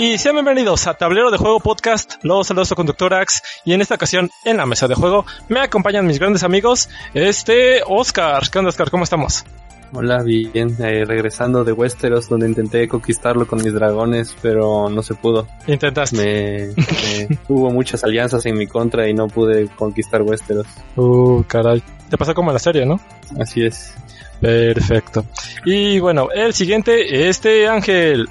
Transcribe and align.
Y 0.00 0.16
sean 0.16 0.36
bienvenidos 0.36 0.86
a 0.86 0.94
Tablero 0.94 1.32
de 1.32 1.38
Juego 1.38 1.58
Podcast. 1.58 2.22
Los 2.22 2.46
saludos 2.46 2.70
a 2.70 2.76
conductor 2.76 3.12
Ax. 3.12 3.42
Y 3.64 3.72
en 3.72 3.80
esta 3.80 3.96
ocasión, 3.96 4.30
en 4.44 4.58
la 4.58 4.64
mesa 4.64 4.86
de 4.86 4.94
juego, 4.94 5.26
me 5.48 5.58
acompañan 5.58 6.06
mis 6.06 6.20
grandes 6.20 6.44
amigos, 6.44 6.88
este 7.14 7.82
Oscar. 7.84 8.48
¿Qué 8.48 8.60
onda, 8.60 8.68
Oscar? 8.68 8.92
¿Cómo 8.92 9.02
estamos? 9.02 9.44
Hola, 9.92 10.22
bien, 10.22 10.76
eh, 10.78 11.04
regresando 11.04 11.64
de 11.64 11.72
Westeros, 11.72 12.28
donde 12.28 12.46
intenté 12.46 12.86
conquistarlo 12.86 13.48
con 13.48 13.60
mis 13.60 13.74
dragones, 13.74 14.36
pero 14.40 14.88
no 14.88 15.02
se 15.02 15.16
pudo. 15.16 15.48
Intentaste. 15.66 16.16
Me, 16.16 17.36
hubo 17.48 17.70
muchas 17.70 18.04
alianzas 18.04 18.46
en 18.46 18.56
mi 18.56 18.68
contra 18.68 19.08
y 19.08 19.14
no 19.14 19.26
pude 19.26 19.66
conquistar 19.66 20.22
Westeros. 20.22 20.68
Uh, 20.94 21.42
caray. 21.48 21.82
Te 22.08 22.16
pasó 22.16 22.34
como 22.34 22.50
en 22.50 22.54
la 22.54 22.60
serie, 22.60 22.86
¿no? 22.86 23.00
Así 23.40 23.64
es. 23.64 23.94
Perfecto. 24.40 25.24
Y 25.64 25.98
bueno, 25.98 26.28
el 26.32 26.54
siguiente, 26.54 27.28
este 27.28 27.66
Ángel. 27.66 28.28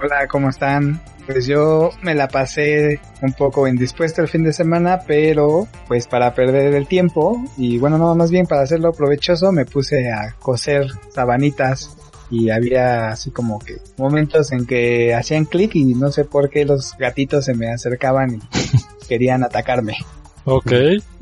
Hola, 0.00 0.28
¿cómo 0.28 0.48
están? 0.48 1.00
Pues 1.28 1.46
yo 1.46 1.90
me 2.00 2.14
la 2.14 2.26
pasé 2.26 3.02
un 3.20 3.34
poco 3.34 3.68
indispuesto 3.68 4.22
el 4.22 4.28
fin 4.28 4.44
de 4.44 4.52
semana, 4.54 5.00
pero 5.06 5.68
pues 5.86 6.06
para 6.06 6.32
perder 6.32 6.74
el 6.74 6.88
tiempo 6.88 7.44
y 7.58 7.76
bueno, 7.76 7.98
no, 7.98 8.14
más 8.14 8.30
bien 8.30 8.46
para 8.46 8.62
hacerlo 8.62 8.92
provechoso 8.92 9.52
me 9.52 9.66
puse 9.66 10.10
a 10.10 10.34
coser 10.38 10.86
sabanitas 11.10 11.98
y 12.30 12.48
había 12.48 13.08
así 13.08 13.30
como 13.30 13.58
que 13.58 13.76
momentos 13.98 14.52
en 14.52 14.64
que 14.64 15.14
hacían 15.14 15.44
clic 15.44 15.74
y 15.74 15.94
no 15.94 16.10
sé 16.10 16.24
por 16.24 16.48
qué 16.48 16.64
los 16.64 16.96
gatitos 16.96 17.44
se 17.44 17.52
me 17.52 17.70
acercaban 17.70 18.36
y 18.36 18.40
querían 19.06 19.44
atacarme. 19.44 19.98
Ok, 20.46 20.72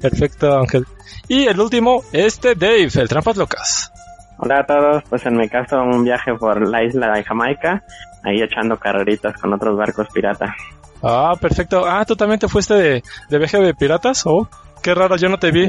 perfecto 0.00 0.56
Ángel. 0.56 0.86
Y 1.27 1.47
el 1.47 1.59
último, 1.59 2.05
este 2.12 2.55
Dave, 2.55 2.91
el 2.95 3.09
Trampas 3.09 3.36
Locas. 3.36 3.92
Hola 4.38 4.61
a 4.61 4.66
todos, 4.66 5.03
pues 5.09 5.27
en 5.27 5.36
mi 5.36 5.48
caso 5.48 5.83
un 5.83 6.05
viaje 6.05 6.34
por 6.34 6.69
la 6.69 6.84
isla 6.84 7.11
de 7.12 7.25
Jamaica, 7.25 7.83
ahí 8.27 8.42
echando 8.42 8.77
carreritas 8.77 9.41
con 9.41 9.52
otros 9.52 9.77
barcos 9.77 10.08
pirata. 10.12 10.55
Ah, 11.02 11.34
perfecto. 11.41 11.84
Ah, 11.86 12.05
¿tú 12.05 12.16
también 12.16 12.41
te 12.41 12.48
fuiste 12.48 12.74
de, 12.74 13.02
de 13.30 13.38
de 13.38 13.74
piratas? 13.74 14.27
Oh, 14.27 14.48
qué 14.87 14.95
raro, 14.95 15.17
yo 15.17 15.29
no 15.29 15.37
te 15.37 15.51
vi. 15.51 15.67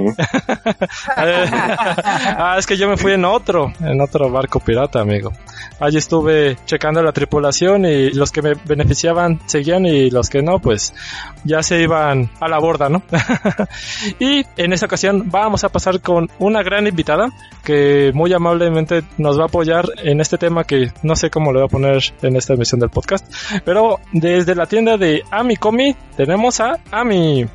ah, 1.18 2.56
es 2.60 2.68
que 2.68 2.78
yo 2.78 2.88
me 2.88 2.98
fui 2.98 3.14
en 3.14 3.26
otro, 3.26 3.74
en 3.80 4.00
otro 4.00 4.30
barco 4.30 4.60
pirata, 4.60 5.00
amigo. 5.00 5.34
Allí 5.80 5.98
estuve 5.98 6.56
checando 6.66 7.02
la 7.02 7.12
tripulación 7.12 7.86
y 7.86 8.12
los 8.12 8.32
que 8.32 8.44
me 8.44 8.54
beneficiaban 8.54 9.40
seguían 9.48 9.88
y 9.88 10.12
los 10.12 10.30
que 10.30 10.44
no, 10.44 10.60
pues 10.60 10.94
ya 11.44 11.64
se 11.64 11.82
iban 11.82 12.30
a 12.40 12.48
la 12.48 12.60
borda, 12.60 12.90
¿no? 12.90 13.02
y 14.20 14.46
en 14.56 14.74
esta 14.74 14.86
ocasión 14.86 15.32
vamos 15.32 15.64
a 15.64 15.70
pasar 15.70 16.00
con 16.00 16.30
una 16.38 16.62
gran 16.62 16.86
invitada 16.86 17.32
que 17.64 18.12
muy 18.14 18.32
amablemente 18.34 19.02
nos 19.18 19.40
va 19.40 19.44
a 19.44 19.48
apoyar 19.48 19.86
en 20.04 20.22
este 20.22 20.38
tema 20.38 20.64
que 20.64 20.92
no 21.02 21.16
sé 21.16 21.32
cómo 21.32 21.52
le 21.52 21.62
voy 21.62 21.66
a 21.66 21.70
poner 21.70 22.04
en 22.22 22.36
esta 22.36 22.54
emisión 22.54 22.80
del 22.80 22.92
podcast. 22.92 23.26
Pero 23.66 24.00
desde 24.14 24.54
la 24.54 24.68
tienda 24.68 24.96
de 24.96 25.24
Amicomi 25.32 25.96
tenemos 26.16 26.60
a 26.60 26.78
Ami. 26.92 27.48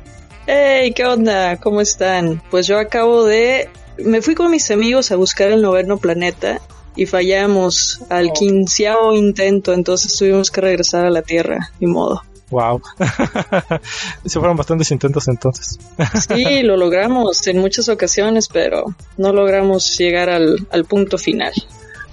Hey, 0.45 0.91
¿qué 0.93 1.05
onda? 1.05 1.55
¿Cómo 1.57 1.79
están? 1.79 2.41
Pues 2.51 2.67
yo 2.67 2.77
acabo 2.77 3.23
de... 3.23 3.69
Me 3.97 4.21
fui 4.21 4.35
con 4.35 4.51
mis 4.51 4.69
amigos 4.71 5.11
a 5.11 5.15
buscar 5.15 5.51
el 5.51 5.61
noveno 5.61 5.97
planeta 5.97 6.59
y 6.97 7.05
fallamos 7.05 8.01
al 8.09 8.33
quinceavo 8.33 9.13
intento, 9.13 9.71
entonces 9.71 10.15
tuvimos 10.17 10.51
que 10.51 10.59
regresar 10.59 11.05
a 11.05 11.09
la 11.09 11.21
Tierra, 11.21 11.71
ni 11.79 11.87
modo. 11.87 12.23
Wow. 12.49 12.81
Se 14.25 14.39
fueron 14.39 14.57
bastantes 14.57 14.91
intentos 14.91 15.29
entonces. 15.29 15.79
Sí, 16.27 16.61
lo 16.63 16.75
logramos 16.75 17.47
en 17.47 17.59
muchas 17.59 17.87
ocasiones, 17.87 18.49
pero 18.49 18.83
no 19.17 19.31
logramos 19.31 19.97
llegar 19.97 20.29
al, 20.29 20.67
al 20.71 20.83
punto 20.83 21.17
final. 21.17 21.53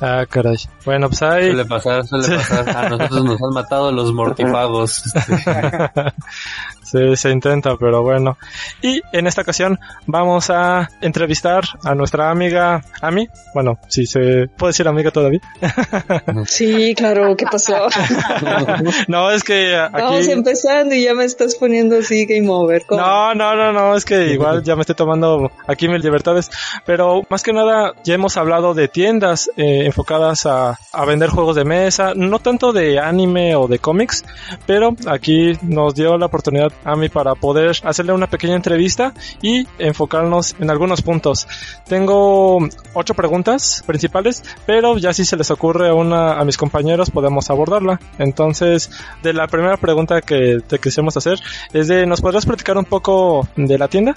Ah, 0.00 0.24
caray. 0.28 0.56
Bueno, 0.84 1.08
pues 1.08 1.22
ahí. 1.22 1.46
Suele 1.48 1.64
pasar, 1.66 2.06
suele 2.06 2.24
Sí. 2.24 2.32
pasar. 2.34 2.68
A 2.76 2.88
nosotros 2.88 3.24
nos 3.24 3.42
han 3.42 3.52
matado 3.54 3.92
los 3.92 4.12
mortifagos. 4.12 5.02
Sí, 6.82 7.14
se 7.14 7.30
intenta, 7.30 7.76
pero 7.76 8.02
bueno. 8.02 8.36
Y 8.82 9.00
en 9.12 9.28
esta 9.28 9.42
ocasión 9.42 9.78
vamos 10.06 10.50
a 10.50 10.88
entrevistar 11.00 11.62
a 11.84 11.94
nuestra 11.94 12.30
amiga 12.32 12.82
Ami. 13.00 13.28
Bueno, 13.54 13.78
si 13.86 14.06
se 14.06 14.48
puede 14.56 14.70
decir 14.70 14.88
amiga 14.88 15.12
todavía. 15.12 15.38
Sí, 16.46 16.94
claro, 16.96 17.36
¿qué 17.36 17.44
pasó? 17.46 17.86
no, 19.06 19.30
es 19.30 19.44
que 19.44 19.76
Vamos 19.92 20.22
aquí... 20.22 20.32
empezando 20.32 20.94
y 20.94 21.04
ya 21.04 21.14
me 21.14 21.24
estás 21.26 21.54
poniendo 21.54 21.98
así 21.98 22.26
game 22.26 22.48
over. 22.50 22.84
¿cómo? 22.86 23.00
No, 23.00 23.34
no, 23.36 23.54
no, 23.54 23.72
no, 23.72 23.94
es 23.94 24.04
que 24.04 24.32
igual 24.32 24.64
ya 24.64 24.74
me 24.74 24.80
estoy 24.80 24.96
tomando 24.96 25.52
aquí 25.68 25.86
mis 25.86 26.02
libertades, 26.02 26.50
pero 26.84 27.22
más 27.28 27.44
que 27.44 27.52
nada 27.52 27.92
ya 28.02 28.14
hemos 28.14 28.36
hablado 28.36 28.74
de 28.74 28.88
tiendas 28.88 29.48
eh, 29.56 29.89
enfocadas 29.90 30.46
a, 30.46 30.78
a 30.92 31.04
vender 31.04 31.30
juegos 31.30 31.56
de 31.56 31.64
mesa, 31.64 32.12
no 32.14 32.38
tanto 32.38 32.72
de 32.72 32.98
anime 32.98 33.54
o 33.56 33.68
de 33.68 33.78
cómics, 33.78 34.24
pero 34.66 34.96
aquí 35.06 35.52
nos 35.62 35.94
dio 35.94 36.16
la 36.16 36.26
oportunidad 36.26 36.72
a 36.84 36.96
mí 36.96 37.08
para 37.08 37.34
poder 37.34 37.76
hacerle 37.84 38.12
una 38.12 38.28
pequeña 38.28 38.56
entrevista 38.56 39.12
y 39.42 39.66
enfocarnos 39.78 40.56
en 40.58 40.70
algunos 40.70 41.02
puntos. 41.02 41.46
Tengo 41.86 42.58
ocho 42.94 43.14
preguntas 43.14 43.82
principales, 43.86 44.42
pero 44.66 44.98
ya 44.98 45.12
si 45.12 45.24
se 45.24 45.36
les 45.36 45.50
ocurre 45.50 45.92
una 45.92 46.40
a 46.40 46.44
mis 46.44 46.56
compañeros 46.56 47.10
podemos 47.10 47.50
abordarla. 47.50 48.00
Entonces, 48.18 48.90
de 49.22 49.32
la 49.32 49.46
primera 49.46 49.76
pregunta 49.76 50.20
que 50.22 50.60
te 50.66 50.78
quisimos 50.78 51.16
hacer 51.16 51.38
es 51.72 51.88
de, 51.88 52.06
¿nos 52.06 52.20
podrás 52.20 52.46
platicar 52.46 52.76
un 52.78 52.84
poco 52.84 53.48
de 53.56 53.78
la 53.78 53.88
tienda? 53.88 54.14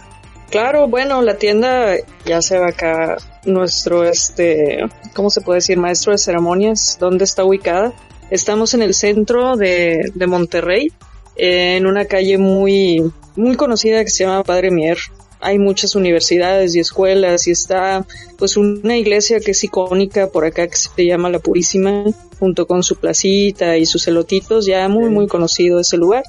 Claro, 0.53 0.87
bueno, 0.87 1.23
la 1.23 1.39
tienda 1.39 1.95
ya 2.27 2.39
se 2.43 2.59
va 2.59 2.67
acá 2.67 3.17
nuestro, 3.43 4.03
este, 4.03 4.85
¿cómo 5.15 5.31
se 5.31 5.41
puede 5.41 5.57
decir? 5.57 5.79
Maestro 5.79 6.11
de 6.11 6.19
ceremonias, 6.19 6.97
¿dónde 6.99 7.23
está 7.23 7.43
ubicada? 7.43 7.91
Estamos 8.29 8.75
en 8.75 8.83
el 8.83 8.93
centro 8.93 9.57
de, 9.57 10.11
de 10.13 10.27
Monterrey, 10.27 10.91
en 11.37 11.87
una 11.87 12.05
calle 12.05 12.37
muy, 12.37 13.01
muy 13.35 13.55
conocida 13.55 14.03
que 14.03 14.11
se 14.11 14.25
llama 14.25 14.43
Padre 14.43 14.69
Mier. 14.69 14.99
Hay 15.39 15.57
muchas 15.57 15.95
universidades 15.95 16.75
y 16.75 16.81
escuelas 16.81 17.47
y 17.47 17.51
está 17.51 18.05
pues 18.37 18.55
una 18.55 18.95
iglesia 18.95 19.39
que 19.39 19.51
es 19.51 19.63
icónica 19.63 20.27
por 20.27 20.45
acá 20.45 20.67
que 20.67 20.77
se 20.77 21.03
llama 21.03 21.31
La 21.31 21.39
Purísima, 21.39 22.03
junto 22.37 22.67
con 22.67 22.83
su 22.83 22.97
placita 22.97 23.77
y 23.77 23.87
sus 23.87 24.07
elotitos, 24.07 24.67
ya 24.67 24.87
muy, 24.87 25.09
muy 25.09 25.25
conocido 25.25 25.79
ese 25.79 25.97
lugar. 25.97 26.25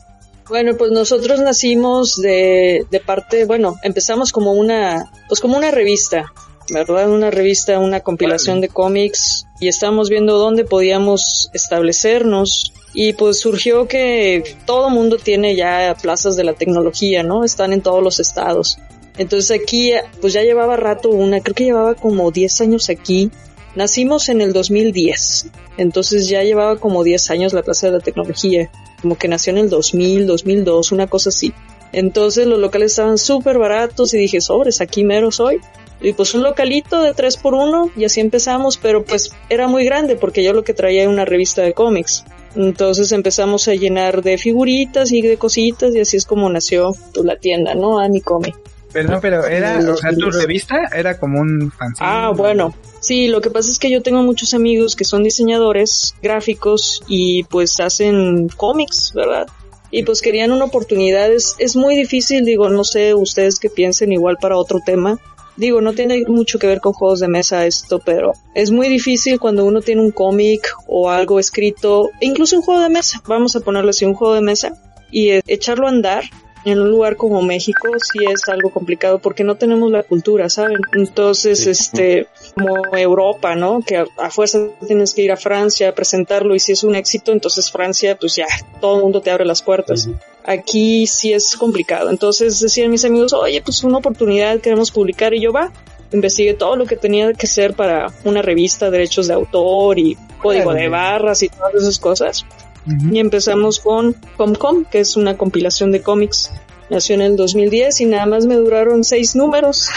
Bueno, 0.48 0.76
pues 0.76 0.90
nosotros 0.90 1.40
nacimos 1.40 2.16
de, 2.16 2.86
de 2.90 3.00
parte, 3.00 3.46
bueno, 3.46 3.76
empezamos 3.82 4.30
como 4.30 4.52
una, 4.52 5.10
pues 5.28 5.40
como 5.40 5.56
una 5.56 5.70
revista, 5.70 6.32
¿verdad? 6.70 7.10
Una 7.10 7.30
revista, 7.30 7.78
una 7.78 8.00
compilación 8.00 8.60
de 8.60 8.68
cómics 8.68 9.46
y 9.58 9.68
estábamos 9.68 10.10
viendo 10.10 10.36
dónde 10.38 10.64
podíamos 10.64 11.50
establecernos 11.54 12.72
y 12.92 13.14
pues 13.14 13.40
surgió 13.40 13.88
que 13.88 14.56
todo 14.66 14.90
mundo 14.90 15.16
tiene 15.16 15.56
ya 15.56 15.96
plazas 16.00 16.36
de 16.36 16.44
la 16.44 16.52
tecnología, 16.52 17.22
¿no? 17.22 17.44
Están 17.44 17.72
en 17.72 17.82
todos 17.82 18.02
los 18.02 18.20
estados. 18.20 18.78
Entonces 19.16 19.60
aquí, 19.62 19.92
pues 20.20 20.32
ya 20.32 20.42
llevaba 20.42 20.76
rato 20.76 21.08
una, 21.10 21.40
creo 21.40 21.54
que 21.54 21.64
llevaba 21.64 21.94
como 21.94 22.30
10 22.30 22.60
años 22.62 22.90
aquí. 22.90 23.30
Nacimos 23.74 24.28
en 24.28 24.40
el 24.40 24.52
2010, 24.52 25.50
entonces 25.78 26.28
ya 26.28 26.42
llevaba 26.42 26.76
como 26.76 27.02
10 27.02 27.30
años 27.30 27.52
la 27.52 27.62
Plaza 27.62 27.88
de 27.88 27.94
la 27.94 28.00
Tecnología, 28.00 28.70
como 29.02 29.16
que 29.16 29.26
nació 29.26 29.52
en 29.52 29.58
el 29.58 29.68
2000, 29.70 30.26
2002, 30.26 30.92
una 30.92 31.08
cosa 31.08 31.30
así. 31.30 31.52
Entonces 31.92 32.46
los 32.46 32.58
locales 32.58 32.92
estaban 32.92 33.18
súper 33.18 33.58
baratos 33.58 34.14
y 34.14 34.18
dije, 34.18 34.40
sobres, 34.40 34.80
aquí 34.80 35.04
mero 35.04 35.30
soy. 35.30 35.60
Y 36.00 36.12
pues 36.12 36.34
un 36.34 36.42
localito 36.42 37.00
de 37.02 37.14
3 37.14 37.36
por 37.36 37.54
1 37.54 37.92
y 37.96 38.04
así 38.04 38.20
empezamos, 38.20 38.76
pero 38.76 39.04
pues 39.04 39.32
era 39.48 39.68
muy 39.68 39.84
grande 39.84 40.16
porque 40.16 40.42
yo 40.42 40.52
lo 40.52 40.64
que 40.64 40.74
traía 40.74 41.02
era 41.02 41.10
una 41.10 41.24
revista 41.24 41.62
de 41.62 41.72
cómics. 41.72 42.24
Entonces 42.56 43.10
empezamos 43.12 43.68
a 43.68 43.74
llenar 43.74 44.22
de 44.22 44.38
figuritas 44.38 45.12
y 45.12 45.22
de 45.22 45.36
cositas 45.36 45.94
y 45.94 46.00
así 46.00 46.16
es 46.16 46.26
como 46.26 46.50
nació 46.50 46.92
pues, 47.12 47.24
la 47.24 47.36
tienda, 47.36 47.74
¿no? 47.74 47.98
Anicomi. 47.98 48.52
Perdón, 48.92 49.18
pero 49.20 49.44
era, 49.44 49.78
o 49.78 49.96
sea, 49.96 50.12
tu 50.12 50.30
revista 50.30 50.76
era 50.94 51.18
como 51.18 51.40
un 51.40 51.72
fanzine. 51.72 52.08
Ah, 52.08 52.32
bueno. 52.34 52.74
Sí, 53.04 53.28
lo 53.28 53.42
que 53.42 53.50
pasa 53.50 53.70
es 53.70 53.78
que 53.78 53.90
yo 53.90 54.00
tengo 54.00 54.22
muchos 54.22 54.54
amigos 54.54 54.96
que 54.96 55.04
son 55.04 55.22
diseñadores 55.22 56.14
gráficos 56.22 57.02
y 57.06 57.44
pues 57.44 57.78
hacen 57.78 58.48
cómics, 58.48 59.12
¿verdad? 59.14 59.46
Y 59.90 60.04
pues 60.04 60.22
querían 60.22 60.52
una 60.52 60.64
oportunidad. 60.64 61.30
Es, 61.30 61.54
es 61.58 61.76
muy 61.76 61.96
difícil, 61.96 62.46
digo, 62.46 62.70
no 62.70 62.82
sé 62.82 63.12
ustedes 63.12 63.58
que 63.58 63.68
piensen 63.68 64.10
igual 64.10 64.38
para 64.40 64.56
otro 64.56 64.80
tema. 64.86 65.18
Digo, 65.58 65.82
no 65.82 65.92
tiene 65.92 66.24
mucho 66.28 66.58
que 66.58 66.66
ver 66.66 66.80
con 66.80 66.94
juegos 66.94 67.20
de 67.20 67.28
mesa 67.28 67.66
esto, 67.66 67.98
pero 67.98 68.32
es 68.54 68.70
muy 68.70 68.88
difícil 68.88 69.38
cuando 69.38 69.66
uno 69.66 69.82
tiene 69.82 70.00
un 70.00 70.10
cómic 70.10 70.66
o 70.86 71.10
algo 71.10 71.38
escrito, 71.38 72.08
e 72.22 72.26
incluso 72.26 72.56
un 72.56 72.62
juego 72.62 72.80
de 72.80 72.88
mesa, 72.88 73.22
vamos 73.28 73.54
a 73.54 73.60
ponerlo 73.60 73.90
así, 73.90 74.06
un 74.06 74.14
juego 74.14 74.32
de 74.32 74.40
mesa, 74.40 74.80
y 75.10 75.28
eh, 75.28 75.42
echarlo 75.46 75.86
a 75.86 75.90
andar 75.90 76.24
en 76.64 76.80
un 76.80 76.90
lugar 76.90 77.16
como 77.16 77.42
México 77.42 77.88
sí 78.00 78.24
es 78.24 78.48
algo 78.48 78.70
complicado 78.70 79.18
porque 79.18 79.44
no 79.44 79.56
tenemos 79.56 79.90
la 79.90 80.02
cultura, 80.02 80.48
¿saben? 80.48 80.78
Entonces, 80.94 81.62
Sí. 81.64 81.70
este, 81.70 82.28
como 82.54 82.96
Europa, 82.96 83.54
¿no? 83.54 83.80
Que 83.82 83.98
a, 83.98 84.06
a 84.16 84.30
fuerza 84.30 84.58
tienes 84.86 85.14
que 85.14 85.22
ir 85.22 85.32
a 85.32 85.36
Francia 85.36 85.90
a 85.90 85.92
presentarlo 85.94 86.54
y 86.54 86.60
si 86.60 86.72
es 86.72 86.84
un 86.84 86.94
éxito, 86.94 87.32
entonces 87.32 87.70
Francia, 87.70 88.16
pues 88.18 88.36
ya, 88.36 88.46
todo 88.80 88.96
el 88.96 89.02
mundo 89.02 89.20
te 89.20 89.30
abre 89.30 89.44
las 89.44 89.62
puertas. 89.62 90.08
Aquí 90.44 91.06
sí 91.06 91.32
es 91.32 91.56
complicado. 91.56 92.10
Entonces 92.10 92.60
decían 92.60 92.90
mis 92.90 93.04
amigos, 93.04 93.32
oye, 93.32 93.62
pues 93.62 93.82
una 93.84 93.98
oportunidad, 93.98 94.60
queremos 94.60 94.90
publicar 94.90 95.32
y 95.34 95.40
yo 95.40 95.52
va. 95.52 95.72
Investigué 96.12 96.54
todo 96.54 96.76
lo 96.76 96.86
que 96.86 96.96
tenía 96.96 97.32
que 97.32 97.46
ser 97.46 97.74
para 97.74 98.06
una 98.24 98.40
revista, 98.42 98.90
derechos 98.90 99.26
de 99.26 99.34
autor 99.34 99.98
y 99.98 100.16
código 100.40 100.72
de 100.72 100.88
barras 100.88 101.42
y 101.42 101.48
todas 101.48 101.74
esas 101.74 101.98
cosas. 101.98 102.44
Y 102.86 103.18
empezamos 103.18 103.80
con 103.80 104.14
Comcom, 104.36 104.84
que 104.84 105.00
es 105.00 105.16
una 105.16 105.36
compilación 105.36 105.92
de 105.92 106.02
cómics. 106.02 106.50
Nació 106.90 107.14
en 107.14 107.22
el 107.22 107.36
2010 107.36 108.00
y 108.02 108.06
nada 108.06 108.26
más 108.26 108.46
me 108.46 108.56
duraron 108.56 109.04
seis 109.04 109.34
números, 109.34 109.88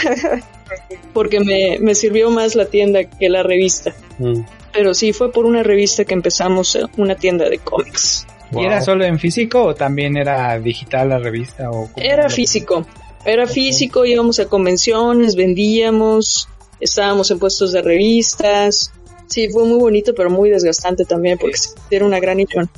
porque 1.12 1.40
me, 1.40 1.78
me 1.80 1.94
sirvió 1.94 2.30
más 2.30 2.54
la 2.54 2.66
tienda 2.66 3.04
que 3.04 3.28
la 3.28 3.42
revista. 3.42 3.94
Mm. 4.18 4.40
Pero 4.72 4.94
sí, 4.94 5.12
fue 5.12 5.30
por 5.32 5.44
una 5.44 5.62
revista 5.62 6.04
que 6.04 6.14
empezamos 6.14 6.76
eh, 6.76 6.84
una 6.96 7.14
tienda 7.14 7.48
de 7.48 7.58
cómics. 7.58 8.26
¿Y 8.52 8.64
era 8.64 8.80
solo 8.80 9.04
en 9.04 9.18
físico 9.18 9.62
o 9.62 9.74
también 9.74 10.16
era 10.16 10.58
digital 10.58 11.10
la 11.10 11.18
revista? 11.18 11.70
O 11.70 11.90
Era 11.96 12.30
físico, 12.30 12.86
era 13.24 13.46
físico, 13.46 14.06
íbamos 14.06 14.38
a 14.38 14.46
convenciones, 14.46 15.36
vendíamos, 15.36 16.48
estábamos 16.80 17.30
en 17.30 17.38
puestos 17.38 17.72
de 17.72 17.82
revistas. 17.82 18.92
Sí, 19.28 19.48
fue 19.50 19.64
muy 19.64 19.78
bonito, 19.78 20.14
pero 20.14 20.30
muy 20.30 20.50
desgastante 20.50 21.04
también, 21.04 21.38
porque 21.38 21.56
sí, 21.56 21.70
era 21.90 22.04
una 22.04 22.18
gran 22.18 22.40
ilusión. 22.40 22.68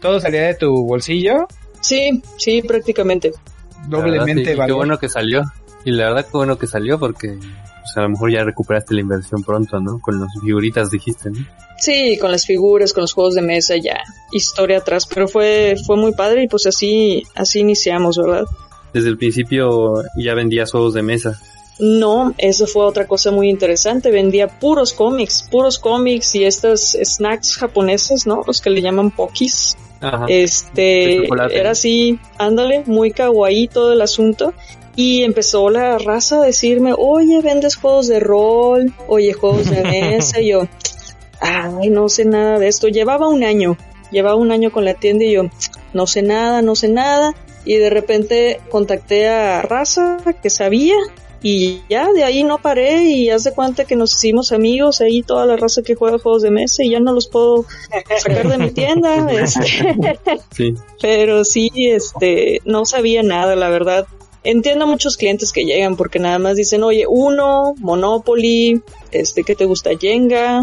¿Todo 0.00 0.20
salía 0.20 0.42
de 0.42 0.54
tu 0.54 0.86
bolsillo? 0.86 1.46
Sí, 1.80 2.22
sí, 2.36 2.62
prácticamente. 2.62 3.32
Verdad, 3.88 4.06
Doblemente 4.06 4.54
sí, 4.54 4.60
Qué 4.66 4.72
bueno 4.72 4.98
que 4.98 5.08
salió. 5.08 5.42
Y 5.84 5.92
la 5.92 6.08
verdad, 6.08 6.24
qué 6.24 6.36
bueno 6.36 6.58
que 6.58 6.66
salió 6.66 6.98
porque 6.98 7.38
pues, 7.86 7.96
a 7.96 8.02
lo 8.02 8.08
mejor 8.10 8.32
ya 8.32 8.44
recuperaste 8.44 8.94
la 8.94 9.00
inversión 9.00 9.42
pronto, 9.42 9.80
¿no? 9.80 10.00
Con 10.00 10.20
las 10.20 10.28
figuritas 10.40 10.90
dijiste, 10.90 11.30
¿no? 11.30 11.46
Sí, 11.78 12.18
con 12.18 12.32
las 12.32 12.46
figuras, 12.46 12.92
con 12.92 13.02
los 13.02 13.12
juegos 13.12 13.34
de 13.34 13.42
mesa, 13.42 13.76
ya 13.76 14.00
historia 14.32 14.78
atrás, 14.78 15.06
pero 15.06 15.28
fue 15.28 15.76
fue 15.84 15.96
muy 15.96 16.12
padre 16.12 16.44
y 16.44 16.48
pues 16.48 16.66
así 16.66 17.22
así 17.34 17.60
iniciamos, 17.60 18.16
¿verdad? 18.16 18.46
Desde 18.92 19.08
el 19.08 19.18
principio 19.18 20.02
ya 20.16 20.34
vendías 20.34 20.72
juegos 20.72 20.94
de 20.94 21.02
mesa. 21.02 21.40
No, 21.78 22.34
eso 22.38 22.66
fue 22.66 22.84
otra 22.84 23.06
cosa 23.06 23.30
muy 23.30 23.50
interesante. 23.50 24.10
Vendía 24.10 24.48
puros 24.48 24.92
cómics, 24.92 25.46
puros 25.50 25.78
cómics 25.78 26.34
y 26.34 26.44
estas 26.44 26.96
snacks 27.02 27.56
japoneses, 27.56 28.26
¿no? 28.26 28.42
Los 28.46 28.60
que 28.60 28.70
le 28.70 28.80
llaman 28.80 29.10
pokis. 29.10 29.76
Ajá. 30.00 30.26
Este, 30.28 31.26
era 31.50 31.70
así, 31.70 32.18
ándale, 32.38 32.82
muy 32.86 33.10
kawaii 33.10 33.68
todo 33.68 33.92
el 33.92 34.00
asunto. 34.00 34.54
Y 34.94 35.24
empezó 35.24 35.68
la 35.68 35.98
raza 35.98 36.42
a 36.42 36.46
decirme, 36.46 36.94
oye, 36.96 37.42
vendes 37.42 37.76
juegos 37.76 38.08
de 38.08 38.20
rol, 38.20 38.94
oye, 39.08 39.34
juegos 39.34 39.68
de 39.68 39.82
mesa. 39.82 40.40
y 40.40 40.48
yo, 40.48 40.66
ay, 41.40 41.90
no 41.90 42.08
sé 42.08 42.24
nada 42.24 42.58
de 42.58 42.68
esto. 42.68 42.88
Llevaba 42.88 43.28
un 43.28 43.44
año, 43.44 43.76
llevaba 44.10 44.36
un 44.36 44.50
año 44.50 44.72
con 44.72 44.86
la 44.86 44.94
tienda 44.94 45.24
y 45.24 45.32
yo, 45.32 45.42
no 45.92 46.06
sé 46.06 46.22
nada, 46.22 46.62
no 46.62 46.74
sé 46.74 46.88
nada. 46.88 47.34
Y 47.66 47.74
de 47.74 47.90
repente 47.90 48.60
contacté 48.70 49.28
a 49.28 49.60
raza 49.60 50.18
que 50.42 50.48
sabía 50.48 50.94
y 51.42 51.82
ya 51.88 52.12
de 52.12 52.24
ahí 52.24 52.44
no 52.44 52.58
paré 52.58 53.04
y 53.04 53.30
haz 53.30 53.44
de 53.44 53.52
cuenta 53.52 53.84
que 53.84 53.96
nos 53.96 54.14
hicimos 54.14 54.52
amigos 54.52 55.00
ahí 55.00 55.22
toda 55.22 55.46
la 55.46 55.56
raza 55.56 55.82
que 55.82 55.94
juega 55.94 56.18
juegos 56.18 56.42
de 56.42 56.50
mesa 56.50 56.82
y 56.82 56.90
ya 56.90 57.00
no 57.00 57.12
los 57.12 57.28
puedo 57.28 57.66
sacar 58.18 58.48
de 58.48 58.58
mi 58.58 58.70
tienda. 58.70 59.30
este. 59.30 59.62
Sí. 60.54 60.74
Pero 61.00 61.44
sí, 61.44 61.70
este, 61.76 62.60
no 62.64 62.84
sabía 62.84 63.22
nada, 63.22 63.54
la 63.54 63.68
verdad. 63.68 64.06
Entiendo 64.44 64.84
a 64.84 64.88
muchos 64.88 65.16
clientes 65.16 65.52
que 65.52 65.64
llegan 65.64 65.96
porque 65.96 66.18
nada 66.18 66.38
más 66.38 66.56
dicen, 66.56 66.82
oye, 66.82 67.04
uno, 67.08 67.74
Monopoly, 67.78 68.80
este, 69.10 69.42
¿qué 69.42 69.54
te 69.56 69.64
gusta? 69.64 69.90
Jenga, 69.98 70.62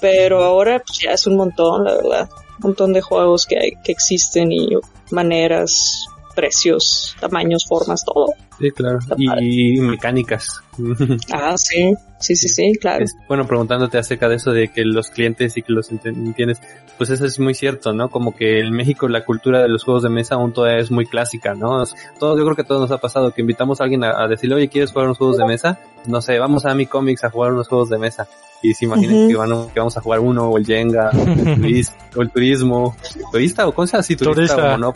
pero 0.00 0.42
ahora 0.42 0.82
pues, 0.84 0.98
ya 0.98 1.12
es 1.12 1.26
un 1.26 1.36
montón, 1.36 1.84
la 1.84 1.94
verdad. 1.94 2.28
Un 2.58 2.70
montón 2.70 2.92
de 2.92 3.02
juegos 3.02 3.46
que 3.46 3.58
hay, 3.58 3.72
que 3.84 3.92
existen 3.92 4.50
y 4.50 4.70
maneras, 5.10 6.06
precios, 6.34 7.16
tamaños, 7.20 7.66
formas, 7.66 8.04
todo. 8.04 8.28
Sí, 8.58 8.70
claro. 8.72 8.98
Está 8.98 9.14
Y 9.18 9.80
mecánicas. 9.80 10.62
Ah, 11.32 11.54
sí, 11.56 11.92
sí, 12.20 12.36
sí, 12.36 12.48
sí, 12.48 12.72
claro. 12.80 13.04
Bueno, 13.26 13.46
preguntándote 13.46 13.98
acerca 13.98 14.28
de 14.28 14.36
eso 14.36 14.52
de 14.52 14.68
que 14.68 14.84
los 14.84 15.10
clientes 15.10 15.56
y 15.56 15.62
que 15.62 15.72
los 15.72 15.90
ent- 15.92 16.06
entiendes, 16.06 16.60
pues 16.96 17.10
eso 17.10 17.26
es 17.26 17.40
muy 17.40 17.54
cierto, 17.54 17.92
¿no? 17.92 18.08
Como 18.10 18.34
que 18.34 18.60
en 18.60 18.70
México 18.72 19.08
la 19.08 19.24
cultura 19.24 19.60
de 19.60 19.68
los 19.68 19.82
juegos 19.82 20.04
de 20.04 20.08
mesa 20.08 20.36
aún 20.36 20.52
todavía 20.52 20.78
es 20.80 20.90
muy 20.92 21.04
clásica, 21.06 21.54
¿no? 21.54 21.82
Es- 21.82 21.94
Todo, 22.20 22.38
yo 22.38 22.44
creo 22.44 22.54
que 22.56 22.62
a 22.62 22.64
todos 22.64 22.80
nos 22.82 22.90
ha 22.92 22.98
pasado 22.98 23.32
que 23.32 23.40
invitamos 23.40 23.80
a 23.80 23.84
alguien 23.84 24.04
a, 24.04 24.22
a 24.22 24.28
decirle, 24.28 24.54
oye, 24.54 24.68
¿quieres 24.68 24.92
jugar 24.92 25.06
unos 25.06 25.18
juegos 25.18 25.36
de 25.38 25.46
mesa? 25.46 25.80
No 26.06 26.22
sé, 26.22 26.38
vamos 26.38 26.64
a 26.64 26.74
mi 26.74 26.86
cómics 26.86 27.24
a 27.24 27.30
jugar 27.30 27.52
unos 27.52 27.66
juegos 27.68 27.90
de 27.90 27.98
mesa. 27.98 28.28
Y 28.60 28.74
se 28.74 28.86
imaginan 28.86 29.28
que, 29.28 29.36
van 29.36 29.52
a- 29.52 29.66
que 29.72 29.78
vamos 29.80 29.96
a 29.96 30.00
jugar 30.00 30.18
uno, 30.20 30.48
o 30.48 30.58
el 30.58 30.66
Jenga, 30.66 31.10
o 31.10 31.22
el, 31.22 31.56
turis- 31.62 31.92
o 32.16 32.22
el 32.22 32.30
turismo, 32.30 32.96
turista, 33.32 33.66
o 33.68 33.72
llama 33.74 33.98
así, 33.98 34.14
turista, 34.16 34.54
Turista. 34.56 34.76
o. 34.78 34.92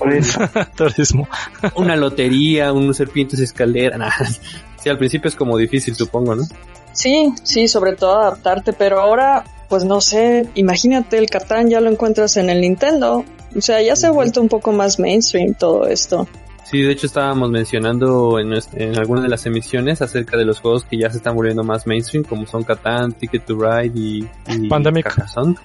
Turismo. 0.76 1.28
una 1.76 1.94
lotería, 1.96 2.72
unos 2.72 2.96
serpientes 2.96 3.38
escalera, 3.52 3.98
nada. 3.98 4.14
Sí, 4.82 4.88
al 4.88 4.98
principio 4.98 5.28
es 5.28 5.36
como 5.36 5.56
difícil, 5.56 5.94
supongo, 5.94 6.34
¿no? 6.34 6.42
Sí, 6.92 7.32
sí, 7.42 7.68
sobre 7.68 7.94
todo 7.94 8.18
adaptarte, 8.20 8.72
pero 8.72 9.00
ahora, 9.00 9.44
pues 9.68 9.84
no 9.84 10.00
sé, 10.00 10.48
imagínate 10.54 11.18
el 11.18 11.30
Catán 11.30 11.70
ya 11.70 11.80
lo 11.80 11.90
encuentras 11.90 12.36
en 12.36 12.50
el 12.50 12.60
Nintendo. 12.60 13.24
O 13.56 13.60
sea, 13.60 13.80
ya 13.82 13.96
se 13.96 14.06
ha 14.06 14.10
vuelto 14.10 14.40
un 14.40 14.48
poco 14.48 14.72
más 14.72 14.98
mainstream 14.98 15.54
todo 15.54 15.86
esto. 15.86 16.26
Sí, 16.64 16.80
de 16.80 16.92
hecho 16.92 17.06
estábamos 17.06 17.50
mencionando 17.50 18.38
en, 18.38 18.54
en 18.74 18.98
algunas 18.98 19.24
de 19.24 19.28
las 19.28 19.44
emisiones 19.44 20.00
acerca 20.00 20.38
de 20.38 20.46
los 20.46 20.60
juegos 20.60 20.84
que 20.84 20.96
ya 20.96 21.10
se 21.10 21.18
están 21.18 21.36
volviendo 21.36 21.62
más 21.62 21.86
mainstream, 21.86 22.24
como 22.24 22.46
son 22.46 22.62
Catán, 22.62 23.12
Ticket 23.12 23.44
to 23.44 23.56
Ride 23.56 23.92
y, 23.94 24.28
y 24.48 24.68
Pandemic. 24.68 25.04
Carcassonne, 25.04 25.56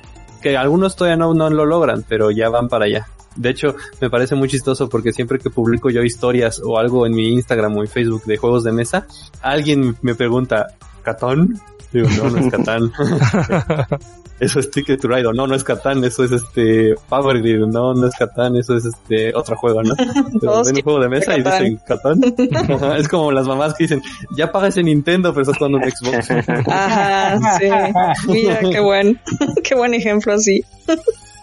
que 0.41 0.57
algunos 0.57 0.95
todavía 0.95 1.15
no, 1.15 1.33
no 1.33 1.49
lo 1.49 1.65
logran, 1.65 2.03
pero 2.07 2.29
ya 2.31 2.49
van 2.49 2.67
para 2.67 2.85
allá. 2.85 3.07
De 3.37 3.49
hecho, 3.49 3.75
me 4.01 4.09
parece 4.09 4.35
muy 4.35 4.49
chistoso 4.49 4.89
porque 4.89 5.13
siempre 5.13 5.39
que 5.39 5.49
publico 5.49 5.89
yo 5.89 6.03
historias 6.03 6.61
o 6.63 6.77
algo 6.77 7.05
en 7.05 7.13
mi 7.13 7.29
Instagram 7.29 7.77
o 7.77 7.81
en 7.81 7.87
Facebook 7.87 8.23
de 8.25 8.37
juegos 8.37 8.63
de 8.63 8.71
mesa, 8.71 9.07
alguien 9.41 9.95
me 10.01 10.15
pregunta, 10.15 10.67
¿Catón? 11.03 11.59
Digo, 11.91 12.09
no, 12.17 12.29
no 12.29 12.39
es 12.39 12.51
Catán. 12.51 12.91
eso 14.39 14.59
es 14.59 14.69
Ticket 14.69 15.01
to 15.01 15.07
Ride, 15.07 15.27
o 15.27 15.33
no, 15.33 15.47
no 15.47 15.55
es 15.55 15.63
Catán, 15.63 16.03
eso 16.03 16.23
es 16.23 16.31
este 16.31 16.95
Power 17.09 17.39
Grid, 17.39 17.59
no, 17.59 17.93
no 17.93 18.07
es 18.07 18.15
Catán, 18.15 18.55
eso 18.55 18.75
es 18.75 18.85
este 18.85 19.33
otro 19.35 19.55
juego, 19.55 19.81
¿no? 19.83 19.95
Pero 20.41 20.63
ven 20.63 20.75
un 20.75 20.81
juego 20.81 20.99
de 20.99 21.09
mesa 21.09 21.37
y 21.37 21.43
Catán. 21.43 22.19
dicen 22.19 22.35
Catán. 22.57 22.75
Ajá, 22.75 22.97
es 22.97 23.07
como 23.07 23.31
las 23.31 23.47
mamás 23.47 23.73
que 23.73 23.85
dicen, 23.85 24.01
ya 24.35 24.51
paga 24.51 24.67
ese 24.67 24.83
Nintendo, 24.83 25.31
pero 25.31 25.41
estás 25.41 25.57
jugando 25.57 25.79
un 25.79 25.89
Xbox. 25.89 26.31
Ajá, 26.67 27.57
sí. 27.57 28.27
Mira, 28.27 28.59
qué 28.59 28.79
buen, 28.79 29.19
qué 29.63 29.75
buen 29.75 29.93
ejemplo 29.93 30.33
así. 30.33 30.63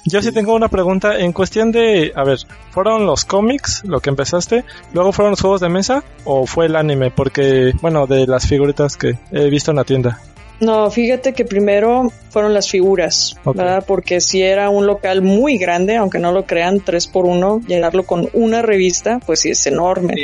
Yo 0.06 0.20
sí 0.20 0.32
tengo 0.32 0.54
una 0.54 0.68
pregunta 0.68 1.18
en 1.18 1.32
cuestión 1.32 1.72
de, 1.72 2.12
a 2.14 2.24
ver, 2.24 2.38
¿fueron 2.70 3.06
los 3.06 3.24
cómics 3.24 3.82
lo 3.84 4.00
que 4.00 4.10
empezaste? 4.10 4.64
¿Luego 4.92 5.12
fueron 5.12 5.30
los 5.30 5.40
juegos 5.40 5.62
de 5.62 5.70
mesa? 5.70 6.04
¿O 6.24 6.46
fue 6.46 6.66
el 6.66 6.76
anime? 6.76 7.10
Porque, 7.10 7.72
bueno, 7.80 8.06
de 8.06 8.26
las 8.26 8.46
figuritas 8.46 8.98
que 8.98 9.18
he 9.32 9.48
visto 9.48 9.70
en 9.70 9.78
la 9.78 9.84
tienda. 9.84 10.20
No, 10.60 10.90
fíjate 10.90 11.32
que 11.32 11.44
primero 11.44 12.12
fueron 12.30 12.54
las 12.54 12.70
figuras. 12.70 13.36
¿verdad? 13.44 13.84
Porque 13.86 14.20
si 14.20 14.42
era 14.42 14.70
un 14.70 14.86
local 14.86 15.22
muy 15.22 15.58
grande, 15.58 15.96
aunque 15.96 16.18
no 16.18 16.32
lo 16.32 16.44
crean, 16.46 16.80
tres 16.80 17.06
por 17.06 17.24
uno, 17.24 17.60
llenarlo 17.66 18.04
con 18.04 18.28
una 18.34 18.62
revista, 18.62 19.20
pues 19.24 19.40
sí 19.40 19.50
es 19.50 19.66
enorme. 19.66 20.14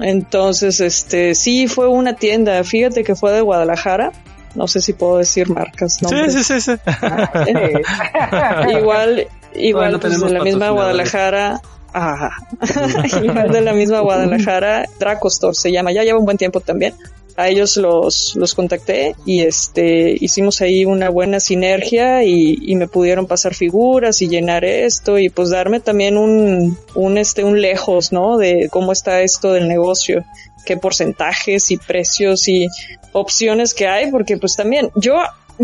Entonces, 0.00 0.80
este, 0.80 1.34
sí 1.34 1.68
fue 1.68 1.88
una 1.88 2.14
tienda. 2.14 2.62
Fíjate 2.64 3.04
que 3.04 3.14
fue 3.14 3.32
de 3.32 3.40
Guadalajara. 3.40 4.12
No 4.58 4.66
sé 4.66 4.80
si 4.80 4.92
puedo 4.92 5.18
decir 5.18 5.48
marcas, 5.48 6.02
¿no? 6.02 6.08
Sí, 6.08 6.16
sí, 6.30 6.42
sí, 6.42 6.60
sí. 6.60 6.72
igual, 8.76 9.28
igual 9.54 9.92
no 9.92 10.00
pues, 10.00 10.20
de 10.20 10.30
la 10.30 10.42
misma. 10.42 10.70
Guadalajara. 10.70 11.60
Ajá. 11.92 12.30
igual 13.22 13.52
de 13.52 13.60
la 13.60 13.72
misma 13.72 14.00
Guadalajara, 14.00 14.86
Dracostor 14.98 15.54
se 15.54 15.70
llama, 15.70 15.92
ya 15.92 16.02
lleva 16.02 16.18
un 16.18 16.24
buen 16.24 16.38
tiempo 16.38 16.60
también. 16.60 16.92
A 17.36 17.48
ellos 17.48 17.76
los, 17.76 18.34
los 18.34 18.56
contacté 18.56 19.14
y 19.24 19.42
este 19.42 20.16
hicimos 20.18 20.60
ahí 20.60 20.84
una 20.84 21.08
buena 21.08 21.38
sinergia 21.38 22.24
y, 22.24 22.58
y 22.60 22.74
me 22.74 22.88
pudieron 22.88 23.28
pasar 23.28 23.54
figuras 23.54 24.20
y 24.22 24.28
llenar 24.28 24.64
esto 24.64 25.20
y 25.20 25.28
pues 25.28 25.50
darme 25.50 25.78
también 25.78 26.16
un, 26.16 26.76
un 26.96 27.16
este 27.16 27.44
un 27.44 27.60
lejos, 27.60 28.10
¿no? 28.10 28.38
De 28.38 28.66
cómo 28.72 28.90
está 28.90 29.20
esto 29.20 29.52
del 29.52 29.68
negocio, 29.68 30.24
qué 30.68 30.76
porcentajes 30.76 31.70
y 31.70 31.78
precios 31.78 32.46
y 32.46 32.68
opciones 33.12 33.72
que 33.72 33.88
hay, 33.88 34.10
porque 34.10 34.36
pues 34.36 34.54
también 34.54 34.90
yo 34.96 35.18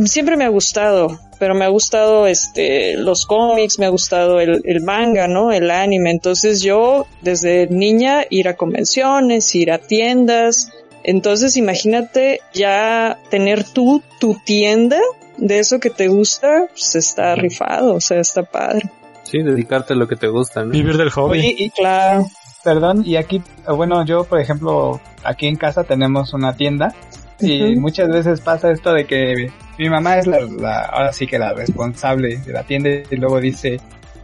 siempre 0.07 0.39
me 0.39 0.45
ha 0.45 0.49
gustado, 0.49 1.21
pero 1.39 1.55
me 1.55 1.67
ha 1.67 1.69
gustado 1.69 2.27
este 2.27 2.97
los 2.97 3.27
cómics, 3.27 3.79
me 3.79 3.85
ha 3.85 3.91
gustado 3.91 4.41
el, 4.41 4.63
el 4.65 4.81
manga, 4.81 5.29
¿no? 5.29 5.53
El 5.53 5.71
anime. 5.71 6.11
Entonces 6.11 6.63
yo 6.63 7.07
desde 7.21 7.67
niña 7.67 8.25
ir 8.31 8.49
a 8.49 8.57
convenciones, 8.57 9.55
ir 9.55 9.71
a 9.73 9.79
tiendas. 9.79 10.71
Entonces 11.03 11.59
imagínate 11.59 12.41
ya 12.55 13.19
tener 13.29 13.63
tú 13.63 14.03
tu 14.19 14.41
tienda 14.43 15.01
de 15.37 15.59
eso 15.59 15.81
que 15.81 15.91
te 15.91 16.09
gusta, 16.09 16.67
pues 16.71 16.95
está 16.97 17.35
rifado, 17.35 17.97
o 17.97 18.01
sea, 18.01 18.21
está 18.21 18.43
padre. 18.43 18.89
Sí, 19.25 19.43
dedicarte 19.43 19.93
a 19.93 19.97
lo 19.97 20.09
que 20.09 20.17
te 20.17 20.29
gusta, 20.29 20.65
¿no? 20.65 20.71
Vivir 20.71 20.97
del 20.97 21.11
hobby. 21.11 21.41
Oye, 21.41 21.55
y, 21.59 21.71
Claro. 21.71 22.27
Perdón, 22.65 23.03
y 23.05 23.17
aquí, 23.17 23.43
bueno, 23.69 24.05
yo, 24.05 24.25
por 24.25 24.41
ejemplo, 24.41 25.01
aquí 25.23 25.47
en 25.47 25.57
casa 25.57 25.85
tenemos 25.85 26.33
una 26.33 26.55
tienda 26.57 26.95
y 27.41 27.77
muchas 27.77 28.09
veces 28.09 28.41
pasa 28.41 28.71
esto 28.71 28.93
de 28.93 29.05
que 29.07 29.51
mi 29.79 29.89
mamá 29.91 30.17
es 30.19 30.27
la, 30.27 30.41
la- 30.41 30.85
ahora 30.87 31.13
sí 31.13 31.27
que 31.27 31.39
la 31.39 31.53
responsable 31.53 32.39
de 32.39 32.53
la 32.53 32.63
tienda 32.63 32.89
y 32.91 33.17
luego 33.17 33.41
dice, 33.41 33.79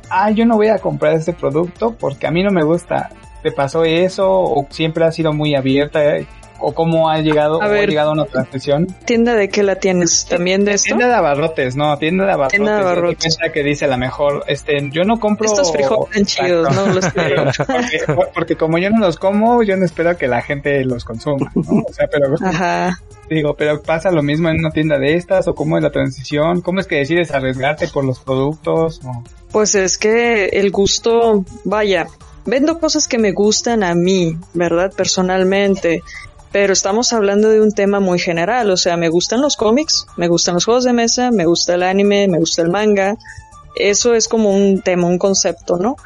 ah, 0.09 0.31
yo 0.31 0.47
no 0.47 0.57
voy 0.57 0.69
a 0.69 0.79
comprar 0.79 1.15
este 1.15 1.33
producto 1.33 1.95
porque 1.99 2.27
a 2.27 2.31
mí 2.31 2.43
no 2.43 2.51
me 2.51 2.63
gusta. 2.65 3.11
¿Te 3.43 3.53
pasó 3.53 3.85
eso 3.85 4.29
o 4.31 4.67
siempre 4.71 5.05
has 5.05 5.15
sido 5.15 5.33
muy 5.33 5.55
abierta 5.55 6.01
o 6.61 6.73
cómo 6.73 7.09
ha 7.09 7.19
llegado, 7.21 7.63
A 7.63 7.67
ha 7.67 7.87
llegado 7.87 8.11
a 8.11 8.13
una 8.13 8.25
transmisión. 8.25 8.87
¿Tienda 9.05 9.35
de 9.35 9.49
qué 9.49 9.63
la 9.63 9.77
tienes? 9.77 10.27
¿También 10.27 10.65
de 10.65 10.75
esto? 10.75 10.87
Tienda 10.87 11.09
de 11.09 11.15
abarrotes, 11.15 11.77
no, 11.77 11.97
tienda 11.99 12.27
de 12.27 12.33
abarrotes. 12.33 12.59
Tienda 12.59 12.75
de 12.77 12.81
abarrotes. 12.81 13.37
cuenta 13.37 13.53
que 13.53 13.63
dice 13.63 13.87
la 13.87 13.97
mejor, 13.97 14.45
este, 14.47 14.91
yo 14.91 15.03
no 15.05 15.19
compro... 15.19 15.47
Estos 15.47 15.73
frijoles 15.73 16.09
están 16.11 16.25
chidos, 16.27 16.75
no 16.75 16.87
los 16.87 17.07
quiero. 17.07 17.45
Porque, 17.67 18.23
porque 18.35 18.57
como 18.57 18.79
yo 18.79 18.91
no 18.91 18.99
los 18.99 19.17
como, 19.17 19.63
yo 19.63 19.77
no 19.77 19.85
espero 19.85 20.17
que 20.17 20.27
la 20.27 20.43
gente 20.43 20.85
los 20.85 21.05
consuma, 21.05 21.51
¿no? 21.55 21.83
O 21.89 21.93
sea, 21.93 22.07
pero 22.11 22.35
Ajá. 22.43 22.99
digo, 23.29 23.55
pero 23.55 23.81
pasa 23.83 24.11
lo 24.11 24.23
mismo 24.23 24.49
en 24.49 24.59
una 24.59 24.71
tienda 24.71 24.99
de 24.99 25.15
estas, 25.15 25.47
o 25.49 25.55
cómo 25.55 25.77
es 25.77 25.83
la 25.83 25.91
transición, 25.91 26.61
cómo 26.61 26.81
es 26.81 26.87
que 26.87 26.97
decides 26.97 27.31
arriesgarte 27.31 27.89
por 27.89 28.05
los 28.05 28.21
productos, 28.21 29.01
o... 29.05 29.23
Pues 29.53 29.75
es 29.75 29.99
que 29.99 30.47
el 30.47 30.71
gusto, 30.71 31.45
vaya, 31.65 32.07
vendo 32.45 32.79
cosas 32.79 33.09
que 33.09 33.19
me 33.19 33.33
gustan 33.33 33.83
a 33.83 33.95
mí, 33.95 34.37
¿verdad? 34.55 34.93
Personalmente. 34.97 36.03
Pero 36.53 36.73
estamos 36.73 37.13
hablando 37.13 37.49
de 37.49 37.61
un 37.61 37.73
tema 37.73 38.01
muy 38.01 38.19
general, 38.19 38.71
o 38.71 38.77
sea, 38.77 38.97
me 38.97 39.09
gustan 39.09 39.41
los 39.41 39.57
cómics, 39.57 40.07
me 40.17 40.27
gustan 40.27 40.55
los 40.55 40.65
juegos 40.65 40.85
de 40.85 40.93
mesa, 40.93 41.31
me 41.31 41.47
gusta 41.47 41.75
el 41.75 41.85
anime, 41.85 42.27
me 42.27 42.39
gusta 42.39 42.63
el 42.63 42.71
manga. 42.71 43.17
Eso 43.77 44.15
es 44.15 44.27
como 44.27 44.51
un 44.51 44.81
tema, 44.83 45.07
un 45.07 45.19
concepto, 45.19 45.77
¿no? 45.77 45.97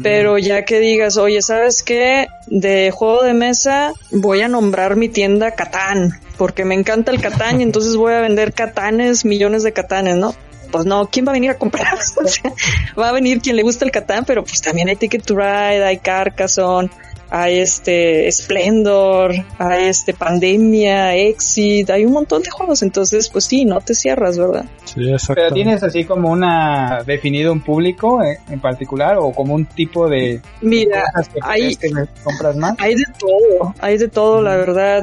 Pero 0.00 0.38
ya 0.38 0.64
que 0.64 0.78
digas, 0.78 1.16
oye, 1.16 1.42
¿sabes 1.42 1.82
qué? 1.82 2.28
De 2.46 2.92
juego 2.92 3.22
de 3.24 3.34
mesa 3.34 3.92
voy 4.12 4.42
a 4.42 4.48
nombrar 4.48 4.94
mi 4.94 5.08
tienda 5.08 5.52
Catán, 5.52 6.20
porque 6.36 6.64
me 6.64 6.76
encanta 6.76 7.10
el 7.10 7.20
Catán 7.20 7.60
y 7.60 7.64
entonces 7.64 7.96
voy 7.96 8.12
a 8.12 8.20
vender 8.20 8.52
Catanes, 8.52 9.24
millones 9.24 9.64
de 9.64 9.72
Catanes, 9.72 10.16
¿no? 10.16 10.34
Pues 10.70 10.84
no, 10.84 11.08
¿quién 11.10 11.26
va 11.26 11.30
a 11.30 11.34
venir 11.34 11.50
a 11.50 11.58
comprar? 11.58 11.98
O 12.24 12.28
sea, 12.28 12.52
va 12.98 13.08
a 13.08 13.12
venir 13.12 13.40
quien 13.40 13.56
le 13.56 13.62
gusta 13.62 13.84
el 13.84 13.90
Catán, 13.90 14.24
pero 14.26 14.42
pues 14.44 14.60
también 14.60 14.88
hay 14.88 14.96
Ticket 14.96 15.24
to 15.24 15.34
Ride, 15.36 15.84
hay 15.84 15.98
Carcassonne, 15.98 16.90
hay 17.30 17.58
este 17.60 18.30
Splendor, 18.32 19.32
hay 19.58 19.84
este 19.86 20.14
Pandemia, 20.14 21.14
Exit, 21.14 21.90
hay 21.90 22.04
un 22.06 22.12
montón 22.12 22.42
de 22.42 22.50
juegos, 22.50 22.82
entonces 22.82 23.28
pues 23.28 23.44
sí, 23.44 23.64
no 23.64 23.80
te 23.80 23.94
cierras, 23.94 24.38
¿verdad? 24.38 24.64
Sí, 24.84 25.08
exacto. 25.10 25.34
Pero 25.34 25.54
tienes 25.54 25.82
así 25.82 26.04
como 26.04 26.30
una 26.30 27.02
definido 27.06 27.52
un 27.52 27.60
público 27.60 28.22
eh, 28.22 28.38
en 28.50 28.60
particular 28.60 29.16
o 29.18 29.32
como 29.32 29.54
un 29.54 29.66
tipo 29.66 30.08
de 30.08 30.40
Mira, 30.60 31.04
cosas 31.14 31.28
que 31.28 31.40
hay- 31.42 31.76
que 31.76 31.90
compras 32.24 32.56
más. 32.56 32.74
Hay 32.78 32.94
de 32.94 33.04
todo, 33.18 33.74
hay 33.80 33.98
de 33.98 34.08
todo, 34.08 34.42
la 34.42 34.56
verdad. 34.56 35.02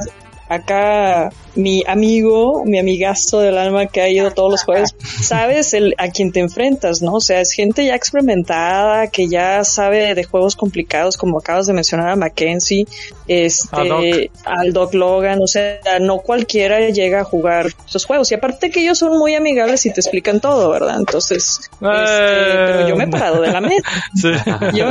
Acá 0.50 1.30
mi 1.56 1.84
amigo, 1.88 2.64
mi 2.66 2.80
amigazo 2.80 3.40
del 3.40 3.58
alma 3.58 3.88
que 3.88 4.02
ha 4.02 4.10
ido 4.10 4.32
todos 4.32 4.52
los 4.52 4.64
jueves, 4.64 4.96
sabes 5.22 5.74
el, 5.74 5.96
a 5.98 6.10
quien 6.10 6.32
te 6.32 6.40
enfrentas, 6.40 7.02
¿no? 7.02 7.14
O 7.14 7.22
sea, 7.22 7.42
es 7.42 7.52
gente 7.52 7.86
ya 7.86 7.96
experimentada, 7.96 9.08
que 9.08 9.28
ya 9.28 9.64
sabe 9.64 10.14
de 10.14 10.24
juegos 10.24 10.56
complicados, 10.56 11.18
como 11.18 11.40
acabas 11.40 11.68
de 11.68 11.74
mencionar 11.74 12.10
a 12.10 12.16
Mackenzie, 12.16 12.86
este, 13.28 13.88
Doc. 13.88 14.04
al 14.46 14.74
Doc 14.74 14.94
Logan, 14.94 15.42
o 15.42 15.48
sea, 15.48 15.80
no 16.00 16.20
cualquiera 16.20 16.90
llega 16.90 17.22
a 17.22 17.24
jugar 17.24 17.68
esos 17.88 18.06
juegos. 18.06 18.32
Y 18.32 18.36
aparte 18.36 18.70
que 18.70 18.82
ellos 18.82 18.98
son 18.98 19.18
muy 19.18 19.36
amigables 19.36 19.86
y 19.86 19.94
te 19.94 20.02
explican 20.02 20.40
todo, 20.40 20.70
¿verdad? 20.70 20.98
Entonces, 20.98 21.60
este, 21.72 21.78
pero 21.82 22.88
yo 22.88 22.96
me 22.96 23.06
he 23.06 23.08
parado 23.08 23.42
de 23.42 23.52
la 23.52 23.62
mesa 23.62 23.84
Sí. 24.16 24.30
yo, 24.74 24.88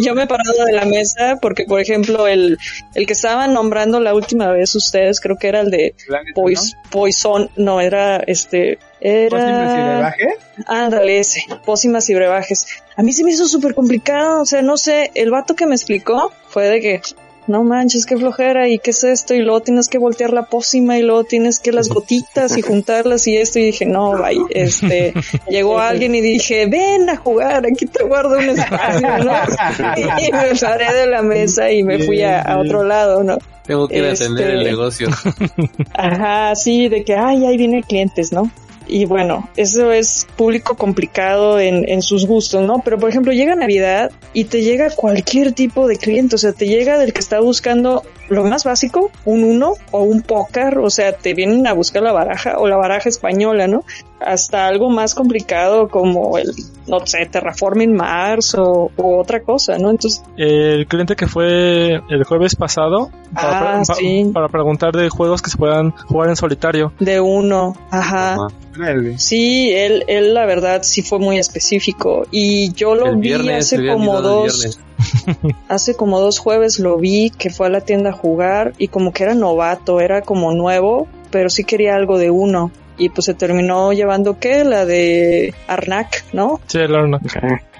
yo 0.00 0.14
me 0.14 0.24
he 0.24 0.26
parado 0.26 0.64
de 0.64 0.72
la 0.72 0.84
mesa 0.84 1.38
porque, 1.40 1.64
por 1.64 1.80
ejemplo, 1.80 2.26
el, 2.26 2.58
el 2.94 3.06
que 3.06 3.12
estaban 3.12 3.54
nombrando 3.54 4.00
la 4.00 4.14
última 4.14 4.50
vez 4.50 4.74
ustedes, 4.74 5.20
creo 5.20 5.36
que 5.36 5.48
era 5.48 5.60
el 5.60 5.70
de 5.70 5.94
Pois- 6.34 6.76
Poison, 6.90 7.50
no, 7.56 7.80
era 7.80 8.16
este, 8.18 8.78
¿Pócimas 9.00 9.32
y 9.70 9.78
era, 9.78 9.94
brebajes? 9.94 10.34
ándale 10.66 11.18
ese, 11.18 11.44
pócimas 11.64 12.08
y 12.10 12.14
brebajes. 12.14 12.66
A 12.96 13.02
mí 13.02 13.12
se 13.12 13.24
me 13.24 13.30
hizo 13.30 13.46
súper 13.46 13.74
complicado, 13.74 14.42
o 14.42 14.44
sea, 14.46 14.62
no 14.62 14.76
sé, 14.76 15.10
el 15.14 15.30
vato 15.30 15.54
que 15.54 15.66
me 15.66 15.74
explicó 15.74 16.32
fue 16.48 16.68
de 16.68 16.80
que, 16.80 17.00
no 17.46 17.64
manches, 17.64 18.06
qué 18.06 18.16
flojera, 18.16 18.68
y 18.68 18.78
qué 18.78 18.90
es 18.90 19.02
esto, 19.04 19.34
y 19.34 19.40
luego 19.40 19.60
tienes 19.60 19.88
que 19.88 19.98
voltear 19.98 20.32
la 20.32 20.44
pócima, 20.46 20.98
y 20.98 21.02
luego 21.02 21.24
tienes 21.24 21.58
que 21.58 21.72
las 21.72 21.88
gotitas 21.88 22.56
y 22.56 22.62
juntarlas 22.62 23.26
y 23.26 23.36
esto, 23.36 23.58
y 23.58 23.64
dije, 23.64 23.86
no, 23.86 24.12
vaya, 24.18 24.40
este, 24.50 25.12
llegó 25.50 25.78
alguien 25.80 26.14
y 26.14 26.20
dije, 26.20 26.66
ven 26.66 27.08
a 27.10 27.16
jugar, 27.16 27.64
aquí 27.66 27.86
te 27.86 28.04
guardo 28.04 28.38
un 28.38 28.50
espacio, 28.50 29.18
¿no? 29.24 29.32
Y 30.20 30.32
me 30.32 30.54
paré 30.60 30.92
de 30.94 31.06
la 31.06 31.22
mesa 31.22 31.70
y 31.72 31.82
me 31.82 31.98
fui 31.98 32.22
a, 32.22 32.40
a 32.42 32.58
otro 32.60 32.84
lado, 32.84 33.22
¿no? 33.24 33.38
Tengo 33.66 33.86
que 33.88 33.98
ir 33.98 34.04
a 34.04 34.10
Este- 34.12 34.24
atender 34.24 34.50
el 34.50 34.64
negocio. 34.64 35.08
Ajá, 35.94 36.54
sí, 36.56 36.88
de 36.88 37.04
que, 37.04 37.14
ay, 37.14 37.44
ahí 37.46 37.56
vienen 37.56 37.82
clientes, 37.82 38.32
¿no? 38.32 38.50
Y 38.86 39.04
bueno, 39.04 39.48
eso 39.56 39.92
es 39.92 40.26
público 40.36 40.74
complicado 40.76 41.58
en, 41.60 41.88
en 41.88 42.02
sus 42.02 42.26
gustos, 42.26 42.62
¿no? 42.62 42.80
Pero 42.84 42.98
por 42.98 43.08
ejemplo, 43.08 43.32
llega 43.32 43.54
Navidad 43.54 44.10
y 44.32 44.44
te 44.44 44.62
llega 44.62 44.90
cualquier 44.90 45.52
tipo 45.52 45.86
de 45.86 45.96
cliente, 45.96 46.34
o 46.34 46.38
sea, 46.38 46.52
te 46.52 46.66
llega 46.66 46.98
del 46.98 47.12
que 47.12 47.20
está 47.20 47.40
buscando 47.40 48.02
lo 48.28 48.44
más 48.44 48.64
básico, 48.64 49.10
un 49.24 49.42
uno 49.44 49.74
o 49.90 50.02
un 50.02 50.22
póker, 50.22 50.78
o 50.78 50.88
sea, 50.90 51.12
te 51.12 51.34
vienen 51.34 51.66
a 51.66 51.72
buscar 51.72 52.02
la 52.02 52.12
baraja 52.12 52.58
o 52.58 52.68
la 52.68 52.76
baraja 52.76 53.08
española, 53.08 53.66
¿no? 53.66 53.84
Hasta 54.20 54.66
algo 54.66 54.88
más 54.90 55.14
complicado 55.14 55.88
como 55.88 56.36
el, 56.38 56.52
no 56.86 57.04
sé, 57.06 57.26
Terraforming 57.26 57.92
Mars 57.94 58.54
o, 58.56 58.90
u 58.96 59.14
otra 59.18 59.40
cosa, 59.40 59.78
¿no? 59.78 59.90
Entonces, 59.90 60.22
El 60.36 60.86
cliente 60.86 61.16
que 61.16 61.26
fue 61.26 62.00
el 62.08 62.24
jueves 62.24 62.54
pasado 62.54 63.10
para, 63.34 63.58
Ah, 63.58 63.72
pre- 63.78 63.86
pa- 63.86 63.94
sí. 63.94 64.30
para 64.32 64.48
preguntar 64.48 64.92
de 64.92 65.08
juegos 65.08 65.42
que 65.42 65.50
se 65.50 65.56
puedan 65.56 65.90
jugar 65.90 66.28
en 66.28 66.36
solitario. 66.36 66.92
de 67.00 67.20
uno, 67.20 67.74
ajá. 67.90 68.34
Ajá. 68.34 68.46
Sí, 69.18 69.72
él, 69.72 70.04
él 70.08 70.34
la 70.34 70.46
verdad 70.46 70.82
sí 70.82 71.02
fue 71.02 71.18
muy 71.18 71.38
específico. 71.38 72.26
Y 72.30 72.72
yo 72.72 72.94
lo 72.94 73.06
El 73.06 73.16
vi 73.16 73.28
viernes, 73.28 73.72
hace 73.72 73.86
como 73.86 74.20
dos, 74.20 74.78
hace 75.68 75.94
como 75.94 76.20
dos 76.20 76.38
jueves 76.38 76.78
lo 76.78 76.96
vi 76.98 77.30
que 77.30 77.50
fue 77.50 77.66
a 77.66 77.70
la 77.70 77.80
tienda 77.80 78.10
a 78.10 78.12
jugar 78.12 78.72
y 78.78 78.88
como 78.88 79.12
que 79.12 79.24
era 79.24 79.34
novato, 79.34 80.00
era 80.00 80.22
como 80.22 80.52
nuevo, 80.52 81.08
pero 81.30 81.50
sí 81.50 81.64
quería 81.64 81.94
algo 81.94 82.18
de 82.18 82.30
uno. 82.30 82.70
Y 82.98 83.08
pues 83.08 83.24
se 83.24 83.34
terminó 83.34 83.92
llevando 83.92 84.38
qué, 84.38 84.62
la 84.64 84.84
de 84.84 85.54
Arnak, 85.66 86.24
¿no? 86.34 86.60
Sí, 86.66 86.78
el 86.78 86.94
Arnold. 86.94 87.22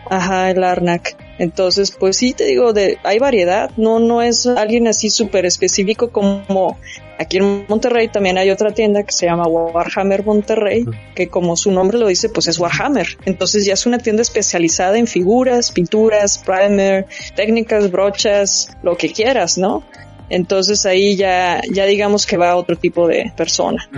Ajá, 0.09 0.50
el 0.50 0.64
Arnak. 0.64 1.16
Entonces, 1.38 1.90
pues 1.92 2.16
sí 2.16 2.33
te 2.35 2.45
digo, 2.45 2.73
de, 2.73 2.99
hay 3.02 3.19
variedad, 3.19 3.71
no, 3.76 3.99
no 3.99 4.23
es 4.23 4.47
alguien 4.47 4.87
así 4.88 5.09
súper 5.11 5.47
específico 5.47 6.11
como 6.11 6.76
aquí 7.19 7.37
en 7.37 7.66
Monterrey 7.69 8.09
también 8.09 8.38
hay 8.38 8.50
otra 8.50 8.73
tienda 8.73 9.02
que 9.02 9.12
se 9.12 9.26
llama 9.26 9.47
Warhammer 9.47 10.25
Monterrey, 10.25 10.87
que 11.14 11.28
como 11.28 11.57
su 11.57 11.71
nombre 11.71 11.99
lo 11.99 12.09
dice, 12.09 12.30
pues 12.30 12.49
es 12.49 12.59
Warhammer. 12.59 13.07
Entonces 13.26 13.66
ya 13.66 13.75
es 13.75 13.85
una 13.87 13.99
tienda 13.99 14.23
especializada 14.23 14.99
en 14.99 15.07
figuras, 15.07 15.71
pinturas, 15.71 16.38
primer, 16.38 17.07
técnicas, 17.37 17.90
brochas, 17.90 18.76
lo 18.83 18.97
que 18.97 19.12
quieras, 19.12 19.59
¿no? 19.59 19.83
Entonces 20.30 20.87
ahí 20.87 21.16
ya, 21.16 21.61
ya 21.71 21.85
digamos 21.85 22.25
que 22.25 22.37
va 22.37 22.50
a 22.50 22.57
otro 22.57 22.76
tipo 22.76 23.07
de 23.07 23.33
persona. 23.37 23.88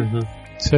Sí. 0.63 0.77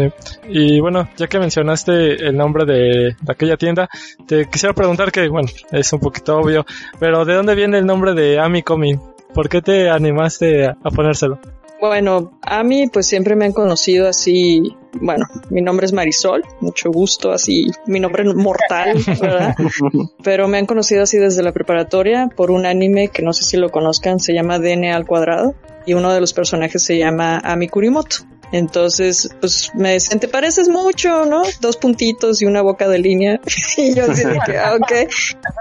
Y 0.49 0.81
bueno, 0.81 1.09
ya 1.17 1.27
que 1.27 1.39
mencionaste 1.39 2.27
el 2.27 2.37
nombre 2.37 2.65
de, 2.65 3.17
de 3.21 3.33
aquella 3.33 3.57
tienda, 3.57 3.89
te 4.27 4.49
quisiera 4.49 4.75
preguntar 4.75 5.13
que, 5.13 5.29
bueno, 5.29 5.49
es 5.71 5.93
un 5.93 6.01
poquito 6.01 6.39
obvio, 6.39 6.65
pero 6.99 7.25
¿de 7.25 7.35
dónde 7.35 7.55
viene 7.55 7.79
el 7.79 7.87
nombre 7.87 8.15
de 8.15 8.39
Ami 8.39 8.63
Comin? 8.63 9.01
¿Por 9.35 9.49
qué 9.49 9.61
te 9.61 9.91
animaste 9.91 10.67
a, 10.67 10.77
a 10.83 10.91
ponérselo? 10.91 11.39
Bueno, 11.81 12.39
a 12.41 12.63
mí 12.65 12.87
pues 12.87 13.07
siempre 13.07 13.37
me 13.37 13.45
han 13.45 13.53
conocido 13.53 14.09
así, 14.09 14.75
bueno, 14.95 15.27
mi 15.51 15.61
nombre 15.61 15.85
es 15.85 15.93
Marisol, 15.93 16.43
mucho 16.61 16.91
gusto, 16.91 17.31
así, 17.31 17.67
mi 17.87 18.01
nombre 18.01 18.25
mortal, 18.33 18.97
¿verdad? 19.21 19.55
Pero 20.25 20.49
me 20.49 20.57
han 20.57 20.65
conocido 20.65 21.03
así 21.03 21.19
desde 21.19 21.43
la 21.43 21.53
preparatoria 21.53 22.31
por 22.35 22.51
un 22.51 22.65
anime 22.65 23.09
que 23.09 23.23
no 23.23 23.35
sé 23.35 23.45
si 23.45 23.59
lo 23.59 23.71
conozcan, 23.71 24.19
se 24.19 24.33
llama 24.33 24.59
DNA 24.59 24.97
al 24.97 25.07
cuadrado 25.07 25.55
y 25.85 25.93
uno 25.93 26.11
de 26.15 26.21
los 26.21 26.33
personajes 26.33 26.83
se 26.83 26.97
llama 26.97 27.39
Ami 27.45 27.69
Kurimoto. 27.69 28.17
Entonces, 28.55 29.29
pues 29.41 29.73
me 29.75 29.95
decían, 29.95 30.21
te 30.21 30.29
pareces 30.29 30.69
mucho, 30.69 31.27
¿no? 31.27 31.43
Dos 31.61 31.77
puntitos 31.77 32.41
y 32.41 32.45
una 32.45 32.63
boca 32.63 32.89
de 32.89 33.01
línea. 33.01 33.41
y 33.77 33.93
yo 33.97 34.05
así 34.05 34.23
de 34.23 34.39
que, 34.47 34.57
ah, 34.57 34.77
ok. 34.77 35.11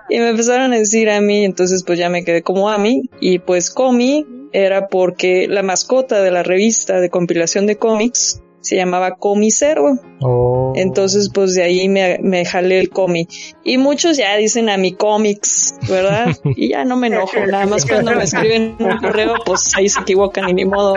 Y 0.10 0.20
me 0.20 0.30
empezaron 0.30 0.74
a 0.74 0.78
decir 0.78 1.10
a 1.10 1.20
mí, 1.20 1.44
entonces 1.44 1.84
pues 1.84 1.98
ya 1.98 2.10
me 2.10 2.24
quedé 2.24 2.44
como 2.44 2.70
Ami. 2.70 3.10
Y 3.20 3.40
pues 3.40 3.72
Comi 3.72 4.28
era 4.52 4.90
porque 4.90 5.48
la 5.48 5.64
mascota 5.64 6.22
de 6.22 6.30
la 6.30 6.44
revista 6.44 7.00
de 7.00 7.10
compilación 7.10 7.66
de 7.66 7.78
cómics 7.78 8.44
se 8.64 8.78
llamaba 8.78 9.16
Comicero. 9.18 10.00
Oh. 10.22 10.72
Entonces, 10.76 11.30
pues 11.34 11.54
de 11.54 11.64
ahí 11.64 11.90
me, 11.90 12.18
me 12.22 12.46
jalé 12.46 12.80
el 12.80 12.90
cómic. 12.90 13.30
Y 13.64 13.78
muchos 13.78 14.18
ya 14.18 14.36
dicen 14.38 14.70
a 14.70 14.78
mi 14.78 14.94
cómics, 14.94 15.76
¿verdad? 15.90 16.36
Y 16.56 16.70
ya 16.70 16.86
no 16.86 16.96
me 16.96 17.08
enojo. 17.08 17.46
Nada 17.46 17.66
más 17.66 17.86
cuando 17.86 18.16
me 18.16 18.24
escriben 18.24 18.76
un 18.80 18.98
correo, 18.98 19.36
pues 19.46 19.76
ahí 19.76 19.90
se 19.90 20.00
equivocan 20.00 20.50
y 20.50 20.54
ni 20.54 20.66
modo. 20.66 20.96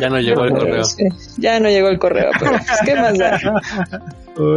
Ya 0.00 0.08
no 0.08 0.20
llegó 0.20 0.44
el 0.44 0.52
correo. 0.52 0.84
sí, 0.84 1.04
ya 1.38 1.60
no 1.60 1.68
llegó 1.68 1.88
el 1.88 1.98
correo, 1.98 2.30
pero 2.38 2.52
pues, 2.52 2.80
¿qué 2.84 2.94
más 2.94 3.18
da? 3.18 3.40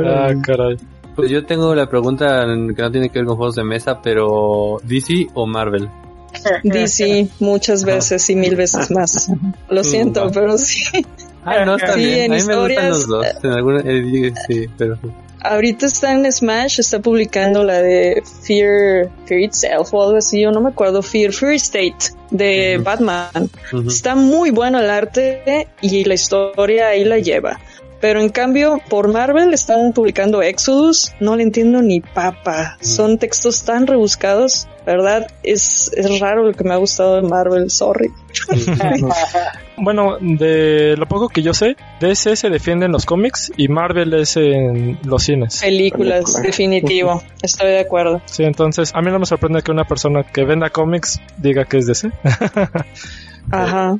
Ah, 0.05 0.33
caray. 0.43 0.77
Pues 1.15 1.29
yo 1.29 1.45
tengo 1.45 1.75
la 1.75 1.87
pregunta 1.87 2.45
que 2.75 2.81
no 2.81 2.91
tiene 2.91 3.09
que 3.09 3.19
ver 3.19 3.25
con 3.27 3.35
juegos 3.35 3.55
de 3.55 3.63
mesa, 3.63 4.01
pero 4.01 4.77
¿DC 4.83 5.27
o 5.33 5.45
Marvel? 5.45 5.89
DC 6.63 7.29
muchas 7.39 7.83
veces 7.83 8.29
y 8.29 8.35
mil 8.35 8.55
veces 8.55 8.89
más. 8.91 9.29
Lo 9.69 9.83
siento, 9.83 10.25
va. 10.25 10.31
pero 10.31 10.57
sí. 10.57 10.83
Ah, 11.43 11.65
no, 11.65 11.75
está 11.75 11.93
Sí, 11.93 12.05
bien. 12.05 12.31
en 12.31 12.33
A 12.33 12.35
mí 12.35 12.43
me 12.43 12.55
gustan 12.55 12.69
historias, 12.69 12.89
los 12.89 13.07
dos. 13.07 13.25
En 13.43 13.51
alguna, 13.51 13.81
eh, 13.85 14.33
sí, 14.47 14.67
pero 14.77 14.97
Ahorita 15.43 15.87
está 15.87 16.11
en 16.13 16.31
Smash, 16.31 16.79
está 16.79 16.99
publicando 16.99 17.63
la 17.63 17.81
de 17.81 18.21
Fear, 18.43 19.09
Fear 19.25 19.41
Itself 19.41 19.91
o 19.91 20.03
algo 20.03 20.17
así, 20.17 20.45
o 20.45 20.51
no 20.51 20.61
me 20.61 20.69
acuerdo, 20.69 21.01
Fear, 21.01 21.33
Fear 21.33 21.53
State 21.53 22.13
de. 22.29 22.79
Batman. 22.83 23.49
Está 23.87 24.13
muy 24.13 24.51
bueno 24.51 24.79
el 24.79 24.89
arte 24.89 25.67
y 25.81 26.03
la 26.05 26.13
historia 26.13 26.89
ahí 26.89 27.03
la 27.05 27.17
lleva. 27.17 27.59
Pero 27.99 28.19
en 28.19 28.29
cambio, 28.29 28.81
por 28.89 29.11
Marvel 29.11 29.53
están 29.53 29.93
publicando 29.93 30.41
Exodus, 30.41 31.11
no 31.19 31.35
le 31.35 31.43
entiendo 31.43 31.81
ni 31.81 32.01
papa. 32.01 32.77
Son 32.81 33.17
textos 33.19 33.63
tan 33.63 33.85
rebuscados, 33.85 34.67
¿verdad? 34.87 35.27
Es, 35.43 35.91
es 35.95 36.19
raro 36.19 36.43
lo 36.45 36.53
que 36.53 36.63
me 36.63 36.73
ha 36.73 36.77
gustado 36.77 37.15
de 37.15 37.21
Marvel, 37.23 37.69
sorry. 37.69 38.11
Bueno, 39.81 40.17
de 40.19 40.95
lo 40.95 41.07
poco 41.07 41.27
que 41.27 41.41
yo 41.41 41.53
sé, 41.53 41.75
DC 41.99 42.35
se 42.35 42.49
defiende 42.49 42.85
en 42.85 42.91
los 42.91 43.05
cómics 43.05 43.51
y 43.57 43.67
Marvel 43.67 44.13
es 44.13 44.37
en 44.37 44.99
los 45.03 45.23
cines. 45.23 45.59
Películas, 45.59 46.25
Película. 46.25 46.43
definitivo. 46.43 47.23
Estoy 47.41 47.69
de 47.69 47.79
acuerdo. 47.79 48.21
Sí, 48.25 48.43
entonces 48.43 48.91
a 48.93 49.01
mí 49.01 49.09
no 49.09 49.17
me 49.19 49.25
sorprende 49.25 49.63
que 49.63 49.71
una 49.71 49.85
persona 49.85 50.23
que 50.23 50.43
venda 50.45 50.69
cómics 50.69 51.19
diga 51.37 51.65
que 51.65 51.77
es 51.77 51.87
DC. 51.87 52.11
Ajá. 53.49 53.97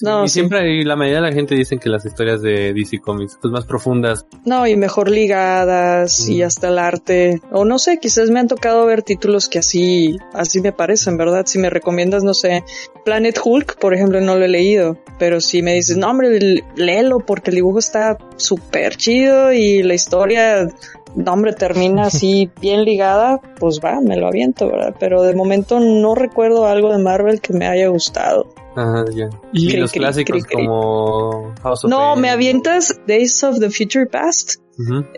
No, 0.00 0.24
y 0.24 0.28
sí. 0.28 0.34
siempre 0.34 0.74
y 0.74 0.82
la 0.84 0.96
mayoría 0.96 1.20
de 1.20 1.28
la 1.30 1.32
gente 1.34 1.54
dicen 1.54 1.78
que 1.78 1.88
las 1.88 2.04
historias 2.04 2.42
de 2.42 2.72
DC 2.74 2.98
Comics 3.00 3.38
pues 3.40 3.52
más 3.52 3.64
profundas 3.64 4.26
No, 4.44 4.66
y 4.66 4.76
mejor 4.76 5.10
ligadas 5.10 6.28
y 6.28 6.42
Mm. 6.42 6.46
hasta 6.46 6.68
el 6.68 6.78
arte. 6.78 7.40
O 7.52 7.64
no 7.64 7.78
sé, 7.78 7.98
quizás 7.98 8.30
me 8.30 8.40
han 8.40 8.48
tocado 8.48 8.84
ver 8.86 9.02
títulos 9.02 9.48
que 9.48 9.58
así, 9.60 10.16
así 10.32 10.60
me 10.60 10.72
parecen, 10.72 11.16
¿verdad? 11.16 11.46
Si 11.46 11.58
me 11.58 11.70
recomiendas, 11.70 12.24
no 12.24 12.34
sé, 12.34 12.64
Planet 13.04 13.38
Hulk, 13.42 13.78
por 13.78 13.94
ejemplo, 13.94 14.20
no 14.20 14.36
lo 14.36 14.44
he 14.44 14.48
leído. 14.48 14.98
Pero 15.18 15.40
si 15.40 15.62
me 15.62 15.74
dices, 15.74 15.96
no, 15.96 16.10
hombre, 16.10 16.62
léelo 16.76 17.20
porque 17.20 17.50
el 17.50 17.56
dibujo 17.56 17.78
está 17.78 18.18
súper 18.36 18.96
chido 18.96 19.52
y 19.52 19.82
la 19.82 19.94
historia, 19.94 20.66
no, 21.14 21.32
hombre, 21.32 21.52
termina 21.52 22.06
así 22.06 22.50
bien 22.60 22.84
ligada, 22.84 23.40
pues 23.58 23.80
va, 23.84 24.00
me 24.00 24.16
lo 24.16 24.26
aviento, 24.26 24.68
¿verdad? 24.68 24.94
Pero 24.98 25.22
de 25.22 25.34
momento 25.34 25.80
no 25.80 26.14
recuerdo 26.14 26.66
algo 26.66 26.92
de 26.92 26.98
Marvel 26.98 27.40
que 27.40 27.52
me 27.52 27.66
haya 27.66 27.88
gustado. 27.88 28.52
Ajá, 28.76 29.04
ya. 29.14 29.28
Y 29.52 29.66
Y 29.66 29.68
Cri, 29.70 29.80
los 29.80 29.92
cri, 29.92 30.00
clásicos 30.00 30.44
cri, 30.44 30.56
como 30.56 31.54
House 31.62 31.84
of 31.84 31.90
No, 31.90 32.16
me 32.16 32.30
avientas 32.30 33.00
Days 33.06 33.44
of 33.44 33.58
the 33.60 33.70
Future 33.70 34.06
Past. 34.06 34.60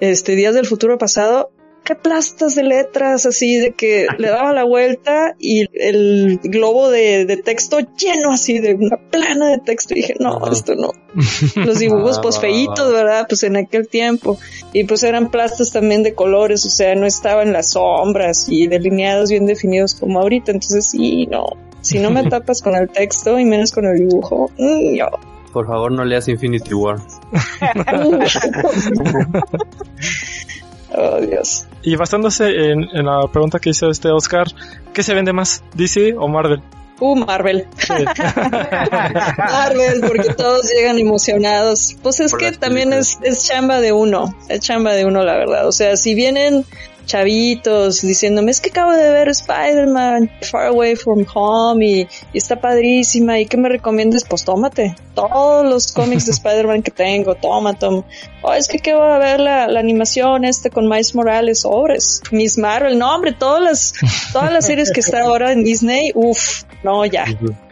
Este 0.01 0.37
Días 0.37 0.55
del 0.55 0.67
Futuro 0.67 0.99
Pasado, 0.99 1.51
qué 1.87 1.95
plastas 1.95 2.57
de 2.57 2.65
letras 2.65 3.27
así 3.27 3.57
de 3.57 3.73
que 3.73 4.07
le 4.19 4.29
daba 4.29 4.53
la 4.53 4.65
vuelta 4.65 5.37
y 5.39 5.67
el 5.73 6.41
globo 6.43 6.91
de, 6.91 7.25
de 7.25 7.37
texto 7.37 7.79
lleno 7.79 8.33
así 8.33 8.59
de 8.59 8.75
una 8.75 8.97
plana 9.11 9.51
de 9.51 9.59
texto 9.59 9.95
y 9.95 9.99
dije, 9.99 10.15
no, 10.19 10.41
esto 10.51 10.75
no. 10.75 10.91
Los 11.55 11.79
dibujos 11.79 12.19
Ah, 12.19 12.23
pues 12.23 12.39
feitos. 12.39 12.93
¿verdad? 12.93 13.27
Pues 13.29 13.43
en 13.45 13.57
aquel 13.57 13.89
tiempo. 13.89 14.39
Y 14.73 14.85
pues 14.85 15.03
eran 15.03 15.31
plastas 15.31 15.73
también 15.73 16.03
de 16.03 16.15
colores, 16.15 16.65
o 16.67 16.71
sea, 16.71 16.95
no 16.95 17.07
estaban 17.07 17.53
las 17.53 17.71
sombras 17.71 18.47
y 18.49 18.67
delineados 18.67 19.31
bien 19.31 19.47
definidos 19.47 19.95
como 19.95 20.21
ahorita. 20.21 20.53
Entonces 20.53 20.87
sí, 20.87 21.27
no. 21.27 21.47
Si 21.81 21.99
no 21.99 22.11
me 22.11 22.25
tapas 22.31 22.63
con 22.63 22.75
el 22.75 22.89
texto 22.89 23.39
y 23.39 23.45
menos 23.45 23.73
con 23.73 23.87
el 23.87 24.09
dibujo, 24.09 24.51
mm, 24.59 24.95
yo. 24.95 25.07
Por 25.53 25.67
favor, 25.67 25.91
no 25.93 26.05
leas 26.05 26.29
Infinity 26.29 26.75
War. 26.75 26.99
oh, 30.95 31.21
Dios. 31.21 31.67
Y 31.87 31.95
basándose 31.95 32.49
en, 32.49 32.83
en 32.93 33.07
la 33.07 33.29
pregunta 33.33 33.61
que 33.61 33.71
hizo 33.71 33.89
este 33.89 34.11
Oscar, 34.11 34.49
¿qué 34.93 35.05
se 35.05 35.15
vende 35.15 35.33
más? 35.33 35.63
¿DC 35.75 36.17
o 36.19 36.27
Marvel? 36.27 36.61
Uh, 36.99 37.15
Marvel. 37.15 37.65
Sí. 37.77 37.93
Marvel, 39.39 40.01
porque 40.05 40.35
todos 40.35 40.69
llegan 40.69 40.99
emocionados. 40.99 41.97
Pues 42.03 42.19
es 42.19 42.33
Por 42.33 42.41
que 42.41 42.51
también 42.51 42.93
es, 42.93 43.21
es 43.23 43.47
chamba 43.47 43.81
de 43.81 43.93
uno, 43.93 44.35
es 44.49 44.59
chamba 44.63 44.95
de 44.95 45.05
uno, 45.05 45.23
la 45.23 45.35
verdad. 45.35 45.69
O 45.69 45.71
sea, 45.71 45.97
si 45.97 46.17
vienen 46.17 46.65
chavitos 47.07 48.03
diciéndome, 48.03 48.51
es 48.51 48.61
que 48.61 48.71
acabo 48.71 48.93
de 48.93 49.11
ver 49.11 49.29
Spider-Man, 49.29 50.31
Far 50.43 50.67
Away 50.67 50.97
from 50.97 51.25
Home, 51.35 51.87
y, 51.87 52.09
y 52.33 52.39
está 52.39 52.61
padrísima, 52.61 53.39
¿y 53.39 53.47
qué 53.47 53.57
me 53.57 53.69
recomiendas? 53.69 54.25
Pues 54.25 54.45
tómate 54.45 54.95
todos 55.15 55.65
los 55.65 55.93
cómics 55.95 56.27
de 56.27 56.33
Spider-Man 56.33 56.83
que 56.83 56.91
tengo, 56.91 57.35
toma, 57.35 57.75
toma. 57.75 58.05
Oh, 58.43 58.53
es 58.53 58.69
que 58.69 58.79
quiero 58.79 59.19
ver 59.19 59.41
la, 59.41 59.67
la 59.67 59.81
animación 59.81 60.45
este 60.45 60.71
con 60.71 60.89
Miles 60.89 61.15
Morales, 61.15 61.61
sobres. 61.61 62.23
Miss 62.31 62.59
Marvel, 62.59 62.99
no, 62.99 63.15
hombre, 63.15 63.33
todas 63.33 63.63
las, 63.63 63.95
todas 64.33 64.53
las 64.53 64.67
series 64.67 64.93
que 64.93 65.01
está 65.01 65.23
ahora 65.23 65.53
en 65.53 65.65
Disney, 65.65 66.13
uff, 66.15 66.65
no, 66.85 67.05
ya. 67.07 67.25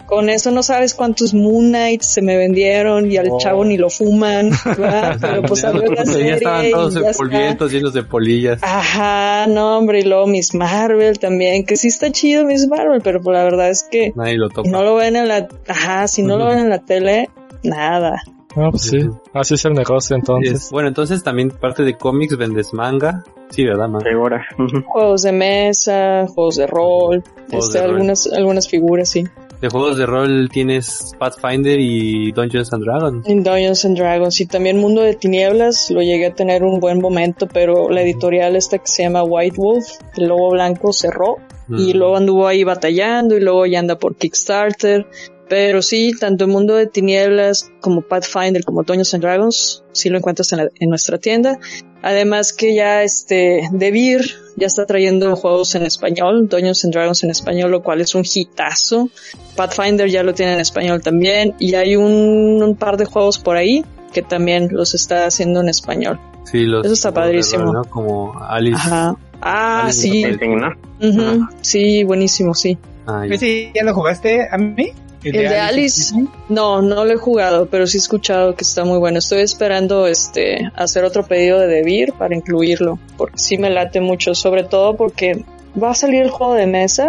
Con 0.06 0.28
eso 0.28 0.50
no 0.50 0.62
sabes 0.62 0.94
cuántos 0.94 1.32
Moon 1.34 1.68
Knights 1.70 2.06
se 2.06 2.20
me 2.22 2.36
vendieron 2.36 3.10
y 3.10 3.16
al 3.16 3.28
Oh. 3.30 3.38
chavo 3.38 3.64
ni 3.64 3.76
lo 3.78 3.88
fuman, 3.90 4.50
¿verdad? 4.64 5.16
Pero 5.20 5.42
pues 5.42 5.60
salió 5.60 5.90
la 5.90 6.04
serie 6.04 6.28
ya 6.28 6.34
estaban 6.36 6.66
y 6.66 6.70
todos 6.72 6.94
ya 6.94 7.00
está. 7.00 7.12
polvientos, 7.18 7.72
llenos 7.72 7.94
de 7.94 8.02
polillas. 8.02 8.60
Ajá, 8.62 9.46
no 9.48 9.78
hombre, 9.78 10.00
y 10.00 10.02
luego 10.04 10.26
Miss 10.26 10.54
Marvel 10.54 11.18
también, 11.18 11.64
que 11.64 11.76
sí 11.76 11.88
está 11.88 12.10
chido 12.12 12.44
Miss 12.44 12.68
Marvel, 12.68 13.00
pero 13.02 13.20
pues 13.20 13.34
la 13.36 13.44
verdad 13.44 13.70
es 13.70 13.82
que 13.90 14.12
Nadie 14.14 14.36
lo 14.36 14.50
toca. 14.50 14.68
no 14.70 14.82
lo 14.82 14.94
ven 14.96 15.16
en 15.16 15.26
la, 15.28 15.48
ajá, 15.68 16.06
si 16.06 16.22
no 16.22 16.36
lo 16.36 16.46
ven 16.48 16.58
en 16.58 16.68
la 16.70 16.78
tele, 16.80 17.30
nada. 17.62 18.22
Ah, 18.56 18.68
pues 18.70 18.82
sí, 18.82 18.98
así 19.32 19.54
es 19.54 19.64
el 19.64 19.72
negocio 19.72 20.14
entonces. 20.14 20.64
Es- 20.66 20.70
bueno, 20.70 20.86
entonces 20.88 21.24
también 21.24 21.50
parte 21.50 21.82
de 21.82 21.96
cómics 21.96 22.36
vendes 22.36 22.72
manga. 22.72 23.24
Sí, 23.50 23.64
¿verdad, 23.64 23.88
manga? 23.88 24.08
Segura. 24.08 24.46
Juegos 24.86 25.22
de 25.22 25.32
mesa, 25.32 26.26
juegos 26.28 26.56
de 26.56 26.66
rol, 26.68 27.24
Juegos 27.48 27.66
este, 27.66 27.78
de 27.78 27.84
rol. 27.86 27.94
algunas, 27.96 28.26
algunas 28.32 28.68
figuras, 28.68 29.08
sí. 29.08 29.24
De 29.64 29.70
juegos 29.70 29.96
de 29.96 30.04
rol 30.04 30.50
tienes 30.52 31.14
Pathfinder 31.18 31.80
y 31.80 32.32
Dungeons 32.32 32.70
and 32.74 32.84
Dragons. 32.84 33.26
En 33.26 33.42
Dungeons 33.42 33.82
and 33.86 33.96
Dragons 33.96 34.38
y 34.42 34.44
también 34.44 34.76
Mundo 34.76 35.00
de 35.00 35.14
Tinieblas 35.14 35.90
lo 35.90 36.02
llegué 36.02 36.26
a 36.26 36.34
tener 36.34 36.62
un 36.64 36.80
buen 36.80 37.00
momento, 37.00 37.48
pero 37.50 37.88
la 37.88 38.02
editorial 38.02 38.56
esta 38.56 38.76
que 38.76 38.86
se 38.88 39.04
llama 39.04 39.22
White 39.24 39.56
Wolf, 39.56 39.86
el 40.18 40.26
lobo 40.28 40.50
blanco 40.50 40.92
cerró 40.92 41.36
y 41.70 41.94
Mm. 41.94 41.96
luego 41.96 42.16
anduvo 42.18 42.46
ahí 42.46 42.62
batallando 42.62 43.38
y 43.38 43.40
luego 43.40 43.64
ya 43.64 43.78
anda 43.78 43.96
por 43.98 44.16
Kickstarter. 44.16 45.06
Pero 45.48 45.82
sí, 45.82 46.12
tanto 46.18 46.44
en 46.44 46.50
Mundo 46.50 46.74
de 46.74 46.86
Tinieblas 46.86 47.70
como 47.80 48.00
Pathfinder 48.00 48.64
como 48.64 48.82
Dungeons 48.82 49.12
and 49.14 49.22
Dragons, 49.22 49.84
sí 49.92 50.08
lo 50.08 50.16
encuentras 50.18 50.50
en, 50.52 50.58
la- 50.58 50.70
en 50.80 50.88
nuestra 50.88 51.18
tienda. 51.18 51.58
Además 52.02 52.52
que 52.52 52.74
ya 52.74 53.02
este, 53.02 53.68
Devir 53.72 54.22
ya 54.56 54.66
está 54.66 54.86
trayendo 54.86 55.36
juegos 55.36 55.74
en 55.74 55.82
español, 55.84 56.48
Dungeons 56.48 56.84
and 56.84 56.94
Dragons 56.94 57.24
en 57.24 57.30
español, 57.30 57.70
lo 57.70 57.82
cual 57.82 58.00
es 58.00 58.14
un 58.14 58.22
hitazo. 58.24 59.10
Pathfinder 59.56 60.08
ya 60.08 60.22
lo 60.22 60.32
tiene 60.34 60.54
en 60.54 60.60
español 60.60 61.02
también 61.02 61.54
y 61.58 61.74
hay 61.74 61.96
un, 61.96 62.62
un 62.62 62.76
par 62.76 62.96
de 62.96 63.04
juegos 63.04 63.38
por 63.38 63.56
ahí 63.56 63.84
que 64.12 64.22
también 64.22 64.68
los 64.70 64.94
está 64.94 65.26
haciendo 65.26 65.60
en 65.60 65.68
español. 65.68 66.18
Sí, 66.44 66.60
los 66.64 66.84
Eso 66.84 66.94
está 66.94 67.12
padrísimo. 67.12 67.64
rol, 67.64 67.72
¿no? 67.74 67.84
Como 67.84 68.38
Alice. 68.40 68.76
Ajá. 68.76 69.16
Ah, 69.40 69.82
Alice 69.84 70.00
sí. 70.02 70.20
in 70.20 70.28
Meeting, 70.30 70.56
¿no? 70.58 71.48
Sí, 71.60 72.04
buenísimo, 72.04 72.54
sí. 72.54 72.78
Ah, 73.06 73.24
ya. 73.28 73.34
¿Ese 73.34 73.72
ya 73.74 73.82
lo 73.82 73.92
jugaste 73.94 74.46
a 74.50 74.56
mí? 74.56 74.92
El 75.24 75.32
de 75.32 75.58
Alice, 75.58 76.14
no, 76.48 76.82
no 76.82 77.04
lo 77.04 77.12
he 77.12 77.16
jugado, 77.16 77.66
pero 77.66 77.86
sí 77.86 77.96
he 77.96 78.00
escuchado 78.00 78.54
que 78.54 78.62
está 78.62 78.84
muy 78.84 78.98
bueno. 78.98 79.18
Estoy 79.18 79.40
esperando 79.40 80.06
este 80.06 80.70
hacer 80.76 81.04
otro 81.04 81.24
pedido 81.24 81.58
de 81.58 81.66
Devir 81.66 82.12
para 82.12 82.34
incluirlo, 82.36 82.98
porque 83.16 83.38
sí 83.38 83.56
me 83.58 83.70
late 83.70 84.00
mucho, 84.00 84.34
sobre 84.34 84.64
todo 84.64 84.96
porque 84.96 85.44
va 85.82 85.90
a 85.90 85.94
salir 85.94 86.22
el 86.22 86.30
juego 86.30 86.54
de 86.54 86.66
mesa 86.66 87.08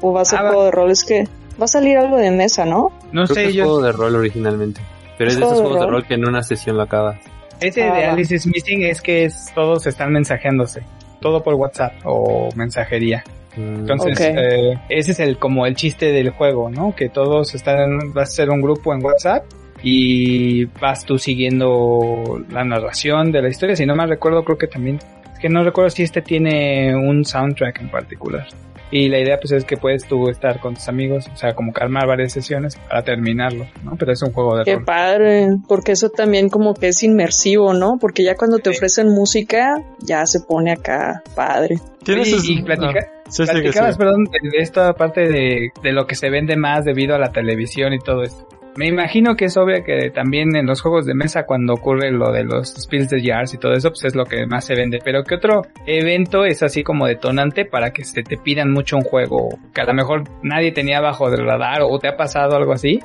o 0.00 0.12
va 0.12 0.22
a 0.22 0.24
ser 0.24 0.38
Ah, 0.38 0.42
va. 0.44 0.48
juego 0.50 0.64
de 0.66 0.70
rol, 0.70 0.90
es 0.90 1.04
que 1.04 1.24
va 1.60 1.64
a 1.64 1.68
salir 1.68 1.96
algo 1.98 2.16
de 2.18 2.30
mesa, 2.30 2.64
¿no? 2.64 2.92
No 3.12 3.24
Creo 3.24 3.34
que 3.36 3.42
sé, 3.42 3.48
es 3.48 3.54
yo. 3.54 3.64
juego 3.64 3.82
de 3.82 3.92
rol 3.92 4.14
originalmente. 4.16 4.80
Pero 5.18 5.30
¿Es 5.30 5.36
de 5.36 5.42
esos 5.42 5.54
juego 5.54 5.62
de 5.62 5.68
juegos 5.76 5.86
de 5.86 5.92
rol? 5.92 6.06
que 6.06 6.14
en 6.14 6.28
una 6.28 6.42
sesión 6.42 6.76
lo 6.76 6.82
acabas. 6.82 7.18
Ese 7.60 7.82
Ah, 7.82 7.94
de 7.94 8.06
va. 8.06 8.12
Alice 8.12 8.34
is 8.34 8.46
Missing 8.46 8.82
es 8.82 9.00
que 9.00 9.24
es, 9.24 9.50
todos 9.54 9.86
están 9.86 10.12
mensajeándose. 10.12 10.82
Todo 11.20 11.42
por 11.42 11.54
WhatsApp 11.54 11.94
o 12.04 12.50
mensajería. 12.54 13.24
Entonces, 13.56 14.20
eh, 14.20 14.78
ese 14.88 15.12
es 15.12 15.20
el 15.20 15.38
como 15.38 15.66
el 15.66 15.74
chiste 15.74 16.12
del 16.12 16.30
juego, 16.30 16.70
¿no? 16.70 16.94
Que 16.94 17.08
todos 17.08 17.54
están, 17.54 18.12
vas 18.12 18.30
a 18.30 18.32
ser 18.32 18.50
un 18.50 18.60
grupo 18.60 18.92
en 18.92 19.04
WhatsApp 19.04 19.44
y 19.82 20.64
vas 20.64 21.04
tú 21.04 21.18
siguiendo 21.18 22.44
la 22.50 22.64
narración 22.64 23.32
de 23.32 23.42
la 23.42 23.48
historia. 23.48 23.76
Si 23.76 23.86
no 23.86 23.94
mal 23.94 24.08
recuerdo, 24.08 24.44
creo 24.44 24.58
que 24.58 24.66
también, 24.66 24.98
es 25.32 25.38
que 25.38 25.48
no 25.48 25.64
recuerdo 25.64 25.90
si 25.90 26.02
este 26.02 26.22
tiene 26.22 26.94
un 26.94 27.24
soundtrack 27.24 27.80
en 27.80 27.90
particular. 27.90 28.46
Y 28.90 29.08
la 29.08 29.18
idea 29.18 29.38
pues 29.40 29.50
es 29.50 29.64
que 29.64 29.76
puedes 29.76 30.04
tú 30.06 30.28
estar 30.28 30.60
con 30.60 30.74
tus 30.74 30.86
amigos, 30.88 31.26
o 31.32 31.36
sea, 31.36 31.54
como 31.54 31.72
que 31.72 31.82
armar 31.82 32.06
varias 32.06 32.32
sesiones 32.32 32.76
para 32.76 33.02
terminarlo, 33.02 33.66
¿no? 33.82 33.96
Pero 33.98 34.12
es 34.12 34.22
un 34.22 34.32
juego 34.32 34.56
de 34.58 34.64
Qué 34.64 34.76
rol. 34.76 34.84
padre, 34.84 35.48
porque 35.66 35.92
eso 35.92 36.10
también 36.10 36.48
como 36.48 36.72
que 36.74 36.88
es 36.88 37.02
inmersivo, 37.02 37.74
¿no? 37.74 37.98
Porque 38.00 38.22
ya 38.22 38.36
cuando 38.36 38.58
te 38.58 38.70
ofrecen 38.70 39.08
música, 39.08 39.82
ya 39.98 40.24
se 40.26 40.40
pone 40.40 40.70
acá 40.70 41.22
padre. 41.34 41.80
¿Tienes 42.04 42.28
Oye, 42.28 42.36
es- 42.36 42.48
y 42.48 42.62
platica- 42.62 43.06
ah, 43.08 43.22
sí, 43.28 43.42
Platicabas, 43.44 43.96
perdón, 43.98 44.24
de 44.24 44.50
de 44.50 44.58
esta 44.62 44.92
parte 44.92 45.22
de, 45.28 45.70
de 45.82 45.92
lo 45.92 46.06
que 46.06 46.14
se 46.14 46.30
vende 46.30 46.56
más 46.56 46.84
debido 46.84 47.16
a 47.16 47.18
la 47.18 47.32
televisión 47.32 47.92
y 47.92 47.98
todo 47.98 48.22
esto. 48.22 48.46
Me 48.76 48.86
imagino 48.86 49.36
que 49.36 49.46
es 49.46 49.56
obvio 49.56 49.82
que 49.82 50.10
también 50.10 50.54
en 50.54 50.66
los 50.66 50.82
juegos 50.82 51.06
de 51.06 51.14
mesa 51.14 51.46
cuando 51.46 51.72
ocurre 51.72 52.10
lo 52.10 52.30
de 52.30 52.44
los 52.44 52.68
spills 52.68 53.08
de 53.08 53.22
jars 53.22 53.54
y 53.54 53.58
todo 53.58 53.72
eso, 53.72 53.88
pues 53.88 54.04
es 54.04 54.14
lo 54.14 54.24
que 54.24 54.46
más 54.46 54.66
se 54.66 54.74
vende. 54.74 54.98
Pero 55.02 55.24
¿qué 55.24 55.36
otro 55.36 55.62
evento 55.86 56.44
es 56.44 56.62
así 56.62 56.82
como 56.82 57.06
detonante 57.06 57.64
para 57.64 57.92
que 57.92 58.04
se 58.04 58.22
te 58.22 58.36
pidan 58.36 58.70
mucho 58.70 58.96
un 58.96 59.02
juego 59.02 59.48
que 59.72 59.80
a 59.80 59.84
lo 59.84 59.94
mejor 59.94 60.24
nadie 60.42 60.72
tenía 60.72 61.00
bajo 61.00 61.30
del 61.30 61.46
radar 61.46 61.82
o 61.82 61.98
te 61.98 62.08
ha 62.08 62.16
pasado 62.16 62.56
algo 62.56 62.72
así? 62.72 63.00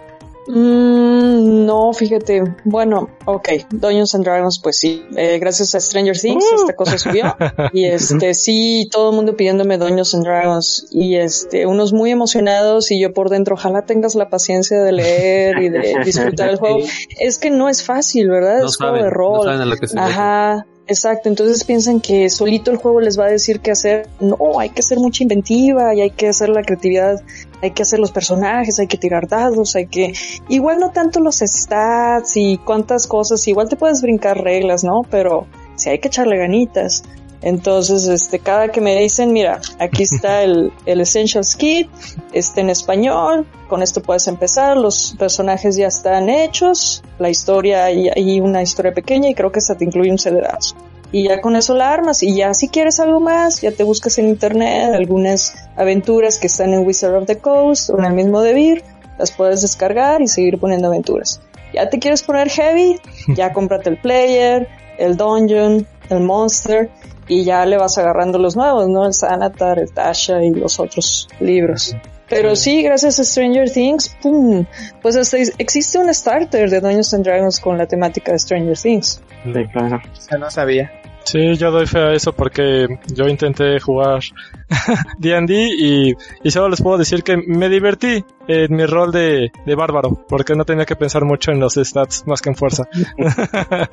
Mm, 0.48 1.66
no, 1.66 1.94
fíjate, 1.94 2.44
bueno, 2.66 3.10
ok, 3.26 3.50
Dungeons 3.70 4.16
and 4.16 4.24
Dragons, 4.24 4.60
pues 4.62 4.78
sí, 4.78 5.06
eh, 5.16 5.38
gracias 5.40 5.76
a 5.76 5.80
Stranger 5.80 6.18
Things 6.20 6.44
Uh. 6.52 6.56
esta 6.62 6.76
cosa 6.76 6.98
subió 6.98 7.36
y 7.74 7.86
este 7.86 8.34
sí, 8.34 8.90
todo 8.92 9.12
el 9.12 9.16
mundo 9.16 9.36
pidiéndome 9.36 9.78
Dungeons 9.78 10.16
and 10.16 10.24
Dragons 10.26 10.88
y 10.92 11.16
este 11.16 11.66
unos 11.68 11.94
muy 11.94 12.12
emocionados 12.12 12.92
y 12.92 13.00
yo 13.00 13.14
por 13.14 13.30
dentro, 13.30 13.56
ojalá 13.56 13.86
tengas 13.86 14.16
la 14.16 14.30
paciencia 14.30 14.82
de 14.82 14.92
leer 14.92 15.62
y 15.62 15.70
de 15.70 15.96
disfrutar 16.04 16.50
el 16.50 16.56
juego. 16.60 16.80
Es 17.20 17.38
que 17.38 17.50
no 17.52 17.70
es 17.70 17.84
fácil, 17.84 18.30
¿verdad? 18.30 18.60
No 18.62 18.66
es 18.68 18.78
juego 18.78 18.96
saben, 18.96 19.04
de 19.04 19.10
no 19.10 19.16
rol. 19.16 19.46
saben 19.46 19.62
a 19.62 19.66
lo 19.66 19.78
que 19.78 19.88
se 19.88 19.96
meten. 19.96 20.12
Ajá, 20.12 20.66
exacto. 20.92 21.30
Entonces 21.30 21.64
piensan 21.64 22.00
que 22.00 22.30
solito 22.30 22.72
el 22.72 22.78
juego 22.78 23.00
les 23.00 23.20
va 23.20 23.26
a 23.26 23.32
decir 23.32 23.60
qué 23.60 23.72
hacer. 23.72 24.08
No, 24.20 24.38
hay 24.60 24.70
que 24.70 24.80
hacer 24.80 25.00
mucha 25.00 25.24
inventiva 25.24 25.94
y 25.96 26.02
hay 26.02 26.12
que 26.12 26.28
hacer 26.28 26.50
la 26.50 26.62
creatividad, 26.62 27.22
hay 27.62 27.72
que 27.72 27.82
hacer 27.82 28.00
los 28.00 28.12
personajes, 28.12 28.80
hay 28.80 28.88
que 28.88 28.98
tirar 28.98 29.28
dados, 29.28 29.76
hay 29.76 29.88
que... 29.88 30.14
Igual 30.50 30.80
no 30.80 30.92
tanto 30.92 31.20
los 31.20 31.38
stats 31.40 32.38
y 32.38 32.58
cuántas 32.58 33.08
cosas, 33.08 33.48
igual 33.48 33.70
te 33.70 33.76
puedes 33.76 34.02
brincar 34.02 34.42
reglas, 34.42 34.84
¿no? 34.84 35.02
Pero 35.10 35.48
sí 35.76 35.90
hay 35.90 36.00
que 36.00 36.10
echarle 36.10 36.38
ganitas. 36.38 37.04
Entonces, 37.42 38.08
este, 38.08 38.40
cada 38.40 38.70
que 38.70 38.82
me 38.82 38.96
dicen, 38.96 39.34
mira, 39.34 39.60
aquí 39.80 40.04
está 40.04 40.44
el, 40.44 40.72
el 40.86 41.02
Essentials 41.02 41.56
Kit, 41.56 41.90
está 42.34 42.62
en 42.62 42.70
español, 42.70 43.48
con 43.68 43.82
esto 43.82 44.02
puedes 44.02 44.28
empezar, 44.28 44.78
los 44.78 45.16
personajes 45.18 45.76
ya 45.76 45.88
están 45.88 46.30
hechos, 46.30 47.04
la 47.20 47.30
historia, 47.30 47.86
hay, 47.86 48.10
hay 48.10 48.40
una 48.40 48.62
historia 48.62 48.94
pequeña 48.94 49.30
y 49.30 49.34
creo 49.34 49.52
que 49.52 49.60
esa 49.60 49.76
te 49.76 49.86
incluye 49.86 50.12
un 50.12 50.18
dados. 50.18 50.76
Y 51.14 51.28
ya 51.28 51.42
con 51.42 51.58
eso 51.58 51.74
la 51.74 51.92
armas, 51.92 52.24
y 52.24 52.36
ya 52.36 52.54
si 52.54 52.70
quieres 52.70 53.00
algo 53.00 53.20
más, 53.20 53.62
ya 53.62 53.72
te 53.72 53.84
buscas 53.84 54.18
en 54.18 54.30
internet 54.30 54.94
algunas 54.94 55.56
aventuras 55.76 56.40
que 56.40 56.48
están 56.48 56.74
en 56.74 56.86
Wizard 56.86 57.16
of 57.16 57.26
the 57.26 57.38
Coast 57.38 57.90
o 57.90 58.00
en 58.00 58.06
el 58.06 58.14
mismo 58.14 58.40
Devir, 58.42 58.84
las 59.20 59.32
puedes 59.32 59.62
descargar 59.62 60.22
y 60.22 60.28
seguir 60.28 60.58
poniendo 60.58 60.88
aventuras. 60.88 61.42
Ya 61.74 61.90
te 61.90 62.00
quieres 62.00 62.24
poner 62.24 62.50
heavy, 62.50 63.00
ya 63.36 63.52
cómprate 63.54 63.90
el 63.90 63.98
player, 63.98 64.70
el 64.98 65.18
dungeon, 65.18 65.86
el 66.10 66.20
monster, 66.22 66.90
y 67.28 67.44
ya 67.44 67.66
le 67.66 67.78
vas 67.78 67.98
agarrando 67.98 68.38
los 68.40 68.56
nuevos, 68.56 68.88
¿no? 68.90 69.06
El 69.06 69.14
Sanatar, 69.14 69.80
el 69.80 69.92
Tasha 69.92 70.44
y 70.44 70.52
los 70.52 70.80
otros 70.80 71.28
libros. 71.40 71.96
Pero 72.30 72.56
sí, 72.56 72.82
gracias 72.82 73.20
a 73.20 73.24
Stranger 73.26 73.70
Things, 73.70 74.16
¡pum! 74.22 74.66
Pues 75.02 75.18
hasta 75.18 75.38
ex- 75.38 75.54
existe 75.58 75.98
un 76.00 76.14
starter 76.14 76.70
de 76.70 76.80
Dungeons 76.80 77.14
and 77.14 77.26
Dragons 77.26 77.60
con 77.60 77.78
la 77.78 77.86
temática 77.88 78.32
de 78.32 78.40
Stranger 78.40 78.78
Things. 78.78 79.22
Sí, 79.44 79.52
claro. 79.74 79.98
O 79.98 80.16
sea, 80.16 80.38
no 80.38 80.50
sabía. 80.50 80.92
Sí, 81.24 81.56
yo 81.56 81.70
doy 81.70 81.86
fe 81.86 82.00
a 82.00 82.14
eso 82.14 82.34
porque 82.34 82.88
yo 83.14 83.26
intenté 83.28 83.80
jugar 83.80 84.22
D&D 85.20 85.54
y, 85.78 86.14
y 86.42 86.52
solo 86.52 86.70
les 86.70 86.82
puedo 86.82 86.98
decir 86.98 87.22
que 87.24 87.38
me 87.38 87.70
divertí 87.70 88.26
en 88.48 88.76
mi 88.76 88.86
rol 88.88 89.12
de, 89.12 89.52
de 89.66 89.76
bárbaro 89.76 90.26
porque 90.28 90.56
no 90.56 90.66
tenía 90.66 90.86
que 90.86 90.96
pensar 90.96 91.24
mucho 91.24 91.52
en 91.52 91.60
los 91.60 91.76
stats 91.76 92.26
más 92.26 92.42
que 92.42 92.50
en 92.50 92.56
fuerza. 92.56 92.86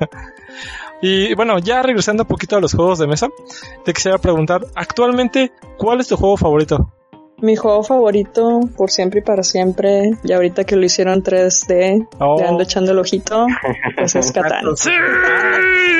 y 1.01 1.33
bueno, 1.35 1.59
ya 1.59 1.81
regresando 1.81 2.23
un 2.23 2.27
poquito 2.27 2.57
a 2.57 2.61
los 2.61 2.73
juegos 2.73 2.99
de 2.99 3.07
mesa, 3.07 3.27
te 3.85 3.93
quisiera 3.93 4.17
preguntar, 4.17 4.61
actualmente, 4.75 5.51
¿cuál 5.77 5.99
es 6.01 6.07
tu 6.07 6.17
juego 6.17 6.37
favorito? 6.37 6.93
Mi 7.41 7.55
juego 7.55 7.83
favorito, 7.83 8.59
por 8.75 8.91
siempre 8.91 9.21
y 9.21 9.23
para 9.23 9.43
siempre, 9.43 10.11
y 10.25 10.33
ahorita 10.33 10.65
que 10.65 10.75
lo 10.75 10.83
hicieron 10.85 11.23
3D, 11.23 12.05
Oh. 12.19 12.35
le 12.37 12.45
ando 12.45 12.63
echando 12.63 12.91
el 12.91 12.99
ojito, 12.99 13.47
pues 13.95 14.13
es 14.15 14.31
Catán. 14.33 14.65
¡Sí! 14.75 14.89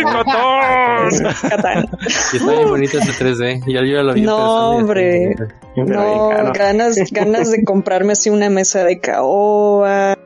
¡Catán! 0.04 1.08
Es 1.08 1.22
Catán. 1.42 1.86
Y 2.34 2.38
está 2.38 2.52
bien 2.52 2.68
bonito 2.70 2.98
ese 2.98 3.12
3D. 3.14 3.64
Ya 3.68 3.80
yo 3.80 3.86
ya 3.96 4.04
lo 4.04 4.14
vi 4.14 4.22
No, 4.22 4.72
hombre. 4.72 5.36
No, 5.78 6.52
ganas, 6.54 6.98
ganas 7.12 7.52
de 7.52 7.64
comprarme 7.64 8.12
así 8.14 8.30
una 8.30 8.50
mesa 8.50 8.84
de 8.84 9.00
caoba, 9.00 10.18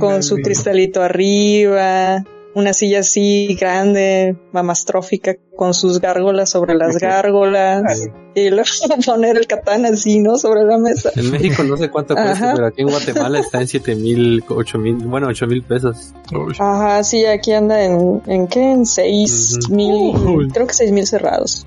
con 0.00 0.22
su 0.22 0.36
cristalito 0.36 1.02
arriba, 1.02 2.24
una 2.58 2.72
silla 2.72 3.00
así 3.00 3.56
grande, 3.58 4.36
mamastrófica, 4.52 5.36
con 5.56 5.74
sus 5.74 6.00
gárgolas 6.00 6.50
sobre 6.50 6.74
las 6.74 6.98
gárgolas, 6.98 8.08
y 8.34 8.50
luego 8.50 8.68
poner 9.06 9.36
el 9.36 9.46
katán 9.46 9.86
así, 9.86 10.18
¿no? 10.20 10.36
Sobre 10.36 10.64
la 10.64 10.78
mesa. 10.78 11.10
En 11.16 11.30
México 11.30 11.62
no 11.62 11.76
sé 11.76 11.88
cuánto 11.90 12.14
cuesta, 12.14 12.32
Ajá. 12.32 12.52
pero 12.54 12.66
aquí 12.66 12.82
en 12.82 12.88
Guatemala 12.88 13.38
está 13.40 13.60
en 13.60 13.68
7 13.68 13.94
mil, 13.96 14.44
8 14.48 14.78
mil, 14.78 14.94
bueno, 14.96 15.28
8 15.28 15.46
mil 15.46 15.62
pesos. 15.62 16.12
Uy. 16.32 16.54
Ajá, 16.58 17.02
sí, 17.04 17.24
aquí 17.24 17.52
anda 17.52 17.82
en, 17.84 18.22
¿en 18.26 18.46
qué? 18.48 18.72
En 18.72 18.86
seis 18.86 19.58
Ujú. 19.64 19.74
mil, 19.74 20.16
Uy. 20.16 20.48
creo 20.50 20.66
que 20.66 20.74
seis 20.74 20.92
mil 20.92 21.06
cerrados. 21.06 21.66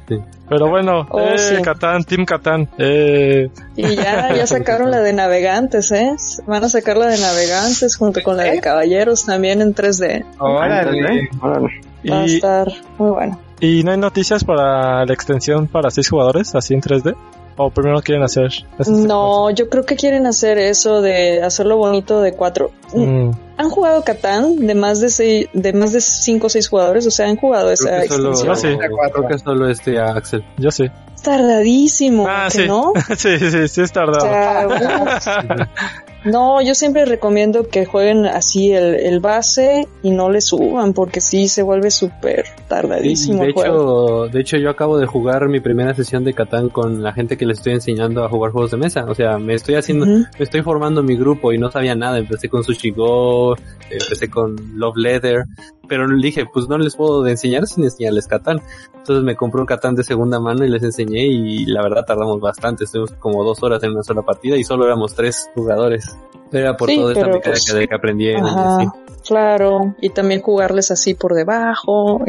Pero 0.52 0.68
bueno, 0.68 1.08
Oh, 1.10 1.22
eh, 1.22 1.38
sí. 1.38 1.62
Catán, 1.62 2.04
Team 2.04 2.26
Catán. 2.26 2.68
Eh, 2.78 3.50
Y 3.78 3.96
ya, 3.96 4.34
ya 4.36 4.46
sacaron 4.48 4.92
la 4.92 5.00
de 5.00 5.14
navegantes, 5.14 5.94
¿eh? 5.94 6.12
Van 6.46 6.62
a 6.62 6.68
sacar 6.68 6.98
la 6.98 7.06
de 7.08 7.18
navegantes 7.18 7.96
junto 7.96 8.22
con 8.22 8.36
la 8.36 8.44
de 8.44 8.60
caballeros 8.60 9.26
también 9.26 9.62
en 9.62 9.74
3D. 9.74 10.26
Órale. 10.40 11.30
Órale. 11.42 11.70
Va 12.12 12.20
a 12.20 12.26
estar 12.26 12.68
muy 12.98 13.12
bueno. 13.12 13.40
¿Y 13.62 13.82
no 13.86 13.92
hay 13.92 13.98
noticias 13.98 14.44
para 14.44 15.06
la 15.06 15.14
extensión 15.14 15.68
para 15.68 15.90
seis 15.90 16.10
jugadores, 16.10 16.54
así 16.54 16.74
en 16.74 16.82
3D? 16.82 17.16
¿O 17.66 17.70
primero 17.70 18.02
quieren 18.02 18.24
hacer? 18.24 18.52
No, 18.88 19.50
yo 19.52 19.70
creo 19.70 19.86
que 19.86 19.96
quieren 19.96 20.26
hacer 20.26 20.58
eso 20.58 21.02
de 21.02 21.42
hacerlo 21.44 21.78
bonito 21.78 22.22
de 22.22 22.34
cuatro. 22.34 22.72
secuencia? 22.88 23.12
Mm, 23.14 23.32
¿Han 23.58 23.70
jugado 23.70 24.04
Catán 24.04 24.56
de 24.66 24.74
más 24.76 25.00
de 25.00 25.10
seis, 25.10 25.48
de 25.54 25.74
más 25.74 25.92
de 25.94 26.02
cinco 26.02 26.48
o 26.48 26.50
seis 26.50 26.68
jugadores? 26.68 27.06
O 27.06 27.12
sea, 27.12 27.28
han 27.28 27.36
jugado 27.38 27.72
esa 27.72 28.00
Creo 28.00 28.08
solo, 28.08 28.30
extensión. 28.32 28.74
Yo 28.80 28.88
sí. 28.88 29.12
creo 29.14 29.28
que 29.28 29.38
solo 29.40 29.70
este 29.70 30.00
Axel. 30.00 30.44
yo 30.58 30.72
sí. 30.72 30.86
Tardadísimo, 31.22 32.26
Ah, 32.28 32.48
¿que 32.52 32.62
sí. 32.62 32.68
¿no? 32.68 32.94
sí, 33.16 33.38
sí, 33.40 33.68
sí, 33.68 33.82
es 33.82 33.90
O 33.92 33.94
tardado. 33.94 34.22
sea, 34.22 34.68
uf. 34.68 36.11
No, 36.24 36.62
yo 36.62 36.76
siempre 36.76 37.06
recomiendo 37.06 37.68
que 37.68 37.86
jueguen 37.86 38.26
así 38.26 38.72
el, 38.72 38.96
el 38.96 39.20
base 39.20 39.88
y 40.04 40.12
no 40.12 40.30
le 40.30 40.42
suban 40.42 40.94
porque 40.94 41.20
sí 41.20 41.48
se 41.48 41.64
vuelve 41.64 41.90
súper 41.90 42.46
tardadísimo 42.68 43.44
de 43.44 43.54
juego. 43.54 44.26
hecho, 44.26 44.32
de 44.32 44.42
hecho 44.42 44.58
yo 44.58 44.70
acabo 44.70 45.00
de 45.00 45.08
jugar 45.08 45.50
mi 45.50 45.60
primera 45.60 45.94
sesión 45.96 46.24
de 46.24 46.34
Catán 46.34 46.70
con 46.70 47.02
la 47.02 47.12
gente 47.14 47.38
que 47.38 47.46
le 47.46 47.54
estoy 47.54 47.74
enseñando 47.74 48.24
a 48.24 48.30
jugar 48.30 48.52
juegos 48.52 48.72
de 48.72 48.78
mesa. 48.78 49.06
O 49.06 49.16
sea, 49.16 49.40
me 49.40 49.56
estoy 49.56 49.76
haciendo, 49.76 50.06
me 50.06 50.28
estoy 50.38 50.62
formando 50.62 51.02
mi 51.02 51.16
grupo 51.16 51.54
y 51.54 51.58
no 51.58 51.72
sabía 51.72 51.96
nada. 51.96 52.20
Empecé 52.20 52.50
con 52.50 52.64
Sushi 52.64 52.92
Go, 52.92 53.56
empecé 53.90 54.30
con 54.30 54.56
Love 54.76 54.98
Leather, 54.98 55.46
pero 55.92 56.08
dije, 56.08 56.46
pues 56.46 56.70
no 56.70 56.78
les 56.78 56.96
puedo 56.96 57.28
enseñar 57.28 57.68
sin 57.68 57.84
enseñarles 57.84 58.26
Catán. 58.26 58.62
Entonces 58.96 59.26
me 59.26 59.36
compré 59.36 59.60
un 59.60 59.68
Catán 59.68 59.94
de 59.94 60.06
segunda 60.06 60.40
mano 60.40 60.64
y 60.64 60.70
les 60.70 60.82
enseñé 60.84 61.26
y 61.26 61.66
la 61.66 61.82
verdad 61.84 62.06
tardamos 62.08 62.40
bastante. 62.40 62.86
Estuvimos 62.86 63.12
como 63.20 63.44
dos 63.44 63.62
horas 63.62 63.84
en 63.84 63.92
una 63.92 64.04
sola 64.04 64.22
partida 64.22 64.56
y 64.56 64.64
solo 64.64 64.86
éramos 64.86 65.14
tres 65.16 65.50
jugadores. 65.54 66.16
Era 66.54 66.78
por 66.78 66.90
Sí, 66.90 66.96
toda 66.96 67.12
esta 67.14 67.26
mecánica 67.28 67.50
pues, 67.52 67.66
de 67.74 67.88
que 67.90 67.96
aprendí 67.96 68.34
Ajá, 68.34 68.76
así. 68.78 68.86
claro. 69.26 69.96
Y 70.02 70.10
también 70.10 70.42
jugarles 70.42 70.92
así 70.92 71.14
por 71.14 71.34
debajo. 71.34 72.22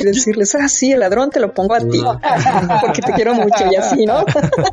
y 0.00 0.04
decirles, 0.04 0.54
ah, 0.54 0.68
sí, 0.68 0.92
el 0.92 1.00
ladrón 1.00 1.30
te 1.30 1.40
lo 1.40 1.52
pongo 1.52 1.74
a 1.74 1.80
ti. 1.80 2.02
porque 2.80 3.02
te 3.02 3.12
quiero 3.12 3.34
mucho 3.34 3.64
y 3.70 3.76
así, 3.76 4.04
¿no? 4.06 4.24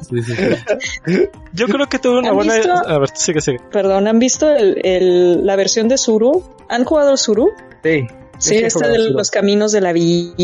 Sí, 0.10 0.21
sí, 0.23 0.36
sí. 0.36 1.30
Yo 1.53 1.67
creo 1.67 1.88
que 1.88 1.99
tuve 1.99 2.19
una 2.19 2.30
¿Han 2.30 2.36
buena... 2.36 2.56
visto? 2.56 2.73
A 2.73 2.99
ver, 2.99 3.10
sigue, 3.13 3.41
sigue. 3.41 3.60
Perdón, 3.71 4.08
¿han 4.08 4.19
visto 4.19 4.47
el, 4.49 4.80
el- 4.86 5.45
la 5.45 5.56
versión 5.56 5.88
de 5.88 5.97
Suru? 5.97 6.43
¿Han 6.69 6.84
jugado 6.84 7.12
el 7.12 7.17
Suru? 7.17 7.51
Sí. 7.84 8.08
Sí, 8.39 8.62
de 8.62 9.10
los 9.13 9.32
caminos 9.32 9.72
de 9.72 9.82
la 9.82 9.93
vida 9.93 10.36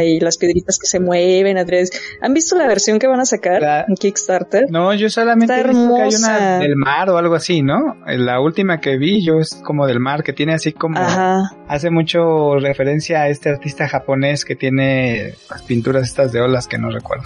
sí. 0.00 0.06
y 0.06 0.20
las 0.20 0.38
piedritas 0.38 0.78
que 0.78 0.86
se 0.86 1.00
mueven 1.00 1.58
a 1.58 1.66
través. 1.66 1.90
¿Han 2.22 2.32
visto 2.32 2.56
la 2.56 2.66
versión 2.66 2.98
que 2.98 3.06
van 3.06 3.20
a 3.20 3.26
sacar 3.26 3.60
La- 3.60 3.84
en 3.86 3.94
Kickstarter? 3.94 4.64
No, 4.70 4.94
yo 4.94 5.10
solamente 5.10 5.52
he 5.52 5.64
visto 5.64 5.94
que 5.96 6.02
hay 6.02 6.14
una 6.14 6.58
del 6.60 6.76
mar 6.76 7.10
o 7.10 7.18
algo 7.18 7.34
así, 7.34 7.60
¿no? 7.60 7.96
La 8.06 8.40
última 8.40 8.80
que 8.80 8.96
vi 8.96 9.22
yo 9.22 9.38
es 9.38 9.60
como 9.62 9.86
del 9.86 10.00
mar, 10.00 10.22
que 10.22 10.32
tiene 10.32 10.54
así 10.54 10.72
como... 10.72 10.98
Ajá. 10.98 11.42
Hace 11.68 11.90
mucho 11.90 12.56
referencia 12.58 13.20
a 13.22 13.28
este 13.28 13.50
artista 13.50 13.86
japonés 13.86 14.46
que 14.46 14.56
tiene 14.56 15.34
las 15.50 15.62
pinturas 15.62 16.08
estas 16.08 16.32
de 16.32 16.40
olas 16.40 16.66
que 16.66 16.78
no 16.78 16.90
recuerdo. 16.90 17.24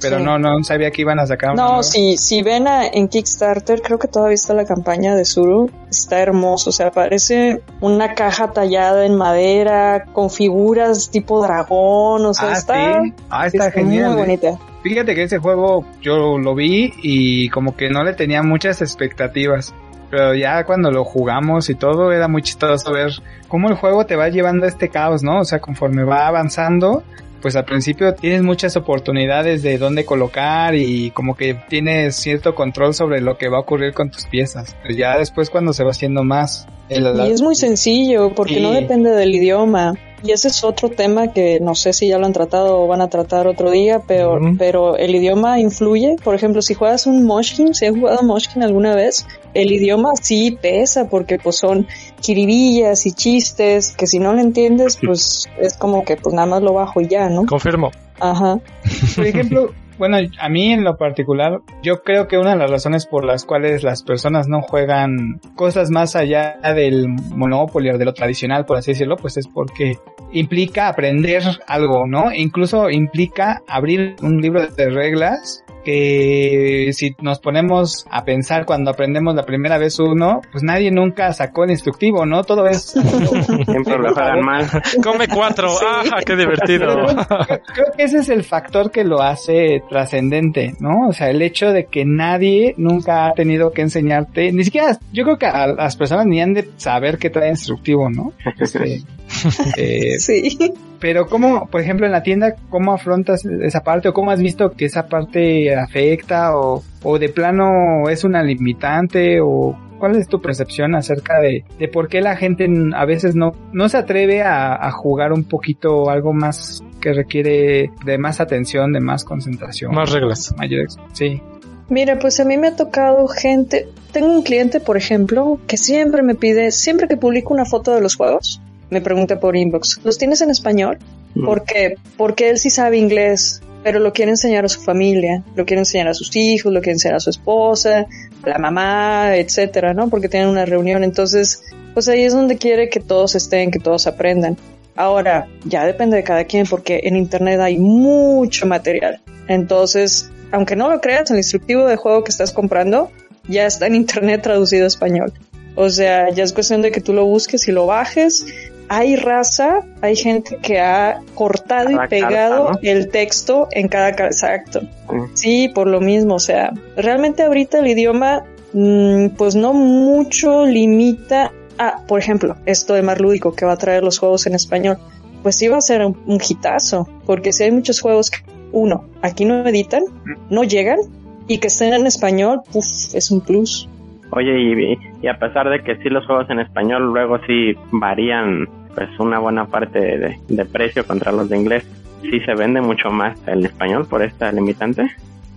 Pero 0.00 0.18
Sí. 0.18 0.22
no, 0.24 0.38
no 0.38 0.62
sabía 0.62 0.90
que 0.92 1.02
iban 1.02 1.18
a 1.18 1.26
sacar 1.26 1.56
No, 1.56 1.82
si, 1.82 2.16
si 2.16 2.42
ven 2.42 2.68
a- 2.68 2.86
en 2.86 3.08
Kickstarter, 3.08 3.82
creo 3.82 3.98
que 3.98 4.06
todavía 4.06 4.34
está 4.36 4.54
la 4.54 4.64
campaña 4.64 5.16
de 5.16 5.24
Suru. 5.24 5.70
Está 5.90 6.20
hermoso, 6.20 6.70
o 6.70 6.72
sea, 6.72 6.90
parece 6.92 7.62
una 7.80 8.14
caja 8.14 8.52
tallada 8.52 9.04
en 9.06 9.16
madera 9.16 10.04
con 10.12 10.30
figuras 10.30 11.10
tipo 11.10 11.42
dragón, 11.42 12.26
o 12.26 12.32
sea, 12.34 12.50
Ah, 12.50 12.52
está, 12.58 13.02
sí. 13.02 13.12
Ah, 13.28 13.46
está, 13.46 13.66
está 13.66 13.70
genial. 13.72 14.12
muy 14.12 14.20
¿eh? 14.20 14.24
bonita. 14.24 14.58
Fíjate 14.82 15.14
que 15.16 15.24
ese 15.24 15.38
juego 15.38 15.84
yo 16.00 16.38
lo 16.38 16.54
vi 16.54 16.92
y 17.02 17.48
como 17.50 17.76
que 17.76 17.90
no 17.90 18.04
le 18.04 18.12
tenía 18.14 18.42
muchas 18.44 18.80
expectativas. 18.80 19.74
Pero 20.10 20.34
ya 20.34 20.64
cuando 20.64 20.90
lo 20.90 21.04
jugamos 21.04 21.68
y 21.68 21.74
todo 21.74 22.12
era 22.12 22.28
muy 22.28 22.40
chistoso 22.40 22.92
ver 22.92 23.10
cómo 23.48 23.68
el 23.68 23.74
juego 23.74 24.06
te 24.06 24.16
va 24.16 24.28
llevando 24.30 24.64
a 24.64 24.68
este 24.68 24.88
caos, 24.88 25.22
¿no? 25.22 25.40
O 25.40 25.44
sea, 25.44 25.60
conforme 25.60 26.02
va 26.04 26.26
avanzando, 26.28 27.02
pues 27.40 27.56
al 27.56 27.64
principio 27.64 28.14
tienes 28.14 28.42
muchas 28.42 28.76
oportunidades 28.76 29.62
de 29.62 29.78
dónde 29.78 30.04
colocar 30.04 30.74
y 30.74 31.10
como 31.12 31.36
que 31.36 31.54
tienes 31.68 32.16
cierto 32.16 32.54
control 32.54 32.94
sobre 32.94 33.20
lo 33.20 33.38
que 33.38 33.48
va 33.48 33.58
a 33.58 33.60
ocurrir 33.60 33.94
con 33.94 34.10
tus 34.10 34.26
piezas. 34.26 34.76
Pero 34.82 34.94
ya 34.94 35.16
después 35.18 35.50
cuando 35.50 35.72
se 35.72 35.84
va 35.84 35.90
haciendo 35.90 36.24
más... 36.24 36.66
el- 36.88 37.06
Y 37.26 37.30
es 37.32 37.42
muy 37.42 37.54
sencillo 37.54 38.34
porque 38.34 38.54
Sí. 38.54 38.60
no 38.60 38.72
depende 38.72 39.10
del 39.10 39.34
idioma. 39.34 39.94
Y 40.20 40.32
ese 40.32 40.48
es 40.48 40.64
otro 40.64 40.88
tema 40.88 41.32
que 41.32 41.60
no 41.60 41.76
sé 41.76 41.92
si 41.92 42.08
ya 42.08 42.18
lo 42.18 42.26
han 42.26 42.32
tratado 42.32 42.80
o 42.80 42.88
van 42.88 43.00
a 43.00 43.08
tratar 43.08 43.46
otro 43.46 43.70
día, 43.70 44.00
pero, 44.04 44.40
pero 44.58 44.96
el 44.96 45.14
idioma 45.14 45.60
influye. 45.60 46.16
Por 46.24 46.34
ejemplo, 46.34 46.60
si 46.60 46.74
juegas 46.74 47.06
un 47.06 47.24
Moshkin, 47.24 47.72
si 47.72 47.86
has 47.86 47.94
jugado 47.94 48.24
Moshkin 48.24 48.64
alguna 48.64 48.96
vez, 48.96 49.24
el 49.58 49.72
idioma 49.72 50.12
sí 50.20 50.56
pesa 50.60 51.08
porque 51.08 51.38
pues 51.38 51.56
son 51.56 51.86
kiribillas 52.20 53.06
y 53.06 53.12
chistes 53.12 53.94
que 53.96 54.06
si 54.06 54.18
no 54.18 54.32
lo 54.32 54.40
entiendes, 54.40 54.98
pues 55.04 55.48
es 55.60 55.76
como 55.76 56.04
que 56.04 56.16
pues 56.16 56.34
nada 56.34 56.46
más 56.46 56.62
lo 56.62 56.74
bajo 56.74 57.00
y 57.00 57.08
ya, 57.08 57.28
¿no? 57.28 57.46
Confirmo. 57.46 57.90
Ajá. 58.20 58.58
Por 59.16 59.26
ejemplo, 59.26 59.70
bueno, 59.98 60.16
a 60.38 60.48
mí 60.48 60.72
en 60.72 60.84
lo 60.84 60.96
particular, 60.96 61.60
yo 61.82 62.02
creo 62.02 62.28
que 62.28 62.38
una 62.38 62.52
de 62.52 62.58
las 62.58 62.70
razones 62.70 63.06
por 63.06 63.24
las 63.24 63.44
cuales 63.44 63.82
las 63.82 64.04
personas 64.04 64.46
no 64.46 64.62
juegan 64.62 65.40
cosas 65.56 65.90
más 65.90 66.14
allá 66.14 66.56
del 66.74 67.08
Monopoly 67.08 67.90
o 67.90 67.98
de 67.98 68.04
lo 68.04 68.14
tradicional, 68.14 68.64
por 68.64 68.76
así 68.76 68.92
decirlo, 68.92 69.16
pues 69.16 69.36
es 69.36 69.48
porque 69.48 69.98
implica 70.32 70.88
aprender 70.88 71.42
algo, 71.66 72.06
¿no? 72.06 72.30
E 72.30 72.40
incluso 72.40 72.90
implica 72.90 73.62
abrir 73.66 74.14
un 74.22 74.40
libro 74.40 74.68
de 74.68 74.88
reglas 74.88 75.64
que 75.88 76.90
si 76.92 77.16
nos 77.22 77.38
ponemos 77.38 78.04
a 78.10 78.22
pensar 78.22 78.66
cuando 78.66 78.90
aprendemos 78.90 79.34
la 79.34 79.46
primera 79.46 79.78
vez 79.78 79.98
uno, 79.98 80.42
pues 80.52 80.62
nadie 80.62 80.90
nunca 80.90 81.32
sacó 81.32 81.64
el 81.64 81.70
instructivo, 81.70 82.26
¿no? 82.26 82.44
Todo 82.44 82.66
es... 82.66 82.90
Siempre 83.66 83.96
lo 83.96 84.12
juegan 84.12 84.40
mal. 84.42 84.66
Come 85.02 85.26
cuatro. 85.28 85.70
¡Ajá, 85.70 86.20
qué 86.26 86.36
divertido! 86.36 87.06
Creo, 87.06 87.60
creo 87.74 87.86
que 87.96 88.02
ese 88.02 88.18
es 88.18 88.28
el 88.28 88.44
factor 88.44 88.90
que 88.90 89.02
lo 89.02 89.22
hace 89.22 89.82
trascendente, 89.88 90.74
¿no? 90.78 91.08
O 91.08 91.12
sea, 91.14 91.30
el 91.30 91.40
hecho 91.40 91.72
de 91.72 91.86
que 91.86 92.04
nadie 92.04 92.74
nunca 92.76 93.26
ha 93.26 93.32
tenido 93.32 93.70
que 93.70 93.80
enseñarte, 93.80 94.52
ni 94.52 94.64
siquiera, 94.64 94.98
yo 95.10 95.24
creo 95.24 95.38
que 95.38 95.46
a 95.46 95.68
las 95.68 95.96
personas 95.96 96.26
ni 96.26 96.42
han 96.42 96.52
de 96.52 96.68
saber 96.76 97.16
qué 97.16 97.30
trae 97.30 97.48
instructivo, 97.48 98.10
¿no? 98.10 98.34
Este, 98.58 99.00
eh, 99.78 100.18
Sí. 100.18 100.58
Pero 101.00 101.26
cómo, 101.26 101.66
por 101.66 101.80
ejemplo, 101.80 102.06
en 102.06 102.12
la 102.12 102.22
tienda, 102.22 102.54
¿cómo 102.70 102.92
afrontas 102.92 103.44
esa 103.44 103.82
parte 103.82 104.08
o 104.08 104.12
cómo 104.12 104.30
has 104.30 104.40
visto 104.40 104.70
que 104.72 104.86
esa 104.86 105.06
parte 105.08 105.74
afecta 105.74 106.56
o, 106.56 106.82
o 107.02 107.18
de 107.18 107.28
plano 107.28 108.08
es 108.08 108.24
una 108.24 108.42
limitante 108.42 109.40
o 109.40 109.78
cuál 109.98 110.16
es 110.16 110.28
tu 110.28 110.40
percepción 110.40 110.94
acerca 110.94 111.40
de, 111.40 111.64
de 111.78 111.88
por 111.88 112.08
qué 112.08 112.20
la 112.20 112.36
gente 112.36 112.68
a 112.94 113.04
veces 113.04 113.34
no, 113.34 113.52
no 113.72 113.88
se 113.88 113.98
atreve 113.98 114.42
a, 114.42 114.74
a 114.74 114.90
jugar 114.92 115.32
un 115.32 115.44
poquito 115.44 116.08
algo 116.10 116.32
más 116.32 116.82
que 117.00 117.12
requiere 117.12 117.90
de 118.04 118.18
más 118.18 118.40
atención, 118.40 118.92
de 118.92 119.00
más 119.00 119.24
concentración? 119.24 119.94
Más 119.94 120.12
reglas. 120.12 120.54
Mayor 120.56 120.86
sí. 121.12 121.40
Mira, 121.88 122.18
pues 122.18 122.38
a 122.38 122.44
mí 122.44 122.58
me 122.58 122.68
ha 122.68 122.76
tocado 122.76 123.26
gente. 123.28 123.88
Tengo 124.12 124.28
un 124.28 124.42
cliente, 124.42 124.78
por 124.80 124.96
ejemplo, 124.96 125.58
que 125.66 125.76
siempre 125.76 126.22
me 126.22 126.34
pide, 126.34 126.70
siempre 126.70 127.08
que 127.08 127.16
publico 127.16 127.54
una 127.54 127.64
foto 127.64 127.94
de 127.94 128.00
los 128.00 128.16
juegos, 128.16 128.60
me 128.90 129.00
pregunta 129.00 129.38
por 129.38 129.56
inbox, 129.56 130.00
¿los 130.04 130.18
tienes 130.18 130.40
en 130.40 130.50
español? 130.50 130.98
¿Por 131.44 131.64
qué? 131.64 131.94
Porque 132.16 132.50
él 132.50 132.58
sí 132.58 132.70
sabe 132.70 132.98
inglés, 132.98 133.60
pero 133.84 134.00
lo 134.00 134.12
quiere 134.12 134.32
enseñar 134.32 134.64
a 134.64 134.68
su 134.68 134.80
familia, 134.80 135.42
lo 135.54 135.64
quiere 135.64 135.80
enseñar 135.80 136.08
a 136.08 136.14
sus 136.14 136.34
hijos, 136.34 136.72
lo 136.72 136.80
quiere 136.80 136.94
enseñar 136.94 137.16
a 137.16 137.20
su 137.20 137.30
esposa, 137.30 138.06
a 138.42 138.48
la 138.48 138.58
mamá, 138.58 139.36
etcétera, 139.36 139.94
¿no? 139.94 140.08
Porque 140.08 140.28
tienen 140.28 140.48
una 140.48 140.64
reunión. 140.64 141.04
Entonces, 141.04 141.62
pues 141.94 142.08
ahí 142.08 142.24
es 142.24 142.32
donde 142.32 142.56
quiere 142.56 142.88
que 142.88 143.00
todos 143.00 143.34
estén, 143.34 143.70
que 143.70 143.78
todos 143.78 144.06
aprendan. 144.06 144.56
Ahora, 144.96 145.46
ya 145.64 145.86
depende 145.86 146.16
de 146.16 146.24
cada 146.24 146.44
quien, 146.44 146.66
porque 146.66 147.00
en 147.04 147.16
internet 147.16 147.60
hay 147.60 147.78
mucho 147.78 148.66
material. 148.66 149.20
Entonces, 149.46 150.28
aunque 150.50 150.74
no 150.74 150.90
lo 150.90 151.00
creas, 151.00 151.30
el 151.30 151.36
instructivo 151.36 151.86
de 151.86 151.96
juego 151.96 152.24
que 152.24 152.30
estás 152.30 152.52
comprando 152.52 153.10
ya 153.48 153.66
está 153.66 153.86
en 153.86 153.94
internet 153.94 154.42
traducido 154.42 154.84
a 154.84 154.88
español. 154.88 155.32
O 155.76 155.88
sea, 155.90 156.30
ya 156.30 156.42
es 156.42 156.52
cuestión 156.52 156.82
de 156.82 156.90
que 156.90 157.00
tú 157.00 157.12
lo 157.12 157.24
busques 157.24 157.68
y 157.68 157.72
lo 157.72 157.86
bajes. 157.86 158.44
Hay 158.88 159.16
raza, 159.16 159.80
hay 160.00 160.16
gente 160.16 160.56
que 160.62 160.80
ha 160.80 161.20
cortado 161.34 161.90
y 161.90 162.08
pegado 162.08 162.66
carta, 162.66 162.80
¿no? 162.82 162.88
el 162.90 163.10
texto 163.10 163.68
en 163.72 163.88
cada 163.88 164.12
ca- 164.12 164.26
exacto. 164.26 164.80
Mm. 165.10 165.24
Sí, 165.34 165.68
por 165.68 165.86
lo 165.86 166.00
mismo, 166.00 166.34
o 166.34 166.38
sea, 166.38 166.72
realmente 166.96 167.42
ahorita 167.42 167.78
el 167.80 167.88
idioma, 167.88 168.44
mm, 168.72 169.28
pues 169.36 169.54
no 169.54 169.72
mucho 169.74 170.64
limita 170.66 171.52
a, 171.78 172.02
por 172.06 172.18
ejemplo, 172.18 172.56
esto 172.66 172.94
de 172.94 173.02
Mar 173.02 173.20
Lúdico 173.20 173.52
que 173.52 173.64
va 173.66 173.72
a 173.72 173.76
traer 173.76 174.02
los 174.02 174.18
juegos 174.18 174.46
en 174.46 174.54
español, 174.54 174.98
pues 175.42 175.56
sí 175.56 175.68
va 175.68 175.76
a 175.78 175.80
ser 175.82 176.04
un, 176.04 176.18
un 176.26 176.40
hitazo, 176.46 177.08
porque 177.26 177.52
si 177.52 177.64
hay 177.64 177.70
muchos 177.70 178.00
juegos 178.00 178.30
que, 178.30 178.38
uno, 178.72 179.04
aquí 179.22 179.44
no 179.44 179.66
editan, 179.66 180.04
no 180.50 180.64
llegan, 180.64 180.98
y 181.46 181.58
que 181.58 181.68
estén 181.68 181.94
en 181.94 182.06
español, 182.06 182.62
puf, 182.72 182.84
es 183.14 183.30
un 183.30 183.40
plus. 183.40 183.88
Oye, 184.30 184.98
y, 185.22 185.26
a 185.26 185.38
pesar 185.38 185.70
de 185.70 185.82
que 185.82 185.96
sí 185.96 186.10
los 186.10 186.26
juegos 186.26 186.50
en 186.50 186.60
español 186.60 187.12
luego 187.12 187.38
sí 187.46 187.74
varían 187.90 188.68
pues 188.94 189.08
una 189.18 189.38
buena 189.38 189.66
parte 189.66 189.98
de, 189.98 190.38
de 190.48 190.64
precio 190.64 191.06
contra 191.06 191.32
los 191.32 191.48
de 191.48 191.56
inglés, 191.56 191.86
sí 192.22 192.40
se 192.40 192.54
vende 192.54 192.80
mucho 192.80 193.10
más 193.10 193.38
el 193.46 193.64
español 193.64 194.06
por 194.06 194.22
esta 194.22 194.50
limitante. 194.52 195.08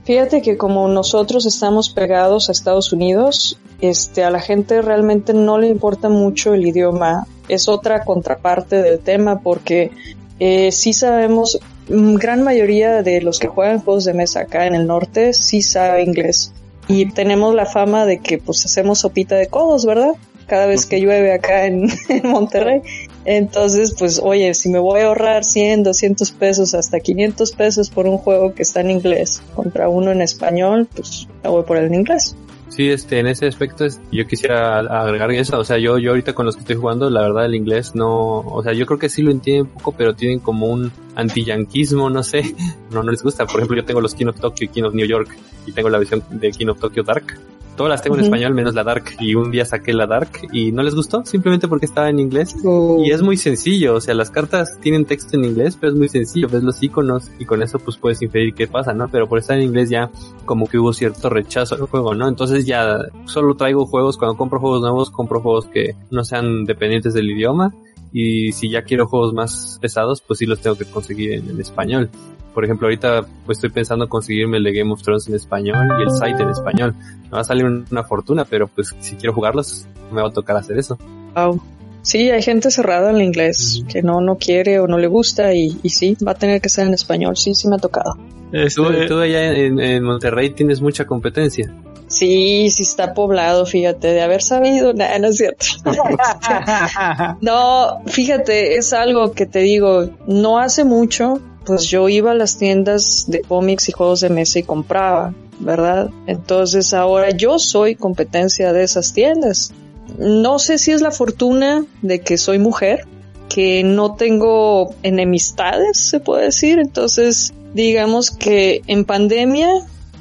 Fíjate 0.04 0.42
que 0.42 0.58
como 0.58 0.88
nosotros 0.88 1.46
estamos 1.46 1.90
pegados 1.90 2.50
a 2.50 2.52
Estados 2.52 2.92
Unidos, 2.92 3.60
este, 3.82 4.24
a 4.24 4.32
la 4.32 4.40
gente 4.40 4.82
realmente 4.82 5.34
no 5.34 5.60
le 5.60 5.68
importa 5.68 6.10
mucho 6.10 6.54
el 6.54 6.66
idioma. 6.66 7.28
Es 7.48 7.68
otra 7.68 8.04
contraparte 8.04 8.82
del 8.82 9.00
tema 9.00 9.40
porque 9.42 9.92
eh, 10.40 10.72
sí 10.72 10.94
sabemos, 10.94 11.60
mm, 11.88 12.16
gran 12.16 12.44
mayoría 12.44 13.04
de 13.04 13.22
los 13.22 13.40
que 13.40 13.48
juegan 13.48 13.80
juegos 13.80 14.06
de 14.06 14.14
mesa 14.14 14.42
acá 14.42 14.66
en 14.66 14.76
el 14.76 14.88
norte 14.88 15.34
sí 15.34 15.62
sabe 15.62 16.04
inglés. 16.04 16.52
Y 16.88 17.12
tenemos 17.12 17.56
la 17.56 17.66
fama 17.66 18.06
de 18.06 18.20
que 18.20 18.38
pues 18.38 18.66
hacemos 18.66 19.00
sopita 19.00 19.36
de 19.36 19.48
codos, 19.48 19.86
¿verdad? 19.86 20.14
Cada 20.48 20.66
vez 20.66 20.86
que 20.86 21.00
llueve 21.00 21.32
acá 21.34 21.66
en, 21.66 21.90
en 22.10 22.30
Monterrey. 22.30 22.82
Entonces, 23.24 23.94
pues, 23.98 24.20
oye, 24.20 24.54
si 24.56 24.70
me 24.70 24.80
voy 24.80 25.02
a 25.02 25.08
ahorrar 25.08 25.44
100, 25.44 25.84
200 25.84 26.32
pesos, 26.32 26.74
hasta 26.74 27.00
500 27.00 27.52
pesos 27.52 27.90
por 27.90 28.08
un 28.08 28.18
juego 28.18 28.54
que 28.56 28.64
está 28.64 28.82
en 28.82 28.90
inglés 28.90 29.44
contra 29.56 29.90
uno 29.90 30.12
en 30.12 30.22
español, 30.22 30.88
pues 30.96 31.28
me 31.44 31.50
voy 31.50 31.64
por 31.64 31.78
el 31.78 31.86
en 31.86 31.96
inglés. 31.96 32.36
Sí, 32.74 32.88
este, 32.90 33.20
en 33.20 33.28
ese 33.28 33.48
aspecto 33.48 33.84
es- 33.84 34.00
yo 34.14 34.26
quisiera 34.26 34.80
agregar 34.80 35.30
eso, 35.32 35.60
o 35.60 35.64
sea, 35.66 35.78
yo, 35.78 35.98
yo 35.98 36.12
ahorita 36.12 36.34
con 36.34 36.46
los 36.46 36.56
que 36.56 36.62
estoy 36.62 36.78
jugando, 36.78 37.10
la 37.10 37.20
verdad 37.22 37.46
el 37.46 37.54
inglés 37.56 37.96
no, 37.96 38.40
o 38.40 38.64
sea, 38.64 38.72
yo 38.72 38.86
creo 38.86 38.98
que 38.98 39.10
sí 39.10 39.22
lo 39.22 39.30
entienden 39.30 39.64
un 39.66 39.72
poco, 39.74 39.92
pero 39.92 40.16
tienen 40.16 40.40
como 40.40 40.68
un 40.68 40.90
antiyanquismo, 41.16 42.10
no 42.10 42.24
sé, 42.24 42.44
no, 42.92 43.04
no 43.04 43.12
les 43.12 43.22
gusta. 43.24 43.46
Por 43.46 43.58
ejemplo, 43.58 43.76
yo 43.76 43.84
tengo 43.86 44.00
los 44.00 44.16
King 44.16 44.28
of 44.28 44.40
Tokyo 44.40 44.66
y 44.66 44.68
King 44.70 44.84
New 44.94 45.06
York 45.06 45.36
y 45.66 45.74
tengo 45.74 45.90
la 45.90 45.98
versión 45.98 46.24
de 46.30 46.50
King 46.52 46.68
of 46.68 46.80
Tokyo 46.80 47.04
Dark. 47.04 47.38
Todas 47.82 47.90
las 47.90 48.04
tengo 48.04 48.16
en 48.16 48.26
español 48.26 48.54
menos 48.54 48.76
la 48.76 48.84
Dark 48.84 49.06
y 49.20 49.34
un 49.34 49.50
día 49.50 49.66
saqué 49.66 49.92
la 49.92 50.06
Dark 50.06 50.30
y 50.52 50.72
no 50.72 50.84
les 50.84 50.94
gustó 50.94 51.26
simplemente 51.26 51.68
porque 51.68 51.88
estaba 51.88 52.12
en 52.12 52.20
inglés. 52.20 52.56
Y 53.04 53.10
es 53.10 53.24
muy 53.24 53.38
sencillo, 53.38 53.96
o 53.96 54.00
sea, 54.00 54.14
las 54.14 54.30
cartas 54.30 54.78
tienen 54.82 55.06
texto 55.06 55.36
en 55.36 55.46
inglés, 55.46 55.80
pero 55.82 55.92
es 55.92 55.98
muy 55.98 56.08
sencillo, 56.08 56.48
ves 56.48 56.62
los 56.62 56.84
iconos 56.84 57.32
y 57.40 57.46
con 57.46 57.64
eso 57.64 57.80
pues 57.80 57.98
puedes 57.98 58.22
inferir 58.22 58.54
qué 58.54 58.68
pasa, 58.68 58.94
¿no? 58.94 59.08
Pero 59.10 59.28
por 59.28 59.40
estar 59.40 59.58
en 59.58 59.64
inglés 59.64 59.90
ya 59.90 60.12
como 60.46 60.68
que 60.68 60.78
hubo 60.78 60.94
cierto 60.94 61.28
rechazo 61.32 61.74
al 61.74 61.88
juego, 61.88 62.14
¿no? 62.14 62.28
Entonces 62.28 62.68
ya 62.68 63.00
solo 63.26 63.56
traigo 63.56 63.88
juegos, 63.88 64.16
cuando 64.16 64.38
compro 64.38 64.60
juegos 64.60 64.82
nuevos, 64.82 65.10
compro 65.10 65.42
juegos 65.42 65.66
que 65.66 65.96
no 66.12 66.24
sean 66.24 66.66
dependientes 66.66 67.16
del 67.16 67.32
idioma 67.32 67.74
y 68.14 68.52
si 68.52 68.70
ya 68.70 68.84
quiero 68.84 69.08
juegos 69.08 69.34
más 69.34 69.80
pesados, 69.82 70.22
pues 70.22 70.38
sí 70.38 70.46
los 70.46 70.62
tengo 70.62 70.76
que 70.76 70.86
conseguir 70.86 71.32
en, 71.32 71.50
en 71.50 71.60
español. 71.60 72.12
Por 72.54 72.66
ejemplo, 72.66 72.88
ahorita 72.88 73.26
pues 73.46 73.58
estoy 73.58 73.70
pensando 73.70 74.08
conseguirme 74.10 74.58
el 74.58 74.64
de 74.64 74.74
Game 74.74 74.92
of 74.92 75.02
Thrones 75.02 75.28
en 75.28 75.36
español 75.36 75.88
y 76.00 76.04
el 76.04 76.12
site 76.12 76.44
en 76.44 76.50
español. 76.50 76.96
Me 77.24 77.30
va 77.30 77.40
a 77.42 77.44
salir 77.44 77.66
un- 77.66 77.86
una 77.92 78.04
fortuna, 78.04 78.46
pero 78.46 78.68
pues 78.68 78.94
si 79.00 79.16
quiero 79.16 79.34
jugarlos, 79.34 79.86
me 80.12 80.22
va 80.22 80.28
a 80.28 80.32
tocar 80.34 80.58
hacer 80.58 80.78
eso. 80.78 80.98
Wow. 81.36 81.62
Sí, 82.04 82.30
hay 82.32 82.42
gente 82.42 82.72
cerrada 82.72 83.12
en 83.12 83.18
el 83.18 83.22
inglés 83.22 83.84
que 83.88 84.02
no, 84.02 84.22
no 84.22 84.36
quiere 84.38 84.80
o 84.80 84.88
no 84.88 84.98
le 84.98 85.06
gusta 85.08 85.54
y, 85.54 85.78
y 85.84 85.90
sí, 85.90 86.18
va 86.26 86.32
a 86.32 86.36
tener 86.36 86.60
que 86.60 86.68
ser 86.68 86.88
en 86.88 86.94
español. 86.96 87.38
Sí, 87.38 87.54
sí 87.54 87.68
me 87.68 87.76
ha 87.76 87.80
tocado. 87.80 88.18
Este, 88.52 88.82
Tú, 88.82 88.88
tú 89.08 89.20
allá 89.20 89.54
en, 89.56 89.80
en 89.80 90.04
Monterrey 90.04 90.50
tienes 90.50 90.82
mucha 90.82 91.06
competencia. 91.06 91.72
Sí, 92.08 92.70
sí 92.72 92.84
está 92.84 93.14
poblado, 93.14 93.66
fíjate, 93.66 94.10
de 94.10 94.22
haber 94.22 94.42
sabido, 94.42 94.94
nada, 94.94 95.18
no 95.20 95.28
es 95.28 95.38
cierto. 95.38 95.66
No, 97.42 98.02
fíjate, 98.08 98.76
es 98.78 98.94
algo 98.94 99.32
que 99.34 99.46
te 99.46 99.60
digo, 99.60 100.10
no 100.28 100.60
hace 100.60 100.84
mucho, 100.84 101.40
pues 101.66 101.84
yo 101.84 102.10
iba 102.10 102.32
a 102.32 102.36
las 102.36 102.58
tiendas 102.58 103.26
de 103.28 103.42
cómics 103.42 103.90
y 103.90 103.92
juegos 103.92 104.22
de 104.22 104.30
mesa 104.30 104.60
y 104.60 104.64
compraba, 104.64 105.34
¿verdad? 105.60 106.10
Entonces 106.28 106.94
ahora 106.94 107.32
yo 107.32 107.60
soy 107.60 107.96
competencia 107.96 108.74
de 108.74 108.84
esas 108.84 109.14
tiendas. 109.14 109.72
No 110.18 110.60
sé 110.60 110.78
si 110.78 110.92
es 110.92 111.02
la 111.02 111.12
fortuna 111.12 111.86
de 112.02 112.22
que 112.22 112.38
soy 112.38 112.60
mujer, 112.60 113.06
que 113.48 113.84
no 113.84 114.16
tengo 114.16 114.94
enemistades, 115.04 115.98
se 115.98 116.20
puede 116.20 116.46
decir. 116.46 116.80
Entonces, 116.80 117.54
digamos 117.74 118.32
que 118.32 118.82
en 118.88 119.06
pandemia 119.06 119.70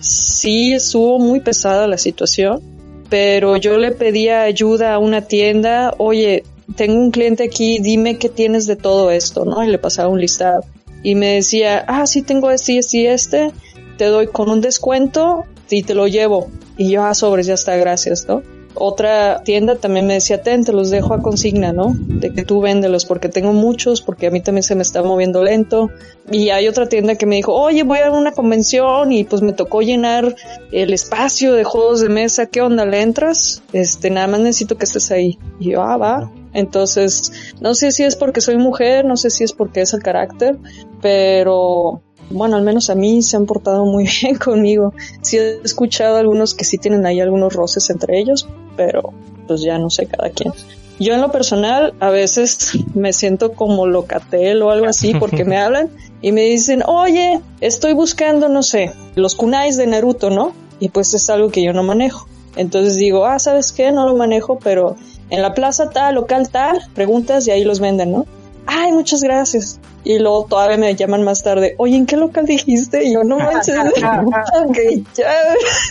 sí 0.00 0.72
estuvo 0.72 1.18
muy 1.18 1.40
pesada 1.40 1.86
la 1.86 1.98
situación, 1.98 2.60
pero 3.08 3.56
yo 3.56 3.76
le 3.76 3.92
pedía 3.92 4.42
ayuda 4.42 4.94
a 4.94 4.98
una 4.98 5.22
tienda, 5.22 5.94
oye, 5.98 6.44
tengo 6.76 6.94
un 7.00 7.10
cliente 7.10 7.44
aquí, 7.44 7.78
dime 7.80 8.18
qué 8.18 8.28
tienes 8.28 8.66
de 8.66 8.76
todo 8.76 9.10
esto, 9.10 9.44
¿no? 9.44 9.64
Y 9.64 9.68
le 9.68 9.78
pasaba 9.78 10.08
un 10.08 10.20
listado. 10.20 10.62
Y 11.02 11.14
me 11.14 11.34
decía, 11.34 11.84
ah, 11.88 12.06
sí 12.06 12.22
tengo 12.22 12.50
este 12.50 12.72
y 12.72 12.78
este 12.78 12.98
y 12.98 13.06
este, 13.06 13.52
te 13.96 14.06
doy 14.06 14.26
con 14.26 14.50
un 14.50 14.60
descuento 14.60 15.44
y 15.68 15.82
te 15.82 15.94
lo 15.94 16.06
llevo. 16.08 16.50
Y 16.76 16.90
yo, 16.90 17.04
ah, 17.04 17.14
sobres, 17.14 17.46
ya 17.46 17.54
está, 17.54 17.76
gracias, 17.76 18.26
¿no? 18.28 18.42
Otra 18.82 19.42
tienda 19.44 19.76
también 19.76 20.06
me 20.06 20.14
decía, 20.14 20.40
ten, 20.40 20.64
te 20.64 20.72
los 20.72 20.88
dejo 20.88 21.12
a 21.12 21.20
consigna, 21.20 21.70
¿no? 21.72 21.94
De 21.94 22.32
que 22.32 22.44
tú 22.44 22.62
véndelos 22.62 23.04
porque 23.04 23.28
tengo 23.28 23.52
muchos, 23.52 24.00
porque 24.00 24.26
a 24.26 24.30
mí 24.30 24.40
también 24.40 24.62
se 24.62 24.74
me 24.74 24.80
está 24.80 25.02
moviendo 25.02 25.44
lento. 25.44 25.90
Y 26.30 26.48
hay 26.48 26.66
otra 26.66 26.88
tienda 26.88 27.16
que 27.16 27.26
me 27.26 27.36
dijo, 27.36 27.52
oye, 27.52 27.82
voy 27.82 27.98
a 27.98 28.10
una 28.10 28.32
convención 28.32 29.12
y 29.12 29.24
pues 29.24 29.42
me 29.42 29.52
tocó 29.52 29.82
llenar 29.82 30.34
el 30.72 30.94
espacio 30.94 31.52
de 31.52 31.64
juegos 31.64 32.00
de 32.00 32.08
mesa, 32.08 32.46
¿qué 32.46 32.62
onda? 32.62 32.86
¿Le 32.86 33.02
entras? 33.02 33.62
Este, 33.74 34.08
nada 34.08 34.28
más 34.28 34.40
necesito 34.40 34.78
que 34.78 34.86
estés 34.86 35.10
ahí. 35.10 35.38
Y 35.58 35.72
yo, 35.72 35.82
ah, 35.82 35.98
va. 35.98 36.32
Entonces, 36.54 37.54
no 37.60 37.74
sé 37.74 37.92
si 37.92 38.04
es 38.04 38.16
porque 38.16 38.40
soy 38.40 38.56
mujer, 38.56 39.04
no 39.04 39.18
sé 39.18 39.28
si 39.28 39.44
es 39.44 39.52
porque 39.52 39.82
es 39.82 39.92
el 39.92 40.02
carácter, 40.02 40.56
pero 41.02 42.00
bueno, 42.30 42.56
al 42.56 42.62
menos 42.62 42.90
a 42.90 42.94
mí 42.94 43.22
se 43.22 43.36
han 43.36 43.46
portado 43.46 43.84
muy 43.84 44.08
bien 44.22 44.36
conmigo. 44.36 44.94
Sí 45.22 45.36
he 45.36 45.60
escuchado 45.62 46.16
algunos 46.16 46.54
que 46.54 46.64
sí 46.64 46.78
tienen 46.78 47.06
ahí 47.06 47.20
algunos 47.20 47.52
roces 47.52 47.90
entre 47.90 48.18
ellos, 48.18 48.48
pero 48.76 49.12
pues 49.46 49.62
ya 49.62 49.78
no 49.78 49.90
sé 49.90 50.06
cada 50.06 50.30
quien. 50.30 50.52
Yo 50.98 51.14
en 51.14 51.22
lo 51.22 51.32
personal 51.32 51.94
a 51.98 52.10
veces 52.10 52.72
me 52.94 53.12
siento 53.12 53.52
como 53.52 53.86
locatel 53.86 54.62
o 54.62 54.70
algo 54.70 54.86
así 54.86 55.14
porque 55.14 55.44
me 55.44 55.56
hablan 55.58 55.90
y 56.20 56.32
me 56.32 56.42
dicen, 56.42 56.82
oye, 56.86 57.40
estoy 57.60 57.94
buscando, 57.94 58.48
no 58.48 58.62
sé, 58.62 58.92
los 59.14 59.34
kunais 59.34 59.76
de 59.76 59.86
Naruto, 59.86 60.30
¿no? 60.30 60.52
Y 60.78 60.90
pues 60.90 61.14
es 61.14 61.28
algo 61.30 61.50
que 61.50 61.62
yo 61.62 61.72
no 61.72 61.82
manejo. 61.82 62.26
Entonces 62.56 62.96
digo, 62.96 63.26
ah, 63.26 63.38
¿sabes 63.38 63.72
qué? 63.72 63.92
No 63.92 64.06
lo 64.06 64.14
manejo, 64.14 64.58
pero 64.58 64.96
en 65.30 65.42
la 65.42 65.54
plaza 65.54 65.90
tal, 65.90 66.16
local 66.16 66.50
tal, 66.50 66.80
preguntas 66.94 67.46
y 67.46 67.50
ahí 67.50 67.64
los 67.64 67.80
venden, 67.80 68.12
¿no? 68.12 68.26
Ay, 68.66 68.92
muchas 68.92 69.22
gracias. 69.22 69.80
Y 70.04 70.18
luego 70.18 70.46
todavía 70.48 70.78
me 70.78 70.94
llaman 70.94 71.22
más 71.24 71.42
tarde, 71.42 71.74
oye, 71.76 71.96
¿en 71.96 72.06
qué 72.06 72.16
local 72.16 72.46
dijiste? 72.46 73.04
Y 73.04 73.14
yo, 73.14 73.22
no 73.22 73.38
manches, 73.38 73.76
ok, 73.78 74.78
ya 75.14 75.32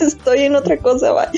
estoy 0.00 0.42
en 0.42 0.56
otra 0.56 0.76
cosa, 0.78 1.12
va. 1.12 1.28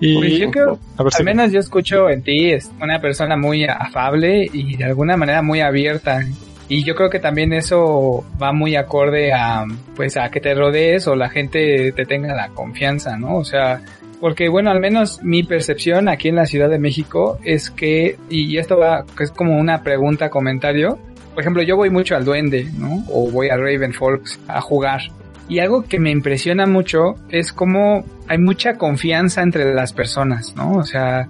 Y 0.00 0.18
pues 0.18 0.38
yo 0.38 0.50
creo, 0.50 0.78
al 0.96 1.24
menos 1.24 1.52
yo 1.52 1.60
escucho 1.60 2.10
en 2.10 2.22
ti, 2.22 2.50
es 2.50 2.70
una 2.80 3.00
persona 3.00 3.36
muy 3.36 3.64
afable 3.64 4.50
y 4.52 4.76
de 4.76 4.84
alguna 4.84 5.16
manera 5.16 5.42
muy 5.42 5.60
abierta. 5.60 6.22
Y 6.68 6.84
yo 6.84 6.94
creo 6.94 7.08
que 7.08 7.18
también 7.18 7.52
eso 7.52 8.24
va 8.42 8.52
muy 8.52 8.76
acorde 8.76 9.32
a, 9.32 9.64
pues, 9.94 10.16
a 10.16 10.30
que 10.30 10.40
te 10.40 10.54
rodees 10.54 11.06
o 11.06 11.14
la 11.14 11.28
gente 11.28 11.92
te 11.92 12.04
tenga 12.04 12.34
la 12.34 12.48
confianza, 12.48 13.16
¿no? 13.16 13.36
O 13.36 13.44
sea, 13.44 13.80
porque 14.22 14.48
bueno, 14.48 14.70
al 14.70 14.78
menos 14.78 15.20
mi 15.24 15.42
percepción 15.42 16.08
aquí 16.08 16.28
en 16.28 16.36
la 16.36 16.46
Ciudad 16.46 16.70
de 16.70 16.78
México 16.78 17.40
es 17.42 17.72
que, 17.72 18.20
y 18.30 18.56
esto 18.56 18.78
va, 18.78 19.04
es 19.18 19.32
como 19.32 19.58
una 19.58 19.82
pregunta, 19.82 20.30
comentario, 20.30 20.96
por 21.34 21.40
ejemplo, 21.40 21.60
yo 21.64 21.76
voy 21.76 21.90
mucho 21.90 22.14
al 22.14 22.24
Duende, 22.24 22.68
¿no? 22.78 23.02
O 23.10 23.32
voy 23.32 23.48
a 23.48 23.56
Raven 23.56 23.92
Folks 23.92 24.38
a 24.46 24.60
jugar. 24.60 25.00
Y 25.48 25.58
algo 25.58 25.82
que 25.82 25.98
me 25.98 26.12
impresiona 26.12 26.66
mucho 26.66 27.16
es 27.30 27.52
cómo 27.52 28.04
hay 28.28 28.38
mucha 28.38 28.78
confianza 28.78 29.42
entre 29.42 29.74
las 29.74 29.92
personas, 29.92 30.54
¿no? 30.54 30.76
O 30.76 30.84
sea, 30.84 31.28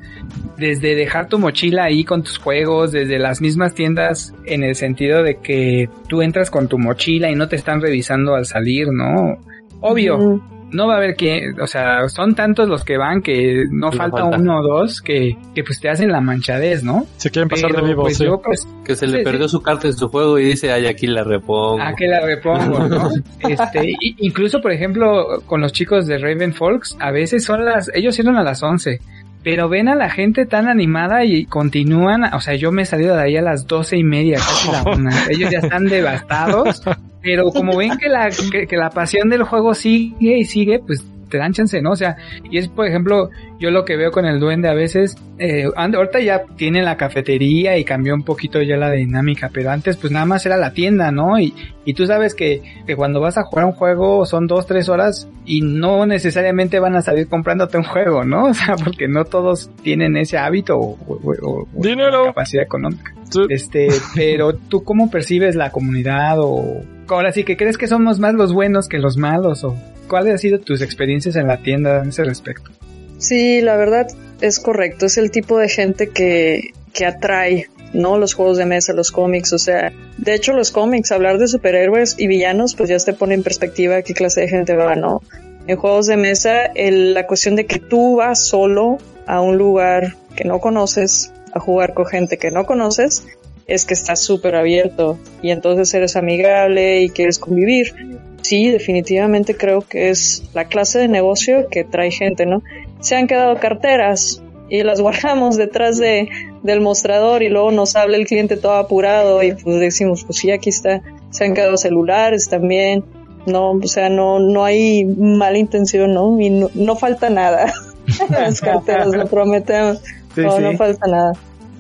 desde 0.59 0.95
dejar 0.95 1.29
tu 1.29 1.39
mochila 1.39 1.85
ahí 1.85 2.05
con 2.05 2.23
tus 2.23 2.37
juegos, 2.37 2.93
desde 2.93 3.19
las 3.19 3.41
mismas 3.41 3.73
tiendas, 3.73 4.35
en 4.45 4.65
el 4.65 4.75
sentido 4.75 5.23
de 5.23 5.37
que 5.37 5.89
tú 6.09 6.21
entras 6.21 6.51
con 6.51 6.69
tu 6.69 6.79
mochila 6.79 7.31
y 7.31 7.37
no 7.37 7.49
te 7.49 7.57
están 7.57 7.81
revisando 7.81 8.35
al 8.35 8.45
salir, 8.45 8.89
¿no? 8.93 9.39
Obvio, 9.81 10.43
no 10.73 10.87
va 10.87 10.95
a 10.95 10.97
haber 10.97 11.15
que, 11.15 11.53
o 11.61 11.67
sea, 11.67 12.09
son 12.09 12.35
tantos 12.35 12.69
los 12.69 12.85
que 12.85 12.97
van 12.97 13.23
que 13.23 13.65
no 13.71 13.93
falta, 13.93 14.25
uno 14.25 14.61
o 14.61 14.63
dos 14.63 15.01
que, 15.01 15.37
que 15.55 15.63
pues 15.63 15.81
te 15.81 15.89
hacen 15.89 16.11
la 16.11 16.21
manchadez, 16.21 16.83
¿no? 16.83 17.07
Se 17.17 17.31
quieren 17.31 17.49
pasar 17.49 17.73
de 17.73 17.83
vivo, 17.83 18.03
pues, 18.03 18.17
sí. 18.17 18.27
pues, 18.43 18.67
que 18.85 18.97
se 18.97 19.07
le 19.07 19.23
perdió 19.23 19.49
su 19.49 19.61
carta 19.63 19.87
en 19.87 19.95
su 19.95 20.09
juego 20.09 20.39
y 20.39 20.45
dice, 20.45 20.73
ay, 20.73 20.87
aquí 20.87 21.07
la 21.07 21.25
repongo. 21.25 21.81
Aquí 21.81 22.07
la 22.07 22.21
repongo, 22.21 22.89
¿no? 22.89 23.11
este, 23.49 23.95
incluso, 24.19 24.61
por 24.61 24.73
ejemplo, 24.73 25.43
con 25.47 25.61
los 25.61 25.73
chicos 25.73 26.07
de 26.07 26.19
Raven 26.19 26.55
Folks, 26.55 26.97
a 27.01 27.11
veces 27.11 27.45
son 27.45 27.65
las, 27.65 27.91
ellos 27.95 28.15
cierran 28.15 28.37
a 28.37 28.43
las 28.43 28.63
11 28.63 29.01
pero 29.45 29.69
ven 29.69 29.89
a 29.89 29.95
la 29.95 30.09
gente 30.09 30.47
tan 30.47 30.69
animada 30.69 31.25
y 31.25 31.47
continúan, 31.47 32.33
o 32.33 32.41
sea, 32.41 32.55
yo 32.55 32.71
me 32.71 32.83
he 32.83 32.87
salido 32.87 33.17
de 33.17 33.23
ahí 33.23 33.37
a 33.37 33.43
las 33.43 33.67
doce 33.67 33.97
y 33.97 34.05
media, 34.05 34.37
casi 34.37 34.71
la 34.71 34.85
una. 34.85 35.11
Ellos 35.31 35.51
ya 35.51 35.59
están 35.59 35.87
devastados, 35.87 36.83
pero 37.23 37.51
como 37.51 37.77
ven 37.79 37.97
que 37.99 38.09
la, 38.09 38.31
que 38.31 38.77
la 38.77 38.91
pasión 38.91 39.29
del 39.31 39.45
juego 39.45 39.75
sigue 39.75 40.39
y 40.39 40.45
sigue, 40.45 40.81
pues 40.81 41.05
te 41.33 41.39
dan 41.39 41.53
chance, 41.53 41.81
¿no? 41.81 41.93
O 41.93 41.97
sea, 41.97 42.17
y 42.49 42.59
es, 42.59 42.69
por 42.69 42.87
ejemplo, 42.87 43.31
yo 43.59 43.71
lo 43.71 43.85
que 43.85 43.97
veo 43.97 44.11
con 44.11 44.27
el 44.27 44.39
duende 44.39 44.69
a 44.69 44.75
veces, 44.75 45.17
eh, 45.39 45.65
ahorita 45.75 46.21
ya 46.21 46.43
tiene 46.57 46.83
la 46.83 46.99
cafetería 46.99 47.79
y 47.79 47.85
cambió 47.85 48.15
un 48.15 48.23
poquito 48.23 48.61
ya 48.61 48.77
la 48.77 48.91
dinámica, 48.91 49.51
pero 49.53 49.71
antes 49.71 49.97
pues 49.97 50.13
nada 50.13 50.27
más 50.27 50.45
era 50.45 50.59
la 50.59 50.75
tienda, 50.75 51.11
¿no? 51.11 51.41
Y, 51.41 51.55
y 51.87 51.95
tú 51.95 52.07
sabes 52.07 52.35
que, 52.35 52.63
que 52.87 52.95
cuando 52.95 53.21
vas 53.21 53.39
a 53.39 53.45
jugar 53.45 53.65
un 53.65 53.73
juego 53.73 54.27
son 54.27 54.47
dos, 54.47 54.67
tres 54.67 54.91
horas 54.91 55.27
y 55.47 55.63
no 55.63 56.05
necesariamente 56.07 56.79
van 56.79 56.97
a 56.97 57.03
salir 57.03 57.27
comprándote 57.29 57.79
un 57.79 57.85
juego, 57.85 58.25
¿no? 58.25 58.47
O 58.53 58.55
sea, 58.55 58.77
porque 58.77 59.09
no 59.09 59.25
todos 59.25 59.71
tienen 59.83 60.19
ese 60.19 60.37
hábito 60.37 60.79
o, 60.79 60.99
o, 61.09 61.67
Dinero. 61.73 62.27
capacidad 62.27 62.65
económica. 62.65 63.15
Este, 63.49 63.89
pero 64.15 64.55
tú 64.55 64.85
cómo 64.85 65.11
percibes 65.11 65.55
la 65.55 65.71
comunidad 65.71 66.39
o 66.41 66.83
ahora 67.09 67.33
sí 67.33 67.45
que 67.45 67.57
crees 67.57 67.77
que 67.77 67.87
somos 67.87 68.19
más 68.19 68.35
los 68.35 68.53
buenos 68.53 68.89
que 68.89 68.99
los 68.99 69.17
malos 69.17 69.65
o 69.65 69.77
cuáles 70.09 70.33
han 70.33 70.39
sido 70.39 70.59
tus 70.61 70.83
experiencias 70.83 71.37
en 71.37 71.47
la 71.47 71.59
tienda 71.59 72.03
en 72.03 72.09
ese 72.09 72.25
respecto? 72.25 72.71
Sí, 73.19 73.61
la 73.61 73.77
verdad 73.77 74.07
es 74.41 74.59
correcto, 74.59 75.07
es 75.07 75.19
el 75.19 75.31
tipo 75.31 75.59
de 75.59 75.69
gente 75.69 76.09
que, 76.09 76.73
que 76.93 77.07
atrae 77.07 77.69
no 77.93 78.19
los 78.19 78.35
juegos 78.35 78.57
de 78.57 78.67
mesa, 78.67 78.93
los 78.93 79.11
cómics, 79.11 79.53
o 79.53 79.59
sea, 79.59 79.93
de 80.17 80.35
hecho 80.35 80.53
los 80.55 80.71
cómics, 80.71 81.13
hablar 81.13 81.39
de 81.39 81.47
superhéroes 81.47 82.17
y 82.19 82.27
villanos, 82.27 82.75
pues 82.75 82.89
ya 82.89 82.99
te 82.99 83.13
pone 83.13 83.35
en 83.35 83.43
perspectiva 83.43 84.03
qué 84.03 84.15
clase 84.15 84.41
de 84.41 84.49
gente 84.49 84.75
va, 84.75 84.97
¿no? 84.97 85.23
En 85.67 85.77
juegos 85.77 86.07
de 86.07 86.17
mesa, 86.17 86.65
el, 86.65 87.15
la 87.15 87.27
cuestión 87.27 87.55
de 87.55 87.67
que 87.67 87.79
tú 87.79 88.17
vas 88.17 88.47
solo 88.47 88.99
a 89.27 89.41
un 89.41 89.59
lugar 89.59 90.17
que 90.35 90.45
no 90.45 90.59
conoces, 90.59 91.33
a 91.53 91.61
jugar 91.61 91.95
con 91.95 92.07
gente 92.07 92.39
que 92.39 92.51
no 92.51 92.65
conoces, 92.67 93.27
es 93.67 93.85
que 93.85 93.95
estás 93.95 94.21
súper 94.21 94.57
abierto 94.57 95.19
y 95.41 95.51
entonces 95.51 95.93
eres 95.95 96.17
amigable 96.17 97.01
y 97.03 97.11
quieres 97.11 97.39
convivir. 97.39 97.95
Sí, 98.43 98.71
definitivamente 98.71 99.57
creo 99.57 99.83
que 99.83 100.11
es 100.11 100.43
la 100.53 100.65
clase 100.65 100.99
de 100.99 101.09
negocio 101.09 101.69
que 101.71 101.85
trae 101.85 102.11
gente, 102.11 102.45
¿no? 102.45 102.63
Se 103.01 103.17
han 103.17 103.29
quedado 103.29 103.59
carteras 103.59 104.43
y 104.69 104.83
las 104.83 105.01
guardamos 105.03 105.57
detrás 105.57 105.99
de, 105.99 106.29
del 106.63 106.81
mostrador 106.81 107.43
y 107.43 107.49
luego 107.49 107.71
nos 107.71 107.95
habla 107.95 108.17
el 108.17 108.27
cliente 108.27 108.57
todo 108.57 108.75
apurado 108.75 109.43
y 109.43 109.53
pues 109.53 109.79
decimos, 109.79 110.25
pues 110.25 110.39
sí, 110.39 110.51
aquí 110.51 110.71
está. 110.71 111.03
Se 111.31 111.45
han 111.45 111.55
quedado 111.55 111.77
celulares 111.77 112.49
también. 112.49 113.05
No, 113.47 113.73
o 113.73 113.87
sea, 113.87 114.09
no, 114.09 114.39
no 114.39 114.65
hay 114.65 115.05
mala 115.05 115.59
intención, 115.59 116.15
¿no? 116.15 116.41
Y 116.41 116.51
no, 116.51 116.97
falta 116.97 117.29
nada. 117.29 117.73
las 118.31 118.61
carteras, 118.61 119.09
lo 119.09 119.27
prometemos. 119.27 120.01
No, 120.37 120.61
no 120.61 120.77
falta 120.77 121.07
nada. 121.07 121.33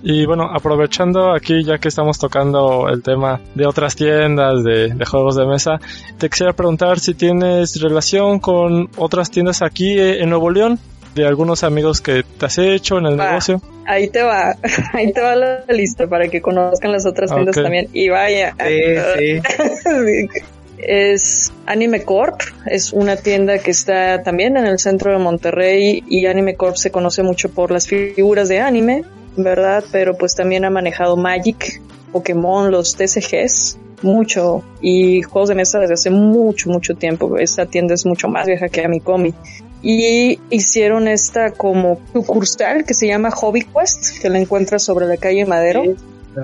Y 0.02 0.26
bueno, 0.26 0.50
aprovechando 0.52 1.32
aquí 1.32 1.62
ya 1.62 1.78
que 1.78 1.88
estamos 1.88 2.18
tocando 2.18 2.88
el 2.88 3.02
tema 3.02 3.40
de 3.54 3.66
otras 3.66 3.94
tiendas 3.94 4.64
de, 4.64 4.92
juegos 5.08 5.36
de 5.36 5.46
mesa, 5.46 5.80
te 6.18 6.28
quisiera 6.28 6.52
preguntar 6.52 6.98
si 6.98 7.14
tienes 7.14 7.80
relación 7.80 8.40
con 8.40 8.90
otras 8.96 9.30
tiendas 9.30 9.62
aquí 9.62 9.98
en 9.98 10.28
Nuevo 10.28 10.50
León, 10.50 10.80
de 11.14 11.26
algunos 11.26 11.62
amigos 11.62 12.00
que 12.00 12.24
te 12.24 12.46
has 12.46 12.58
hecho 12.58 12.98
en 12.98 13.06
el 13.06 13.16
negocio. 13.16 13.62
Ahí 13.86 14.08
te 14.08 14.22
va, 14.22 14.56
ahí 14.92 15.12
te 15.12 15.20
va 15.20 15.36
la 15.36 15.64
lista 15.68 16.08
para 16.08 16.26
que 16.28 16.40
conozcan 16.40 16.90
las 16.90 17.06
otras 17.06 17.32
tiendas 17.32 17.54
también. 17.54 17.88
Y 17.92 18.08
vaya. 18.08 18.56
Sí, 18.58 19.40
sí. 19.40 20.42
es 20.82 21.52
Anime 21.66 22.04
Corp, 22.04 22.40
es 22.66 22.92
una 22.92 23.16
tienda 23.16 23.58
que 23.58 23.70
está 23.70 24.22
también 24.22 24.56
en 24.56 24.66
el 24.66 24.78
centro 24.78 25.12
de 25.12 25.18
Monterrey 25.18 26.04
y 26.08 26.26
Anime 26.26 26.56
Corp 26.56 26.76
se 26.76 26.90
conoce 26.90 27.22
mucho 27.22 27.50
por 27.50 27.70
las 27.70 27.86
figuras 27.86 28.48
de 28.48 28.60
anime 28.60 29.04
¿verdad? 29.36 29.84
Pero 29.90 30.16
pues 30.16 30.34
también 30.34 30.64
ha 30.64 30.70
manejado 30.70 31.16
Magic, 31.16 31.80
Pokémon, 32.12 32.70
los 32.70 32.96
TCGs, 32.96 33.78
mucho, 34.02 34.62
y 34.80 35.22
juegos 35.22 35.48
de 35.48 35.54
mesa 35.54 35.78
desde 35.78 35.94
hace 35.94 36.10
mucho, 36.10 36.70
mucho 36.70 36.94
tiempo. 36.94 37.38
Esta 37.38 37.66
tienda 37.66 37.94
es 37.94 38.04
mucho 38.04 38.28
más 38.28 38.46
vieja 38.46 38.68
que 38.68 38.84
Amicomi. 38.84 39.34
Y 39.82 40.38
hicieron 40.50 41.08
esta 41.08 41.50
como 41.50 42.00
sucursal 42.12 42.84
que 42.84 42.94
se 42.94 43.08
llama 43.08 43.30
Hobby 43.32 43.64
Quest, 43.64 44.20
que 44.20 44.30
la 44.30 44.38
encuentras 44.38 44.84
sobre 44.84 45.06
la 45.06 45.16
calle 45.16 45.44
Madero. 45.44 45.82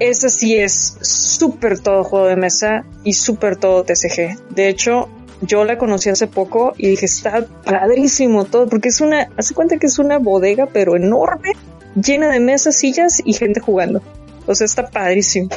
Esa 0.01 0.29
sí 0.29 0.57
es 0.57 0.97
súper 1.01 1.79
todo 1.81 2.05
juego 2.05 2.27
de 2.27 2.37
mesa 2.37 2.85
y 3.05 3.15
súper 3.15 3.57
todo 3.57 3.85
TCG. 3.85 4.39
De 4.51 4.69
hecho, 4.69 5.09
yo 5.41 5.65
la 5.65 5.79
conocí 5.79 6.11
hace 6.11 6.27
poco 6.27 6.75
y 6.77 6.89
dije, 6.89 7.07
está 7.07 7.47
padrísimo 7.65 8.45
todo, 8.45 8.69
porque 8.69 8.89
es 8.89 9.01
una, 9.01 9.31
hace 9.37 9.55
cuenta 9.55 9.79
que 9.79 9.87
es 9.87 9.99
una 9.99 10.19
bodega, 10.19 10.67
pero 10.67 10.97
enorme, 10.97 11.53
llena 11.95 12.31
de 12.31 12.41
mesas, 12.41 12.77
sillas 12.77 13.23
y 13.25 13.33
gente 13.33 13.61
jugando. 13.61 14.03
O 14.47 14.55
sea, 14.55 14.65
está 14.65 14.89
padrísimo. 14.89 15.49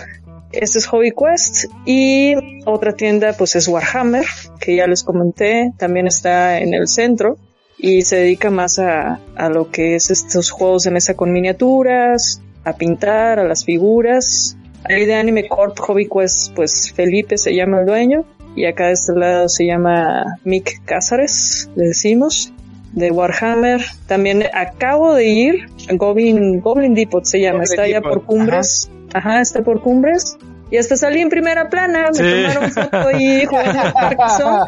Este 0.52 0.80
es 0.80 0.86
Hobby 0.88 1.12
Quest 1.12 1.66
y 1.86 2.34
otra 2.66 2.94
tienda 2.94 3.34
pues 3.34 3.56
es 3.56 3.68
Warhammer, 3.68 4.26
que 4.60 4.76
ya 4.76 4.86
les 4.86 5.04
comenté, 5.04 5.72
también 5.78 6.08
está 6.08 6.60
en 6.60 6.74
el 6.74 6.88
centro 6.90 7.38
y 7.78 8.02
se 8.02 8.18
dedica 8.18 8.50
más 8.50 8.78
a, 8.78 9.20
a 9.36 9.50
lo 9.50 9.72
que 9.72 9.96
es 9.96 10.12
estos 10.12 10.52
juegos 10.52 10.84
de 10.84 10.92
mesa 10.92 11.16
con 11.16 11.32
miniaturas, 11.32 12.42
a 12.64 12.74
pintar, 12.74 13.40
a 13.40 13.44
las 13.44 13.66
figuras. 13.66 14.58
Ahí 14.84 15.06
de 15.06 15.14
Anime 15.14 15.48
Corp 15.48 15.78
Hobby 15.80 16.08
Quest, 16.08 16.54
pues 16.56 16.92
Felipe 16.94 17.38
se 17.38 17.54
llama 17.54 17.82
el 17.82 17.86
dueño 17.86 18.26
y 18.56 18.66
acá 18.66 18.88
de 18.88 18.94
este 18.94 19.14
lado 19.14 19.48
se 19.48 19.66
llama 19.66 20.38
Mick 20.44 20.84
Cázares, 20.86 21.70
le 21.76 21.86
decimos. 21.88 22.54
de 22.94 23.10
Warhammer. 23.10 23.82
También 24.08 24.44
acabo 24.54 25.14
de 25.14 25.26
ir 25.26 25.70
a 25.90 25.96
Goblin, 25.96 26.60
Goblin 26.60 26.94
Depot 26.94 27.24
se 27.24 27.40
llama, 27.40 27.60
Goblin 27.60 27.72
está 27.72 27.84
allá 27.84 28.02
por 28.02 28.26
Cumbres. 28.26 28.92
Ajá. 29.14 29.40
está 29.40 29.62
por 29.62 29.82
Cumbres. 29.82 30.38
Y 30.72 30.78
hasta 30.78 30.96
salí 30.96 31.20
en 31.20 31.28
primera 31.30 31.70
plana, 31.70 32.08
me 32.08 32.14
Sí. 32.14 32.24
tomaron 32.44 32.72
foto 32.72 32.98
al 33.10 33.94
Carcassonne. 33.94 34.66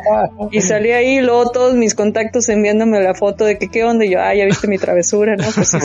Y 0.51 0.61
salí 0.61 0.91
ahí, 0.91 1.21
luego 1.21 1.49
todos 1.51 1.75
mis 1.75 1.95
contactos 1.95 2.49
enviándome 2.49 2.99
la 3.01 3.13
foto 3.15 3.45
de 3.45 3.57
que 3.57 3.69
qué 3.69 3.85
onda, 3.85 4.03
y 4.05 4.09
yo, 4.11 4.19
ah, 4.21 4.35
ya 4.35 4.43
viste 4.45 4.67
mi 4.67 4.77
travesura, 4.77 5.35
¿no? 5.37 5.45
Pues 5.55 5.69
sí. 5.69 5.77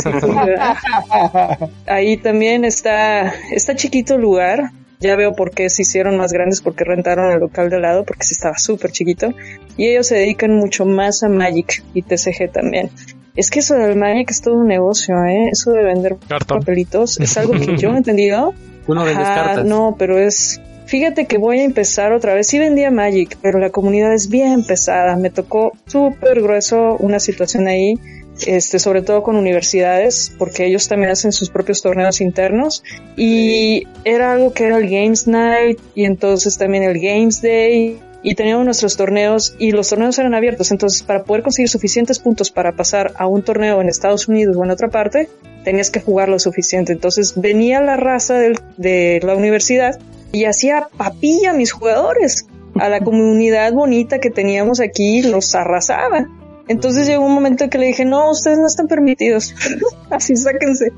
Ahí 1.87 2.17
también 2.17 2.65
está, 2.65 3.33
está 3.53 3.75
chiquito 3.77 4.15
el 4.15 4.21
lugar. 4.23 4.71
Ya 5.01 5.15
veo 5.15 5.33
por 5.35 5.53
qué 5.53 5.71
se 5.71 5.83
hicieron 5.83 6.17
más 6.17 6.33
grandes, 6.33 6.61
porque 6.61 6.83
rentaron 6.83 7.31
el 7.31 7.39
local 7.39 7.71
de 7.71 7.77
al 7.77 7.83
lado, 7.83 8.05
porque 8.05 8.25
sí 8.25 8.35
estaba 8.35 8.59
súper 8.59 8.91
chiquito. 8.91 9.33
Y 9.77 9.87
ellos 9.87 10.09
se 10.09 10.17
dedican 10.17 10.57
mucho 10.57 10.85
más 10.87 11.23
a 11.23 11.29
Magic 11.29 11.85
y 11.95 12.03
TCG 12.03 12.51
también. 12.53 12.91
Es 13.37 13.49
que 13.51 13.61
eso 13.61 13.77
del 13.77 13.95
Magic 13.95 14.33
es 14.33 14.43
todo 14.43 14.55
un 14.57 14.67
negocio, 14.67 15.15
¿eh? 15.25 15.51
Eso 15.53 15.71
de 15.71 15.85
vender 15.85 16.17
Cartón. 16.29 16.59
papelitos 16.59 17.21
es 17.21 17.39
algo 17.39 17.53
que 17.53 17.77
yo 17.79 17.93
he 17.93 17.97
entendido. 17.97 18.53
Uno 18.89 19.05
cartas. 19.05 19.65
No, 19.65 19.95
pero 19.99 20.19
es. 20.19 20.61
Fíjate 20.87 21.27
que 21.27 21.37
voy 21.37 21.61
a 21.61 21.65
empezar 21.65 22.13
otra 22.13 22.33
vez. 22.33 22.47
Sí 22.47 22.59
vendía 22.59 22.91
Magic, 22.91 23.37
pero 23.43 23.59
la 23.59 23.69
comunidad 23.69 24.15
es 24.15 24.31
bien 24.31 24.65
pesada. 24.65 25.17
Me 25.17 25.29
tocó 25.29 25.73
súper 25.87 26.41
grueso 26.41 26.97
una 26.99 27.21
situación 27.21 27.69
ahí, 27.69 27.99
este, 28.47 28.79
sobre 28.79 29.03
todo 29.03 29.23
con 29.23 29.37
universidades, 29.37 30.33
porque 30.39 30.65
ellos 30.65 30.89
también 30.89 31.11
hacen 31.11 31.33
sus 31.33 31.51
propios 31.51 31.83
torneos 31.83 32.23
internos. 32.23 32.83
Y 33.17 33.87
era 34.05 34.33
algo 34.33 34.55
que 34.55 34.65
era 34.65 34.79
el 34.79 34.89
Games 34.89 35.29
Night 35.29 35.79
y 35.95 36.07
entonces 36.07 36.57
también 36.57 36.85
el 36.85 36.99
Games 36.99 37.43
Day. 37.43 38.01
Y 38.23 38.35
teníamos 38.35 38.65
nuestros 38.65 38.97
torneos 38.97 39.55
y 39.59 39.73
los 39.73 39.91
torneos 39.91 40.19
eran 40.19 40.35
abiertos. 40.35 40.71
Entonces, 40.71 41.03
para 41.03 41.23
poder 41.23 41.43
conseguir 41.43 41.69
suficientes 41.69 42.19
puntos 42.19 42.51
para 42.51 42.73
pasar 42.73 43.13
a 43.17 43.27
un 43.27 43.43
torneo 43.43 43.81
en 43.83 43.89
Estados 43.91 44.27
Unidos 44.27 44.57
o 44.57 44.65
en 44.65 44.71
otra 44.71 44.89
parte, 44.89 45.29
tenías 45.69 45.91
que 45.91 46.01
jugar 46.01 46.29
lo 46.31 46.39
suficiente. 46.39 46.93
Entonces 46.95 47.35
venía 47.37 47.81
la 47.83 47.97
raza 47.97 48.35
del- 48.35 48.59
de 48.79 49.21
la 49.23 49.35
universidad 49.35 49.99
y 50.33 50.45
hacía 50.47 50.89
papilla 50.97 51.51
a 51.51 51.53
mis 51.53 51.73
jugadores. 51.73 52.47
A 52.81 52.89
la 52.89 53.01
comunidad 53.01 53.73
bonita 53.73 54.19
que 54.19 54.31
teníamos 54.31 54.81
aquí 54.81 55.21
los 55.23 55.55
arrasaba. 55.55 56.27
Entonces 56.69 57.07
llegó 57.07 57.25
un 57.27 57.35
momento 57.35 57.65
en 57.65 57.71
que 57.71 57.79
le 57.79 57.87
dije, 57.87 58.05
no, 58.05 58.31
ustedes 58.31 58.59
no 58.59 58.67
están 58.67 58.89
permitidos. 58.89 59.55
Así 60.11 60.37
sáquense. 60.37 60.93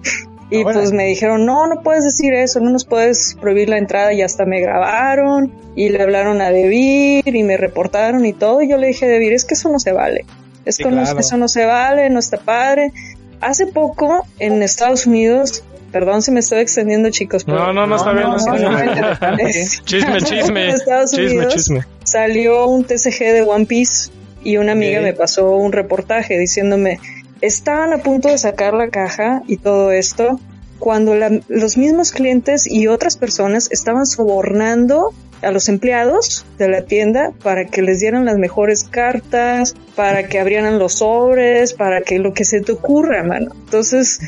Y 0.51 0.63
Ahora. 0.63 0.75
pues 0.81 0.93
me 0.93 1.07
dijeron, 1.07 1.47
no, 1.47 1.67
no 1.67 1.83
puedes 1.83 2.05
decir 2.05 2.33
eso, 2.35 2.61
no 2.61 2.71
nos 2.71 2.85
puedes 2.85 3.37
prohibir 3.41 3.69
la 3.71 3.79
entrada 3.79 4.13
y 4.13 4.21
hasta 4.23 4.45
me 4.45 4.61
grabaron 4.61 5.53
y 5.77 5.89
le 5.89 6.03
hablaron 6.03 6.41
a 6.41 6.51
Debir 6.51 7.23
y 7.35 7.43
me 7.43 7.57
reportaron 7.57 8.25
y 8.27 8.33
todo. 8.33 8.61
Y 8.63 8.69
yo 8.69 8.77
le 8.77 8.89
dije 8.89 9.07
Debir, 9.09 9.33
es 9.33 9.45
que 9.45 9.55
eso 9.55 9.69
no 9.69 9.79
se 9.81 9.93
vale. 9.93 10.25
Esto 10.65 10.89
Sí, 10.91 10.95
no, 10.95 11.03
eso 11.03 11.37
no 11.39 11.49
se 11.49 11.65
vale, 11.65 12.11
no 12.11 12.19
está 12.19 12.37
padre. 12.39 12.93
Hace 13.41 13.67
poco 13.67 14.27
en 14.39 14.63
Estados 14.63 15.07
Unidos, 15.07 15.63
perdón 15.93 16.23
si 16.23 16.31
me 16.31 16.41
estoy 16.41 16.61
extendiendo 16.61 17.11
chicos, 17.11 17.45
pero 17.45 17.59
No, 17.59 17.73
no, 17.73 17.87
no, 17.87 17.97
está 17.97 18.13
bien. 18.13 18.29
no, 18.29 18.37
no, 18.37 18.59
no. 18.59 19.37
Chisme, 19.85 20.21
chisme. 20.23 20.69
En 20.69 20.75
Estados 20.77 21.11
Chisme, 21.11 21.27
Unidos 21.37 21.55
chisme. 21.55 21.85
salió 22.05 22.67
un 22.67 22.85
TCG 22.85 23.19
de 23.33 23.43
One 23.43 23.67
Piece 23.67 24.11
y 24.45 24.57
una 24.57 24.73
amiga 24.73 25.01
me 25.01 25.13
pasó 25.15 25.51
un 25.57 25.73
reportaje 25.73 26.39
diciéndome, 26.39 26.99
estaban 27.41 27.93
a 27.93 27.99
punto 27.99 28.29
de 28.29 28.39
sacar 28.39 28.75
la 28.75 28.89
caja 28.89 29.43
y 29.47 29.57
todo 29.59 29.91
esto 29.93 30.39
cuando 30.79 31.15
la- 31.15 31.41
los 31.49 31.77
mismos 31.77 32.11
clientes 32.13 32.67
y 32.67 32.87
otras 32.87 33.17
personas 33.19 33.69
estaban 33.71 34.07
sobornando 34.07 35.13
a 35.43 35.51
los 35.51 35.69
empleados 35.69 36.47
de 36.59 36.69
la 36.69 36.83
tienda 36.83 37.33
para 37.43 37.67
que 37.67 37.83
les 37.83 38.01
dieran 38.01 38.25
las 38.25 38.39
mejores 38.39 38.85
cartas, 38.85 39.75
para 39.97 40.29
que 40.29 40.39
abrieran 40.39 40.79
los 40.79 40.95
sobres, 40.95 41.75
para 41.75 42.03
que 42.03 42.19
lo 42.19 42.33
que 42.33 42.45
se 42.45 42.61
te 42.61 42.73
ocurra, 42.73 43.23
mano. 43.23 43.53
Entonces. 43.53 44.21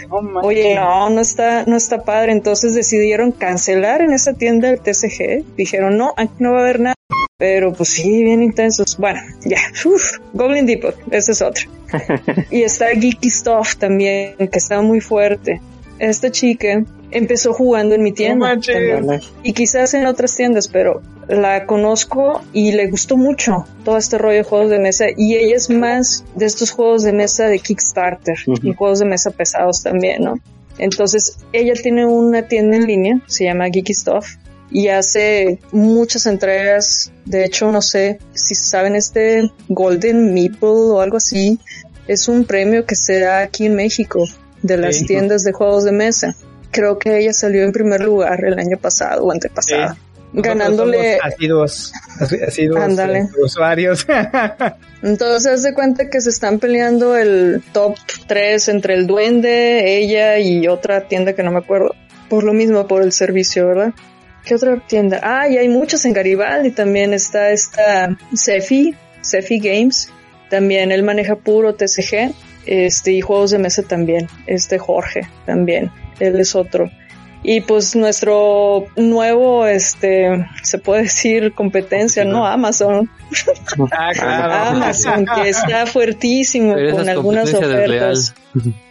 Oye, 0.43 0.75
no, 0.75 1.11
no 1.11 1.21
está, 1.21 1.65
no 1.67 1.77
está 1.77 2.05
padre. 2.05 2.33
Entonces 2.33 2.75
decidieron 2.75 3.33
cancelar 3.33 4.03
en 4.03 4.13
esa 4.13 4.35
tienda 4.35 4.71
el 4.71 4.81
TCG. 4.81 5.45
Dijeron, 5.57 5.97
no, 5.97 6.15
aquí 6.17 6.35
no 6.39 6.53
va 6.53 6.61
a 6.61 6.63
haber 6.63 6.81
nada. 6.81 6.95
Pero 7.39 7.73
pues 7.73 7.89
sí, 7.89 8.23
bien 8.23 8.43
intensos. 8.43 8.97
Bueno, 8.99 9.21
ya. 9.45 9.59
Uf, 9.85 10.19
Goblin 10.33 10.67
Depot, 10.67 10.95
ese 11.11 11.33
es 11.33 11.43
otro. 11.43 11.69
y 12.51 12.63
está 12.63 12.87
Geeky 12.91 13.31
Stuff 13.31 13.77
también, 13.77 14.37
que 14.37 14.59
está 14.59 14.81
muy 14.81 15.01
fuerte. 15.01 15.61
Esta 16.03 16.33
chica 16.33 16.85
empezó 17.13 17.53
jugando 17.53 17.95
en 17.95 18.03
mi 18.03 18.11
tienda. 18.11 18.59
Y 19.45 19.53
quizás 19.53 19.95
en 19.95 20.07
otras 20.07 20.35
tiendas, 20.35 20.67
pero 20.67 21.01
la 21.29 21.65
conozco 21.65 22.43
y 22.53 22.73
le 22.73 22.89
gustó 22.89 23.17
mucho 23.17 23.67
todo 23.85 23.99
este 23.99 24.19
rollo 24.19 24.39
de 24.39 24.43
juegos 24.43 24.71
de 24.71 24.81
mesa. 24.81 25.05
Y 25.17 25.37
ella 25.37 25.55
es 25.55 25.71
más 25.71 26.25
de 26.35 26.47
estos 26.47 26.73
juegos 26.73 27.05
de 27.05 27.13
mesa 27.13 27.47
de 27.47 27.61
Kickstarter 27.61 28.37
y 28.65 28.75
juegos 28.75 28.99
de 28.99 29.05
mesa 29.05 29.31
pesados 29.31 29.85
también, 29.85 30.25
¿no? 30.25 30.35
Entonces, 30.77 31.39
ella 31.53 31.75
tiene 31.81 32.05
una 32.05 32.49
tienda 32.49 32.79
en 32.79 32.87
línea, 32.89 33.21
se 33.29 33.45
llama 33.45 33.71
Geeky 33.71 33.95
Stuff, 33.95 34.27
y 34.73 34.89
hace 34.89 35.61
muchas 35.71 36.27
entregas. 36.27 37.13
De 37.27 37.45
hecho, 37.45 37.71
no 37.71 37.81
sé 37.81 38.19
si 38.33 38.57
saben 38.57 38.97
este 38.97 39.53
Golden 39.69 40.35
Meeple 40.35 40.69
o 40.69 41.01
algo 41.01 41.19
así. 41.19 41.61
Es 42.09 42.27
un 42.27 42.45
premio 42.45 42.87
que 42.87 42.97
se 42.97 43.21
da 43.21 43.39
aquí 43.43 43.67
en 43.67 43.77
México 43.77 44.25
de 44.63 44.77
las 44.77 44.97
Sí. 44.99 45.07
tiendas 45.07 45.43
de 45.45 45.53
juegos 45.53 45.85
de 45.85 45.93
mesa. 45.93 46.35
Creo 46.71 46.99
que 46.99 47.19
ella 47.19 47.33
salió 47.33 47.63
en 47.65 47.73
primer 47.73 48.01
lugar 48.01 48.45
el 48.45 48.59
año 48.59 48.79
pasado 48.79 49.25
o 49.25 49.33
antepasado. 49.33 49.97
Ganándole, 50.35 51.19
Nosotros 51.19 51.21
somos 51.21 51.35
Asiduos, 51.35 51.93
asi- 52.21 52.43
asiduos 52.43 52.99
eh, 52.99 53.29
usuarios. 53.43 54.07
entonces 55.03 55.53
haz 55.53 55.63
de 55.63 55.75
cuenta 55.75 56.09
que 56.09 56.21
se 56.23 56.31
están 56.31 56.59
peleando 56.59 57.17
el 57.17 57.63
top 57.73 57.97
3 58.27 58.69
entre 58.69 58.95
el 58.95 59.07
duende, 59.07 59.99
ella 59.99 60.39
y 60.39 60.67
otra 60.69 61.07
tienda 61.09 61.35
que 61.35 61.43
no 61.43 61.51
me 61.51 61.59
acuerdo. 61.59 61.95
Por 62.31 62.45
lo 62.45 62.55
mismo, 62.55 62.87
por 62.87 63.03
el 63.03 63.13
servicio, 63.13 63.67
¿verdad? 63.67 63.93
¿Qué 64.45 64.55
otra 64.55 64.83
tienda? 64.89 65.21
Ah, 65.23 65.49
y 65.49 65.59
hay 65.59 65.69
muchas 65.69 66.05
en 66.07 66.15
Garibaldi 66.15 66.71
también. 66.71 67.13
Está 67.13 67.51
esta 67.51 68.17
Cefi, 68.35 68.95
Cefi 69.23 69.59
Games. 69.59 70.09
También 70.49 70.91
él 70.93 71.03
maneja 71.03 71.37
puro 71.37 71.75
TCG. 71.75 72.33
Este, 72.67 73.13
y 73.13 73.21
juegos 73.21 73.51
de 73.51 73.59
mesa 73.59 73.83
también. 73.83 74.29
Este 74.47 74.79
Jorge 74.79 75.23
también. 75.47 75.91
Él 76.21 76.39
es 76.39 76.55
otro. 76.55 76.91
Y 77.45 77.61
pues 77.63 77.97
nuestro 77.97 78.87
nuevo, 78.97 79.67
este, 79.67 80.47
se 80.63 80.79
puede 80.79 81.03
decir 81.03 81.53
competencia, 81.55 82.25
¿no? 82.25 82.47
Amazon. 82.47 83.11
ah, 83.91 84.11
claro. 84.15 84.53
Amazon, 84.77 85.27
que 85.35 85.49
está 85.49 85.87
fuertísimo 85.87 86.75
Pero 86.75 86.97
con 86.97 87.09
algunas 87.09 87.53
ofertas. 87.53 88.35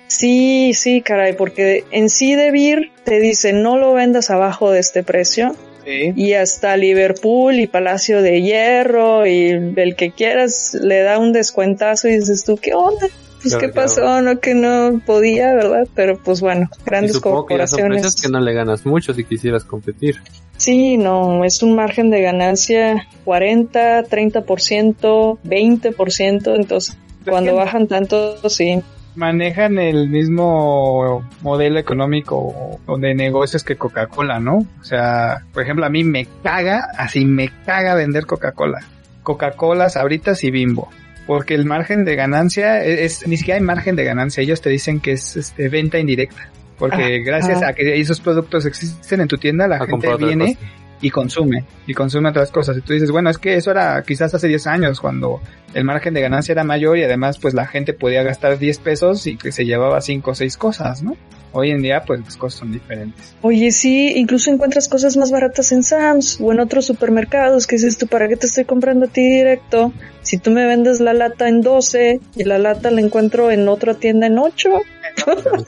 Sí, 0.07 0.73
sí, 0.73 1.01
caray, 1.01 1.33
porque 1.37 1.85
en 1.91 2.09
sí 2.09 2.35
de 2.35 2.51
Vir 2.51 2.91
te 3.05 3.21
dice 3.21 3.53
no 3.53 3.77
lo 3.77 3.93
vendas 3.93 4.29
abajo 4.29 4.69
de 4.69 4.79
este 4.79 5.03
precio 5.03 5.55
Sí. 5.85 6.13
y 6.15 6.33
hasta 6.33 6.77
Liverpool 6.77 7.59
y 7.59 7.65
Palacio 7.65 8.21
de 8.21 8.41
Hierro 8.43 9.25
y 9.25 9.73
el 9.75 9.95
que 9.95 10.11
quieras 10.11 10.77
le 10.79 11.01
da 11.01 11.17
un 11.17 11.33
descuentazo 11.33 12.07
y 12.07 12.17
dices 12.17 12.43
tú, 12.43 12.57
¿qué 12.57 12.75
onda? 12.75 13.07
Pues 13.41 13.55
qué 13.55 13.69
pasó, 13.69 14.21
no 14.21 14.39
que 14.39 14.53
no 14.53 15.01
podía, 15.05 15.53
¿verdad? 15.53 15.87
Pero 15.95 16.17
pues 16.17 16.41
bueno, 16.41 16.69
Y 16.79 16.83
grandes 16.85 17.13
que 17.13 17.21
corporaciones. 17.21 18.01
precios 18.01 18.21
que 18.21 18.29
no 18.29 18.39
le 18.39 18.53
ganas 18.53 18.85
mucho 18.85 19.13
si 19.13 19.23
quisieras 19.23 19.63
competir. 19.63 20.21
Sí, 20.57 20.97
no, 20.97 21.43
es 21.43 21.63
un 21.63 21.75
margen 21.75 22.09
de 22.11 22.21
ganancia 22.21 23.07
40, 23.25 24.03
30%, 24.03 25.39
20%, 25.43 26.55
entonces 26.55 26.97
cuando 27.25 27.51
que- 27.51 27.57
bajan 27.57 27.87
tanto, 27.87 28.49
sí. 28.49 28.81
Manejan 29.13 29.77
el 29.77 30.07
mismo 30.09 31.27
modelo 31.41 31.79
económico 31.79 32.79
o 32.85 32.97
de 32.97 33.13
negocios 33.13 33.61
que 33.63 33.75
Coca-Cola, 33.75 34.39
¿no? 34.39 34.59
O 34.79 34.83
sea, 34.83 35.43
por 35.53 35.63
ejemplo, 35.63 35.85
a 35.85 35.89
mí 35.89 36.05
me 36.05 36.27
caga, 36.43 36.87
así 36.97 37.25
me 37.25 37.49
caga 37.65 37.93
vender 37.95 38.25
Coca-Cola. 38.25 38.79
Coca-Cola, 39.23 39.89
Sabritas 39.89 40.43
y 40.45 40.51
Bimbo. 40.51 40.89
Porque 41.31 41.55
el 41.55 41.63
margen 41.63 42.03
de 42.03 42.17
ganancia 42.17 42.83
es, 42.83 43.25
ni 43.25 43.37
siquiera 43.37 43.57
hay 43.57 43.63
margen 43.63 43.95
de 43.95 44.03
ganancia. 44.03 44.43
Ellos 44.43 44.59
te 44.59 44.69
dicen 44.69 44.99
que 44.99 45.13
es 45.13 45.37
este, 45.37 45.69
venta 45.69 45.97
indirecta. 45.97 46.49
Porque 46.77 47.21
Ah, 47.21 47.23
gracias 47.25 47.63
ah. 47.63 47.69
a 47.69 47.73
que 47.73 48.01
esos 48.01 48.19
productos 48.19 48.65
existen 48.65 49.21
en 49.21 49.29
tu 49.29 49.37
tienda, 49.37 49.65
la 49.65 49.77
A 49.77 49.85
gente 49.85 50.13
viene 50.17 50.57
y 50.99 51.09
consume, 51.09 51.63
y 51.87 51.93
consume 51.93 52.27
otras 52.27 52.51
cosas. 52.51 52.75
Y 52.75 52.81
tú 52.81 52.91
dices, 52.91 53.11
bueno, 53.11 53.29
es 53.29 53.37
que 53.37 53.55
eso 53.55 53.71
era 53.71 54.03
quizás 54.03 54.33
hace 54.33 54.49
10 54.49 54.67
años, 54.67 54.99
cuando 54.99 55.39
el 55.73 55.85
margen 55.85 56.13
de 56.13 56.19
ganancia 56.19 56.51
era 56.51 56.65
mayor 56.65 56.97
y 56.97 57.03
además 57.05 57.37
pues 57.37 57.53
la 57.53 57.65
gente 57.65 57.93
podía 57.93 58.23
gastar 58.23 58.59
10 58.59 58.79
pesos 58.79 59.25
y 59.25 59.37
que 59.37 59.53
se 59.53 59.63
llevaba 59.63 60.01
5 60.01 60.31
o 60.31 60.35
6 60.35 60.57
cosas, 60.57 61.01
¿no? 61.01 61.15
Hoy 61.53 61.71
en 61.71 61.81
día, 61.81 62.03
pues 62.05 62.21
las 62.21 62.37
cosas 62.37 62.59
son 62.59 62.71
diferentes. 62.71 63.35
Oye, 63.41 63.71
sí, 63.71 64.13
incluso 64.15 64.51
encuentras 64.51 64.87
cosas 64.87 65.17
más 65.17 65.31
baratas 65.31 65.71
en 65.71 65.83
Sam's 65.83 66.39
o 66.41 66.51
en 66.51 66.59
otros 66.59 66.85
supermercados 66.85 67.67
que 67.67 67.75
dices 67.75 67.97
tú, 67.97 68.07
¿para 68.07 68.27
qué 68.27 68.37
te 68.37 68.45
estoy 68.45 68.65
comprando 68.65 69.05
a 69.05 69.09
ti 69.09 69.21
directo? 69.21 69.91
Si 70.21 70.37
tú 70.37 70.51
me 70.51 70.65
vendes 70.65 70.99
la 70.99 71.13
lata 71.13 71.47
en 71.49 71.61
12 71.61 72.19
y 72.35 72.43
la 72.45 72.57
lata 72.59 72.91
la 72.91 73.01
encuentro 73.01 73.51
en 73.51 73.67
otra 73.67 73.95
tienda 73.95 74.27
en 74.27 74.37
8. 74.39 74.69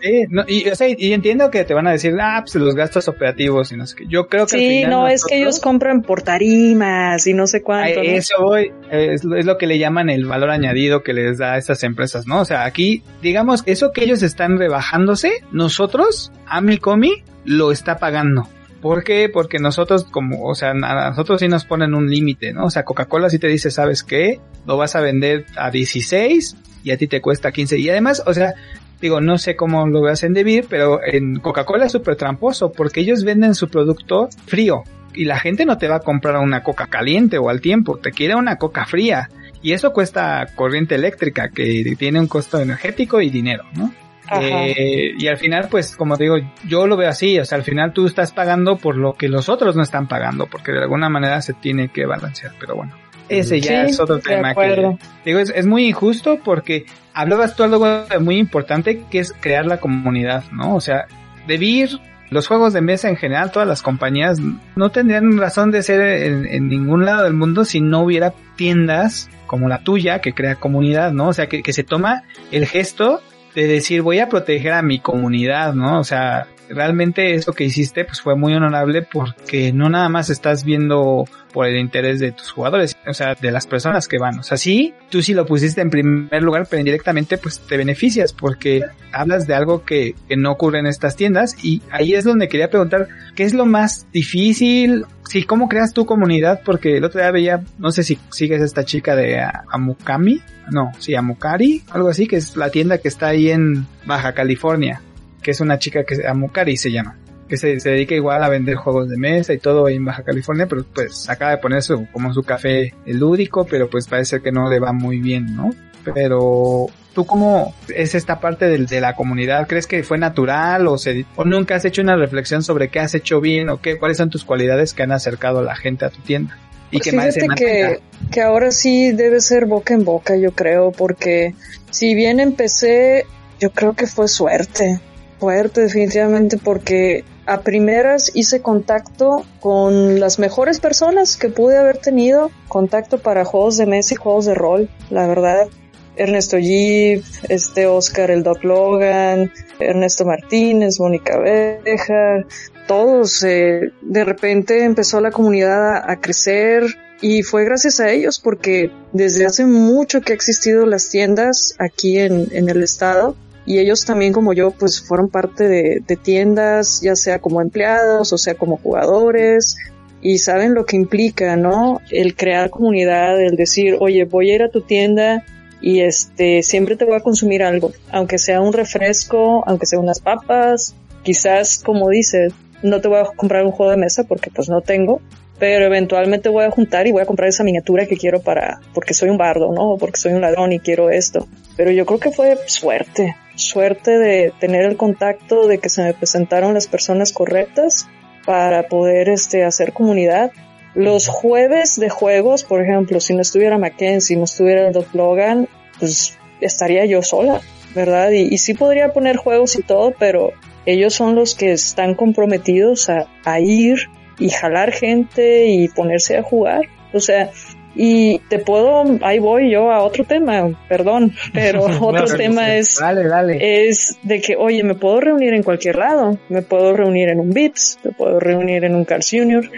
Sí, 0.01 0.23
no, 0.29 0.45
y, 0.47 0.69
o 0.69 0.75
sea, 0.75 0.87
y 0.87 1.11
entiendo 1.13 1.51
que 1.51 1.65
te 1.65 1.73
van 1.73 1.85
a 1.85 1.91
decir, 1.91 2.13
ah, 2.19 2.41
pues 2.43 2.55
los 2.55 2.75
gastos 2.75 3.07
operativos 3.09 3.71
y 3.73 3.75
no 3.75 3.85
sé 3.85 3.95
qué. 3.97 4.05
Yo 4.07 4.27
creo 4.27 4.47
que. 4.47 4.55
al 4.55 4.61
Sí, 4.61 4.67
final 4.79 4.89
no, 4.89 5.07
es 5.09 5.25
que 5.25 5.37
ellos 5.37 5.59
compran 5.59 6.01
por 6.01 6.21
tarimas 6.21 7.27
y 7.27 7.33
no 7.33 7.45
sé 7.45 7.61
cuánto. 7.61 8.01
¿no? 8.01 8.09
eso 8.09 8.33
voy, 8.41 8.71
es, 8.89 9.23
lo- 9.23 9.35
es 9.35 9.45
lo 9.45 9.57
que 9.57 9.67
le 9.67 9.77
llaman 9.79 10.09
el 10.09 10.25
valor 10.25 10.49
añadido 10.49 11.03
que 11.03 11.13
les 11.13 11.37
da 11.39 11.53
a 11.53 11.57
estas 11.57 11.83
empresas, 11.83 12.25
¿no? 12.25 12.39
O 12.39 12.45
sea, 12.45 12.63
aquí, 12.63 13.03
digamos, 13.21 13.63
eso 13.65 13.91
que 13.91 14.03
ellos 14.05 14.23
están 14.23 14.57
rebajándose, 14.57 15.31
nosotros, 15.73 16.31
Amicomi, 16.45 17.23
lo 17.45 17.71
está 17.71 17.97
pagando. 17.97 18.47
¿Por 18.79 19.03
qué? 19.03 19.27
Porque 19.27 19.57
nosotros, 19.57 20.03
como, 20.03 20.45
o 20.45 20.53
sea, 20.53 20.69
a 20.69 21.09
nosotros 21.09 21.39
sí 21.39 21.47
nos 21.47 21.65
ponen 21.65 21.95
un 21.95 22.11
límite, 22.11 22.53
¿no? 22.53 22.65
O 22.65 22.69
sea, 22.69 22.83
Coca-Cola 22.83 23.27
sí 23.31 23.39
te 23.39 23.47
dice, 23.47 23.71
¿sabes 23.71 24.03
qué? 24.03 24.39
Lo 24.67 24.77
vas 24.77 24.95
a 24.95 25.01
vender 25.01 25.47
a 25.55 25.71
16 25.71 26.57
y 26.83 26.91
a 26.91 26.97
ti 26.97 27.07
te 27.07 27.21
cuesta 27.21 27.51
15. 27.51 27.79
Y 27.79 27.89
además, 27.89 28.21
o 28.27 28.35
sea, 28.35 28.53
digo, 29.01 29.19
no 29.19 29.39
sé 29.39 29.55
cómo 29.55 29.87
lo 29.87 30.03
veas 30.03 30.21
en 30.21 30.33
Devir, 30.33 30.67
pero 30.69 30.99
en 31.03 31.39
Coca-Cola 31.39 31.87
es 31.87 31.91
súper 31.91 32.17
tramposo 32.17 32.71
porque 32.71 33.01
ellos 33.01 33.23
venden 33.23 33.55
su 33.55 33.67
producto 33.67 34.29
frío 34.45 34.83
y 35.15 35.25
la 35.25 35.39
gente 35.39 35.65
no 35.65 35.79
te 35.79 35.87
va 35.87 35.95
a 35.95 36.01
comprar 36.01 36.37
una 36.37 36.61
coca 36.61 36.85
caliente 36.85 37.39
o 37.39 37.49
al 37.49 37.61
tiempo, 37.61 37.97
te 37.97 38.11
quiere 38.11 38.35
una 38.35 38.57
coca 38.57 38.85
fría. 38.85 39.27
Y 39.63 39.71
eso 39.71 39.91
cuesta 39.91 40.45
corriente 40.55 40.93
eléctrica, 40.93 41.49
que 41.49 41.95
tiene 41.97 42.19
un 42.19 42.27
costo 42.27 42.59
energético 42.59 43.21
y 43.21 43.31
dinero, 43.31 43.63
¿no? 43.73 43.91
Eh, 44.31 45.13
y 45.17 45.27
al 45.27 45.37
final, 45.37 45.67
pues, 45.69 45.95
como 45.95 46.17
te 46.17 46.23
digo, 46.23 46.37
yo 46.65 46.87
lo 46.87 46.97
veo 46.97 47.09
así, 47.09 47.39
o 47.39 47.45
sea, 47.45 47.57
al 47.57 47.63
final 47.63 47.93
tú 47.93 48.05
estás 48.05 48.31
pagando 48.31 48.77
por 48.77 48.95
lo 48.95 49.13
que 49.13 49.27
los 49.27 49.49
otros 49.49 49.75
no 49.75 49.83
están 49.83 50.07
pagando, 50.07 50.47
porque 50.47 50.71
de 50.71 50.79
alguna 50.79 51.09
manera 51.09 51.41
se 51.41 51.53
tiene 51.53 51.89
que 51.89 52.05
balancear, 52.05 52.53
pero 52.59 52.75
bueno. 52.75 52.95
Ese 53.29 53.61
ya 53.61 53.85
Sí, 53.85 53.91
es 53.91 53.99
otro 53.99 54.19
tema 54.19 54.53
que, 54.53 54.97
digo, 55.25 55.39
es, 55.39 55.49
es 55.49 55.65
muy 55.65 55.87
injusto 55.87 56.39
porque 56.43 56.85
hablabas 57.13 57.55
tú 57.55 57.63
algo 57.63 58.05
muy 58.19 58.37
importante 58.37 59.03
que 59.09 59.19
es 59.19 59.33
crear 59.39 59.65
la 59.65 59.79
comunidad, 59.79 60.43
¿no? 60.51 60.75
O 60.75 60.81
sea, 60.81 61.05
Debir, 61.47 61.99
los 62.29 62.47
juegos 62.47 62.73
de 62.73 62.81
mesa 62.81 63.09
en 63.09 63.17
general, 63.17 63.51
todas 63.51 63.67
las 63.67 63.81
compañías 63.81 64.39
no 64.75 64.89
tendrían 64.89 65.37
razón 65.37 65.71
de 65.71 65.83
ser 65.83 66.01
en, 66.01 66.45
en 66.45 66.67
ningún 66.67 67.05
lado 67.05 67.23
del 67.23 67.33
mundo 67.33 67.65
si 67.65 67.81
no 67.81 68.01
hubiera 68.01 68.33
tiendas 68.55 69.29
como 69.45 69.67
la 69.67 69.83
tuya 69.83 70.19
que 70.19 70.33
crea 70.33 70.55
comunidad, 70.55 71.11
¿no? 71.11 71.27
O 71.27 71.33
sea, 71.33 71.47
que, 71.47 71.61
que 71.61 71.73
se 71.73 71.83
toma 71.83 72.23
el 72.51 72.65
gesto 72.65 73.21
de 73.55 73.67
decir 73.67 74.01
voy 74.01 74.19
a 74.19 74.29
proteger 74.29 74.73
a 74.73 74.81
mi 74.81 74.99
comunidad, 74.99 75.73
¿no? 75.73 75.99
O 75.99 76.03
sea, 76.03 76.47
realmente 76.69 77.35
eso 77.35 77.53
que 77.53 77.63
hiciste 77.65 78.05
pues 78.05 78.21
fue 78.21 78.35
muy 78.35 78.53
honorable 78.53 79.01
porque 79.01 79.71
no 79.71 79.89
nada 79.89 80.09
más 80.09 80.29
estás 80.29 80.63
viendo 80.63 81.25
por 81.53 81.67
el 81.67 81.77
interés 81.77 82.19
de 82.19 82.31
tus 82.31 82.51
jugadores, 82.51 82.97
o 83.07 83.13
sea, 83.13 83.35
de 83.35 83.51
las 83.51 83.67
personas 83.67 84.07
que 84.07 84.17
van. 84.17 84.39
O 84.39 84.43
sea, 84.43 84.57
sí, 84.57 84.93
tú 85.09 85.21
sí 85.21 85.33
lo 85.33 85.45
pusiste 85.45 85.79
en 85.81 85.89
primer 85.89 86.41
lugar, 86.41 86.67
pero 86.69 86.79
indirectamente 86.79 87.37
pues 87.37 87.59
te 87.59 87.77
beneficias 87.77 88.33
porque 88.33 88.81
hablas 89.11 89.47
de 89.47 89.53
algo 89.53 89.85
que, 89.85 90.15
que 90.27 90.35
no 90.35 90.51
ocurre 90.51 90.79
en 90.79 90.87
estas 90.87 91.15
tiendas 91.15 91.63
y 91.63 91.81
ahí 91.91 92.15
es 92.15 92.25
donde 92.25 92.49
quería 92.49 92.69
preguntar, 92.69 93.07
¿qué 93.35 93.43
es 93.43 93.53
lo 93.53 93.65
más 93.65 94.07
difícil? 94.11 95.05
Sí, 95.29 95.43
¿cómo 95.43 95.69
creas 95.69 95.93
tu 95.93 96.05
comunidad? 96.05 96.61
Porque 96.65 96.97
el 96.97 97.03
otro 97.03 97.21
día 97.21 97.31
veía, 97.31 97.63
no 97.77 97.91
sé 97.91 98.03
si 98.03 98.17
sigues 98.31 98.61
esta 98.61 98.83
chica 98.83 99.15
de 99.15 99.41
Amukami, 99.69 100.41
no, 100.71 100.91
sí, 100.97 101.15
Amukari, 101.15 101.83
algo 101.91 102.09
así, 102.09 102.27
que 102.27 102.37
es 102.37 102.57
la 102.57 102.69
tienda 102.69 102.97
que 102.97 103.07
está 103.07 103.27
ahí 103.27 103.49
en 103.49 103.85
Baja 104.05 104.33
California, 104.33 105.01
que 105.41 105.51
es 105.51 105.61
una 105.61 105.77
chica 105.77 106.03
que 106.03 106.27
Amukari 106.27 106.77
se 106.77 106.91
llama 106.91 107.17
que 107.47 107.57
se, 107.57 107.79
se 107.79 107.89
dedica 107.91 108.15
igual 108.15 108.43
a 108.43 108.49
vender 108.49 108.75
juegos 108.75 109.09
de 109.09 109.17
mesa 109.17 109.53
y 109.53 109.57
todo 109.57 109.85
ahí 109.85 109.95
en 109.95 110.05
Baja 110.05 110.23
California, 110.23 110.67
pero 110.67 110.83
pues 110.93 111.29
acaba 111.29 111.51
de 111.51 111.57
poner 111.57 111.83
su, 111.83 112.07
como 112.11 112.33
su 112.33 112.43
café 112.43 112.93
lúdico, 113.05 113.65
pero 113.65 113.89
pues 113.89 114.07
parece 114.07 114.41
que 114.41 114.51
no 114.51 114.69
le 114.69 114.79
va 114.79 114.93
muy 114.93 115.19
bien, 115.19 115.55
¿no? 115.55 115.71
Pero 116.13 116.87
¿tú 117.13 117.25
cómo 117.25 117.73
es 117.93 118.15
esta 118.15 118.39
parte 118.39 118.65
del- 118.67 118.87
de, 118.87 118.99
la 119.01 119.15
comunidad? 119.15 119.67
¿Crees 119.67 119.87
que 119.87 120.03
fue 120.03 120.17
natural 120.17 120.87
o, 120.87 120.97
se, 120.97 121.25
o 121.35 121.45
nunca 121.45 121.75
has 121.75 121.85
hecho 121.85 122.01
una 122.01 122.15
reflexión 122.15 122.63
sobre 122.63 122.89
qué 122.89 122.99
has 122.99 123.15
hecho 123.15 123.39
bien 123.39 123.69
o 123.69 123.79
qué, 123.81 123.97
cuáles 123.97 124.17
son 124.17 124.29
tus 124.29 124.43
cualidades 124.43 124.93
que 124.93 125.03
han 125.03 125.11
acercado 125.11 125.59
a 125.59 125.63
la 125.63 125.75
gente 125.75 126.05
a 126.05 126.09
tu 126.09 126.21
tienda? 126.21 126.57
Y 126.91 126.97
Pues 126.97 127.03
que 127.03 127.11
fíjate 127.11 127.47
que, 127.55 127.99
que 128.31 128.41
ahora 128.41 128.71
sí 128.71 129.11
debe 129.13 129.41
ser 129.41 129.65
boca 129.65 129.93
en 129.93 130.03
boca, 130.03 130.35
yo 130.35 130.51
creo, 130.51 130.91
porque 130.91 131.55
si 131.89 132.13
bien 132.13 132.39
empecé, 132.39 133.25
yo 133.59 133.71
creo 133.71 133.93
que 133.93 134.05
fue 134.05 134.27
suerte, 134.27 134.99
suerte 135.39 135.81
definitivamente, 135.81 136.57
porque 136.57 137.23
a 137.45 137.61
primeras 137.61 138.31
hice 138.33 138.61
contacto 138.61 139.45
con 139.59 140.19
las 140.19 140.39
mejores 140.39 140.79
personas 140.79 141.37
que 141.37 141.49
pude 141.49 141.77
haber 141.77 141.97
tenido, 141.97 142.51
contacto 142.67 143.17
para 143.17 143.45
juegos 143.45 143.77
de 143.77 143.85
mesa 143.85 144.13
y 144.13 144.17
juegos 144.17 144.45
de 144.45 144.53
rol, 144.53 144.89
la 145.09 145.27
verdad. 145.27 145.67
Ernesto 146.15 146.59
Jeep, 146.59 147.23
este 147.49 147.87
Oscar 147.87 148.29
el 148.29 148.43
Doc 148.43 148.63
Logan, 148.63 149.51
Ernesto 149.79 150.25
Martínez, 150.25 150.99
Mónica 150.99 151.39
Beja, 151.39 152.45
todos, 152.87 153.43
eh, 153.43 153.91
de 154.01 154.23
repente 154.23 154.83
empezó 154.83 155.21
la 155.21 155.31
comunidad 155.31 156.07
a, 156.07 156.19
crecer 156.19 156.83
y 157.19 157.41
fue 157.41 157.65
gracias 157.65 157.99
a 157.99 158.11
ellos 158.11 158.39
porque 158.39 158.91
desde 159.11 159.45
hace 159.45 159.65
mucho 159.65 160.21
que 160.21 160.33
ha 160.33 160.35
existido 160.35 160.85
las 160.85 161.09
tiendas 161.09 161.75
aquí 161.79 162.19
en 162.19 162.69
el 162.69 162.83
estado 162.83 163.35
y 163.65 163.79
ellos 163.79 164.05
también 164.05 164.33
como 164.33 164.53
yo 164.53 164.71
pues 164.71 165.01
fueron 165.01 165.29
parte 165.29 165.67
de, 165.67 166.17
tiendas 166.21 167.01
ya 167.01 167.15
sea 167.15 167.39
como 167.39 167.61
empleados 167.61 168.33
o 168.33 168.37
sea 168.37 168.55
como 168.55 168.77
jugadores 168.77 169.77
y 170.23 170.37
saben 170.37 170.73
lo 170.73 170.85
que 170.85 170.95
implica, 170.95 171.57
¿no? 171.57 171.99
El 172.09 172.35
crear 172.35 172.69
comunidad, 172.69 173.41
el 173.41 173.57
decir, 173.57 173.97
oye, 173.99 174.23
voy 174.23 174.51
a 174.51 174.55
ir 174.55 174.63
a 174.63 174.69
tu 174.69 174.79
tienda 174.79 175.43
y 175.81 175.99
este, 175.99 176.63
siempre 176.63 176.95
te 176.95 177.03
voy 177.03 177.15
a 177.15 177.19
consumir 177.19 177.61
algo, 177.61 177.91
aunque 178.09 178.37
sea 178.37 178.61
un 178.61 178.71
refresco, 178.71 179.63
aunque 179.67 179.85
sea 179.85 179.99
unas 179.99 180.21
papas, 180.21 180.95
quizás 181.23 181.77
como 181.77 182.09
dices, 182.09 182.53
no 182.83 183.01
te 183.01 183.09
voy 183.09 183.19
a 183.19 183.25
comprar 183.25 183.65
un 183.65 183.71
juego 183.71 183.91
de 183.91 183.97
mesa 183.97 184.23
porque 184.23 184.49
pues 184.49 184.69
no 184.69 184.79
tengo, 184.79 185.19
pero 185.59 185.85
eventualmente 185.85 186.47
voy 186.47 186.63
a 186.63 186.71
juntar 186.71 187.05
y 187.05 187.11
voy 187.11 187.21
a 187.21 187.25
comprar 187.25 187.49
esa 187.49 187.65
miniatura 187.65 188.05
que 188.05 188.17
quiero 188.17 188.41
para, 188.41 188.79
porque 188.93 189.13
soy 189.13 189.29
un 189.29 189.37
bardo, 189.37 189.73
¿no? 189.73 189.97
Porque 189.99 190.19
soy 190.19 190.31
un 190.31 190.41
ladrón 190.41 190.71
y 190.71 190.79
quiero 190.79 191.09
esto. 191.09 191.47
Pero 191.75 191.91
yo 191.91 192.05
creo 192.05 192.19
que 192.19 192.31
fue 192.31 192.57
suerte, 192.65 193.35
suerte 193.55 194.17
de 194.17 194.53
tener 194.59 194.85
el 194.85 194.97
contacto, 194.97 195.67
de 195.67 195.77
que 195.77 195.89
se 195.89 196.03
me 196.03 196.13
presentaron 196.13 196.73
las 196.73 196.87
personas 196.87 197.31
correctas 197.31 198.07
para 198.45 198.87
poder 198.87 199.29
este, 199.29 199.63
hacer 199.63 199.93
comunidad. 199.93 200.51
Los 200.95 201.27
jueves 201.27 201.99
de 201.99 202.09
juegos, 202.09 202.63
por 202.63 202.81
ejemplo, 202.81 203.19
si 203.19 203.33
no 203.33 203.41
estuviera 203.41 203.77
Mackenzie, 203.77 204.37
no 204.37 204.43
estuviera 204.43 204.87
el 204.87 204.93
Doc 204.93 205.13
Logan, 205.13 205.67
pues 205.99 206.37
estaría 206.61 207.05
yo 207.05 207.21
sola, 207.21 207.61
¿verdad? 207.95 208.31
Y, 208.31 208.53
y 208.53 208.57
sí 208.57 208.73
podría 208.73 209.13
poner 209.13 209.37
juegos 209.37 209.75
y 209.75 209.83
todo, 209.83 210.13
pero 210.17 210.53
ellos 210.85 211.13
son 211.13 211.35
los 211.35 211.55
que 211.55 211.71
están 211.71 212.15
comprometidos 212.15 213.09
a, 213.09 213.27
a 213.45 213.59
ir 213.59 214.09
y 214.37 214.49
jalar 214.49 214.91
gente 214.91 215.67
y 215.67 215.87
ponerse 215.87 216.37
a 216.37 216.43
jugar. 216.43 216.81
O 217.13 217.19
sea, 217.19 217.51
y 217.95 218.39
te 218.49 218.59
puedo, 218.59 219.03
ahí 219.21 219.39
voy 219.39 219.71
yo 219.71 219.91
a 219.91 220.01
otro 220.01 220.23
tema, 220.23 220.69
perdón, 220.87 221.33
pero 221.53 221.83
otro 222.01 222.25
tema 222.37 222.65
sí. 222.65 222.71
es 222.71 222.99
Dale, 222.99 223.27
dale. 223.27 223.87
es 223.87 224.17
de 224.23 224.41
que, 224.41 224.55
oye, 224.55 224.83
me 224.83 224.95
puedo 224.95 225.19
reunir 225.19 225.53
en 225.53 225.63
cualquier 225.63 225.97
lado, 225.97 226.37
me 226.49 226.61
puedo 226.61 226.93
reunir 226.93 227.29
en 227.29 227.39
un 227.39 227.51
Vips, 227.51 227.99
me 228.03 228.11
puedo 228.11 228.39
reunir 228.39 228.83
en 228.83 228.95
un 228.95 229.05
Carl 229.05 229.23
Jr., 229.29 229.69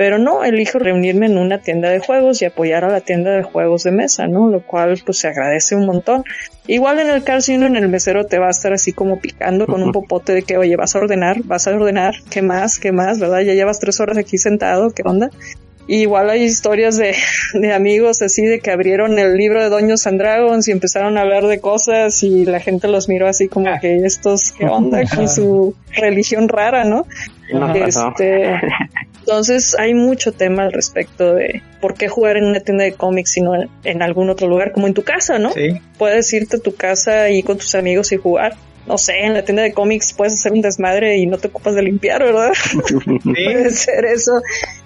pero 0.00 0.16
no, 0.16 0.44
elijo 0.44 0.78
reunirme 0.78 1.26
en 1.26 1.36
una 1.36 1.58
tienda 1.58 1.90
de 1.90 1.98
juegos 1.98 2.40
y 2.40 2.46
apoyar 2.46 2.86
a 2.86 2.88
la 2.88 3.02
tienda 3.02 3.32
de 3.32 3.42
juegos 3.42 3.82
de 3.82 3.90
mesa, 3.90 4.26
¿no? 4.26 4.48
Lo 4.48 4.62
cual 4.62 4.98
pues 5.04 5.18
se 5.18 5.28
agradece 5.28 5.76
un 5.76 5.84
montón. 5.84 6.24
Igual 6.66 7.00
en 7.00 7.10
el 7.10 7.22
Carl 7.22 7.42
Jr. 7.44 7.66
en 7.66 7.76
el 7.76 7.90
mesero 7.90 8.24
te 8.24 8.38
va 8.38 8.46
a 8.46 8.50
estar 8.50 8.72
así 8.72 8.94
como 8.94 9.20
picando 9.20 9.66
con 9.66 9.82
un 9.82 9.92
popote 9.92 10.32
de 10.32 10.40
que, 10.40 10.56
oye, 10.56 10.74
vas 10.74 10.96
a 10.96 11.00
ordenar, 11.00 11.42
vas 11.44 11.68
a 11.68 11.72
ordenar, 11.72 12.14
¿qué 12.30 12.40
más? 12.40 12.78
¿Qué 12.78 12.92
más? 12.92 13.20
¿Verdad? 13.20 13.40
Ya 13.40 13.52
llevas 13.52 13.78
tres 13.78 14.00
horas 14.00 14.16
aquí 14.16 14.38
sentado, 14.38 14.90
¿qué 14.90 15.02
onda? 15.04 15.28
Y 15.90 16.02
igual 16.02 16.30
hay 16.30 16.44
historias 16.44 16.96
de, 16.98 17.16
de 17.54 17.72
amigos 17.72 18.22
así 18.22 18.46
de 18.46 18.60
que 18.60 18.70
abrieron 18.70 19.18
el 19.18 19.36
libro 19.36 19.60
de 19.60 19.68
Doños 19.68 20.06
and 20.06 20.20
Dragons 20.20 20.68
y 20.68 20.70
empezaron 20.70 21.18
a 21.18 21.22
hablar 21.22 21.48
de 21.48 21.60
cosas 21.60 22.22
y 22.22 22.44
la 22.44 22.60
gente 22.60 22.86
los 22.86 23.08
miró 23.08 23.26
así 23.26 23.48
como 23.48 23.66
que 23.80 23.96
estos, 23.96 24.52
¿qué 24.52 24.66
onda 24.66 25.00
con 25.16 25.28
su 25.28 25.74
religión 25.92 26.48
rara, 26.48 26.84
no? 26.84 27.06
Este, 27.74 28.54
entonces 29.18 29.74
hay 29.76 29.94
mucho 29.94 30.30
tema 30.30 30.62
al 30.62 30.72
respecto 30.72 31.34
de 31.34 31.60
por 31.80 31.94
qué 31.94 32.06
jugar 32.06 32.36
en 32.36 32.44
una 32.44 32.60
tienda 32.60 32.84
de 32.84 32.92
cómics 32.92 33.36
y 33.38 33.40
no 33.40 33.56
en, 33.56 33.68
en 33.82 34.00
algún 34.00 34.30
otro 34.30 34.46
lugar, 34.46 34.70
como 34.70 34.86
en 34.86 34.94
tu 34.94 35.02
casa, 35.02 35.40
¿no? 35.40 35.50
Sí. 35.50 35.70
Puedes 35.98 36.32
irte 36.32 36.58
a 36.58 36.60
tu 36.60 36.72
casa 36.72 37.30
y 37.30 37.42
con 37.42 37.58
tus 37.58 37.74
amigos 37.74 38.12
y 38.12 38.16
jugar. 38.16 38.54
No 38.86 38.98
sé, 38.98 39.24
en 39.24 39.34
la 39.34 39.44
tienda 39.44 39.62
de 39.62 39.72
cómics 39.72 40.12
puedes 40.12 40.34
hacer 40.34 40.52
un 40.52 40.62
desmadre 40.62 41.18
y 41.18 41.26
no 41.26 41.38
te 41.38 41.48
ocupas 41.48 41.74
de 41.74 41.82
limpiar, 41.82 42.22
¿verdad? 42.22 42.52
Puede 43.24 43.70
ser 43.70 44.04
eso. 44.04 44.40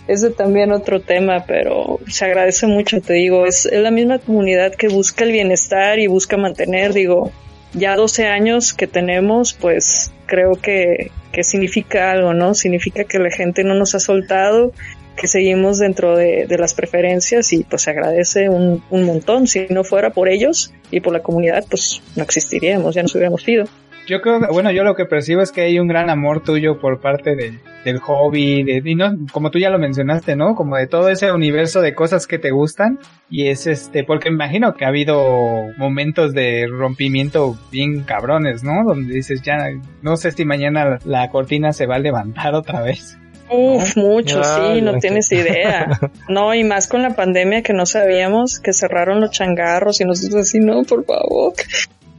Ese 0.06 0.30
también 0.30 0.72
otro 0.72 1.00
tema, 1.00 1.44
pero 1.46 1.98
se 2.08 2.26
agradece 2.26 2.66
mucho, 2.66 3.00
te 3.00 3.14
digo. 3.14 3.46
Es, 3.46 3.66
es 3.66 3.80
la 3.80 3.90
misma 3.90 4.18
comunidad 4.18 4.74
que 4.74 4.88
busca 4.88 5.24
el 5.24 5.32
bienestar 5.32 5.98
y 5.98 6.06
busca 6.06 6.36
mantener, 6.36 6.92
digo, 6.92 7.32
ya 7.72 7.96
12 7.96 8.26
años 8.26 8.74
que 8.74 8.86
tenemos, 8.86 9.54
pues 9.54 10.12
creo 10.26 10.54
que, 10.54 11.10
que 11.32 11.44
significa 11.44 12.12
algo, 12.12 12.34
¿no? 12.34 12.54
Significa 12.54 13.04
que 13.04 13.18
la 13.18 13.30
gente 13.30 13.64
no 13.64 13.74
nos 13.74 13.94
ha 13.94 14.00
soltado, 14.00 14.72
que 15.16 15.26
seguimos 15.26 15.78
dentro 15.78 16.16
de, 16.16 16.46
de 16.46 16.58
las 16.58 16.74
preferencias 16.74 17.52
y 17.52 17.64
pues 17.64 17.82
se 17.82 17.90
agradece 17.90 18.48
un, 18.48 18.82
un 18.90 19.04
montón. 19.04 19.46
Si 19.46 19.66
no 19.70 19.84
fuera 19.84 20.10
por 20.10 20.28
ellos 20.28 20.72
y 20.90 21.00
por 21.00 21.12
la 21.12 21.20
comunidad, 21.20 21.64
pues 21.68 22.02
no 22.16 22.22
existiríamos, 22.22 22.94
ya 22.94 23.02
nos 23.02 23.14
hubiéramos 23.14 23.46
ido. 23.48 23.66
Yo 24.06 24.20
creo, 24.20 24.40
que- 24.40 24.46
bueno, 24.52 24.70
yo 24.70 24.84
lo 24.84 24.94
que 24.94 25.06
percibo 25.06 25.40
es 25.40 25.50
que 25.50 25.62
hay 25.62 25.78
un 25.78 25.88
gran 25.88 26.10
amor 26.10 26.42
tuyo 26.42 26.78
por 26.78 27.00
parte 27.00 27.34
de- 27.36 27.58
del 27.84 27.98
hobby, 28.00 28.62
de, 28.62 28.82
y 28.84 28.94
no, 28.94 29.12
como 29.32 29.50
tú 29.50 29.58
ya 29.58 29.70
lo 29.70 29.78
mencionaste, 29.78 30.36
¿no? 30.36 30.54
Como 30.54 30.76
de 30.76 30.86
todo 30.86 31.08
ese 31.08 31.32
universo 31.32 31.80
de 31.80 31.94
cosas 31.94 32.26
que 32.26 32.38
te 32.38 32.50
gustan. 32.50 32.98
Y 33.30 33.48
es 33.48 33.66
este, 33.66 34.04
porque 34.04 34.30
me 34.30 34.36
imagino 34.36 34.74
que 34.74 34.84
ha 34.84 34.88
habido 34.88 35.68
momentos 35.78 36.32
de 36.34 36.66
rompimiento 36.70 37.56
bien 37.72 38.02
cabrones, 38.02 38.62
¿no? 38.62 38.84
Donde 38.84 39.14
dices, 39.14 39.42
ya, 39.42 39.70
no 40.02 40.16
sé 40.16 40.32
si 40.32 40.44
mañana 40.44 40.98
la 41.04 41.28
cortina 41.30 41.72
se 41.72 41.86
va 41.86 41.96
a 41.96 41.98
levantar 42.00 42.54
otra 42.54 42.82
vez. 42.82 43.18
Uf, 43.50 43.96
mucho, 43.98 44.42
sí, 44.42 44.80
no 44.80 44.92
ya. 44.92 44.98
tienes 45.00 45.30
idea. 45.30 45.86
No, 46.30 46.54
y 46.54 46.64
más 46.64 46.88
con 46.88 47.02
la 47.02 47.10
pandemia 47.10 47.62
que 47.62 47.74
no 47.74 47.84
sabíamos, 47.84 48.58
que 48.58 48.72
cerraron 48.72 49.20
los 49.20 49.30
changarros 49.32 50.00
y 50.00 50.04
nosotros 50.04 50.42
así, 50.42 50.60
no, 50.60 50.82
por 50.84 51.04
favor. 51.04 51.52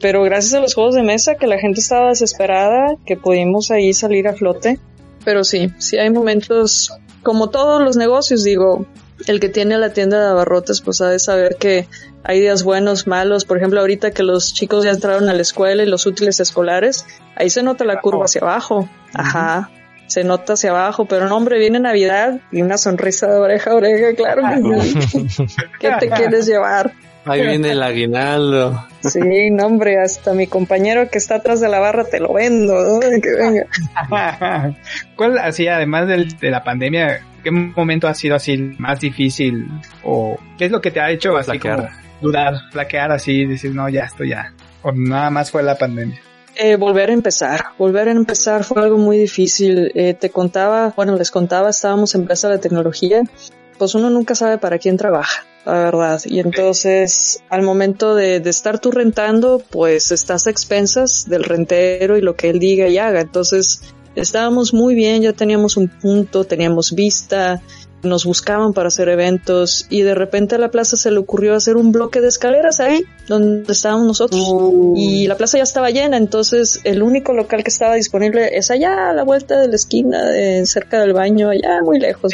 Pero 0.05 0.21
gracias 0.21 0.53
a 0.53 0.59
los 0.59 0.75
juegos 0.75 0.93
de 0.93 1.01
mesa, 1.01 1.33
que 1.33 1.47
la 1.47 1.57
gente 1.57 1.79
estaba 1.79 2.09
desesperada, 2.09 2.95
que 3.07 3.17
pudimos 3.17 3.71
ahí 3.71 3.91
salir 3.91 4.27
a 4.27 4.33
flote. 4.33 4.77
Pero 5.23 5.43
sí, 5.43 5.71
sí 5.79 5.97
hay 5.97 6.11
momentos, 6.11 6.91
como 7.23 7.49
todos 7.49 7.81
los 7.81 7.97
negocios, 7.97 8.43
digo, 8.43 8.85
el 9.25 9.39
que 9.39 9.49
tiene 9.49 9.79
la 9.79 9.93
tienda 9.93 10.19
de 10.19 10.27
abarrotes, 10.27 10.81
pues 10.81 11.01
ha 11.01 11.09
de 11.09 11.17
saber 11.17 11.55
que 11.55 11.87
hay 12.23 12.39
días 12.39 12.61
buenos, 12.61 13.07
malos. 13.07 13.45
Por 13.45 13.57
ejemplo, 13.57 13.79
ahorita 13.79 14.11
que 14.11 14.21
los 14.21 14.53
chicos 14.53 14.83
ya 14.83 14.91
entraron 14.91 15.27
a 15.27 15.33
la 15.33 15.41
escuela 15.41 15.81
y 15.81 15.87
los 15.87 16.05
útiles 16.05 16.39
escolares, 16.39 17.07
ahí 17.35 17.49
se 17.49 17.63
nota 17.63 17.83
la 17.83 17.99
curva 17.99 18.25
hacia 18.25 18.41
abajo. 18.41 18.87
Ajá 19.11 19.71
se 20.05 20.23
nota 20.23 20.53
hacia 20.53 20.69
abajo, 20.69 21.05
pero 21.05 21.27
no, 21.27 21.35
hombre, 21.35 21.57
viene 21.57 21.79
Navidad 21.79 22.39
y 22.51 22.61
una 22.61 22.77
sonrisa 22.77 23.25
de 23.25 23.39
oreja 23.39 23.71
a 23.71 23.73
oreja, 23.73 24.13
claro 24.15 24.43
que. 24.43 25.47
¿Qué 25.79 25.91
te 25.99 26.09
quieres 26.11 26.45
llevar? 26.45 26.93
Ahí 27.25 27.41
viene 27.47 27.71
el 27.71 27.81
aguinaldo. 27.83 28.85
Sí, 29.01 29.49
no, 29.51 29.65
hombre, 29.67 29.99
hasta 29.99 30.33
mi 30.33 30.47
compañero 30.47 31.09
que 31.09 31.17
está 31.17 31.35
atrás 31.35 31.59
de 31.61 31.69
la 31.69 31.79
barra 31.79 32.05
te 32.05 32.19
lo 32.19 32.33
vendo, 32.33 32.73
¿no? 32.73 32.99
Que 32.99 33.33
venga. 33.35 33.65
¿Cuál, 35.15 35.37
así, 35.39 35.67
además 35.67 36.07
del- 36.07 36.37
de 36.37 36.51
la 36.51 36.63
pandemia, 36.63 37.21
qué 37.43 37.51
momento 37.51 38.07
ha 38.07 38.13
sido 38.13 38.35
así 38.35 38.57
más 38.77 38.99
difícil? 38.99 39.67
¿O 40.03 40.37
qué 40.57 40.65
es 40.65 40.71
lo 40.71 40.81
que 40.81 40.91
te 40.91 40.99
ha 41.01 41.09
hecho 41.11 41.35
así 41.37 41.51
Flaquear. 41.51 41.77
como 41.77 41.89
dudar, 42.21 42.53
flaquear 42.71 43.11
así, 43.11 43.45
decir, 43.45 43.73
no, 43.75 43.87
ya, 43.89 44.05
esto 44.05 44.23
ya? 44.23 44.53
O 44.81 44.91
nada 44.91 45.29
más 45.29 45.51
fue 45.51 45.63
la 45.63 45.75
pandemia. 45.75 46.19
Eh, 46.57 46.77
volver 46.77 47.09
a 47.09 47.13
empezar, 47.13 47.65
volver 47.77 48.07
a 48.07 48.11
empezar 48.11 48.63
fue 48.63 48.81
algo 48.81 48.97
muy 48.97 49.17
difícil. 49.17 49.91
Eh, 49.93 50.13
te 50.13 50.29
contaba, 50.29 50.93
bueno, 50.95 51.15
les 51.17 51.29
contaba, 51.29 51.69
estábamos 51.69 52.15
en 52.15 52.25
Plaza 52.25 52.47
de 52.49 52.59
Tecnología, 52.59 53.23
pues 53.77 53.95
uno 53.95 54.09
nunca 54.09 54.35
sabe 54.35 54.57
para 54.57 54.77
quién 54.77 54.97
trabaja, 54.97 55.45
la 55.65 55.73
verdad. 55.73 56.21
Y 56.25 56.39
entonces, 56.39 57.43
al 57.49 57.61
momento 57.61 58.15
de, 58.15 58.39
de 58.39 58.49
estar 58.49 58.79
tú 58.79 58.91
rentando, 58.91 59.61
pues 59.69 60.11
estás 60.11 60.47
a 60.47 60.49
expensas 60.49 61.27
del 61.27 61.43
rentero 61.43 62.17
y 62.17 62.21
lo 62.21 62.35
que 62.35 62.49
él 62.49 62.59
diga 62.59 62.87
y 62.87 62.97
haga. 62.97 63.21
Entonces, 63.21 63.81
estábamos 64.15 64.73
muy 64.73 64.95
bien, 64.95 65.21
ya 65.21 65.33
teníamos 65.33 65.77
un 65.77 65.87
punto, 65.87 66.45
teníamos 66.45 66.93
vista, 66.93 67.61
nos 68.05 68.25
buscaban 68.25 68.73
para 68.73 68.87
hacer 68.87 69.09
eventos 69.09 69.85
y 69.89 70.01
de 70.01 70.15
repente 70.15 70.55
a 70.55 70.57
la 70.57 70.69
plaza 70.69 70.97
se 70.97 71.11
le 71.11 71.17
ocurrió 71.17 71.55
hacer 71.55 71.77
un 71.77 71.91
bloque 71.91 72.21
de 72.21 72.27
escaleras 72.27 72.79
ahí 72.79 73.03
donde 73.27 73.71
estábamos 73.71 74.07
nosotros. 74.07 74.41
Y 74.95 75.27
la 75.27 75.35
plaza 75.35 75.57
ya 75.57 75.63
estaba 75.63 75.89
llena 75.89 76.17
entonces 76.17 76.81
el 76.83 77.03
único 77.03 77.33
local 77.33 77.63
que 77.63 77.69
estaba 77.69 77.95
disponible 77.95 78.57
es 78.57 78.71
allá 78.71 79.09
a 79.09 79.13
la 79.13 79.23
vuelta 79.23 79.59
de 79.59 79.67
la 79.67 79.75
esquina 79.75 80.23
de 80.23 80.65
cerca 80.65 80.99
del 80.99 81.13
baño 81.13 81.49
allá 81.49 81.81
muy 81.83 81.99
lejos 81.99 82.31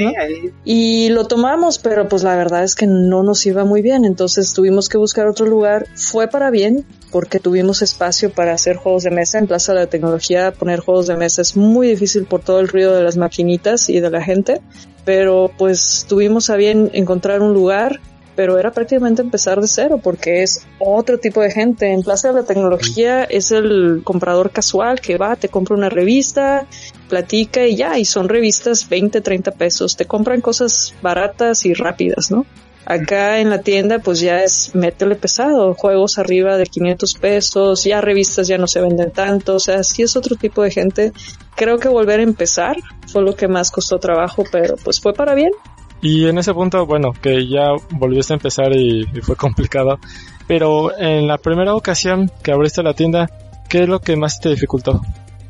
y 0.66 1.10
lo 1.10 1.26
tomamos 1.26 1.80
pero 1.80 2.08
pues 2.08 2.24
la 2.24 2.36
verdad 2.36 2.64
es 2.64 2.76
que 2.76 2.88
no 2.88 3.24
nos 3.24 3.46
iba 3.46 3.66
muy 3.66 3.82
bien 3.82 4.06
entonces 4.06 4.54
tuvimos 4.54 4.90
que 4.90 4.98
buscar 4.98 5.28
otro 5.28 5.46
lugar. 5.46 5.88
Fue 5.96 6.28
para 6.28 6.50
bien 6.50 6.86
porque 7.12 7.40
tuvimos 7.40 7.82
espacio 7.82 8.32
para 8.32 8.54
hacer 8.54 8.78
juegos 8.78 9.04
de 9.04 9.12
mesa 9.12 9.40
en 9.40 9.48
Plaza 9.48 9.74
de 9.74 9.80
la 9.80 9.88
Tecnología 9.88 10.52
poner 10.52 10.80
juegos 10.80 11.08
de 11.08 11.18
mesa 11.18 11.42
es 11.42 11.56
muy 11.56 11.88
difícil 11.88 12.26
por 12.26 12.42
todo 12.42 12.60
el 12.60 12.68
ruido 12.68 12.96
de 12.96 13.04
las 13.04 13.18
maquinitas 13.18 13.90
y 13.90 14.00
de 14.00 14.10
la 14.10 14.24
gente 14.24 14.62
pero 15.06 15.52
pues 15.58 16.06
tuvimos 16.08 16.50
a 16.50 16.56
bien 16.56 16.90
encontrar 16.94 17.42
un 17.42 17.54
lugar, 17.54 18.00
pero 18.36 18.58
era 18.58 18.72
prácticamente 18.72 19.22
empezar 19.22 19.60
de 19.60 19.68
cero 19.68 20.00
porque 20.02 20.44
es 20.44 20.66
otro 20.80 21.18
tipo 21.18 21.42
de 21.42 21.52
gente. 21.52 21.92
En 21.92 22.04
Plaza 22.04 22.30
de 22.30 22.36
la 22.36 22.44
Tecnología 22.44 23.24
es 23.24 23.52
el 23.52 24.02
comprador 24.04 24.52
casual 24.52 25.02
que 25.02 25.18
va, 25.18 25.36
te 25.36 25.50
compra 25.50 25.76
una 25.76 25.90
revista, 25.90 26.68
platica 27.10 27.66
y 27.66 27.76
ya, 27.76 27.98
y 27.98 28.06
son 28.06 28.30
revistas 28.30 28.88
20, 28.88 29.22
30 29.22 29.52
pesos. 29.52 29.98
Te 29.98 30.06
compran 30.06 30.42
cosas 30.42 30.94
baratas 31.02 31.66
y 31.66 31.74
rápidas, 31.74 32.32
¿no? 32.32 32.46
Acá 32.86 33.40
en 33.40 33.50
la 33.50 33.62
tienda 33.62 34.00
pues 34.00 34.20
ya 34.20 34.44
es 34.44 34.74
métele 34.74 35.16
pesado, 35.16 35.74
juegos 35.76 36.18
arriba 36.18 36.58
de 36.58 36.66
500 36.66 37.14
pesos, 37.16 37.84
ya 37.84 38.02
revistas 38.02 38.48
ya 38.48 38.58
no 38.58 38.68
se 38.68 38.82
venden 38.82 39.12
tanto, 39.12 39.56
o 39.56 39.60
sea, 39.60 39.84
sí 39.84 40.02
es 40.02 40.16
otro 40.16 40.36
tipo 40.36 40.64
de 40.64 40.72
gente. 40.72 41.14
Creo 41.56 41.78
que 41.78 41.90
volver 41.90 42.20
a 42.20 42.24
empezar 42.24 42.78
fue 43.08 43.22
lo 43.22 43.36
que 43.36 43.48
más 43.48 43.72
costó 43.72 44.00
trabajo, 44.00 44.44
pero 44.52 44.76
pues 44.84 45.00
fue 45.00 45.14
para 45.14 45.36
bien. 45.36 45.52
Y 46.02 46.28
en 46.28 46.40
ese 46.40 46.54
punto, 46.54 46.86
bueno, 46.88 47.12
que 47.22 47.48
ya 47.48 47.68
volviste 47.92 48.34
a 48.34 48.38
empezar 48.38 48.74
y, 48.76 49.08
y 49.14 49.22
fue 49.22 49.36
complicado. 49.38 50.00
Pero 50.48 50.98
en 50.98 51.28
la 51.28 51.38
primera 51.38 51.76
ocasión 51.76 52.32
que 52.44 52.52
abriste 52.52 52.82
la 52.82 52.94
tienda, 52.94 53.30
¿qué 53.70 53.84
es 53.84 53.90
lo 53.90 54.00
que 54.00 54.16
más 54.16 54.40
te 54.40 54.50
dificultó? 54.50 55.02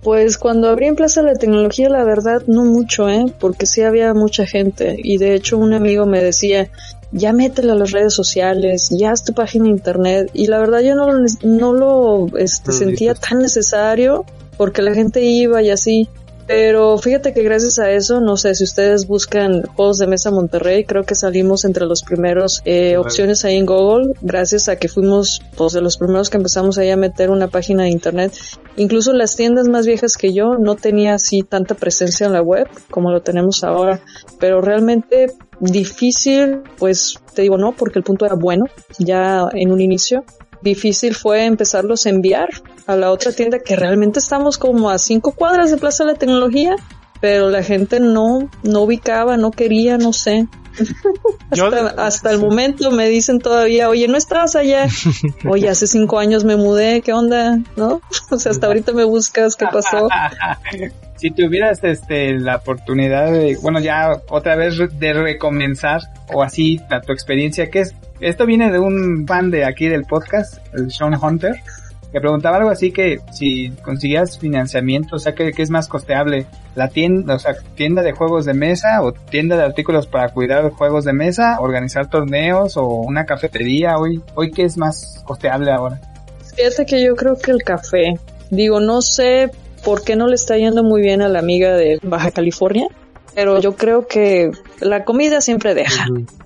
Pues 0.03 0.37
cuando 0.37 0.69
abrí 0.69 0.87
en 0.87 0.95
Plaza 0.95 1.21
de 1.21 1.27
la 1.27 1.39
Tecnología, 1.39 1.87
la 1.87 2.03
verdad, 2.03 2.43
no 2.47 2.65
mucho, 2.65 3.07
¿eh? 3.07 3.25
Porque 3.39 3.67
sí 3.67 3.83
había 3.83 4.13
mucha 4.13 4.45
gente. 4.47 4.95
Y 4.97 5.17
de 5.17 5.35
hecho, 5.35 5.57
un 5.57 5.73
amigo 5.73 6.07
me 6.07 6.23
decía, 6.23 6.69
ya 7.11 7.33
métele 7.33 7.71
a 7.71 7.75
las 7.75 7.91
redes 7.91 8.13
sociales, 8.13 8.89
ya 8.91 9.11
haz 9.11 9.23
tu 9.23 9.33
página 9.33 9.65
de 9.65 9.71
internet. 9.71 10.29
Y 10.33 10.47
la 10.47 10.59
verdad, 10.59 10.79
yo 10.81 10.95
no, 10.95 11.11
lo- 11.11 11.25
no 11.43 11.73
lo 11.73 12.37
este, 12.37 12.71
sentía 12.71 13.13
tan 13.15 13.39
necesario 13.39 14.25
porque 14.57 14.81
la 14.81 14.93
gente 14.93 15.21
iba 15.21 15.61
y 15.61 15.69
así. 15.69 16.07
Pero 16.47 16.97
fíjate 16.97 17.33
que 17.33 17.43
gracias 17.43 17.79
a 17.79 17.91
eso, 17.91 18.19
no 18.19 18.35
sé, 18.35 18.55
si 18.55 18.65
ustedes 18.65 19.07
buscan 19.07 19.61
juegos 19.75 19.99
de 19.99 20.07
mesa 20.07 20.31
Monterrey, 20.31 20.83
creo 20.83 21.03
que 21.03 21.15
salimos 21.15 21.63
entre 21.63 21.85
los 21.85 22.01
primeros 22.03 22.61
eh, 22.65 22.97
opciones 22.97 23.45
ahí 23.45 23.55
en 23.55 23.65
Google, 23.65 24.13
gracias 24.21 24.67
a 24.67 24.75
que 24.75 24.89
fuimos 24.89 25.41
pues 25.55 25.71
de 25.71 25.79
los 25.81 25.95
primeros 25.97 26.29
que 26.29 26.35
empezamos 26.37 26.77
ahí 26.77 26.89
a 26.89 26.97
meter 26.97 27.29
una 27.29 27.47
página 27.47 27.83
de 27.83 27.89
internet. 27.89 28.33
Incluso 28.75 29.13
las 29.13 29.37
tiendas 29.37 29.69
más 29.69 29.85
viejas 29.85 30.17
que 30.17 30.33
yo 30.33 30.57
no 30.57 30.75
tenía 30.75 31.13
así 31.13 31.41
tanta 31.43 31.75
presencia 31.75 32.25
en 32.27 32.33
la 32.33 32.41
web 32.41 32.67
como 32.89 33.11
lo 33.11 33.21
tenemos 33.21 33.63
ahora, 33.63 34.01
pero 34.39 34.59
realmente 34.59 35.27
difícil, 35.61 36.61
pues 36.77 37.19
te 37.33 37.43
digo 37.43 37.57
no, 37.57 37.71
porque 37.71 37.99
el 37.99 38.03
punto 38.03 38.25
era 38.25 38.35
bueno 38.35 38.65
ya 38.97 39.47
en 39.53 39.71
un 39.71 39.79
inicio. 39.79 40.25
Difícil 40.61 41.15
fue 41.15 41.45
empezarlos 41.45 42.05
a 42.05 42.09
enviar 42.09 42.49
a 42.87 42.95
la 42.95 43.11
otra 43.11 43.31
tienda 43.31 43.59
que 43.59 43.75
realmente 43.75 44.19
estamos 44.19 44.57
como 44.57 44.89
a 44.89 44.97
cinco 44.97 45.31
cuadras 45.31 45.71
de 45.71 45.77
Plaza 45.77 46.03
de 46.03 46.13
la 46.13 46.17
Tecnología, 46.17 46.75
pero 47.19 47.49
la 47.49 47.63
gente 47.63 47.99
no, 47.99 48.49
no 48.63 48.81
ubicaba, 48.81 49.37
no 49.37 49.51
quería, 49.51 49.97
no 49.97 50.13
sé. 50.13 50.47
Yo- 51.53 51.67
hasta, 51.67 52.05
hasta 52.05 52.31
el 52.31 52.39
momento 52.39 52.91
me 52.91 53.07
dicen 53.07 53.39
todavía, 53.39 53.89
oye, 53.89 54.07
no 54.07 54.17
estabas 54.17 54.55
allá. 54.55 54.87
Oye, 55.49 55.69
hace 55.69 55.87
cinco 55.87 56.19
años 56.19 56.43
me 56.43 56.55
mudé, 56.55 57.01
¿qué 57.01 57.13
onda? 57.13 57.59
¿No? 57.75 58.01
O 58.31 58.37
sea, 58.37 58.51
hasta 58.51 58.67
ahorita 58.67 58.93
me 58.93 59.03
buscas, 59.03 59.55
¿qué 59.55 59.65
pasó? 59.71 60.07
si 61.17 61.29
tuvieras 61.29 61.83
este 61.83 62.33
la 62.39 62.55
oportunidad 62.55 63.31
de, 63.31 63.57
bueno, 63.61 63.79
ya 63.79 64.21
otra 64.29 64.55
vez 64.55 64.75
de 64.97 65.13
recomenzar 65.13 66.01
o 66.33 66.41
así 66.41 66.79
a 66.89 67.01
tu 67.01 67.11
experiencia, 67.11 67.69
¿qué 67.69 67.81
es? 67.81 67.93
Esto 68.21 68.45
viene 68.45 68.71
de 68.71 68.79
un 68.79 69.25
fan 69.27 69.51
de 69.51 69.65
aquí 69.65 69.87
del 69.87 70.05
podcast, 70.05 70.57
el 70.73 70.91
Sean 70.91 71.13
Hunter, 71.21 71.61
que 72.11 72.19
preguntaba 72.19 72.57
algo 72.57 72.69
así 72.69 72.91
que 72.91 73.19
si 73.31 73.69
consiguieras 73.83 74.37
financiamiento, 74.37 75.15
o 75.15 75.19
sea, 75.19 75.33
¿qué, 75.33 75.51
qué 75.51 75.61
es 75.61 75.69
más 75.69 75.87
costeable? 75.87 76.45
¿La 76.75 76.89
tienda, 76.89 77.35
o 77.35 77.39
sea, 77.39 77.55
tienda 77.75 78.01
de 78.01 78.11
juegos 78.11 78.45
de 78.45 78.53
mesa 78.53 79.01
o 79.01 79.13
tienda 79.13 79.55
de 79.55 79.63
artículos 79.63 80.07
para 80.07 80.29
cuidar 80.29 80.69
juegos 80.71 81.05
de 81.05 81.13
mesa, 81.13 81.59
organizar 81.59 82.09
torneos 82.09 82.77
o 82.77 82.85
una 82.85 83.25
cafetería? 83.25 83.97
Hoy, 83.97 84.21
hoy 84.35 84.51
¿qué 84.51 84.63
es 84.63 84.77
más 84.77 85.23
costeable 85.25 85.71
ahora? 85.71 85.99
Fíjate 86.55 86.85
que 86.85 87.03
yo 87.03 87.15
creo 87.15 87.37
que 87.37 87.51
el 87.51 87.63
café, 87.63 88.19
digo, 88.49 88.79
no 88.81 89.01
sé 89.01 89.49
por 89.83 90.03
qué 90.03 90.15
no 90.15 90.27
le 90.27 90.35
está 90.35 90.57
yendo 90.57 90.83
muy 90.83 91.01
bien 91.01 91.21
a 91.21 91.29
la 91.29 91.39
amiga 91.39 91.75
de 91.75 91.99
Baja 92.03 92.31
California, 92.31 92.87
pero 93.35 93.59
yo 93.59 93.75
creo 93.75 94.07
que 94.07 94.51
la 94.79 95.03
comida 95.05 95.41
siempre 95.41 95.73
deja. 95.73 96.05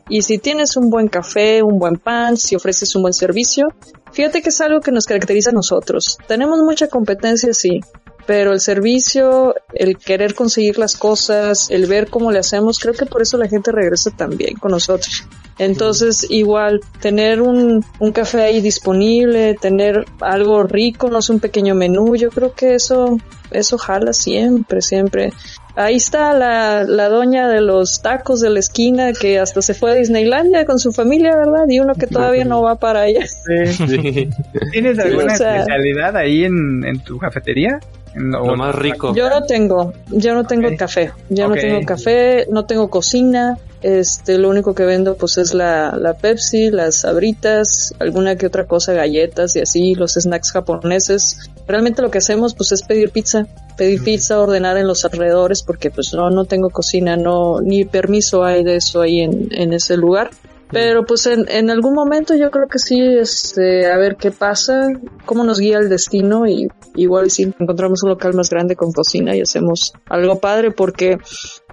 Y 0.10 0.22
si 0.22 0.38
tienes 0.38 0.78
un 0.78 0.90
buen 0.90 1.08
café, 1.08 1.64
un 1.64 1.80
buen 1.80 1.98
pan, 1.98 2.38
si 2.38 2.56
ofreces 2.56 2.96
un 2.96 3.02
buen 3.02 3.14
servicio, 3.14 3.68
fíjate 4.12 4.42
que 4.42 4.50
es 4.50 4.62
algo 4.62 4.82
que 4.82 4.92
nos 4.92 5.06
caracteriza 5.06 5.50
a 5.50 5.54
nosotros. 5.54 6.18
Tenemos 6.28 6.60
mucha 6.60 6.88
competencia, 6.88 7.54
sí, 7.54 7.82
pero 8.26 8.54
el 8.54 8.60
servicio, 8.60 9.56
el 9.74 9.98
querer 9.98 10.34
conseguir 10.34 10.78
las 10.78 10.96
cosas, 10.96 11.70
el 11.70 11.86
ver 11.86 12.10
cómo 12.10 12.32
le 12.32 12.40
hacemos, 12.40 12.80
creo 12.80 12.94
que 12.94 13.06
por 13.06 13.22
eso 13.22 13.38
la 13.38 13.48
gente 13.48 13.72
regresa 13.72 14.12
también 14.12 14.58
con 14.58 14.72
nosotros. 14.72 15.26
Entonces, 15.58 16.26
igual, 16.30 16.82
tener 17.00 17.42
un, 17.42 17.86
un 18.00 18.12
café 18.12 18.42
ahí 18.42 18.62
disponible, 18.62 19.56
tener 19.56 20.06
algo 20.20 20.64
rico, 20.64 21.10
no 21.10 21.20
es 21.20 21.30
un 21.30 21.40
pequeño 21.40 21.76
menú, 21.76 22.16
yo 22.16 22.30
creo 22.30 22.54
que 22.54 22.76
eso, 22.76 23.18
eso 23.52 23.78
jala 23.78 24.12
siempre, 24.12 24.82
siempre. 24.82 25.32
Ahí 25.76 25.96
está 25.96 26.34
la, 26.34 26.84
la 26.86 27.10
doña 27.10 27.50
de 27.50 27.60
los 27.62 28.02
tacos 28.02 28.40
de 28.40 28.50
la 28.50 28.60
esquina 28.60 29.12
que 29.14 29.40
hasta 29.40 29.62
se 29.62 29.74
fue 29.74 29.92
a 29.92 29.94
Disneylandia 29.96 30.66
con 30.66 30.80
su 30.80 30.94
familia, 30.94 31.36
¿verdad? 31.36 31.66
Y 31.68 31.80
uno 31.80 31.94
que 31.96 32.08
todavía 32.08 32.46
no 32.46 32.62
va 32.62 32.76
para 32.76 33.02
allá. 33.02 33.26
Sí. 33.28 34.30
¿Tienes 34.72 35.00
alguna 35.00 35.34
o 35.34 35.38
sea- 35.38 35.58
especialidad 35.60 36.16
ahí 36.16 36.46
en, 36.46 36.84
en 36.86 37.00
tu 37.00 37.18
cafetería? 37.18 37.80
En 38.16 38.32
lo- 38.32 38.46
Lo 38.46 38.56
más 38.56 38.74
rico. 38.74 39.14
Yo 39.14 39.30
no 39.30 39.44
tengo, 39.44 39.92
yo 40.10 40.34
no 40.34 40.46
tengo 40.46 40.70
café, 40.78 41.12
yo 41.30 41.50
no 41.50 41.56
tengo 41.56 41.86
café, 41.86 42.48
no 42.50 42.66
tengo 42.66 42.90
cocina, 42.90 43.58
este, 43.86 44.40
lo 44.40 44.50
único 44.50 44.74
que 44.74 44.84
vendo 44.84 45.16
pues 45.16 45.38
es 45.38 45.54
la, 45.54 45.96
la 45.96 46.16
Pepsi, 46.16 46.72
las 46.72 47.02
sabritas, 47.02 47.94
alguna 48.00 48.36
que 48.36 48.48
otra 48.48 48.66
cosa, 48.66 48.94
galletas 48.94 49.56
y 49.56 49.60
así, 49.60 49.94
los 49.94 50.14
snacks 50.14 50.52
japoneses. 50.54 51.52
Realmente 51.68 52.02
lo 52.02 52.10
que 52.10 52.18
hacemos 52.18 52.56
pues 52.56 52.72
es 52.72 52.82
pedir 52.82 53.12
pizza, 53.12 53.46
pedir 53.78 54.04
pizza, 54.04 54.40
ordenar 54.40 54.78
en 54.78 54.88
los 54.88 55.06
alrededores 55.06 55.62
porque 55.62 55.92
pues 55.92 56.16
no, 56.16 56.32
no 56.32 56.46
tengo 56.46 56.72
cocina, 56.72 57.16
no, 57.16 57.62
ni 57.62 57.86
permiso 57.86 58.44
hay 58.44 58.64
de 58.64 58.78
eso 58.78 59.02
ahí 59.02 59.22
en, 59.22 59.50
en 59.52 59.72
ese 59.72 59.98
lugar. 59.98 60.32
Pero 60.72 61.06
pues 61.06 61.28
en, 61.28 61.46
en 61.48 61.70
algún 61.70 61.94
momento 61.94 62.34
yo 62.34 62.50
creo 62.50 62.68
que 62.68 62.80
sí, 62.80 63.00
este, 63.00 63.86
a 63.86 63.98
ver 63.98 64.16
qué 64.16 64.32
pasa, 64.32 64.88
cómo 65.26 65.44
nos 65.44 65.60
guía 65.60 65.78
el 65.78 65.90
destino 65.90 66.48
y 66.48 66.68
igual 66.96 67.30
si 67.30 67.44
encontramos 67.60 68.02
un 68.02 68.10
local 68.10 68.34
más 68.34 68.50
grande 68.50 68.76
con 68.76 68.92
cocina 68.92 69.36
y 69.36 69.42
hacemos 69.42 69.94
algo 70.10 70.40
padre 70.40 70.72
porque 70.72 71.20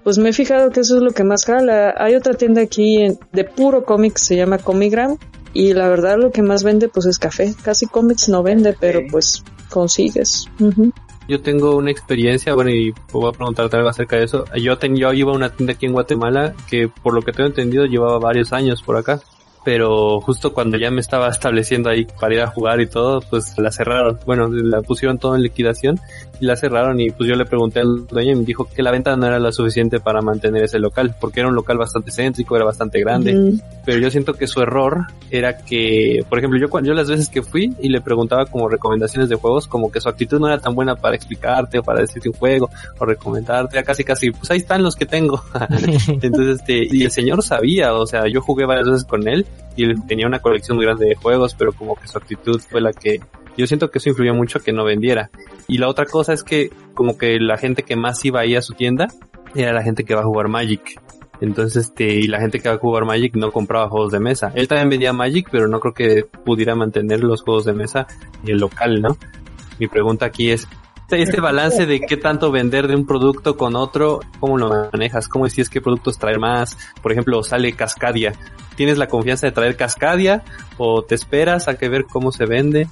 pues 0.05 0.19
me 0.19 0.31
he 0.31 0.33
fijado 0.33 0.71
que 0.71 0.81
eso 0.81 0.97
es 0.97 1.03
lo 1.03 1.11
que 1.13 1.25
más 1.25 1.45
jala. 1.45 1.95
Hay 1.97 2.15
otra 2.15 2.35
tienda 2.35 2.63
aquí 2.63 3.03
en- 3.03 3.19
de 3.33 3.45
puro 3.45 3.85
cómic, 3.85 4.17
se 4.19 4.37
llama 4.37 4.59
Comigram 4.59 5.17
y 5.55 5.75
la 5.75 5.89
verdad 5.89 6.19
lo 6.19 6.31
que 6.33 6.43
más 6.43 6.63
vende 6.65 6.89
pues 6.89 7.07
es 7.07 7.19
café. 7.19 7.55
Casi 7.63 7.87
cómics 7.87 8.29
no 8.29 8.43
vende, 8.43 8.75
pero 8.79 9.01
pues 9.11 9.43
consigues. 9.71 10.47
Yo 11.29 11.41
tengo 11.41 11.77
una 11.77 11.91
experiencia, 11.91 12.55
bueno, 12.55 12.71
y 12.71 12.93
voy 13.13 13.29
a 13.29 13.33
preguntarte 13.33 13.77
algo 13.77 13.89
acerca 13.89 14.17
de 14.17 14.25
eso. 14.25 14.45
Yo, 14.61 14.77
ten, 14.79 14.97
yo 14.97 15.13
iba 15.13 15.31
a 15.33 15.37
una 15.37 15.51
tienda 15.51 15.75
aquí 15.75 15.87
en 15.87 15.93
Guatemala 15.93 16.53
que, 16.69 16.89
por 16.89 17.15
lo 17.15 17.23
que 17.23 17.33
tengo 17.33 17.49
entendido, 17.49 17.87
llevaba 17.87 18.19
varios 18.19 18.53
años 18.53 18.83
por 18.83 18.97
acá. 18.97 19.21
Pero 19.65 20.21
justo 20.21 20.53
cuando 20.53 20.77
ya 20.77 20.91
me 20.91 21.01
estaba 21.01 21.29
estableciendo 21.31 21.89
ahí 21.89 22.07
para 22.21 22.35
ir 22.35 22.41
a 22.41 22.49
jugar 22.49 22.81
y 22.81 22.87
todo, 22.89 23.21
pues 23.21 23.57
la 23.59 23.71
cerraron. 23.71 24.19
Bueno, 24.27 24.49
la 24.49 24.83
pusieron 24.83 25.19
todo 25.19 25.37
en 25.37 25.43
liquidación 25.43 26.01
y 26.43 26.45
la 26.45 26.57
cerraron 26.57 27.01
y 27.01 27.09
pues 27.11 27.29
yo 27.29 27.37
le 27.37 27.47
pregunté 27.47 27.79
al 27.79 28.05
dueño 28.09 28.33
y 28.33 28.35
me 28.35 28.45
dijo 28.45 28.69
que 28.69 28.83
la 28.83 28.91
venta 28.91 29.15
no 29.15 29.27
era 29.29 29.39
lo 29.39 29.53
suficiente 29.53 30.01
para 30.01 30.21
mantener 30.23 30.65
ese 30.65 30.81
local, 30.81 31.15
porque 31.21 31.39
era 31.39 31.49
un 31.49 31.55
local 31.55 31.79
bastante 31.79 32.11
céntrico, 32.11 32.57
era 32.57 32.65
bastante 32.65 32.99
grande 32.99 33.61
pero 33.85 34.01
yo 34.01 34.11
siento 34.11 34.35
que 34.35 34.49
su 34.49 34.61
error 34.61 35.07
era 35.31 35.59
que, 35.59 36.25
por 36.29 36.39
ejemplo, 36.39 36.59
yo 36.59 36.69
cuando 36.69 36.89
yo 36.89 36.95
las 36.95 37.09
veces 37.09 37.29
que 37.29 37.43
fui 37.43 37.73
y 37.81 37.89
le 37.89 38.01
preguntaba 38.01 38.47
como 38.47 38.69
recomendaciones 38.69 39.29
de 39.29 39.37
juegos, 39.37 39.69
como 39.69 39.91
que 39.91 40.01
su 40.01 40.09
actitud 40.09 40.41
no 40.41 40.49
era 40.49 40.59
tan 40.59 40.75
buena 40.75 40.97
para 40.97 41.15
explicarte 41.15 41.79
o 41.79 41.83
para 41.85 42.01
decirte 42.01 42.29
un 42.29 42.35
juego 42.35 42.71
o 42.99 43.05
recomendarte, 43.05 43.77
era 43.77 43.85
casi 43.85 44.03
casi, 44.03 44.33
pues 44.33 44.51
ahí 44.51 44.59
están 44.59 44.83
los 44.83 44.97
que 44.97 45.07
tengo. 45.07 45.43
Entonces, 46.09 46.59
este, 46.59 46.89
y 46.91 47.05
el 47.05 47.11
señor 47.11 47.43
sabía, 47.43 47.95
o 47.95 48.07
sea, 48.07 48.27
yo 48.29 48.41
jugué 48.41 48.67
varias 48.67 48.89
veces 48.89 49.05
con 49.05 49.29
él 49.29 49.47
y 49.77 49.85
él 49.85 49.97
tenía 50.07 50.27
una 50.27 50.41
colección 50.41 50.77
muy 50.77 50.87
grande 50.87 51.07
de 51.07 51.15
juegos, 51.15 51.55
pero 51.55 51.73
como 51.73 51.97
que 51.97 52.09
su 52.09 52.19
actitud 52.19 52.61
fue 52.61 52.81
la 52.81 52.93
que 52.93 53.21
yo 53.57 53.67
siento 53.67 53.91
que 53.91 53.99
eso 53.99 54.11
influyó 54.11 54.35
mucho 54.35 54.61
que 54.61 54.73
no 54.73 54.85
vendiera. 54.85 55.31
Y 55.69 55.79
la 55.79 55.89
otra 55.89 56.07
cosa 56.07 56.33
es 56.33 56.43
que 56.45 56.71
como 56.95 57.17
que 57.19 57.39
la 57.41 57.57
gente 57.59 57.83
que 57.83 57.97
más 57.97 58.25
iba 58.25 58.41
ahí 58.41 58.55
a 58.57 58.63
su 58.63 58.75
tienda 58.75 59.09
era 59.55 59.73
la 59.73 59.83
gente 59.83 60.05
que 60.05 60.15
va 60.15 60.23
a 60.23 60.25
jugar 60.25 60.49
Magic. 60.49 61.01
Entonces, 61.41 61.87
este, 61.87 62.05
y 62.15 62.29
la 62.29 62.41
gente 62.41 62.61
que 62.61 62.69
va 62.69 62.77
a 62.77 62.79
jugar 62.79 63.05
Magic 63.05 63.35
no 63.35 63.51
compraba 63.51 63.89
juegos 63.89 64.13
de 64.13 64.21
mesa. 64.21 64.53
Él 64.55 64.69
también 64.69 64.91
vendía 64.91 65.13
Magic, 65.13 65.49
pero 65.51 65.67
no 65.67 65.81
creo 65.81 65.93
que 65.93 66.25
pudiera 66.45 66.75
mantener 66.75 67.25
los 67.25 67.43
juegos 67.43 67.65
de 67.65 67.73
mesa 67.73 68.07
y 68.45 68.53
el 68.53 68.59
local, 68.59 69.03
¿no? 69.03 69.17
Mi 69.81 69.89
pregunta 69.89 70.27
aquí 70.27 70.51
es, 70.51 70.69
este- 71.03 71.23
este 71.23 71.41
balance 71.41 71.85
de 71.85 72.01
qué 72.01 72.17
tanto 72.17 72.51
vender 72.53 72.87
de 72.89 72.95
un 72.95 73.07
producto 73.07 73.57
con 73.57 73.75
otro, 73.77 74.21
¿cómo 74.41 74.57
lo 74.57 74.89
manejas? 74.93 75.29
¿Cómo 75.29 75.45
decides 75.45 75.69
qué 75.69 75.81
productos 75.81 76.17
traer 76.17 76.39
más? 76.39 76.79
Por 77.03 77.13
ejemplo, 77.13 77.43
sale 77.43 77.73
Cascadia. 77.73 78.33
¿Tienes 78.77 78.97
la 78.97 79.09
confianza 79.09 79.47
de 79.47 79.53
traer 79.53 79.77
Cascadia 79.77 80.43
o 80.79 81.03
te 81.03 81.15
esperas 81.15 81.69
a 81.69 81.77
que 81.77 81.89
ver 81.91 82.05
cómo 82.05 82.33
se 82.33 82.47
vende? 82.47 82.89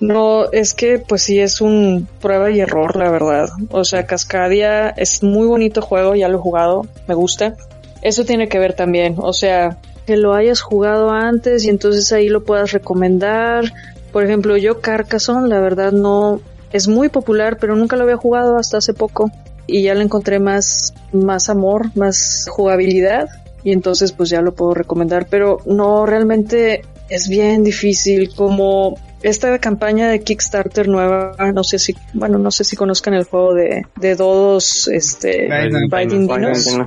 No, 0.00 0.50
es 0.50 0.74
que 0.74 0.98
pues 0.98 1.22
sí 1.22 1.40
es 1.40 1.60
un 1.60 2.08
prueba 2.20 2.50
y 2.50 2.60
error, 2.60 2.96
la 2.96 3.10
verdad. 3.10 3.48
O 3.70 3.84
sea, 3.84 4.06
Cascadia 4.06 4.90
es 4.90 5.22
muy 5.22 5.46
bonito 5.46 5.82
juego, 5.82 6.14
ya 6.14 6.28
lo 6.28 6.38
he 6.38 6.40
jugado, 6.40 6.86
me 7.06 7.14
gusta. 7.14 7.56
Eso 8.02 8.24
tiene 8.24 8.48
que 8.48 8.58
ver 8.58 8.74
también, 8.74 9.14
o 9.18 9.32
sea, 9.32 9.78
que 10.06 10.16
lo 10.16 10.34
hayas 10.34 10.60
jugado 10.60 11.10
antes 11.10 11.64
y 11.64 11.70
entonces 11.70 12.12
ahí 12.12 12.28
lo 12.28 12.44
puedas 12.44 12.72
recomendar. 12.72 13.72
Por 14.12 14.24
ejemplo, 14.24 14.56
yo 14.56 14.80
Carcassonne, 14.80 15.48
la 15.48 15.60
verdad 15.60 15.92
no 15.92 16.40
es 16.72 16.88
muy 16.88 17.08
popular, 17.08 17.56
pero 17.58 17.76
nunca 17.76 17.96
lo 17.96 18.02
había 18.02 18.16
jugado 18.16 18.58
hasta 18.58 18.78
hace 18.78 18.92
poco 18.92 19.30
y 19.66 19.82
ya 19.82 19.94
le 19.94 20.02
encontré 20.02 20.38
más 20.38 20.92
más 21.12 21.48
amor, 21.48 21.96
más 21.96 22.46
jugabilidad 22.50 23.28
y 23.62 23.72
entonces 23.72 24.12
pues 24.12 24.28
ya 24.28 24.42
lo 24.42 24.54
puedo 24.54 24.74
recomendar, 24.74 25.26
pero 25.30 25.58
no 25.64 26.04
realmente 26.04 26.82
es 27.08 27.28
bien 27.28 27.64
difícil 27.64 28.34
como 28.34 28.96
esta 29.24 29.58
campaña 29.58 30.10
de 30.10 30.20
Kickstarter 30.20 30.86
nueva, 30.86 31.34
no 31.54 31.64
sé 31.64 31.78
si, 31.78 31.96
bueno, 32.12 32.38
no 32.38 32.50
sé 32.50 32.62
si 32.62 32.76
conozcan 32.76 33.14
el 33.14 33.24
juego 33.24 33.54
de, 33.54 33.86
de 33.96 34.16
Dodos, 34.16 34.86
este, 34.88 35.46
Obviamente 35.46 36.06
Dinos. 36.06 36.78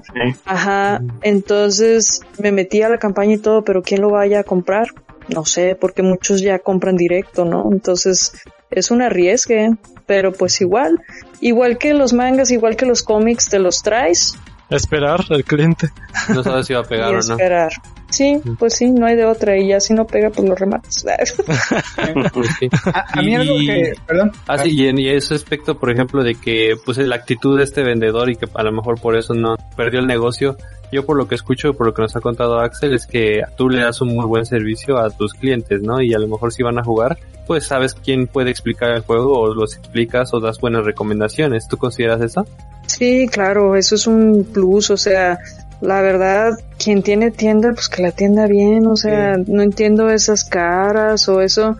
Ajá, 0.45 1.01
entonces 1.23 2.21
me 2.38 2.51
metí 2.51 2.83
a 2.83 2.89
la 2.89 2.99
campaña 2.99 3.33
y 3.33 3.38
todo, 3.39 3.63
pero 3.63 3.81
¿quién 3.81 4.01
lo 4.01 4.11
vaya 4.11 4.41
a 4.41 4.43
comprar? 4.43 4.89
No 5.29 5.45
sé, 5.45 5.75
porque 5.75 6.03
muchos 6.03 6.39
ya 6.41 6.59
compran 6.59 6.95
directo, 6.95 7.43
¿no? 7.43 7.69
Entonces 7.71 8.33
es 8.69 8.91
un 8.91 9.01
arriesgue, 9.01 9.71
pero 10.05 10.31
pues 10.31 10.61
igual, 10.61 11.01
igual 11.41 11.79
que 11.79 11.95
los 11.95 12.13
mangas, 12.13 12.51
igual 12.51 12.75
que 12.75 12.85
los 12.85 13.01
cómics, 13.01 13.49
te 13.49 13.57
los 13.57 13.81
traes 13.81 14.38
Esperar 14.69 15.21
al 15.29 15.43
cliente. 15.45 15.89
No 16.29 16.43
sabes 16.43 16.67
si 16.67 16.73
va 16.73 16.81
a 16.81 16.83
pegar 16.83 17.11
y 17.11 17.15
o 17.15 17.19
no. 17.19 17.19
esperar. 17.19 17.71
Sí, 18.10 18.39
pues 18.58 18.76
sí, 18.76 18.89
no 18.89 19.05
hay 19.05 19.16
de 19.16 19.26
otra 19.26 19.58
y 19.58 19.68
ya 19.68 19.80
si 19.80 19.93
no 19.93 20.08
pega, 20.08 20.30
pues 20.30 20.47
lo 20.47 20.55
rematas. 20.55 21.05
Pues 22.34 22.49
sí. 22.60 22.70
A, 22.93 23.20
a 23.20 23.22
mí 23.22 23.36
algo 23.36 23.58
que, 23.58 23.93
perdón. 24.05 24.32
Ah, 24.47 24.58
sí, 24.58 24.70
y 24.72 24.88
en 24.88 24.99
y 24.99 25.10
ese 25.10 25.36
aspecto, 25.36 25.78
por 25.78 25.91
ejemplo, 25.91 26.24
de 26.24 26.36
que 26.36 26.76
pues 26.86 26.97
la 26.97 27.16
actitud 27.16 27.58
de 27.58 27.64
este 27.64 27.84
vendedor 27.84 28.30
y 28.30 28.36
que 28.36 28.47
a 28.53 28.64
lo 28.64 28.72
mejor 28.72 28.99
por 28.99 29.18
eso 29.18 29.34
no 29.34 29.55
perdió 29.76 29.99
el 29.99 30.08
negocio, 30.08 30.58
yo 30.91 31.05
por 31.05 31.18
lo 31.18 31.28
que 31.28 31.36
escucho, 31.36 31.74
por 31.74 31.88
lo 31.88 31.93
que 31.93 32.01
nos 32.01 32.16
ha 32.16 32.22
contado 32.22 32.60
Axel, 32.60 32.93
es 32.93 33.05
que 33.08 33.41
tú 33.58 33.70
le 33.70 33.82
das 33.82 34.01
un 34.01 34.16
muy 34.16 34.26
buen 34.26 34.45
servicio 34.45 34.97
a 34.97 35.10
tus 35.10 35.34
clientes, 35.34 35.82
¿no? 35.82 36.01
Y 36.01 36.14
a 36.14 36.20
lo 36.20 36.28
mejor 36.28 36.53
si 36.53 36.64
van 36.64 36.80
a 36.80 36.84
jugar, 36.84 37.18
pues 37.45 37.66
sabes 37.66 37.93
quién 37.93 38.28
puede 38.28 38.51
explicar 38.51 38.91
el 38.91 39.01
juego 39.01 39.39
o 39.39 39.53
los 39.53 39.76
explicas 39.76 40.34
o 40.34 40.39
das 40.39 40.60
buenas 40.60 40.86
recomendaciones. 40.86 41.68
¿Tú 41.68 41.78
consideras 41.78 42.22
eso? 42.22 42.45
Sí, 42.86 43.28
claro, 43.28 43.76
eso 43.76 43.95
es 43.95 44.08
un 44.08 44.45
plus, 44.53 44.89
o 44.91 44.97
sea, 44.97 45.39
la 45.82 46.01
verdad, 46.01 46.57
quien 46.78 47.03
tiene 47.03 47.32
tienda, 47.32 47.73
pues 47.73 47.89
que 47.89 48.01
la 48.01 48.11
tienda 48.11 48.47
bien, 48.47 48.88
o 48.88 48.95
sea, 48.95 49.38
no 49.38 49.61
entiendo 49.61 50.09
esas 50.09 50.43
caras 50.43 51.30
o 51.30 51.41
eso. 51.41 51.78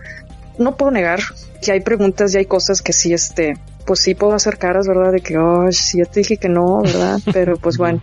No 0.58 0.76
puedo 0.76 0.92
negar 0.92 1.20
que 1.62 1.72
hay 1.72 1.80
preguntas 1.80 2.34
y 2.34 2.38
hay 2.38 2.46
cosas 2.46 2.82
que 2.82 2.92
sí, 2.92 3.12
este, 3.12 3.54
pues 3.86 4.00
sí 4.00 4.14
puedo 4.14 4.34
hacer 4.34 4.58
caras, 4.58 4.86
¿verdad? 4.86 5.12
De 5.12 5.20
que, 5.20 5.38
oh, 5.38 5.70
sí, 5.72 5.98
ya 5.98 6.04
te 6.04 6.20
dije 6.20 6.36
que 6.36 6.48
no, 6.48 6.82
¿verdad? 6.82 7.18
Pero 7.32 7.56
pues 7.56 7.76
bueno, 7.76 8.00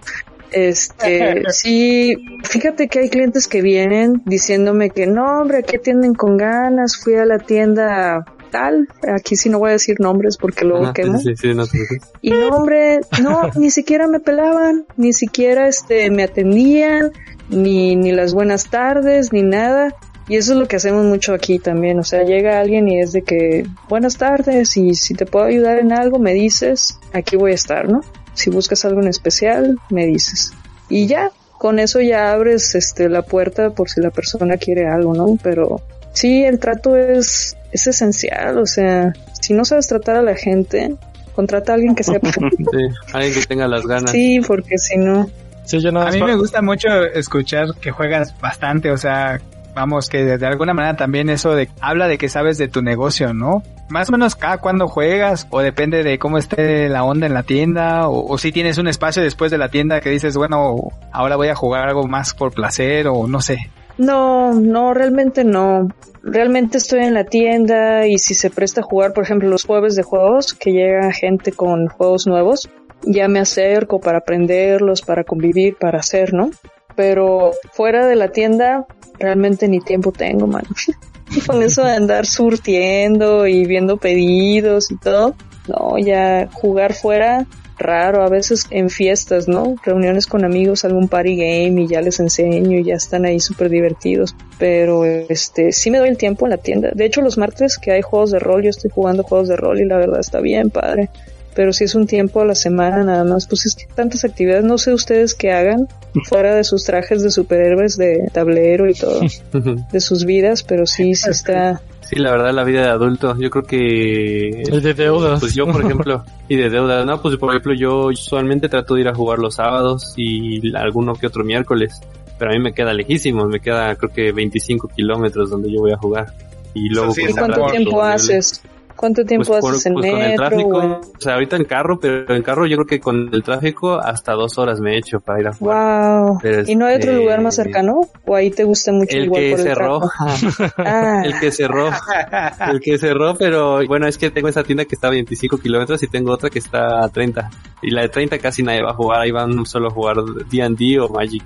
este, 0.52 1.44
sí, 1.50 2.16
fíjate 2.44 2.88
que 2.88 3.00
hay 3.00 3.10
clientes 3.10 3.48
que 3.48 3.62
vienen 3.62 4.22
diciéndome 4.26 4.90
que 4.90 5.08
no, 5.08 5.42
hombre, 5.42 5.60
aquí 5.60 5.78
atienden 5.78 6.14
con 6.14 6.38
ganas, 6.38 6.98
fui 6.98 7.16
a 7.16 7.26
la 7.26 7.40
tienda 7.40 8.26
tal, 8.46 8.88
aquí 9.08 9.36
sí 9.36 9.50
no 9.50 9.60
voy 9.60 9.70
a 9.70 9.74
decir 9.74 10.00
nombres 10.00 10.38
porque 10.38 10.66
luego 10.66 10.94
quemo. 10.94 11.18
sí, 11.18 11.36
sí, 11.36 11.36
sí, 11.36 11.54
no 11.54 11.66
preocupes. 11.66 12.12
Y 12.22 12.32
no, 12.32 12.50
hombre, 12.50 13.02
no, 13.22 13.50
ni 13.56 13.70
siquiera 13.72 14.08
me 14.08 14.20
pelaban, 14.20 14.86
ni 14.98 15.14
siquiera 15.14 15.68
este 15.68 16.10
me 16.10 16.24
atendían, 16.24 17.12
ni, 17.50 17.96
ni 17.96 18.12
las 18.12 18.34
buenas 18.34 18.70
tardes, 18.70 19.34
ni 19.34 19.44
nada. 19.44 19.96
Y 20.28 20.38
eso 20.38 20.54
es 20.54 20.60
lo 20.60 20.68
que 20.68 20.78
hacemos 20.78 21.06
mucho 21.06 21.34
aquí 21.34 21.60
también. 21.60 22.00
O 22.00 22.04
sea, 22.04 22.24
llega 22.24 22.60
alguien 22.60 22.88
y 22.88 23.00
es 23.00 23.12
de 23.12 23.22
que, 23.22 23.68
buenas 23.88 24.18
tardes, 24.18 24.76
y 24.76 24.96
si 24.96 25.14
te 25.14 25.26
puedo 25.26 25.46
ayudar 25.46 25.78
en 25.80 25.92
algo, 25.92 26.18
me 26.18 26.34
dices, 26.34 26.98
aquí 27.14 27.36
voy 27.36 27.52
a 27.52 27.56
estar, 27.56 27.88
¿no? 27.90 28.02
Si 28.34 28.50
buscas 28.50 28.86
algo 28.86 29.02
en 29.02 29.08
especial, 29.08 29.78
me 29.90 30.08
dices. 30.08 30.52
Y 30.90 31.06
ya, 31.06 31.32
con 31.58 31.80
eso 31.80 32.02
ya 32.02 32.32
abres 32.32 32.76
este 32.76 33.08
la 33.08 33.22
puerta 33.22 33.70
por 33.70 33.90
si 33.90 34.02
la 34.02 34.10
persona 34.10 34.58
quiere 34.58 34.88
algo, 34.88 35.14
¿no? 35.14 35.38
Pero 35.42 35.82
sí, 36.14 36.44
el 36.44 36.60
trato 36.60 36.96
es, 36.96 37.56
es 37.76 37.88
esencial. 37.88 38.58
O 38.58 38.66
sea, 38.66 39.14
si 39.40 39.54
no 39.54 39.66
sabes 39.66 39.88
tratar 39.88 40.18
a 40.18 40.22
la 40.22 40.36
gente, 40.36 40.96
contrata 41.34 41.74
a 41.74 41.76
alguien 41.76 41.96
que 41.96 42.04
sepa. 42.04 42.30
Sí, 42.32 43.14
alguien 43.14 43.34
que 43.34 43.46
tenga 43.46 43.68
las 43.68 43.86
ganas. 43.86 44.12
Sí, 44.12 44.42
porque 44.46 44.78
si 44.78 44.98
no. 44.98 45.30
Sí, 45.64 45.80
yo 45.80 45.92
nada 45.92 46.10
A 46.10 46.12
mí 46.12 46.22
me 46.22 46.36
gusta 46.36 46.62
mucho 46.62 46.88
escuchar 47.14 47.68
que 47.82 47.92
juegas 47.92 48.40
bastante, 48.40 48.92
o 48.92 48.98
sea, 48.98 49.40
vamos, 49.74 50.10
que 50.10 50.24
de 50.38 50.46
alguna 50.46 50.74
manera 50.74 50.96
también 50.96 51.30
eso 51.30 51.56
de 51.56 51.70
habla 51.82 52.08
de 52.08 52.18
que 52.18 52.30
sabes 52.30 52.58
de 52.58 52.68
tu 52.68 52.82
negocio, 52.82 53.34
¿no? 53.34 53.64
más 53.90 54.10
o 54.10 54.12
menos 54.12 54.36
cada 54.36 54.58
cuando 54.58 54.88
juegas 54.88 55.48
o 55.52 55.60
depende 55.60 56.04
de 56.04 56.18
cómo 56.18 56.38
esté 56.38 56.90
la 56.90 57.04
onda 57.04 57.28
en 57.28 57.34
la 57.34 57.44
tienda 57.44 58.08
o, 58.08 58.34
o 58.34 58.38
si 58.38 58.52
tienes 58.52 58.78
un 58.78 58.88
espacio 58.88 59.22
después 59.22 59.52
de 59.52 59.58
la 59.58 59.70
tienda 59.70 60.02
que 60.02 60.10
dices, 60.10 60.36
bueno, 60.38 60.76
ahora 61.12 61.36
voy 61.36 61.50
a 61.50 61.56
jugar 61.56 61.88
algo 61.88 62.08
más 62.08 62.34
por 62.34 62.54
placer 62.54 63.08
o 63.08 63.28
no 63.28 63.42
sé. 63.42 63.70
No, 63.98 64.54
no, 64.54 64.94
realmente 64.94 65.44
no. 65.44 65.88
Realmente 66.24 66.78
estoy 66.78 67.02
en 67.02 67.14
la 67.14 67.26
tienda 67.26 68.08
y 68.08 68.18
si 68.18 68.34
se 68.34 68.50
presta 68.50 68.82
a 68.82 68.84
jugar, 68.84 69.14
por 69.14 69.24
ejemplo, 69.24 69.48
los 69.48 69.64
jueves 69.64 69.96
de 69.96 70.04
juegos, 70.04 70.54
que 70.54 70.72
llega 70.72 71.12
gente 71.12 71.52
con 71.52 71.88
juegos 71.88 72.26
nuevos, 72.26 72.70
ya 73.04 73.28
me 73.28 73.40
acerco 73.40 74.00
para 74.00 74.20
aprenderlos, 74.20 75.02
para 75.02 75.24
convivir, 75.24 75.76
para 75.76 76.00
hacer, 76.00 76.34
¿no? 76.34 76.50
Pero 76.96 77.52
fuera 77.74 78.08
de 78.08 78.16
la 78.16 78.30
tienda, 78.30 78.86
realmente 79.20 79.68
ni 79.68 79.80
tiempo 79.80 80.12
tengo, 80.12 80.48
mano. 80.48 80.68
con 81.48 81.62
eso 81.62 81.84
de 81.84 81.92
andar 81.92 82.26
surtiendo 82.26 83.48
y 83.48 83.66
viendo 83.66 83.98
pedidos 83.98 84.92
y 84.92 84.98
todo, 84.98 85.36
no, 85.68 85.98
ya 85.98 86.50
jugar 86.54 86.94
fuera 86.94 87.46
raro, 87.78 88.24
a 88.24 88.30
veces 88.30 88.66
en 88.70 88.90
fiestas, 88.90 89.48
¿no? 89.48 89.76
Reuniones 89.84 90.28
con 90.28 90.46
amigos, 90.46 90.86
algún 90.86 91.08
party 91.08 91.36
game 91.36 91.82
y 91.82 91.88
ya 91.88 92.02
les 92.02 92.20
enseño 92.20 92.80
y 92.80 92.84
ya 92.84 92.96
están 92.96 93.26
ahí 93.26 93.40
súper 93.40 93.70
divertidos. 93.70 94.36
Pero 94.58 95.06
este, 95.06 95.72
sí 95.72 95.92
me 95.92 96.00
doy 96.00 96.10
el 96.10 96.18
tiempo 96.18 96.46
en 96.46 96.52
la 96.52 96.58
tienda. 96.58 96.92
De 96.94 97.06
hecho, 97.06 97.22
los 97.22 97.38
martes 97.38 97.78
que 97.78 97.92
hay 97.92 98.02
juegos 98.02 98.32
de 98.32 98.40
rol, 98.40 98.64
yo 98.64 98.70
estoy 98.70 98.92
jugando 98.92 99.24
juegos 99.24 99.50
de 99.50 99.56
rol 99.56 99.80
y 99.80 99.86
la 99.86 99.98
verdad 99.98 100.20
está 100.20 100.40
bien, 100.40 100.70
padre. 100.70 101.10
Pero 101.56 101.72
si 101.72 101.86
es 101.86 101.96
un 101.96 102.06
tiempo 102.06 102.42
a 102.42 102.46
la 102.46 102.54
semana 102.54 103.04
nada 103.04 103.24
más, 103.24 103.48
pues 103.48 103.66
es 103.66 103.76
que 103.76 103.86
tantas 103.96 104.26
actividades, 104.26 104.66
no 104.66 104.78
sé 104.78 104.94
ustedes 104.94 105.34
qué 105.34 105.54
hagan 105.54 105.88
fuera 106.26 106.54
de 106.54 106.66
sus 106.66 106.84
trajes 106.84 107.24
de 107.24 107.32
superhéroes 107.32 107.96
de 107.96 108.30
tablero 108.34 108.90
y 108.90 108.94
todo, 108.94 109.22
de 109.92 110.00
sus 110.02 110.26
vidas, 110.26 110.64
pero 110.64 110.86
sí, 110.86 111.16
sí 111.16 111.30
está, 111.30 111.82
Sí, 112.08 112.18
la 112.18 112.32
verdad, 112.32 112.54
la 112.54 112.64
vida 112.64 112.82
de 112.82 112.90
adulto, 112.90 113.36
yo 113.38 113.50
creo 113.50 113.64
que... 113.64 114.62
El 114.62 114.82
de 114.82 114.94
deudas. 114.94 115.40
Pues 115.40 115.56
yo, 115.56 115.66
por 115.66 115.82
ejemplo, 115.86 116.24
y 116.48 116.56
de 116.56 116.70
deudas, 116.70 117.06
no, 117.06 117.22
pues 117.22 117.38
por 117.38 117.50
ejemplo, 117.50 117.74
yo 117.74 118.08
usualmente 118.08 118.70
trato 118.70 118.94
de 118.94 119.02
ir 119.02 119.08
a 119.08 119.16
jugar 119.16 119.40
los 119.40 119.56
sábados 119.56 120.14
y 120.16 120.76
alguno 120.76 121.16
que 121.16 121.28
otro 121.28 121.44
miércoles, 121.44 122.00
pero 122.38 122.52
a 122.52 122.54
mí 122.54 122.60
me 122.60 122.74
queda 122.74 122.94
lejísimo, 122.94 123.46
me 123.48 123.60
queda 123.60 123.96
creo 123.96 124.12
que 124.12 124.32
25 124.32 124.90
kilómetros 124.90 125.50
donde 125.50 125.72
yo 125.72 125.80
voy 125.82 125.94
a 125.94 125.98
jugar. 125.98 126.34
Y 126.74 126.90
luego... 126.90 127.14
¿Y 127.18 127.34
cuánto 127.34 127.66
tiempo 127.68 128.02
haces? 128.02 128.62
¿Cuánto 128.96 129.26
tiempo 129.26 129.48
pues 129.48 129.60
por, 129.62 129.72
haces 129.74 129.86
en 129.88 129.94
pues 129.94 130.10
con 130.12 130.20
metro? 130.20 130.32
el 130.32 130.50
tráfico, 130.50 130.78
o- 130.78 131.02
o 131.18 131.20
sea, 131.22 131.34
ahorita 131.34 131.56
en 131.58 131.66
carro, 131.66 132.00
pero 132.00 132.34
en 132.36 132.42
carro 132.44 132.66
yo 132.66 132.78
creo 132.78 132.88
que 132.88 133.00
con 133.00 133.30
el 133.34 133.44
tráfico 133.44 134.00
hasta 134.00 134.34
dos 134.34 134.58
horas 134.58 134.80
me 134.80 134.94
he 134.96 134.98
hecho 134.98 135.20
para 135.20 135.40
ir 135.42 135.48
a 135.48 135.54
jugar. 135.54 136.22
Wow. 136.22 136.40
Pero 136.42 136.64
¿Y 136.66 136.76
no 136.76 136.86
hay 136.86 136.96
otro 136.96 137.12
este- 137.12 137.22
lugar 137.22 137.42
más 137.42 137.56
cercano? 137.56 138.02
¿O 138.26 138.36
ahí 138.36 138.52
te 138.52 138.64
gusta 138.64 138.92
mucho 138.92 139.16
El 139.18 139.26
igual 139.26 139.42
que 139.42 139.52
por 139.52 139.60
el 139.60 139.66
cerró, 139.66 140.00
tráfico? 140.00 140.74
Ah, 140.78 141.22
el 141.26 141.40
que 141.40 141.52
cerró, 141.52 141.90
el 142.72 142.80
que 142.80 142.98
cerró, 142.98 143.36
pero 143.36 143.86
bueno, 143.88 144.08
es 144.08 144.18
que 144.18 144.30
tengo 144.32 144.48
esa 144.48 144.64
tienda 144.64 144.86
que 144.86 144.96
está 144.96 145.08
a 145.08 145.12
25 145.12 145.58
kilómetros 145.58 146.02
y 146.04 146.08
tengo 146.08 146.32
otra 146.32 146.50
que 146.50 146.60
está 146.60 147.04
a 147.04 147.10
30. 147.10 147.50
Y 147.82 147.92
la 147.92 148.02
de 148.04 148.10
30 148.10 148.38
casi 148.40 148.64
nadie 148.64 148.82
va 148.82 148.92
a 148.92 148.96
jugar, 148.96 149.22
ahí 149.22 149.32
van 149.32 149.66
solo 149.66 149.88
a 149.90 149.92
jugar 149.92 150.18
D&D 150.50 151.00
o 151.00 151.10
Magic. 151.10 151.44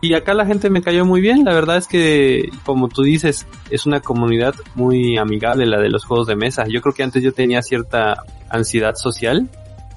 Y 0.00 0.14
acá 0.14 0.34
la 0.34 0.46
gente 0.46 0.68
me 0.68 0.82
cayó 0.82 1.04
muy 1.06 1.20
bien, 1.20 1.44
la 1.44 1.54
verdad 1.54 1.78
es 1.78 1.86
que, 1.88 2.50
como 2.64 2.88
tú 2.88 3.02
dices, 3.02 3.46
es 3.70 3.86
una 3.86 4.00
comunidad 4.00 4.54
muy 4.74 5.16
amigable 5.16 5.66
la 5.66 5.80
de 5.80 5.88
los 5.88 6.04
juegos 6.04 6.26
de 6.26 6.36
mesa. 6.36 6.66
Yo 6.68 6.82
creo 6.82 6.94
que 6.94 7.02
antes 7.02 7.22
yo 7.22 7.32
tenía 7.32 7.62
cierta 7.62 8.22
ansiedad 8.50 8.94
social 8.94 9.48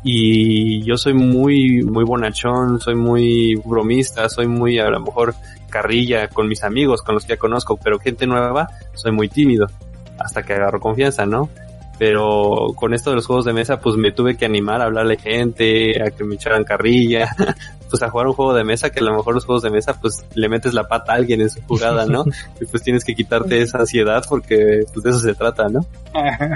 y 0.04 0.82
yo 0.84 0.98
soy 0.98 1.14
muy, 1.14 1.84
muy 1.84 2.06
bonachón, 2.06 2.80
soy 2.80 2.96
muy 2.96 3.56
bromista, 3.66 4.30
soy 4.30 4.48
muy 4.48 4.80
a 4.80 4.90
lo 4.90 5.02
mejor 5.02 5.36
carrilla 5.70 6.30
con 6.30 6.48
mis 6.48 6.64
amigos, 6.64 7.02
con 7.02 7.16
los 7.16 7.26
que 7.26 7.34
ya 7.34 7.38
conozco, 7.38 7.78
pero 7.78 8.00
gente 8.00 8.26
nueva, 8.26 8.70
soy 8.94 9.12
muy 9.12 9.28
tímido 9.28 9.68
hasta 10.18 10.44
que 10.44 10.54
agarro 10.54 10.80
confianza, 10.80 11.26
¿no? 11.26 11.50
Pero 12.00 12.68
con 12.76 12.94
esto 12.94 13.10
de 13.10 13.18
los 13.18 13.28
juegos 13.28 13.44
de 13.44 13.52
mesa, 13.52 13.82
pues 13.82 13.98
me 13.98 14.14
tuve 14.14 14.38
que 14.38 14.46
animar 14.46 14.82
a 14.82 14.86
hablarle 14.86 15.18
gente, 15.18 16.02
a 16.02 16.12
que 16.12 16.24
me 16.24 16.36
echaran 16.36 16.64
carrilla, 16.64 17.28
pues 17.90 18.02
a 18.02 18.10
jugar 18.10 18.28
un 18.28 18.34
juego 18.34 18.54
de 18.54 18.64
mesa 18.64 18.90
que 18.90 19.02
a 19.02 19.04
lo 19.04 19.14
mejor 19.14 19.34
los 19.34 19.44
juegos 19.44 19.64
de 19.64 19.70
mesa, 19.70 20.00
pues 20.00 20.26
le 20.34 20.48
metes 20.48 20.74
la 20.74 20.88
pata 20.88 21.12
a 21.12 21.16
alguien 21.16 21.42
en 21.42 21.50
su 21.50 21.62
jugada, 21.64 22.06
¿no? 22.06 22.24
y 22.62 22.66
pues 22.66 22.84
tienes 22.84 23.04
que 23.04 23.14
quitarte 23.16 23.62
esa 23.62 23.80
ansiedad 23.80 24.24
porque 24.30 24.86
pues 24.94 25.04
de 25.04 25.10
eso 25.10 25.20
se 25.20 25.36
trata, 25.36 25.68
¿no? 25.68 25.82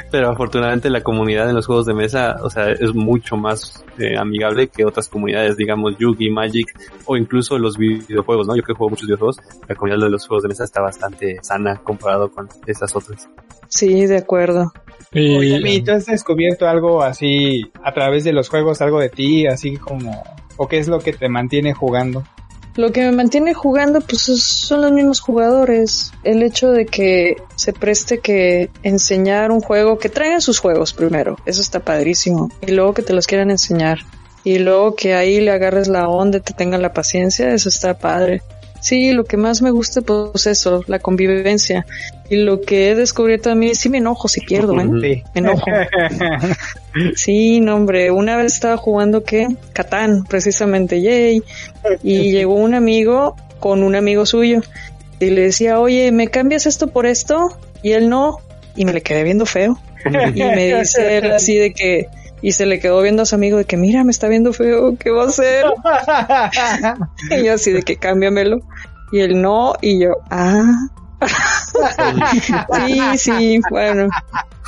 Pero 0.10 0.30
afortunadamente 0.32 0.90
la 0.90 1.02
comunidad 1.02 1.50
en 1.50 1.56
los 1.56 1.66
juegos 1.66 1.86
de 1.88 1.94
mesa, 1.94 2.38
o 2.42 2.50
sea, 2.50 2.72
es 2.72 2.96
mucho 2.96 3.36
más 3.36 3.84
eh, 3.98 4.18
amigable 4.18 4.70
que 4.70 4.86
otras 4.86 5.10
comunidades, 5.10 5.58
digamos 5.58 5.98
Yugi, 5.98 6.30
Magic 6.30 6.68
o 7.06 7.18
incluso 7.18 7.58
los 7.58 7.78
videojuegos, 7.78 8.48
¿no? 8.48 8.56
Yo 8.56 8.64
que 8.64 8.74
juego 8.74 8.92
muchos 8.92 9.08
videojuegos, 9.08 9.38
la 9.68 9.76
comunidad 9.76 10.06
de 10.06 10.10
los 10.10 10.26
juegos 10.26 10.44
de 10.44 10.50
mesa 10.50 10.64
está 10.64 10.80
bastante 10.80 11.38
sana 11.42 11.82
comparado 11.84 12.32
con 12.32 12.48
esas 12.66 12.96
otras. 12.96 13.28
sí, 13.68 14.06
de 14.06 14.20
acuerdo. 14.20 14.72
Oye, 15.14 15.60
Y 15.72 15.82
¿tú 15.82 15.92
has 15.92 16.06
descubierto 16.06 16.68
algo 16.68 17.02
así 17.04 17.72
a 17.84 17.94
través 17.94 18.24
de 18.24 18.34
los 18.34 18.50
juegos, 18.50 18.82
algo 18.82 19.00
de 19.00 19.10
ti, 19.10 19.48
así 19.48 19.78
como, 19.78 20.24
o 20.58 20.68
qué 20.68 20.80
es 20.80 20.88
lo 20.88 21.00
que 21.00 21.14
te 21.14 21.30
mantiene 21.30 21.74
jugando? 21.74 22.24
Lo 22.76 22.92
que 22.92 23.02
me 23.02 23.12
mantiene 23.12 23.54
jugando, 23.54 24.02
pues 24.02 24.30
es- 24.30 24.42
son 24.44 24.82
los 24.82 24.92
mismos 24.92 25.20
jugadores. 25.20 26.12
El 26.24 26.42
hecho 26.42 26.72
de 26.72 26.88
que 26.88 27.36
se 27.56 27.72
preste 27.72 28.18
que 28.20 28.72
enseñar 28.82 29.52
un 29.52 29.60
juego, 29.62 30.00
que 30.00 30.10
traigan 30.10 30.42
sus 30.42 30.58
juegos 30.60 30.94
primero, 30.94 31.38
eso 31.46 31.62
está 31.62 31.82
padrísimo. 31.82 32.50
Y 32.66 32.72
luego 32.72 32.96
que 32.96 33.04
te 33.04 33.14
los 33.14 33.28
quieran 33.28 33.52
enseñar. 33.52 34.00
Y 34.44 34.58
luego 34.58 34.96
que 34.96 35.14
ahí 35.14 35.40
le 35.40 35.52
agarres 35.52 35.88
la 35.88 36.10
onda, 36.10 36.40
te 36.40 36.54
tengan 36.54 36.82
la 36.82 36.94
paciencia, 36.94 37.54
eso 37.54 37.70
está 37.70 37.98
padre. 38.00 38.42
Sí, 38.84 39.14
lo 39.14 39.24
que 39.24 39.38
más 39.38 39.62
me 39.62 39.72
gusta, 39.72 40.02
pues 40.02 40.46
eso, 40.46 40.84
la 40.88 41.00
convivencia. 41.00 41.86
Y 42.30 42.36
lo 42.36 42.60
que 42.60 42.90
he 42.90 42.96
descubierto 42.96 43.50
a 43.50 43.56
mí, 43.56 43.76
sí 43.76 43.88
me 43.88 44.00
enojo 44.00 44.28
si 44.28 44.42
pierdo, 44.42 44.78
¿eh? 44.78 44.84
Sí. 45.02 45.24
Me 45.34 45.40
enojo. 45.40 45.66
Sí, 47.16 47.60
no, 47.60 47.76
hombre, 47.76 48.12
una 48.12 48.36
vez 48.36 48.54
estaba 48.54 48.78
jugando 48.78 49.24
que 49.24 49.48
Catán, 49.72 50.26
precisamente, 50.26 51.02
yay, 51.02 51.42
y 52.04 52.32
llegó 52.32 52.54
un 52.54 52.76
amigo 52.76 53.36
con 53.60 53.82
un 53.82 53.96
amigo 53.96 54.28
suyo 54.28 54.62
y 55.20 55.32
le 55.32 55.42
decía, 55.44 55.80
oye, 55.80 56.12
¿me 56.12 56.28
cambias 56.28 56.68
esto 56.68 56.88
por 56.88 57.08
esto? 57.08 57.58
Y 57.82 57.94
él 57.94 58.10
no, 58.10 58.38
y 58.76 58.86
me 58.86 58.94
le 58.94 59.02
quedé 59.02 59.24
viendo 59.24 59.46
feo. 59.46 59.80
Y 60.36 60.44
me 60.44 60.78
dice 60.78 61.18
él 61.18 61.32
así 61.32 61.58
de 61.58 61.74
que, 61.74 62.10
y 62.44 62.52
se 62.52 62.66
le 62.68 62.80
quedó 62.80 63.02
viendo 63.02 63.24
a 63.24 63.26
su 63.26 63.36
amigo 63.36 63.58
de 63.58 63.66
que, 63.66 63.78
mira, 63.78 64.04
me 64.04 64.12
está 64.12 64.28
viendo 64.28 64.52
feo, 64.54 64.96
¿qué 65.00 65.10
va 65.10 65.24
a 65.24 65.28
hacer? 65.28 65.66
Y 67.32 67.46
yo 67.46 67.54
así 67.54 67.72
de 67.72 67.82
que 67.82 67.96
cámbiamelo. 67.96 68.60
Y 69.14 69.22
él 69.22 69.42
no, 69.42 69.74
y 69.82 70.04
yo, 70.04 70.12
ah. 70.30 70.64
sí, 72.86 73.18
sí, 73.18 73.62
bueno, 73.70 74.08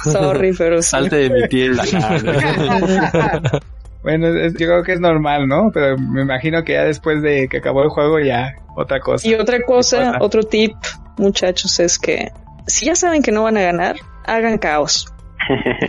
sorry, 0.03 0.53
pero 0.57 0.82
sí. 0.82 0.89
Salte 0.89 1.15
de 1.17 1.30
mi 1.30 1.47
tienda. 1.49 1.84
Bueno, 4.03 4.28
es- 4.28 4.53
yo 4.53 4.67
creo 4.67 4.84
que 4.84 4.93
es 4.93 4.99
normal, 4.99 5.47
¿no? 5.47 5.71
Pero 5.73 5.97
me 5.97 6.21
imagino 6.21 6.63
que 6.63 6.73
ya 6.73 6.84
después 6.84 7.23
de 7.23 7.47
que 7.49 7.57
acabó 7.57 7.82
el 7.82 7.89
juego 7.89 8.19
ya 8.19 8.53
otra 8.76 8.99
cosa. 8.99 9.28
Y 9.28 9.34
otra 9.34 9.59
cosa, 9.63 10.17
otro 10.19 10.43
tip, 10.43 10.76
muchachos, 11.17 11.80
es 11.80 11.97
que 11.97 12.32
si 12.67 12.86
ya 12.86 12.95
saben 12.95 13.23
que 13.23 13.32
no 13.32 13.41
van 13.41 13.57
a 13.57 13.61
ganar, 13.61 13.95
hagan 14.28 14.59
caos. 14.59 15.11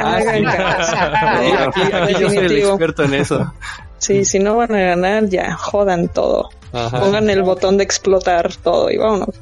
Hagan 0.00 0.44
caos. 0.44 0.90
aquí, 0.94 1.80
aquí 1.92 2.14
yo 2.20 2.28
soy 2.28 2.38
el 2.38 2.58
experto 2.58 3.04
en 3.04 3.14
eso. 3.14 3.52
Sí, 3.98 4.24
si 4.24 4.38
no 4.38 4.56
van 4.56 4.74
a 4.74 4.80
ganar, 4.80 5.28
ya 5.28 5.56
jodan 5.56 6.08
todo. 6.08 6.50
Ajá. 6.72 7.00
Pongan 7.00 7.30
el 7.30 7.42
botón 7.42 7.78
de 7.78 7.84
explotar 7.84 8.54
todo 8.56 8.90
y 8.90 8.98
vámonos. 8.98 9.34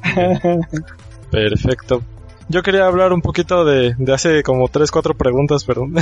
perfecto. 1.31 2.01
Yo 2.47 2.61
quería 2.61 2.85
hablar 2.85 3.11
un 3.11 3.21
poquito 3.21 3.65
de, 3.65 3.95
de 3.97 4.13
hace 4.13 4.43
como 4.43 4.67
tres, 4.67 4.91
cuatro 4.91 5.15
preguntas, 5.15 5.63
Perdón. 5.63 5.93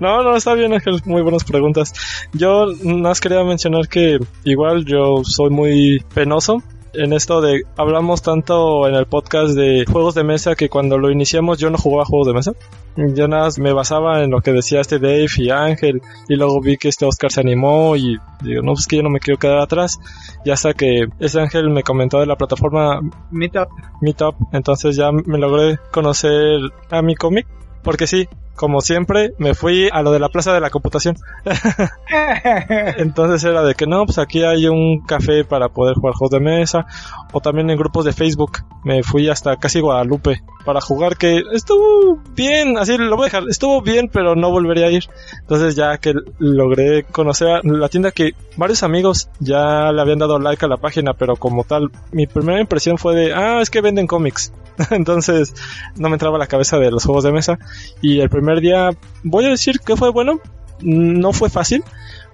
no, 0.00 0.22
no, 0.24 0.36
está 0.36 0.54
bien, 0.54 0.72
Ángel, 0.72 1.00
muy 1.04 1.22
buenas 1.22 1.44
preguntas. 1.44 1.92
Yo 2.32 2.66
más 2.82 3.20
quería 3.20 3.44
mencionar 3.44 3.88
que 3.88 4.18
igual 4.42 4.84
yo 4.86 5.22
soy 5.22 5.50
muy 5.50 6.04
penoso 6.14 6.62
en 6.94 7.12
esto 7.12 7.40
de 7.40 7.62
hablamos 7.76 8.22
tanto 8.22 8.88
en 8.88 8.94
el 8.94 9.06
podcast 9.06 9.54
de 9.54 9.84
juegos 9.90 10.14
de 10.14 10.24
mesa 10.24 10.54
que 10.54 10.68
cuando 10.68 10.98
lo 10.98 11.10
iniciamos 11.10 11.58
yo 11.58 11.70
no 11.70 11.78
jugaba 11.78 12.04
juegos 12.04 12.28
de 12.28 12.34
mesa. 12.34 12.52
Yo 12.96 13.26
nada 13.26 13.44
más 13.44 13.58
me 13.58 13.72
basaba 13.72 14.22
en 14.22 14.30
lo 14.30 14.40
que 14.40 14.52
decía 14.52 14.80
este 14.80 14.98
Dave 14.98 15.26
y 15.36 15.50
Ángel 15.50 16.00
y 16.28 16.36
luego 16.36 16.60
vi 16.60 16.76
que 16.76 16.88
este 16.88 17.04
Oscar 17.04 17.32
se 17.32 17.40
animó 17.40 17.96
y 17.96 18.18
digo, 18.42 18.62
no, 18.62 18.74
pues 18.74 18.86
que 18.86 18.96
yo 18.96 19.02
no 19.02 19.10
me 19.10 19.18
quiero 19.18 19.38
quedar 19.38 19.58
atrás. 19.58 19.98
Y 20.44 20.50
hasta 20.50 20.74
que 20.74 21.06
ese 21.18 21.40
Ángel 21.40 21.70
me 21.70 21.82
comentó 21.82 22.20
de 22.20 22.26
la 22.26 22.36
plataforma 22.36 23.00
Meetup. 23.30 23.68
Meetup, 24.00 24.36
entonces 24.52 24.96
ya 24.96 25.10
me 25.10 25.38
logré 25.38 25.78
conocer 25.90 26.60
a 26.90 27.02
mi 27.02 27.16
cómic, 27.16 27.46
porque 27.84 28.06
sí, 28.06 28.28
como 28.56 28.80
siempre, 28.80 29.34
me 29.38 29.54
fui 29.54 29.88
a 29.92 30.02
lo 30.02 30.10
de 30.12 30.18
la 30.18 30.28
plaza 30.28 30.52
de 30.52 30.60
la 30.60 30.70
computación. 30.70 31.16
Entonces 32.96 33.44
era 33.44 33.62
de 33.62 33.74
que 33.74 33.86
no, 33.86 34.06
pues 34.06 34.18
aquí 34.18 34.42
hay 34.42 34.66
un 34.66 35.00
café 35.06 35.44
para 35.44 35.68
poder 35.68 35.94
jugar 35.96 36.14
juegos 36.14 36.30
de 36.30 36.40
mesa, 36.40 36.86
o 37.32 37.40
también 37.40 37.70
en 37.70 37.78
grupos 37.78 38.04
de 38.04 38.12
Facebook. 38.12 38.58
Me 38.84 39.02
fui 39.02 39.28
hasta 39.28 39.56
casi 39.56 39.80
Guadalupe 39.80 40.42
para 40.64 40.80
jugar, 40.80 41.16
que 41.16 41.42
estuvo 41.52 42.18
bien, 42.34 42.78
así 42.78 42.96
lo 42.96 43.16
voy 43.16 43.24
a 43.24 43.26
dejar, 43.26 43.44
estuvo 43.48 43.82
bien, 43.82 44.08
pero 44.12 44.34
no 44.34 44.50
volvería 44.50 44.86
a 44.86 44.90
ir. 44.90 45.04
Entonces 45.40 45.76
ya 45.76 45.98
que 45.98 46.14
logré 46.38 47.04
conocer 47.04 47.48
a 47.48 47.60
la 47.62 47.88
tienda 47.88 48.12
que 48.12 48.32
varios 48.56 48.82
amigos 48.82 49.28
ya 49.40 49.92
le 49.92 50.00
habían 50.00 50.18
dado 50.18 50.38
like 50.38 50.64
a 50.64 50.68
la 50.68 50.78
página, 50.78 51.12
pero 51.12 51.36
como 51.36 51.64
tal, 51.64 51.90
mi 52.12 52.26
primera 52.26 52.60
impresión 52.60 52.98
fue 52.98 53.14
de, 53.14 53.34
ah, 53.34 53.60
es 53.60 53.68
que 53.68 53.80
venden 53.80 54.06
cómics. 54.06 54.52
Entonces 54.90 55.54
no 55.96 56.08
me 56.08 56.14
entraba 56.14 56.38
la 56.38 56.46
cabeza 56.46 56.78
de 56.78 56.90
los 56.90 57.04
juegos 57.04 57.24
de 57.24 57.32
mesa. 57.32 57.58
Y 58.00 58.20
el 58.20 58.30
primer 58.30 58.60
día, 58.60 58.90
voy 59.22 59.46
a 59.46 59.50
decir 59.50 59.80
que 59.80 59.96
fue 59.96 60.10
bueno, 60.10 60.40
no 60.80 61.32
fue 61.32 61.50
fácil, 61.50 61.84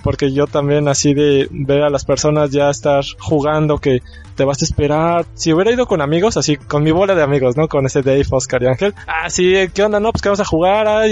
porque 0.02 0.32
yo 0.32 0.46
también 0.46 0.88
así 0.88 1.14
de 1.14 1.48
ver 1.50 1.82
a 1.82 1.90
las 1.90 2.04
personas 2.04 2.50
ya 2.50 2.70
estar 2.70 3.04
jugando 3.18 3.78
que 3.78 4.00
te 4.40 4.46
vas 4.46 4.62
a 4.62 4.64
esperar. 4.64 5.26
Si 5.34 5.52
hubiera 5.52 5.70
ido 5.70 5.84
con 5.84 6.00
amigos, 6.00 6.38
así 6.38 6.56
con 6.56 6.82
mi 6.82 6.92
bola 6.92 7.14
de 7.14 7.22
amigos, 7.22 7.58
¿no? 7.58 7.68
Con 7.68 7.84
ese 7.84 8.00
Dave, 8.00 8.24
Oscar 8.30 8.62
y 8.62 8.68
Ángel. 8.68 8.94
Ah, 9.06 9.28
sí, 9.28 9.52
¿qué 9.74 9.82
onda? 9.82 10.00
No, 10.00 10.12
pues 10.12 10.22
que 10.22 10.30
vamos 10.30 10.40
a 10.40 10.46
jugar. 10.46 11.10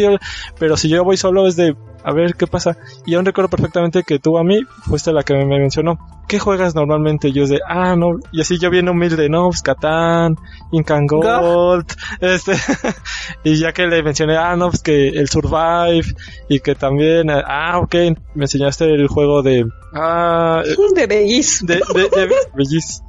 Pero 0.58 0.78
si 0.78 0.88
yo 0.88 1.04
voy 1.04 1.18
solo 1.18 1.46
es 1.46 1.54
de, 1.54 1.76
a 2.04 2.12
ver 2.14 2.36
qué 2.36 2.46
pasa. 2.46 2.78
Y 3.04 3.14
aún 3.14 3.26
recuerdo 3.26 3.50
perfectamente 3.50 4.02
que 4.02 4.18
tú 4.18 4.38
a 4.38 4.44
mí 4.44 4.60
fuiste 4.86 5.12
la 5.12 5.24
que 5.24 5.34
me 5.34 5.44
mencionó. 5.44 5.98
¿Qué 6.26 6.38
juegas 6.38 6.74
normalmente? 6.74 7.32
Yo 7.32 7.46
de, 7.46 7.60
ah, 7.66 7.96
no. 7.96 8.18
Y 8.32 8.40
así 8.40 8.58
yo 8.58 8.70
bien 8.70 8.88
humilde, 8.88 9.28
no, 9.28 9.48
pues 9.48 9.60
Catán, 9.60 10.36
Incan 10.72 11.06
Gold, 11.06 11.86
este. 12.20 12.52
y 13.44 13.56
ya 13.56 13.72
que 13.72 13.86
le 13.86 14.02
mencioné, 14.02 14.38
ah, 14.38 14.56
no, 14.56 14.70
pues 14.70 14.82
que 14.82 15.08
el 15.08 15.28
Survive 15.28 16.14
y 16.48 16.60
que 16.60 16.74
también, 16.74 17.28
ah, 17.30 17.78
ok, 17.78 17.94
me 18.34 18.44
enseñaste 18.44 18.86
el 18.86 19.06
juego 19.08 19.42
de, 19.42 19.66
ah, 19.94 20.62
de 20.94 21.06
Bellis. 21.06 21.64
De, 21.66 21.76
de, 21.76 22.08
de 22.08 22.28
Bellis. 22.54 23.02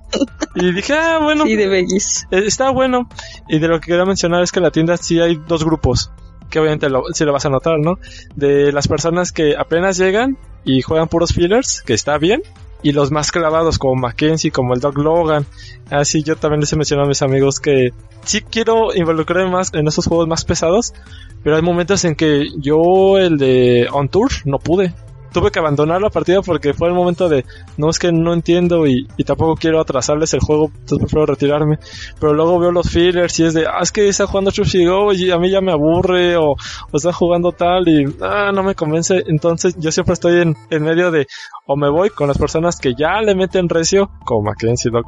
Y 0.56 0.74
dije, 0.74 0.94
ah, 0.94 1.20
bueno. 1.22 1.46
Sí, 1.46 1.56
de. 1.56 1.80
Eh, 1.80 1.88
está 2.32 2.72
bueno. 2.72 3.08
Y 3.48 3.60
de 3.60 3.68
lo 3.68 3.80
que 3.80 3.88
quería 3.88 4.06
mencionar 4.06 4.44
es 4.44 4.52
que 4.52 4.60
en 4.60 4.64
la 4.64 4.72
tienda 4.72 4.98
sí 4.98 5.20
hay 5.20 5.40
dos 5.48 5.64
grupos 5.64 6.12
que 6.50 6.60
obviamente 6.60 6.90
lo, 6.90 7.04
si 7.14 7.24
lo 7.26 7.34
vas 7.34 7.46
a 7.46 7.50
notar, 7.50 7.80
¿no? 7.80 8.00
De 8.36 8.72
las 8.72 8.88
personas 8.88 9.32
que 9.32 9.56
apenas 9.56 9.98
llegan 9.98 10.38
y 10.66 10.82
juegan 10.82 11.08
puros 11.08 11.32
fillers, 11.34 11.82
que 11.84 11.94
está 11.94 12.18
bien, 12.18 12.42
y 12.82 12.92
los 12.92 13.12
más 13.12 13.32
clavados 13.32 13.78
como 13.78 13.96
Mackenzie, 13.96 14.52
como 14.52 14.74
el 14.74 14.80
Doc 14.80 14.98
Logan. 14.98 15.46
Así 15.90 16.24
yo 16.24 16.36
también 16.36 16.62
les 16.62 16.74
he 16.74 16.76
mencionado 16.76 17.06
a 17.06 17.10
mis 17.10 17.22
amigos 17.22 17.60
que 17.60 17.94
sí 18.24 18.42
quiero 18.42 18.96
involucrarme 18.96 19.52
más 19.52 19.74
en 19.74 19.88
esos 19.88 20.08
juegos 20.08 20.28
más 20.28 20.46
pesados, 20.46 20.94
pero 21.44 21.56
hay 21.56 21.62
momentos 21.62 22.04
en 22.06 22.16
que 22.16 22.48
yo 22.58 23.18
el 23.18 23.38
de 23.38 23.88
On 23.92 24.10
Tour 24.10 24.32
no 24.46 24.60
pude 24.60 24.94
tuve 25.32 25.52
que 25.52 25.60
abandonar 25.60 26.02
la 26.02 26.10
partida 26.10 26.42
porque 26.42 26.74
fue 26.74 26.88
el 26.88 26.94
momento 26.94 27.30
de, 27.30 27.46
no 27.78 27.90
es 27.90 28.00
que 28.00 28.12
no 28.12 28.34
entiendo 28.34 28.88
y, 28.88 29.08
tampoco 29.26 29.56
quiero 29.56 29.80
atrasarles 29.80 30.34
el 30.34 30.40
juego, 30.40 30.72
entonces 30.74 31.00
prefiero 31.00 31.26
retirarme. 31.26 31.78
Pero 32.20 32.34
luego 32.34 32.60
veo 32.60 32.72
los 32.72 32.90
fillers 32.90 33.40
y 33.40 33.46
es 33.46 33.54
de, 33.54 33.68
ah, 33.68 33.80
es 33.82 33.92
que 33.92 34.08
está 34.08 34.26
jugando 34.26 34.52
Chushi 34.52 34.86
Go 34.86 35.14
y 35.14 35.32
a 35.32 35.38
mí 35.38 35.52
ya 35.52 35.62
me 35.62 35.72
aburre 35.72 36.36
o, 36.38 36.56
está 36.94 37.14
jugando 37.14 37.52
tal 37.52 37.88
y, 37.88 38.06
ah, 38.22 38.52
no 38.54 38.64
me 38.64 38.76
convence. 38.76 39.24
Entonces 39.28 39.76
yo 39.78 39.92
siempre 39.92 40.14
estoy 40.14 40.42
en, 40.42 40.56
en 40.70 40.84
medio 40.84 41.12
de, 41.12 41.28
o 41.66 41.76
me 41.76 41.90
voy 41.90 42.10
con 42.10 42.28
las 42.28 42.38
personas 42.38 42.80
que 42.80 42.96
ya 42.96 43.22
le 43.22 43.36
meten 43.36 43.70
recio, 43.70 44.10
como 44.26 44.44
Mackenzie 44.44 44.92
Doc 44.92 45.06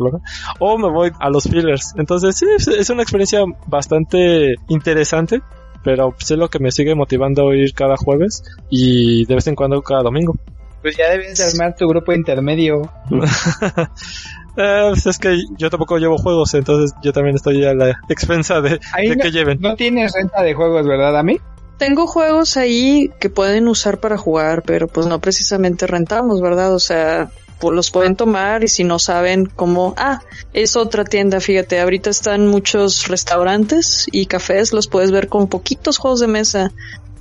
o 0.59 0.78
me 0.78 0.89
voy 0.89 1.11
a 1.19 1.30
los 1.30 1.43
fillers. 1.45 1.93
Entonces 1.97 2.38
sí, 2.38 2.45
es 2.55 2.89
una 2.89 3.01
experiencia 3.01 3.41
bastante 3.67 4.55
interesante 4.67 5.41
pero 5.84 6.11
pues, 6.11 6.32
es 6.32 6.38
lo 6.38 6.49
que 6.49 6.59
me 6.59 6.71
sigue 6.71 6.95
motivando 6.95 7.49
a 7.49 7.55
ir 7.55 7.73
cada 7.73 7.97
jueves 7.97 8.43
y 8.69 9.25
de 9.25 9.36
vez 9.36 9.47
en 9.47 9.55
cuando 9.55 9.82
cada 9.82 10.03
domingo. 10.03 10.36
Pues 10.82 10.97
ya 10.97 11.09
debes 11.09 11.39
armar 11.39 11.75
tu 11.75 11.88
grupo 11.88 12.11
intermedio. 12.11 12.82
eh, 14.57 14.88
pues 14.89 15.05
es 15.05 15.19
que 15.19 15.38
yo 15.57 15.69
tampoco 15.69 15.97
llevo 15.97 16.17
juegos, 16.17 16.53
entonces 16.55 16.95
yo 17.03 17.13
también 17.13 17.36
estoy 17.36 17.63
a 17.65 17.73
la 17.73 17.99
expensa 18.09 18.61
de, 18.61 18.79
que 19.21 19.32
lleven. 19.32 19.59
No 19.61 19.75
tienes 19.75 20.13
renta 20.13 20.41
de 20.41 20.53
juegos, 20.53 20.86
¿verdad, 20.88 21.17
a 21.17 21.23
mí? 21.23 21.38
Tengo 21.77 22.07
juegos 22.07 22.57
ahí 22.57 23.11
que 23.19 23.29
pueden 23.29 23.67
usar 23.67 23.99
para 23.99 24.17
jugar, 24.17 24.63
pero 24.63 24.88
pues 24.88 25.07
no 25.07 25.19
precisamente 25.19 25.88
rentamos, 25.88 26.41
¿verdad? 26.41 26.73
O 26.73 26.79
sea, 26.79 27.29
los 27.70 27.91
pueden 27.91 28.16
tomar 28.16 28.64
y 28.64 28.68
si 28.68 28.84
no 28.84 28.97
saben 28.97 29.45
cómo, 29.45 29.93
ah, 29.97 30.22
es 30.53 30.76
otra 30.76 31.03
tienda, 31.03 31.39
fíjate, 31.39 31.80
ahorita 31.80 32.09
están 32.09 32.47
muchos 32.47 33.07
restaurantes 33.07 34.07
y 34.12 34.26
cafés, 34.26 34.74
los 34.74 34.88
puedes 34.88 35.12
ver 35.12 35.28
con 35.28 35.47
poquitos 35.47 35.99
juegos 35.99 36.22
de 36.22 36.28
mesa. 36.28 36.72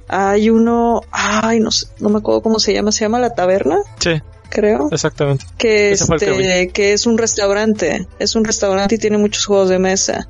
Hay 0.08 0.48
uno, 0.48 1.02
ay, 1.12 1.60
no 1.60 1.70
sé, 1.70 1.88
no 1.98 2.08
me 2.08 2.18
acuerdo 2.18 2.42
cómo 2.42 2.58
se 2.58 2.72
llama, 2.72 2.92
se 2.92 3.04
llama 3.04 3.20
La 3.20 3.34
Taberna. 3.34 3.78
Sí. 3.98 4.22
Creo. 4.48 4.88
Exactamente. 4.90 5.44
Que, 5.58 5.92
este, 5.92 6.70
que, 6.72 6.92
es 6.92 7.06
un 7.06 7.18
restaurante. 7.18 8.08
Es 8.18 8.34
un 8.34 8.44
restaurante 8.44 8.96
y 8.96 8.98
tiene 8.98 9.16
muchos 9.16 9.46
juegos 9.46 9.68
de 9.68 9.78
mesa. 9.78 10.28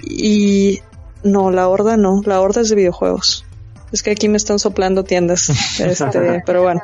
Y 0.00 0.80
no, 1.24 1.50
la 1.50 1.68
horda 1.68 1.96
no. 1.96 2.22
La 2.24 2.40
horda 2.40 2.60
es 2.60 2.68
de 2.68 2.76
videojuegos. 2.76 3.44
Es 3.92 4.02
que 4.02 4.10
aquí 4.10 4.28
me 4.28 4.36
están 4.36 4.58
soplando 4.58 5.04
tiendas. 5.04 5.50
Este, 5.80 6.42
pero 6.46 6.62
bueno, 6.62 6.80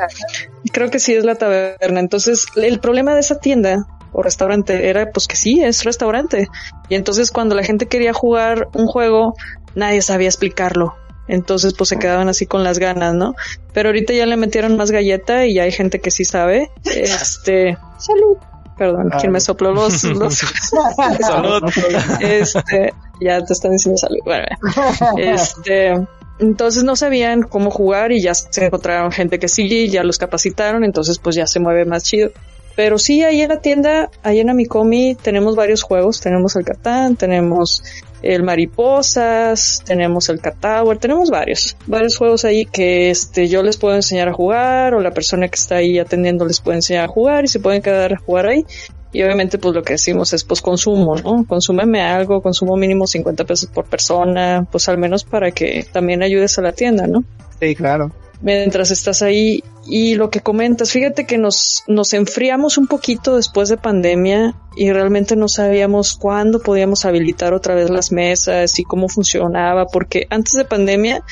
creo 0.72 0.90
que 0.90 0.98
sí 0.98 1.14
es 1.14 1.24
la 1.24 1.34
taberna. 1.34 2.00
Entonces, 2.00 2.46
el 2.56 2.80
problema 2.80 3.14
de 3.14 3.20
esa 3.20 3.38
tienda 3.38 3.86
o 4.12 4.22
restaurante 4.22 4.88
era 4.88 5.10
pues 5.12 5.26
que 5.26 5.36
sí, 5.36 5.62
es 5.62 5.84
restaurante. 5.84 6.48
Y 6.88 6.94
entonces 6.94 7.30
cuando 7.30 7.54
la 7.54 7.62
gente 7.62 7.86
quería 7.86 8.12
jugar 8.12 8.68
un 8.74 8.86
juego, 8.86 9.34
nadie 9.74 10.02
sabía 10.02 10.28
explicarlo. 10.28 10.94
Entonces 11.28 11.74
pues 11.74 11.88
se 11.90 11.98
quedaban 11.98 12.28
así 12.28 12.46
con 12.46 12.64
las 12.64 12.78
ganas, 12.78 13.14
¿no? 13.14 13.34
Pero 13.74 13.90
ahorita 13.90 14.14
ya 14.14 14.26
le 14.26 14.36
metieron 14.36 14.76
más 14.76 14.90
galleta 14.90 15.46
y 15.46 15.54
ya 15.54 15.64
hay 15.64 15.72
gente 15.72 16.00
que 16.00 16.10
sí 16.10 16.24
sabe. 16.24 16.70
Este, 16.84 17.76
salud. 17.98 18.38
Perdón, 18.78 19.10
quien 19.20 19.32
me 19.32 19.40
sopló 19.40 19.72
los, 19.72 20.04
los... 20.04 20.34
salud. 20.34 21.62
Este, 22.20 22.94
ya 23.20 23.44
te 23.44 23.52
están 23.52 23.72
diciendo 23.72 23.98
salud. 23.98 24.18
Bueno, 24.24 24.46
este, 25.16 26.06
entonces 26.38 26.84
no 26.84 26.94
sabían 26.94 27.42
cómo 27.42 27.70
jugar 27.70 28.12
y 28.12 28.22
ya 28.22 28.34
se 28.34 28.66
encontraron 28.66 29.10
gente 29.10 29.38
que 29.38 29.48
sí, 29.48 29.88
ya 29.88 30.04
los 30.04 30.18
capacitaron, 30.18 30.84
entonces 30.84 31.18
pues 31.18 31.34
ya 31.34 31.46
se 31.46 31.58
mueve 31.58 31.84
más 31.84 32.04
chido. 32.04 32.30
Pero 32.76 32.96
sí, 32.96 33.24
ahí 33.24 33.42
en 33.42 33.48
la 33.48 33.60
tienda, 33.60 34.08
ahí 34.22 34.38
en 34.38 34.50
Amicomi, 34.50 35.16
tenemos 35.16 35.56
varios 35.56 35.82
juegos. 35.82 36.20
Tenemos 36.20 36.54
el 36.54 36.64
Catán, 36.64 37.16
tenemos 37.16 37.82
el 38.22 38.42
Mariposas, 38.42 39.82
tenemos 39.84 40.28
el 40.28 40.40
Tower, 40.40 40.98
tenemos 40.98 41.30
varios, 41.30 41.76
varios 41.86 42.16
juegos 42.16 42.44
ahí 42.44 42.66
que 42.66 43.10
este, 43.10 43.48
yo 43.48 43.62
les 43.62 43.76
puedo 43.76 43.94
enseñar 43.94 44.28
a 44.28 44.32
jugar 44.32 44.94
o 44.94 45.00
la 45.00 45.12
persona 45.12 45.48
que 45.48 45.56
está 45.56 45.76
ahí 45.76 45.98
atendiendo 45.98 46.44
les 46.44 46.60
puede 46.60 46.78
enseñar 46.78 47.04
a 47.04 47.08
jugar 47.08 47.44
y 47.44 47.48
se 47.48 47.60
pueden 47.60 47.82
quedar 47.82 48.12
a 48.14 48.18
jugar 48.18 48.46
ahí. 48.46 48.64
Y 49.10 49.22
obviamente 49.22 49.56
pues 49.58 49.74
lo 49.74 49.82
que 49.82 49.94
decimos 49.94 50.32
es 50.34 50.44
pues 50.44 50.60
consumo, 50.60 51.16
¿no? 51.16 51.44
Consúmeme 51.46 52.02
algo, 52.02 52.42
consumo 52.42 52.76
mínimo 52.76 53.06
50 53.06 53.44
pesos 53.44 53.70
por 53.70 53.86
persona, 53.86 54.66
pues 54.70 54.88
al 54.88 54.98
menos 54.98 55.24
para 55.24 55.50
que 55.50 55.86
también 55.90 56.22
ayudes 56.22 56.58
a 56.58 56.62
la 56.62 56.72
tienda, 56.72 57.06
¿no? 57.06 57.24
Sí, 57.58 57.74
claro. 57.74 58.12
Mientras 58.40 58.90
estás 58.90 59.22
ahí 59.22 59.64
y 59.86 60.14
lo 60.14 60.30
que 60.30 60.40
comentas, 60.40 60.92
fíjate 60.92 61.26
que 61.26 61.38
nos, 61.38 61.82
nos 61.88 62.12
enfriamos 62.12 62.78
un 62.78 62.86
poquito 62.86 63.36
después 63.36 63.68
de 63.68 63.76
pandemia 63.76 64.54
y 64.76 64.92
realmente 64.92 65.34
no 65.34 65.48
sabíamos 65.48 66.14
cuándo 66.14 66.60
podíamos 66.60 67.04
habilitar 67.04 67.52
otra 67.52 67.74
vez 67.74 67.90
las 67.90 68.12
mesas 68.12 68.78
y 68.78 68.84
cómo 68.84 69.08
funcionaba, 69.08 69.86
porque 69.86 70.26
antes 70.30 70.52
de 70.52 70.64
pandemia, 70.64 71.24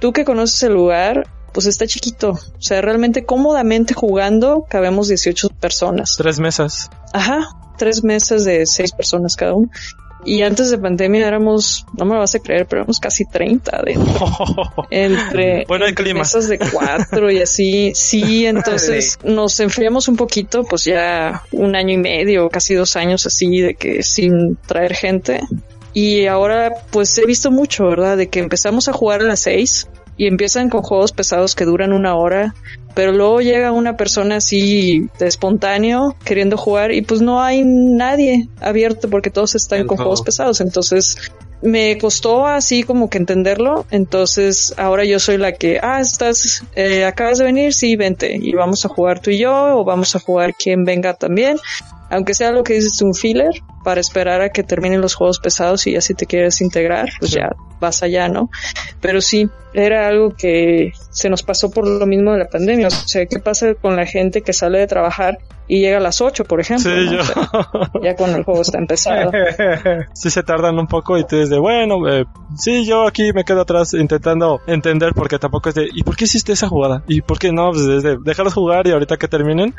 tú 0.00 0.12
que 0.12 0.24
conoces 0.24 0.62
el 0.62 0.72
lugar, 0.72 1.26
pues 1.52 1.66
está 1.66 1.86
chiquito. 1.86 2.30
O 2.30 2.62
sea, 2.62 2.80
realmente 2.80 3.24
cómodamente 3.24 3.94
jugando 3.94 4.64
cabemos 4.68 5.08
18 5.08 5.48
personas. 5.60 6.16
Tres 6.16 6.40
mesas. 6.40 6.90
Ajá, 7.12 7.48
tres 7.78 8.02
mesas 8.02 8.44
de 8.44 8.66
seis 8.66 8.92
personas 8.92 9.36
cada 9.36 9.54
uno. 9.54 9.70
Y 10.24 10.42
antes 10.42 10.70
de 10.70 10.78
pandemia 10.78 11.26
éramos, 11.26 11.86
no 11.96 12.04
me 12.04 12.16
vas 12.16 12.34
a 12.34 12.38
creer, 12.38 12.66
pero 12.66 12.82
éramos 12.82 12.98
casi 12.98 13.24
30 13.26 13.82
de 13.84 13.98
entre, 14.90 15.64
bueno, 15.66 15.86
el 15.86 15.94
clima. 15.94 16.20
mesas 16.20 16.48
de 16.48 16.58
cuatro 16.58 17.30
y 17.30 17.40
así. 17.40 17.92
Sí, 17.94 18.46
entonces 18.46 19.18
nos 19.24 19.58
enfriamos 19.60 20.08
un 20.08 20.16
poquito, 20.16 20.64
pues 20.64 20.84
ya 20.84 21.42
un 21.52 21.76
año 21.76 21.94
y 21.94 21.98
medio, 21.98 22.48
casi 22.48 22.74
dos 22.74 22.96
años 22.96 23.26
así 23.26 23.60
de 23.60 23.74
que 23.74 24.02
sin 24.02 24.56
traer 24.56 24.94
gente. 24.94 25.40
Y 25.92 26.26
ahora 26.26 26.72
pues 26.90 27.16
he 27.18 27.24
visto 27.24 27.50
mucho, 27.50 27.86
¿verdad? 27.86 28.16
De 28.16 28.28
que 28.28 28.40
empezamos 28.40 28.88
a 28.88 28.92
jugar 28.92 29.20
a 29.20 29.24
las 29.24 29.40
seis 29.40 29.86
y 30.16 30.26
empiezan 30.26 30.70
con 30.70 30.82
juegos 30.82 31.12
pesados 31.12 31.54
que 31.54 31.64
duran 31.64 31.92
una 31.92 32.14
hora, 32.14 32.54
pero 32.94 33.12
luego 33.12 33.40
llega 33.40 33.72
una 33.72 33.96
persona 33.96 34.36
así 34.36 35.08
de 35.18 35.26
espontáneo 35.26 36.16
queriendo 36.24 36.56
jugar 36.56 36.92
y 36.92 37.02
pues 37.02 37.20
no 37.20 37.42
hay 37.42 37.62
nadie 37.64 38.48
abierto 38.60 39.10
porque 39.10 39.30
todos 39.30 39.54
están 39.54 39.86
con 39.86 39.96
juegos 39.96 40.22
pesados, 40.22 40.60
entonces 40.60 41.16
me 41.62 41.96
costó 41.98 42.46
así 42.46 42.82
como 42.82 43.08
que 43.08 43.18
entenderlo, 43.18 43.86
entonces 43.90 44.74
ahora 44.76 45.04
yo 45.04 45.18
soy 45.18 45.38
la 45.38 45.52
que, 45.52 45.80
ah, 45.82 46.00
estás, 46.00 46.62
eh, 46.76 47.04
acabas 47.04 47.38
de 47.38 47.44
venir, 47.44 47.72
sí, 47.72 47.96
vente 47.96 48.38
y 48.40 48.52
vamos 48.52 48.84
a 48.84 48.88
jugar 48.88 49.20
tú 49.20 49.30
y 49.30 49.38
yo 49.38 49.78
o 49.78 49.84
vamos 49.84 50.14
a 50.14 50.20
jugar 50.20 50.54
quien 50.54 50.84
venga 50.84 51.14
también 51.14 51.56
aunque 52.10 52.34
sea 52.34 52.52
lo 52.52 52.64
que 52.64 52.74
dices 52.74 53.00
un 53.02 53.14
filler, 53.14 53.52
para 53.84 54.00
esperar 54.00 54.40
a 54.40 54.48
que 54.48 54.62
terminen 54.62 55.00
los 55.00 55.14
juegos 55.14 55.38
pesados 55.38 55.86
y 55.86 55.92
ya 55.92 56.00
si 56.00 56.14
te 56.14 56.26
quieres 56.26 56.60
integrar, 56.60 57.10
pues 57.18 57.32
ya 57.32 57.50
vas 57.80 58.02
allá, 58.02 58.28
¿no? 58.28 58.50
Pero 59.00 59.20
sí, 59.20 59.48
era 59.74 60.08
algo 60.08 60.30
que 60.30 60.92
se 61.10 61.28
nos 61.28 61.42
pasó 61.42 61.70
por 61.70 61.86
lo 61.86 62.06
mismo 62.06 62.32
de 62.32 62.38
la 62.38 62.48
pandemia. 62.48 62.88
O 62.88 62.90
sea, 62.90 63.26
¿qué 63.26 63.38
pasa 63.38 63.74
con 63.74 63.96
la 63.96 64.06
gente 64.06 64.40
que 64.40 64.52
sale 64.52 64.78
de 64.78 64.86
trabajar 64.86 65.38
y 65.66 65.80
llega 65.80 65.98
a 65.98 66.00
las 66.00 66.20
8, 66.20 66.44
por 66.44 66.60
ejemplo? 66.60 66.90
Sí, 66.90 67.10
yo. 67.10 67.20
ya 68.02 68.14
cuando 68.16 68.38
el 68.38 68.44
juego 68.44 68.60
está 68.60 68.78
empezado. 68.78 69.30
sí 70.12 70.30
se 70.30 70.42
tardan 70.42 70.78
un 70.78 70.86
poco 70.86 71.16
y 71.16 71.24
te 71.24 71.40
dices, 71.40 71.58
bueno, 71.58 72.08
eh, 72.08 72.24
sí, 72.56 72.84
yo 72.84 73.06
aquí 73.06 73.32
me 73.32 73.44
quedo 73.44 73.62
atrás 73.62 73.94
intentando 73.94 74.60
entender 74.66 75.12
porque 75.14 75.38
tampoco 75.38 75.70
es 75.70 75.74
de, 75.74 75.88
¿y 75.92 76.02
por 76.02 76.16
qué 76.16 76.24
hiciste 76.24 76.52
esa 76.52 76.68
jugada? 76.68 77.02
¿Y 77.08 77.22
por 77.22 77.38
qué 77.38 77.52
no? 77.52 77.70
Pues 77.70 77.86
desde, 77.86 78.18
déjalos 78.22 78.54
jugar 78.54 78.86
y 78.86 78.92
ahorita 78.92 79.16
que 79.16 79.28
terminen 79.28 79.74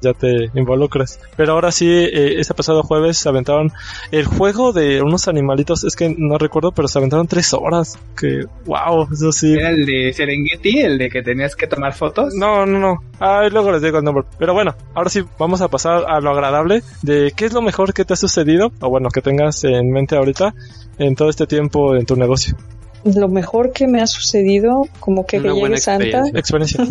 ya 0.00 0.12
te 0.12 0.50
involucras. 0.54 1.20
Pero 1.36 1.52
ahora 1.52 1.72
sí 1.72 1.88
eh, 1.88 2.40
ese 2.40 2.54
pasado 2.54 2.82
jueves 2.82 3.18
se 3.18 3.28
aventaron 3.28 3.72
el 4.10 4.26
juego 4.26 4.72
de 4.72 5.02
unos 5.02 5.28
animalitos, 5.28 5.84
es 5.84 5.96
que 5.96 6.14
no 6.16 6.38
recuerdo, 6.38 6.72
pero 6.72 6.88
se 6.88 6.98
aventaron 6.98 7.26
tres 7.26 7.54
horas. 7.54 7.98
Que, 8.18 8.44
wow, 8.66 9.08
eso 9.12 9.32
sí. 9.32 9.54
¿Era 9.54 9.70
el 9.70 9.86
de 9.86 10.12
Serengeti, 10.12 10.80
el 10.80 10.98
de 10.98 11.08
que 11.08 11.22
tenías 11.22 11.56
que 11.56 11.66
tomar 11.66 11.94
fotos? 11.94 12.34
No, 12.34 12.66
no, 12.66 12.78
no. 12.78 12.96
Ay, 13.18 13.50
luego 13.50 13.72
les 13.72 13.82
digo 13.82 13.98
el 13.98 14.04
nombre. 14.04 14.24
Pero 14.38 14.54
bueno, 14.54 14.74
ahora 14.94 15.10
sí, 15.10 15.22
vamos 15.38 15.60
a 15.60 15.68
pasar 15.68 16.04
a 16.08 16.20
lo 16.20 16.30
agradable 16.30 16.82
de 17.02 17.32
qué 17.34 17.46
es 17.46 17.52
lo 17.52 17.62
mejor 17.62 17.94
que 17.94 18.04
te 18.04 18.14
ha 18.14 18.16
sucedido, 18.16 18.72
o 18.80 18.88
bueno, 18.88 19.08
que 19.08 19.22
tengas 19.22 19.64
en 19.64 19.90
mente 19.90 20.16
ahorita, 20.16 20.54
en 20.98 21.14
todo 21.14 21.30
este 21.30 21.46
tiempo 21.46 21.94
en 21.96 22.06
tu 22.06 22.16
negocio. 22.16 22.56
Lo 23.04 23.28
mejor 23.28 23.72
que 23.72 23.86
me 23.86 24.02
ha 24.02 24.06
sucedido, 24.06 24.86
como 25.00 25.24
que, 25.24 25.40
que 25.40 25.44
Una 25.50 25.52
buena 25.52 25.76
llegue 25.76 25.80
Santa, 25.80 26.24
experiencia. 26.38 26.86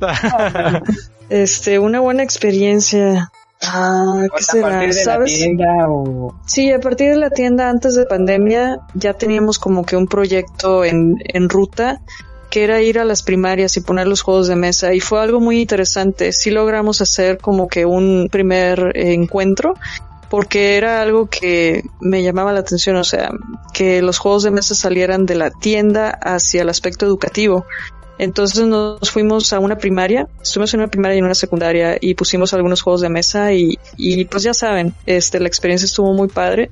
Este, 1.28 1.78
una 1.78 2.00
buena 2.00 2.24
experiencia. 2.24 3.30
Ah, 3.62 4.26
¿qué 4.34 4.36
a 4.36 4.42
será? 4.42 4.68
partir 4.68 4.94
de 4.94 5.04
¿Sabes? 5.04 5.30
la 5.30 5.36
tienda 5.46 5.88
o... 5.88 6.34
Sí, 6.46 6.72
a 6.72 6.80
partir 6.80 7.10
de 7.10 7.16
la 7.18 7.30
tienda 7.30 7.68
antes 7.68 7.94
de 7.94 8.06
pandemia 8.06 8.80
ya 8.94 9.12
teníamos 9.14 9.58
como 9.58 9.84
que 9.84 9.96
un 9.96 10.06
proyecto 10.08 10.84
en, 10.84 11.16
en 11.24 11.48
ruta 11.48 12.00
que 12.50 12.64
era 12.64 12.82
ir 12.82 12.98
a 12.98 13.04
las 13.04 13.22
primarias 13.22 13.76
y 13.76 13.80
poner 13.80 14.06
los 14.08 14.22
juegos 14.22 14.48
de 14.48 14.56
mesa 14.56 14.92
y 14.92 15.00
fue 15.00 15.20
algo 15.20 15.40
muy 15.40 15.60
interesante. 15.60 16.32
Sí 16.32 16.50
logramos 16.50 17.00
hacer 17.00 17.38
como 17.38 17.68
que 17.68 17.86
un 17.86 18.28
primer 18.30 18.92
encuentro 18.94 19.74
porque 20.28 20.76
era 20.76 21.02
algo 21.02 21.26
que 21.26 21.82
me 22.00 22.22
llamaba 22.22 22.52
la 22.52 22.60
atención, 22.60 22.96
o 22.96 23.04
sea, 23.04 23.30
que 23.74 24.00
los 24.00 24.18
juegos 24.18 24.44
de 24.44 24.52
mesa 24.52 24.74
salieran 24.76 25.26
de 25.26 25.34
la 25.34 25.50
tienda 25.50 26.10
hacia 26.10 26.62
el 26.62 26.68
aspecto 26.68 27.04
educativo. 27.04 27.66
Entonces 28.16 28.64
nos 28.66 29.10
fuimos 29.10 29.52
a 29.52 29.58
una 29.58 29.78
primaria, 29.78 30.28
estuvimos 30.40 30.74
en 30.74 30.80
una 30.80 30.90
primaria 30.90 31.16
y 31.16 31.18
en 31.18 31.24
una 31.24 31.34
secundaria 31.34 31.96
y 32.00 32.14
pusimos 32.14 32.52
algunos 32.54 32.82
juegos 32.82 33.00
de 33.00 33.08
mesa 33.08 33.52
y, 33.52 33.78
y 33.96 34.24
pues 34.26 34.42
ya 34.42 34.54
saben, 34.54 34.94
este, 35.06 35.40
la 35.40 35.48
experiencia 35.48 35.86
estuvo 35.86 36.12
muy 36.12 36.28
padre. 36.28 36.70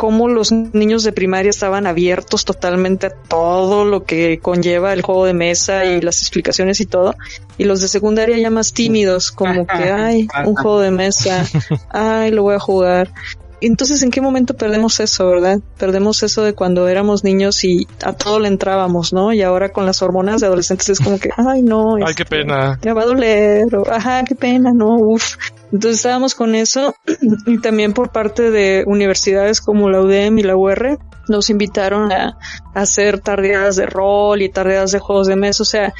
Cómo 0.00 0.28
los 0.28 0.50
niños 0.50 1.04
de 1.04 1.12
primaria 1.12 1.50
estaban 1.50 1.86
abiertos 1.86 2.46
totalmente 2.46 3.08
a 3.08 3.10
todo 3.10 3.84
lo 3.84 4.04
que 4.04 4.38
conlleva 4.38 4.94
el 4.94 5.02
juego 5.02 5.26
de 5.26 5.34
mesa 5.34 5.84
y 5.84 6.00
las 6.00 6.20
explicaciones 6.22 6.80
y 6.80 6.86
todo. 6.86 7.14
Y 7.58 7.64
los 7.64 7.82
de 7.82 7.88
secundaria 7.88 8.38
ya 8.38 8.48
más 8.48 8.72
tímidos, 8.72 9.30
como 9.30 9.66
que, 9.66 9.90
ay, 9.92 10.26
un 10.46 10.54
juego 10.54 10.80
de 10.80 10.90
mesa, 10.90 11.44
ay, 11.90 12.30
lo 12.30 12.44
voy 12.44 12.54
a 12.54 12.58
jugar. 12.58 13.12
Entonces, 13.60 14.02
¿en 14.02 14.10
qué 14.10 14.20
momento 14.20 14.54
perdemos 14.54 15.00
eso, 15.00 15.28
verdad? 15.28 15.60
Perdemos 15.78 16.22
eso 16.22 16.42
de 16.42 16.54
cuando 16.54 16.88
éramos 16.88 17.24
niños 17.24 17.62
y 17.64 17.86
a 18.02 18.12
todo 18.12 18.40
le 18.40 18.48
entrábamos, 18.48 19.12
¿no? 19.12 19.32
Y 19.32 19.42
ahora 19.42 19.70
con 19.70 19.86
las 19.86 20.02
hormonas 20.02 20.40
de 20.40 20.46
adolescentes 20.46 20.88
es 20.88 21.00
como 21.00 21.18
que, 21.18 21.30
ay, 21.36 21.62
no. 21.62 21.96
Ay, 21.96 22.04
este, 22.08 22.24
qué 22.24 22.24
pena. 22.24 22.78
Ya 22.82 22.94
va 22.94 23.02
a 23.02 23.06
doler, 23.06 23.74
o, 23.76 23.90
ajá, 23.90 24.24
qué 24.24 24.34
pena, 24.34 24.72
no, 24.72 24.96
uff. 24.96 25.36
Entonces 25.72 25.96
estábamos 25.96 26.34
con 26.34 26.54
eso 26.54 26.94
y 27.46 27.58
también 27.58 27.92
por 27.92 28.10
parte 28.10 28.50
de 28.50 28.84
universidades 28.86 29.60
como 29.60 29.90
la 29.90 30.00
UDEM 30.00 30.38
y 30.38 30.42
la 30.42 30.56
UR 30.56 30.98
nos 31.28 31.50
invitaron 31.50 32.10
a, 32.12 32.38
a 32.74 32.80
hacer 32.80 33.20
tardeadas 33.20 33.76
de 33.76 33.86
rol 33.86 34.42
y 34.42 34.48
tardeadas 34.48 34.90
de 34.92 34.98
juegos 34.98 35.28
de 35.28 35.36
mesa, 35.36 35.62
o 35.62 35.66
sea, 35.66 35.92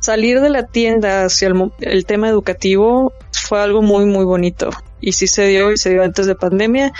salir 0.00 0.40
de 0.40 0.50
la 0.50 0.64
tienda 0.66 1.24
hacia 1.24 1.48
el, 1.48 1.72
el 1.80 2.06
tema 2.06 2.28
educativo 2.28 3.12
fue 3.32 3.60
algo 3.60 3.82
muy, 3.82 4.06
muy 4.06 4.24
bonito. 4.24 4.70
Y 5.00 5.12
sí 5.12 5.26
se 5.26 5.46
dio 5.46 5.72
y 5.72 5.76
se 5.76 5.90
dio 5.90 6.02
antes 6.02 6.26
de 6.26 6.34
pandemia. 6.34 6.92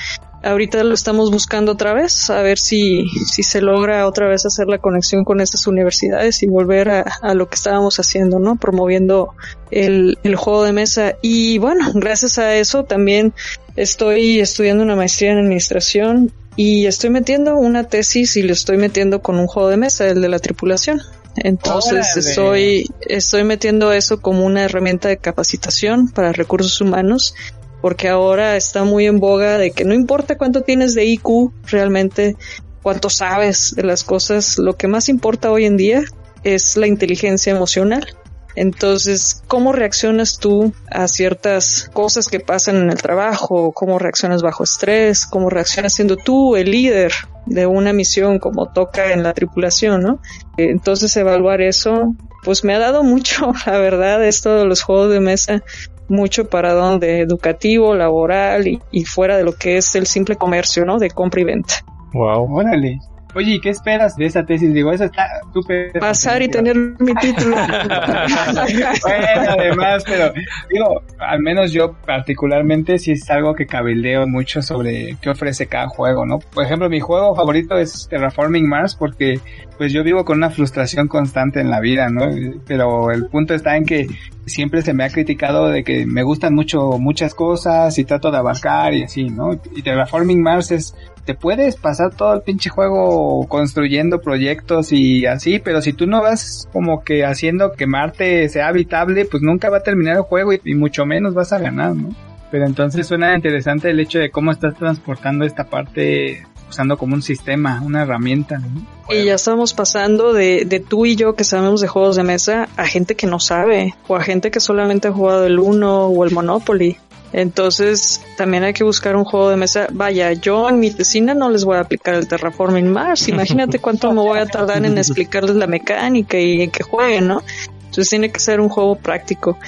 Ahorita 0.42 0.84
lo 0.84 0.94
estamos 0.94 1.32
buscando 1.32 1.72
otra 1.72 1.94
vez, 1.94 2.30
a 2.30 2.42
ver 2.42 2.58
si, 2.58 3.06
si 3.26 3.42
se 3.42 3.60
logra 3.60 4.06
otra 4.06 4.28
vez 4.28 4.46
hacer 4.46 4.68
la 4.68 4.78
conexión 4.78 5.24
con 5.24 5.40
estas 5.40 5.66
universidades 5.66 6.44
y 6.44 6.46
volver 6.46 6.90
a, 6.90 7.00
a 7.22 7.34
lo 7.34 7.48
que 7.48 7.56
estábamos 7.56 7.98
haciendo, 7.98 8.38
¿no? 8.38 8.54
Promoviendo 8.54 9.34
el, 9.72 10.16
el 10.22 10.36
juego 10.36 10.62
de 10.62 10.72
mesa. 10.72 11.14
Y 11.22 11.58
bueno, 11.58 11.90
gracias 11.94 12.38
a 12.38 12.54
eso 12.54 12.84
también 12.84 13.34
estoy 13.74 14.38
estudiando 14.38 14.84
una 14.84 14.94
maestría 14.94 15.32
en 15.32 15.38
administración 15.38 16.32
y 16.54 16.86
estoy 16.86 17.10
metiendo 17.10 17.56
una 17.56 17.84
tesis 17.84 18.36
y 18.36 18.42
lo 18.42 18.52
estoy 18.52 18.76
metiendo 18.78 19.22
con 19.22 19.38
un 19.38 19.46
juego 19.48 19.68
de 19.68 19.76
mesa, 19.76 20.06
el 20.06 20.20
de 20.20 20.28
la 20.28 20.38
tripulación. 20.38 21.00
Entonces 21.36 22.10
Órale. 22.16 22.28
estoy, 22.28 22.90
estoy 23.00 23.44
metiendo 23.44 23.92
eso 23.92 24.20
como 24.20 24.44
una 24.44 24.64
herramienta 24.64 25.08
de 25.08 25.18
capacitación 25.18 26.08
para 26.08 26.32
recursos 26.32 26.80
humanos, 26.80 27.34
porque 27.80 28.08
ahora 28.08 28.56
está 28.56 28.84
muy 28.84 29.06
en 29.06 29.20
boga 29.20 29.58
de 29.58 29.70
que 29.70 29.84
no 29.84 29.94
importa 29.94 30.36
cuánto 30.36 30.62
tienes 30.62 30.94
de 30.94 31.04
IQ, 31.04 31.52
realmente 31.70 32.36
cuánto 32.82 33.10
sabes 33.10 33.74
de 33.76 33.82
las 33.82 34.04
cosas, 34.04 34.58
lo 34.58 34.76
que 34.76 34.88
más 34.88 35.08
importa 35.08 35.50
hoy 35.50 35.66
en 35.66 35.76
día 35.76 36.02
es 36.44 36.76
la 36.76 36.86
inteligencia 36.86 37.54
emocional. 37.54 38.06
Entonces, 38.54 39.44
¿cómo 39.46 39.72
reaccionas 39.72 40.38
tú 40.40 40.72
a 40.90 41.06
ciertas 41.06 41.88
cosas 41.92 42.26
que 42.28 42.40
pasan 42.40 42.76
en 42.76 42.90
el 42.90 43.00
trabajo? 43.00 43.70
¿Cómo 43.72 44.00
reaccionas 44.00 44.42
bajo 44.42 44.64
estrés? 44.64 45.26
¿Cómo 45.26 45.48
reaccionas 45.48 45.94
siendo 45.94 46.16
tú 46.16 46.56
el 46.56 46.72
líder 46.72 47.12
de 47.46 47.66
una 47.66 47.92
misión 47.92 48.40
como 48.40 48.72
toca 48.72 49.12
en 49.12 49.22
la 49.22 49.32
tripulación, 49.32 50.02
no? 50.02 50.20
Entonces, 50.56 51.16
evaluar 51.16 51.60
eso, 51.60 52.16
pues 52.42 52.64
me 52.64 52.74
ha 52.74 52.80
dado 52.80 53.04
mucho, 53.04 53.52
la 53.66 53.78
verdad, 53.78 54.24
esto 54.26 54.56
de 54.56 54.64
los 54.64 54.82
juegos 54.82 55.12
de 55.12 55.20
mesa, 55.20 55.62
mucho 56.08 56.48
para 56.48 56.72
donde 56.72 57.20
educativo, 57.20 57.94
laboral 57.94 58.66
y, 58.66 58.80
y 58.90 59.04
fuera 59.04 59.36
de 59.36 59.44
lo 59.44 59.52
que 59.52 59.76
es 59.76 59.94
el 59.94 60.06
simple 60.06 60.36
comercio, 60.36 60.84
¿no? 60.84 60.98
De 60.98 61.10
compra 61.10 61.40
y 61.40 61.44
venta. 61.44 61.74
Wow. 62.12 62.56
Órale. 62.56 62.98
Oye, 63.34 63.54
¿y 63.54 63.60
qué 63.60 63.70
esperas 63.70 64.16
de 64.16 64.26
esa 64.26 64.44
tesis? 64.44 64.72
Digo, 64.72 64.90
eso 64.92 65.04
está 65.04 65.26
súper... 65.52 65.92
Pasar 65.92 66.40
y 66.42 66.48
tener 66.48 66.76
mi 66.76 67.14
título. 67.14 67.56
bueno, 69.02 69.50
además, 69.50 70.02
pero 70.06 70.32
digo, 70.70 71.02
al 71.18 71.40
menos 71.40 71.72
yo 71.72 71.92
particularmente 72.06 72.98
sí 72.98 73.12
es 73.12 73.28
algo 73.30 73.54
que 73.54 73.66
cabildeo 73.66 74.26
mucho 74.26 74.62
sobre 74.62 75.16
qué 75.20 75.30
ofrece 75.30 75.66
cada 75.66 75.88
juego, 75.88 76.24
¿no? 76.24 76.38
Por 76.38 76.64
ejemplo, 76.64 76.88
mi 76.88 77.00
juego 77.00 77.34
favorito 77.34 77.76
es 77.76 78.08
Terraforming 78.08 78.66
Mars 78.66 78.96
porque 78.96 79.40
pues 79.76 79.92
yo 79.92 80.02
vivo 80.02 80.24
con 80.24 80.38
una 80.38 80.50
frustración 80.50 81.06
constante 81.06 81.60
en 81.60 81.70
la 81.70 81.80
vida, 81.80 82.08
¿no? 82.08 82.28
Pero 82.66 83.10
el 83.12 83.26
punto 83.26 83.54
está 83.54 83.76
en 83.76 83.84
que 83.84 84.08
siempre 84.46 84.82
se 84.82 84.92
me 84.94 85.04
ha 85.04 85.10
criticado 85.10 85.68
de 85.68 85.84
que 85.84 86.06
me 86.06 86.22
gustan 86.22 86.54
mucho 86.54 86.98
muchas 86.98 87.34
cosas 87.34 87.96
y 87.98 88.04
trato 88.04 88.30
de 88.30 88.38
abarcar 88.38 88.94
y 88.94 89.04
así, 89.04 89.24
¿no? 89.24 89.52
Y 89.74 89.82
Terraforming 89.82 90.42
Mars 90.42 90.72
es 90.72 90.94
te 91.28 91.34
puedes 91.34 91.76
pasar 91.76 92.14
todo 92.14 92.32
el 92.32 92.40
pinche 92.40 92.70
juego 92.70 93.46
construyendo 93.48 94.22
proyectos 94.22 94.92
y 94.92 95.26
así, 95.26 95.58
pero 95.58 95.82
si 95.82 95.92
tú 95.92 96.06
no 96.06 96.22
vas 96.22 96.66
como 96.72 97.04
que 97.04 97.26
haciendo 97.26 97.72
que 97.72 97.86
Marte 97.86 98.48
sea 98.48 98.68
habitable, 98.68 99.26
pues 99.26 99.42
nunca 99.42 99.68
va 99.68 99.76
a 99.76 99.82
terminar 99.82 100.16
el 100.16 100.22
juego 100.22 100.54
y, 100.54 100.74
mucho 100.74 101.04
menos 101.04 101.34
vas 101.34 101.52
a 101.52 101.58
ganar, 101.58 101.94
¿no? 101.94 102.08
Pero 102.50 102.64
entonces 102.64 103.06
suena 103.06 103.34
interesante 103.34 103.90
el 103.90 104.00
hecho 104.00 104.18
de 104.18 104.30
cómo 104.30 104.52
estás 104.52 104.74
transportando 104.76 105.44
esta 105.44 105.64
parte 105.64 106.46
usando 106.66 106.96
como 106.96 107.14
un 107.14 107.20
sistema, 107.20 107.82
una 107.84 108.04
herramienta. 108.04 108.62
Y 109.10 109.26
ya 109.26 109.34
estamos 109.34 109.74
pasando 109.74 110.32
de, 110.32 110.64
de 110.64 110.80
tú 110.80 111.04
y 111.04 111.14
yo 111.14 111.34
que 111.34 111.44
sabemos 111.44 111.82
de 111.82 111.88
juegos 111.88 112.16
de 112.16 112.22
mesa 112.22 112.70
a 112.78 112.86
gente 112.86 113.16
que 113.16 113.26
no 113.26 113.38
sabe 113.38 113.94
o 114.06 114.16
a 114.16 114.22
gente 114.22 114.50
que 114.50 114.60
solamente 114.60 115.08
ha 115.08 115.12
jugado 115.12 115.44
el 115.44 115.58
Uno 115.58 116.06
o 116.06 116.24
el 116.24 116.30
Monopoly. 116.30 116.96
Entonces 117.32 118.22
también 118.36 118.64
hay 118.64 118.72
que 118.72 118.84
buscar 118.84 119.16
un 119.16 119.24
juego 119.24 119.50
de 119.50 119.56
mesa. 119.56 119.88
Vaya, 119.92 120.32
yo 120.32 120.68
en 120.68 120.80
mi 120.80 120.90
tesina 120.90 121.34
no 121.34 121.50
les 121.50 121.64
voy 121.64 121.76
a 121.76 121.80
aplicar 121.80 122.14
el 122.14 122.26
Terraforming 122.26 122.90
Mars. 122.90 123.28
Imagínate 123.28 123.78
cuánto 123.78 124.12
me 124.12 124.20
voy 124.20 124.38
a 124.38 124.46
tardar 124.46 124.84
en 124.84 124.96
explicarles 124.98 125.56
la 125.56 125.66
mecánica 125.66 126.38
y 126.38 126.62
en 126.62 126.70
que 126.70 126.82
jueguen, 126.82 127.28
¿no? 127.28 127.42
Entonces 127.84 128.08
tiene 128.08 128.30
que 128.30 128.40
ser 128.40 128.60
un 128.60 128.68
juego 128.68 128.96
práctico. 128.96 129.58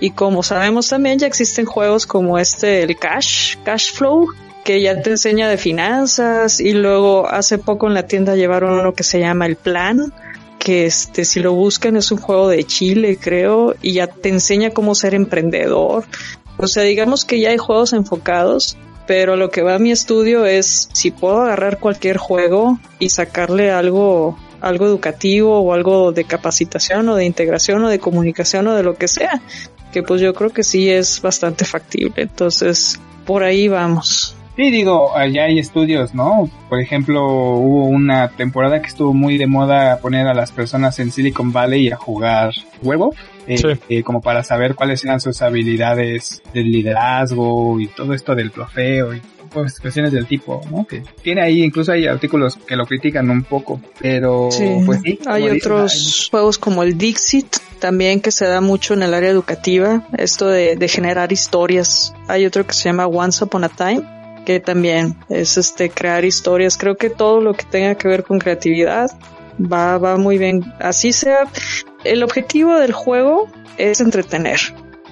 Y 0.00 0.10
como 0.10 0.42
sabemos 0.42 0.88
también 0.88 1.18
ya 1.18 1.26
existen 1.26 1.66
juegos 1.66 2.06
como 2.06 2.38
este, 2.38 2.82
el 2.82 2.96
Cash, 2.96 3.56
Cash 3.64 3.92
Flow, 3.92 4.28
que 4.64 4.80
ya 4.80 5.02
te 5.02 5.10
enseña 5.10 5.48
de 5.48 5.56
finanzas 5.56 6.60
y 6.60 6.72
luego 6.72 7.28
hace 7.28 7.58
poco 7.58 7.88
en 7.88 7.94
la 7.94 8.06
tienda 8.06 8.36
llevaron 8.36 8.78
uno 8.78 8.92
que 8.92 9.02
se 9.02 9.18
llama 9.18 9.46
El 9.46 9.56
Plan, 9.56 10.12
que 10.58 10.86
este 10.86 11.24
si 11.24 11.40
lo 11.40 11.52
buscan 11.54 11.96
es 11.96 12.12
un 12.12 12.18
juego 12.18 12.48
de 12.48 12.62
Chile, 12.64 13.18
creo, 13.20 13.74
y 13.82 13.94
ya 13.94 14.06
te 14.06 14.28
enseña 14.28 14.70
cómo 14.70 14.94
ser 14.94 15.14
emprendedor. 15.14 16.04
O 16.58 16.66
sea, 16.66 16.82
digamos 16.82 17.24
que 17.24 17.40
ya 17.40 17.50
hay 17.50 17.56
juegos 17.56 17.92
enfocados, 17.92 18.76
pero 19.06 19.36
lo 19.36 19.50
que 19.50 19.62
va 19.62 19.76
a 19.76 19.78
mi 19.78 19.90
estudio 19.90 20.44
es 20.44 20.88
si 20.92 21.10
puedo 21.10 21.40
agarrar 21.42 21.78
cualquier 21.78 22.18
juego 22.18 22.78
y 22.98 23.10
sacarle 23.10 23.70
algo 23.70 24.36
algo 24.60 24.86
educativo 24.86 25.60
o 25.60 25.72
algo 25.72 26.10
de 26.10 26.24
capacitación 26.24 27.08
o 27.08 27.14
de 27.14 27.24
integración 27.24 27.84
o 27.84 27.88
de 27.88 28.00
comunicación 28.00 28.66
o 28.66 28.74
de 28.74 28.82
lo 28.82 28.96
que 28.96 29.08
sea, 29.08 29.40
que 29.92 30.02
pues 30.02 30.20
yo 30.20 30.34
creo 30.34 30.50
que 30.50 30.64
sí 30.64 30.90
es 30.90 31.22
bastante 31.22 31.64
factible. 31.64 32.22
Entonces, 32.22 33.00
por 33.24 33.44
ahí 33.44 33.68
vamos. 33.68 34.34
Sí, 34.56 34.72
digo, 34.72 35.16
allá 35.16 35.44
hay 35.44 35.60
estudios, 35.60 36.14
¿no? 36.14 36.50
Por 36.68 36.80
ejemplo, 36.80 37.24
hubo 37.24 37.84
una 37.84 38.30
temporada 38.30 38.82
que 38.82 38.88
estuvo 38.88 39.14
muy 39.14 39.38
de 39.38 39.46
moda 39.46 39.98
poner 40.00 40.26
a 40.26 40.34
las 40.34 40.50
personas 40.50 40.98
en 40.98 41.12
Silicon 41.12 41.52
Valley 41.52 41.90
a 41.92 41.96
jugar 41.96 42.52
huevo, 42.82 43.14
eh, 43.48 43.58
Sí. 43.58 43.68
eh, 43.88 44.02
como 44.02 44.20
para 44.20 44.42
saber 44.44 44.74
cuáles 44.74 45.04
eran 45.04 45.20
sus 45.20 45.40
habilidades 45.42 46.42
del 46.54 46.70
liderazgo 46.70 47.80
y 47.80 47.88
todo 47.88 48.14
esto 48.14 48.34
del 48.34 48.50
trofeo 48.52 49.14
y 49.14 49.22
pues, 49.50 49.80
cuestiones 49.80 50.12
del 50.12 50.26
tipo, 50.26 50.60
¿no? 50.70 50.86
Que 50.86 51.02
tiene 51.22 51.40
ahí, 51.40 51.62
incluso 51.64 51.92
hay 51.92 52.06
artículos 52.06 52.56
que 52.66 52.76
lo 52.76 52.84
critican 52.86 53.30
un 53.30 53.42
poco, 53.44 53.80
pero 53.98 54.50
Sí. 54.50 54.64
pues 54.84 55.00
sí. 55.02 55.18
Hay 55.26 55.48
otros 55.48 56.28
juegos 56.30 56.58
como 56.58 56.82
el 56.82 56.98
Dixit, 56.98 57.56
también 57.78 58.20
que 58.20 58.30
se 58.30 58.44
da 58.46 58.60
mucho 58.60 58.92
en 58.92 59.02
el 59.02 59.14
área 59.14 59.30
educativa, 59.30 60.06
esto 60.18 60.48
de, 60.48 60.76
de 60.76 60.88
generar 60.88 61.32
historias. 61.32 62.12
Hay 62.26 62.44
otro 62.44 62.66
que 62.66 62.74
se 62.74 62.84
llama 62.90 63.06
Once 63.06 63.42
Upon 63.42 63.64
a 63.64 63.68
Time, 63.70 64.02
que 64.44 64.60
también 64.60 65.16
es 65.30 65.56
este 65.56 65.88
crear 65.88 66.24
historias. 66.26 66.76
Creo 66.76 66.96
que 66.96 67.08
todo 67.08 67.40
lo 67.40 67.54
que 67.54 67.64
tenga 67.64 67.94
que 67.94 68.06
ver 68.08 68.24
con 68.24 68.38
creatividad 68.38 69.10
va, 69.60 69.96
va 69.96 70.16
muy 70.18 70.36
bien. 70.38 70.62
Así 70.78 71.12
sea, 71.12 71.44
el 72.04 72.22
objetivo 72.22 72.76
del 72.76 72.92
juego 72.92 73.48
es 73.76 74.00
entretener, 74.00 74.58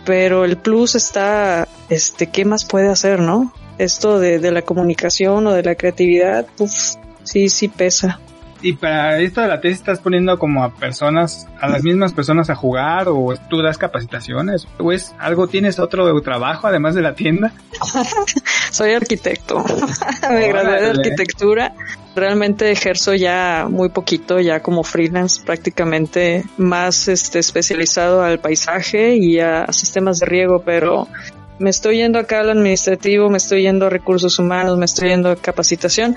pero 0.05 0.45
el 0.45 0.57
plus 0.57 0.95
está, 0.95 1.67
este, 1.89 2.29
¿qué 2.29 2.45
más 2.45 2.65
puede 2.65 2.89
hacer, 2.89 3.21
no? 3.21 3.53
Esto 3.79 4.19
de, 4.19 4.39
de 4.39 4.51
la 4.51 4.63
comunicación 4.63 5.47
o 5.47 5.53
de 5.53 5.63
la 5.63 5.75
creatividad, 5.75 6.47
uff, 6.59 6.97
sí, 7.25 7.49
sí 7.49 7.69
pesa. 7.69 8.21
Y 8.63 8.73
para 8.73 9.19
esto 9.21 9.43
de 9.43 9.49
la 9.49 9.61
tesis 9.61 9.79
estás 9.79 10.01
poniendo 10.01 10.39
como 10.39 10.65
a 10.65 10.75
personas, 10.75 11.47
a 11.61 11.69
las 11.69 11.83
mismas 11.83 12.13
personas 12.13 12.49
a 12.49 12.55
jugar 12.55 13.09
o 13.09 13.35
tú 13.51 13.63
das 13.63 13.77
capacitaciones 13.77 14.67
o 14.79 14.93
es 14.93 15.15
algo, 15.19 15.47
tienes 15.47 15.79
otro 15.79 16.21
trabajo 16.23 16.67
además 16.67 16.95
de 16.95 17.03
la 17.03 17.15
tienda. 17.15 17.53
Soy 18.71 18.95
arquitecto. 18.95 19.63
Me 20.31 20.49
gradué 20.49 20.81
de 20.81 20.91
arquitectura. 20.91 21.75
Realmente 22.17 22.71
ejerzo 22.71 23.15
ya 23.15 23.67
muy 23.71 23.91
poquito, 23.91 24.41
ya 24.41 24.61
como 24.61 24.83
freelance, 24.83 25.43
prácticamente 25.45 26.45
más 26.57 27.09
este, 27.09 27.41
especializado 27.41 28.23
al 28.23 28.41
paisaje 28.41 29.17
y 29.17 29.39
a 29.39 29.71
sistemas 29.71 30.21
de 30.21 30.27
riego, 30.27 30.63
pero 30.65 31.09
me 31.59 31.69
estoy 31.69 31.99
yendo 31.99 32.19
acá 32.19 32.41
al 32.41 32.49
administrativo, 32.49 33.29
me 33.29 33.37
estoy 33.37 33.65
yendo 33.65 33.87
a 33.87 33.91
recursos 33.91 34.39
humanos, 34.39 34.79
me 34.79 34.87
estoy 34.87 35.11
yendo 35.11 35.31
a 35.31 35.37
capacitación. 35.37 36.17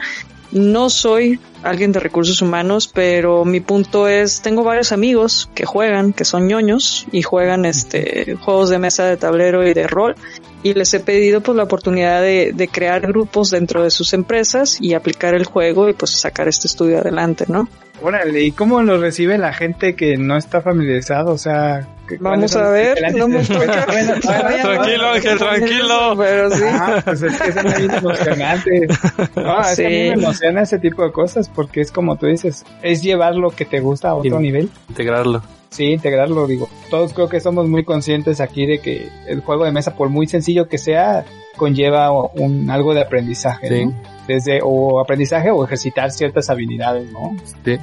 No 0.51 0.89
soy 0.89 1.39
alguien 1.61 1.91
de 1.91 1.99
recursos 1.99 2.41
humanos, 2.41 2.87
pero 2.91 3.45
mi 3.45 3.59
punto 3.59 4.07
es, 4.07 4.41
tengo 4.41 4.63
varios 4.63 4.91
amigos 4.91 5.49
que 5.53 5.65
juegan, 5.65 6.13
que 6.13 6.25
son 6.25 6.47
ñoños 6.47 7.05
y 7.11 7.21
juegan 7.21 7.65
este 7.65 8.35
juegos 8.41 8.69
de 8.69 8.79
mesa 8.79 9.05
de 9.05 9.17
tablero 9.17 9.67
y 9.67 9.73
de 9.73 9.85
rol 9.87 10.15
y 10.63 10.73
les 10.73 10.93
he 10.93 10.99
pedido 10.99 11.41
pues 11.41 11.55
la 11.55 11.63
oportunidad 11.63 12.21
de, 12.21 12.51
de 12.53 12.67
crear 12.67 13.01
grupos 13.07 13.51
dentro 13.51 13.83
de 13.83 13.91
sus 13.91 14.13
empresas 14.13 14.77
y 14.81 14.93
aplicar 14.93 15.33
el 15.35 15.45
juego 15.45 15.87
y 15.87 15.93
pues 15.93 16.11
sacar 16.11 16.47
este 16.47 16.67
estudio 16.67 16.99
adelante, 16.99 17.45
¿no? 17.47 17.69
Órale, 18.01 18.41
¿y 18.41 18.51
cómo 18.51 18.81
lo 18.81 18.97
recibe 18.99 19.37
la 19.37 19.53
gente 19.53 19.95
que 19.95 20.17
no 20.17 20.37
está 20.37 20.61
familiarizado? 20.61 21.31
O 21.33 21.37
sea, 21.37 21.81
¿qué- 21.81 21.98
Vamos 22.19 22.55
a 22.55 22.69
ver, 22.69 23.15
no 23.15 23.27
me 23.27 23.39
toca. 23.45 23.85
Bueno, 23.87 24.13
Todavía 24.21 24.63
no. 24.63 24.69
Tranquilo, 24.69 25.09
Ángel, 25.09 25.37
tranquilo. 25.37 26.15
Pero 26.17 26.49
sí. 26.51 26.63
Ah, 26.67 27.01
pues 27.05 27.21
es 27.21 27.41
que 27.41 27.51
son 27.51 27.63
bien 27.77 27.91
emocionantes. 27.91 28.89
No, 29.35 29.61
es 29.61 29.75
que 29.77 29.85
a 29.85 29.89
mí 29.89 29.95
Sí. 29.95 30.09
me 30.09 30.09
emociona 30.13 30.61
ese 30.63 30.79
tipo 30.79 31.03
de 31.03 31.11
cosas 31.11 31.49
porque 31.49 31.81
es 31.81 31.91
como 31.91 32.17
tú 32.17 32.25
dices, 32.27 32.65
es 32.81 33.01
llevar 33.01 33.35
lo 33.35 33.49
que 33.51 33.65
te 33.65 33.79
gusta 33.79 34.09
a 34.09 34.15
otro 34.15 34.37
Sí. 34.37 34.41
nivel. 34.43 34.69
Integrarlo. 34.89 35.41
Sí, 35.69 35.85
integrarlo, 35.91 36.47
digo. 36.47 36.67
Todos 36.89 37.13
creo 37.13 37.29
que 37.29 37.39
somos 37.39 37.67
muy 37.67 37.83
conscientes 37.83 38.41
aquí 38.41 38.65
de 38.65 38.79
que 38.79 39.07
el 39.27 39.41
juego 39.41 39.65
de 39.65 39.71
mesa, 39.71 39.95
por 39.95 40.09
muy 40.09 40.25
sencillo 40.27 40.67
que 40.67 40.79
sea, 40.79 41.25
conlleva 41.57 42.11
un 42.11 42.69
algo 42.71 42.93
de 42.95 43.01
aprendizaje, 43.01 43.67
Sí. 43.67 43.85
¿no? 43.85 43.93
Desde 44.27 44.59
o 44.63 44.99
aprendizaje 44.99 45.49
o 45.51 45.63
ejercitar 45.63 46.11
ciertas 46.11 46.49
habilidades, 46.49 47.11
¿no? 47.11 47.35
Sí. 47.65 47.77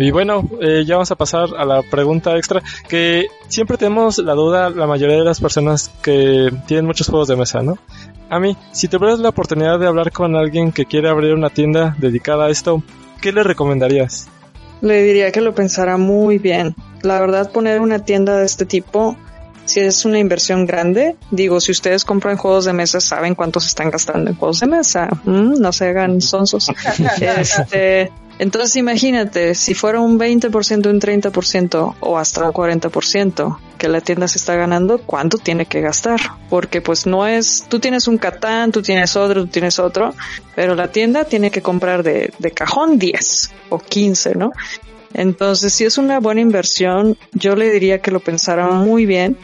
Y 0.00 0.12
bueno, 0.12 0.48
eh, 0.62 0.84
ya 0.86 0.94
vamos 0.94 1.10
a 1.10 1.14
pasar 1.14 1.50
a 1.58 1.66
la 1.66 1.82
pregunta 1.82 2.34
extra, 2.34 2.62
que 2.88 3.26
siempre 3.48 3.76
tenemos 3.76 4.16
la 4.16 4.32
duda, 4.32 4.70
la 4.70 4.86
mayoría 4.86 5.16
de 5.16 5.24
las 5.24 5.42
personas 5.42 5.90
que 6.02 6.50
tienen 6.66 6.86
muchos 6.86 7.06
juegos 7.08 7.28
de 7.28 7.36
mesa, 7.36 7.60
¿no? 7.60 7.76
A 8.30 8.40
mí, 8.40 8.56
si 8.72 8.88
tuvieras 8.88 9.18
la 9.18 9.28
oportunidad 9.28 9.78
de 9.78 9.86
hablar 9.86 10.10
con 10.10 10.36
alguien 10.36 10.72
que 10.72 10.86
quiere 10.86 11.10
abrir 11.10 11.34
una 11.34 11.50
tienda 11.50 11.96
dedicada 11.98 12.46
a 12.46 12.48
esto, 12.48 12.82
¿qué 13.20 13.30
le 13.30 13.42
recomendarías? 13.42 14.28
Le 14.80 15.02
diría 15.02 15.32
que 15.32 15.42
lo 15.42 15.54
pensara 15.54 15.98
muy 15.98 16.38
bien. 16.38 16.74
La 17.02 17.20
verdad, 17.20 17.52
poner 17.52 17.82
una 17.82 17.98
tienda 17.98 18.38
de 18.38 18.46
este 18.46 18.64
tipo, 18.64 19.18
si 19.66 19.80
es 19.80 20.06
una 20.06 20.18
inversión 20.18 20.64
grande, 20.64 21.16
digo, 21.30 21.60
si 21.60 21.72
ustedes 21.72 22.06
compran 22.06 22.38
juegos 22.38 22.64
de 22.64 22.72
mesa, 22.72 23.02
saben 23.02 23.34
cuántos 23.34 23.66
están 23.66 23.90
gastando 23.90 24.30
en 24.30 24.36
juegos 24.36 24.60
de 24.60 24.66
mesa. 24.66 25.10
Mm, 25.24 25.60
no 25.60 25.72
se 25.74 25.88
hagan 25.88 26.22
sonsos. 26.22 26.70
este, 27.20 28.10
entonces 28.40 28.74
imagínate, 28.76 29.54
si 29.54 29.74
fuera 29.74 30.00
un 30.00 30.18
20%, 30.18 30.86
un 30.86 30.98
30% 30.98 31.94
o 32.00 32.16
hasta 32.16 32.46
un 32.46 32.54
40% 32.54 33.58
que 33.76 33.86
la 33.86 34.00
tienda 34.00 34.28
se 34.28 34.38
está 34.38 34.54
ganando, 34.54 34.96
¿cuánto 34.96 35.36
tiene 35.36 35.66
que 35.66 35.82
gastar? 35.82 36.18
Porque 36.48 36.80
pues 36.80 37.06
no 37.06 37.26
es, 37.26 37.66
tú 37.68 37.80
tienes 37.80 38.08
un 38.08 38.16
Catán, 38.16 38.72
tú 38.72 38.80
tienes 38.80 39.14
otro, 39.14 39.42
tú 39.42 39.48
tienes 39.48 39.78
otro, 39.78 40.14
pero 40.56 40.74
la 40.74 40.90
tienda 40.90 41.26
tiene 41.26 41.50
que 41.50 41.60
comprar 41.60 42.02
de, 42.02 42.32
de 42.38 42.50
cajón 42.52 42.98
10 42.98 43.50
o 43.68 43.78
15, 43.78 44.34
¿no? 44.36 44.52
Entonces, 45.12 45.74
si 45.74 45.84
es 45.84 45.98
una 45.98 46.18
buena 46.18 46.40
inversión, 46.40 47.18
yo 47.32 47.54
le 47.56 47.70
diría 47.70 48.00
que 48.00 48.10
lo 48.10 48.20
pensara 48.20 48.70
muy 48.70 49.04
bien 49.04 49.36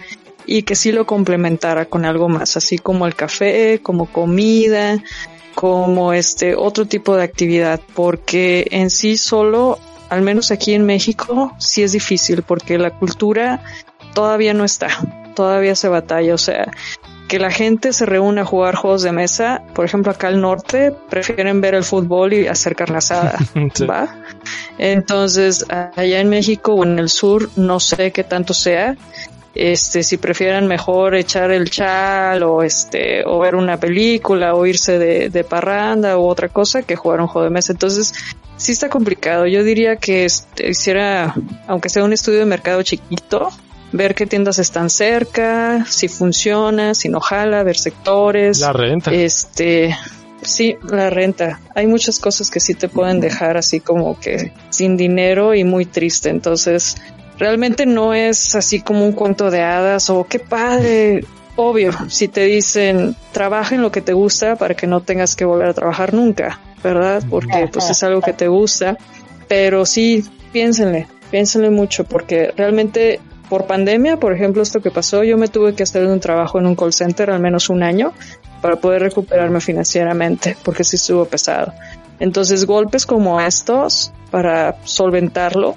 y 0.47 0.63
que 0.63 0.75
sí 0.75 0.91
lo 0.91 1.05
complementara 1.05 1.85
con 1.85 2.07
algo 2.07 2.31
más, 2.31 2.57
así 2.57 2.79
como 2.79 3.07
el 3.07 3.15
café, 3.15 3.81
como 3.83 4.07
comida, 4.07 5.03
como 5.57 6.13
este 6.13 6.55
otro 6.55 6.85
tipo 6.85 7.17
de 7.17 7.23
actividad, 7.23 7.81
porque 7.95 8.69
en 8.71 8.91
sí 8.91 9.17
solo, 9.17 9.79
al 10.11 10.21
menos 10.21 10.51
aquí 10.51 10.75
en 10.75 10.85
México, 10.85 11.55
sí 11.59 11.83
es 11.83 11.93
difícil, 11.93 12.43
porque 12.43 12.77
la 12.77 12.91
cultura 12.91 13.63
todavía 14.13 14.53
no 14.53 14.65
está, 14.65 14.89
todavía 15.35 15.75
se 15.75 15.89
batalla, 15.89 16.35
o 16.35 16.39
sea, 16.39 16.71
que 17.27 17.39
la 17.39 17.51
gente 17.51 17.95
se 17.95 18.05
reúna 18.05 18.43
a 18.43 18.45
jugar 18.45 18.75
juegos 18.75 19.03
de 19.03 19.13
mesa, 19.13 19.63
por 19.75 19.87
ejemplo 19.87 20.13
acá 20.13 20.29
al 20.29 20.43
norte, 20.43 20.93
prefieren 21.09 21.63
ver 21.63 21.75
el 21.75 21.85
fútbol 21.85 22.35
y 22.35 22.47
hacer 22.47 22.77
carne 22.77 22.99
asada, 22.99 23.39
Sí. 23.75 23.87
¿va? 23.87 24.15
Entonces, 24.77 25.65
allá 25.71 26.21
en 26.21 26.29
México 26.29 26.75
o 26.75 26.85
en 26.85 26.99
el 26.99 27.09
sur, 27.09 27.49
no 27.57 27.81
sé 27.81 28.13
qué 28.13 28.25
tanto 28.25 28.53
sea. 28.53 28.95
Este, 29.57 30.03
si 30.03 30.19
prefieran 30.19 30.67
mejor 30.67 31.15
echar 31.15 31.51
el 31.51 31.71
chal 31.71 32.43
o 32.43 32.63
este, 32.63 33.25
o 33.25 33.39
ver 33.39 33.55
una 33.55 33.79
película 33.79 34.55
o 34.55 34.67
irse 34.67 34.99
de, 34.99 35.31
de 35.31 35.45
parranda 35.45 36.19
u 36.19 36.27
otra 36.27 36.49
cosa 36.49 36.83
que 36.83 36.95
jugar 36.95 37.21
un 37.21 37.27
juego 37.27 37.45
de 37.45 37.51
mesa. 37.51 37.73
Entonces, 37.73 38.13
sí 38.57 38.73
está 38.73 38.89
complicado. 38.89 39.47
Yo 39.47 39.65
diría 39.65 39.97
que 39.97 40.25
este, 40.25 40.71
hiciera, 40.71 41.35
aunque 41.67 41.89
sea 41.89 42.05
un 42.05 42.13
estudio 42.13 42.41
de 42.41 42.47
mercado 42.47 42.83
chiquito, 42.83 43.51
ver 43.93 44.15
qué 44.15 44.27
tiendas 44.27 44.59
están 44.59 44.91
cerca, 44.91 45.85
si 45.89 46.09
funciona, 46.09 46.95
si 46.95 47.09
no 47.09 47.21
jala, 47.21 47.63
ver 47.63 47.77
sectores. 47.77 48.61
La 48.61 48.73
renta. 48.73 49.13
Este, 49.13 49.97
sí, 50.43 50.77
la 50.83 51.11
renta. 51.11 51.61
Hay 51.75 51.87
muchas 51.87 52.19
cosas 52.19 52.51
que 52.51 52.61
sí 52.61 52.75
te 52.75 52.89
pueden 52.89 53.21
dejar 53.21 53.57
así 53.57 53.81
como 53.81 54.19
que 54.19 54.53
sin 54.71 54.97
dinero 54.97 55.55
y 55.55 55.65
muy 55.65 55.87
triste. 55.87 56.31
Entonces, 56.31 56.97
realmente 57.39 57.87
no 57.87 58.15
es 58.15 58.55
así 58.55 58.81
como 58.81 59.05
un 59.05 59.13
cuento 59.13 59.51
de 59.51 59.63
hadas 59.63 60.11
o 60.11 60.25
qué 60.25 60.39
padre. 60.39 61.25
Obvio, 61.57 61.93
si 62.09 62.29
te 62.29 62.43
dicen 62.43 63.17
trabaja 63.33 63.75
en 63.75 63.83
lo 63.83 63.91
que 63.91 64.03
te 64.03 64.13
gusta 64.13 64.57
para 64.57 64.75
que 64.75 64.87
no 64.87 65.01
tengas 65.01 65.37
que 65.37 65.45
volver 65.45 65.69
a 65.69 65.75
trabajar 65.75 66.13
nunca, 66.13 66.61
¿verdad? 66.83 67.23
Porque 67.31 67.69
pues 67.73 67.89
es 67.89 68.03
algo 68.03 68.21
que 68.21 68.35
te 68.35 68.49
gusta. 68.49 68.99
Pero 69.49 69.87
sí, 69.87 70.25
piénsenle, 70.53 71.07
piénsenle 71.31 71.71
mucho 71.71 72.05
porque 72.05 72.53
realmente 72.57 73.21
por 73.49 73.67
pandemia, 73.67 74.19
por 74.19 74.33
ejemplo, 74.33 74.63
esto 74.63 74.81
que 74.81 74.91
pasó, 74.91 75.23
yo 75.23 75.39
me 75.39 75.49
tuve 75.49 75.75
que 75.75 75.85
hacer 75.85 76.05
un 76.07 76.21
trabajo 76.21 76.59
en 76.59 76.67
un 76.67 76.75
call 76.75 76.93
center 76.93 77.31
al 77.31 77.41
menos 77.41 77.69
un 77.71 77.83
año 77.83 78.13
para 78.61 78.77
poder 78.77 79.03
recuperarme 79.03 79.61
financieramente, 79.61 80.57
porque 80.65 80.83
sí 80.83 80.97
estuvo 80.97 81.25
pesado. 81.27 81.73
Entonces, 82.19 82.65
golpes 82.65 83.07
como 83.07 83.41
estos, 83.41 84.13
para 84.31 84.77
solventarlo, 84.85 85.77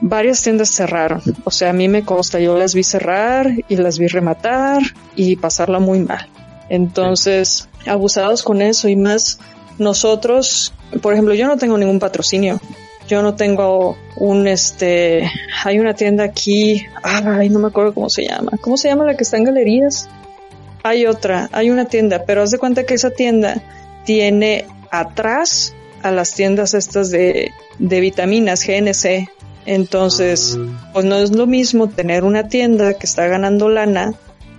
varias 0.00 0.42
tiendas 0.42 0.70
cerraron. 0.70 1.22
O 1.44 1.50
sea, 1.50 1.70
a 1.70 1.72
mí 1.72 1.88
me 1.88 2.04
consta, 2.04 2.38
yo 2.40 2.56
las 2.56 2.74
vi 2.74 2.82
cerrar 2.82 3.50
y 3.68 3.76
las 3.76 3.98
vi 3.98 4.06
rematar 4.06 4.82
y 5.16 5.36
pasarla 5.36 5.78
muy 5.78 6.00
mal. 6.00 6.28
Entonces, 6.68 7.68
abusados 7.86 8.42
con 8.42 8.62
eso 8.62 8.88
y 8.88 8.96
más 8.96 9.38
nosotros, 9.78 10.72
por 11.02 11.12
ejemplo, 11.12 11.34
yo 11.34 11.46
no 11.46 11.56
tengo 11.56 11.76
ningún 11.76 11.98
patrocinio. 11.98 12.60
Yo 13.08 13.22
no 13.22 13.34
tengo 13.34 13.96
un 14.16 14.46
este, 14.46 15.28
hay 15.64 15.80
una 15.80 15.94
tienda 15.94 16.22
aquí, 16.22 16.86
ay, 17.02 17.48
no 17.48 17.58
me 17.58 17.68
acuerdo 17.68 17.92
cómo 17.92 18.08
se 18.08 18.24
llama. 18.24 18.52
¿Cómo 18.60 18.76
se 18.76 18.88
llama 18.88 19.04
la 19.04 19.16
que 19.16 19.24
está 19.24 19.36
en 19.36 19.44
galerías? 19.44 20.08
Hay 20.84 21.06
otra, 21.06 21.48
hay 21.52 21.70
una 21.70 21.86
tienda, 21.86 22.22
pero 22.24 22.42
haz 22.42 22.52
de 22.52 22.58
cuenta 22.58 22.84
que 22.84 22.94
esa 22.94 23.10
tienda 23.10 23.60
tiene 24.04 24.64
atrás 24.92 25.74
a 26.02 26.12
las 26.12 26.34
tiendas 26.34 26.74
estas 26.74 27.10
de, 27.10 27.50
de 27.78 28.00
vitaminas 28.00 28.64
GNC. 28.64 29.28
Entonces, 29.66 30.58
pues 30.92 31.04
no 31.04 31.16
es 31.16 31.32
lo 31.32 31.46
mismo 31.46 31.88
tener 31.88 32.24
una 32.24 32.48
tienda 32.48 32.94
que 32.94 33.06
está 33.06 33.26
ganando 33.26 33.68
lana 33.68 34.14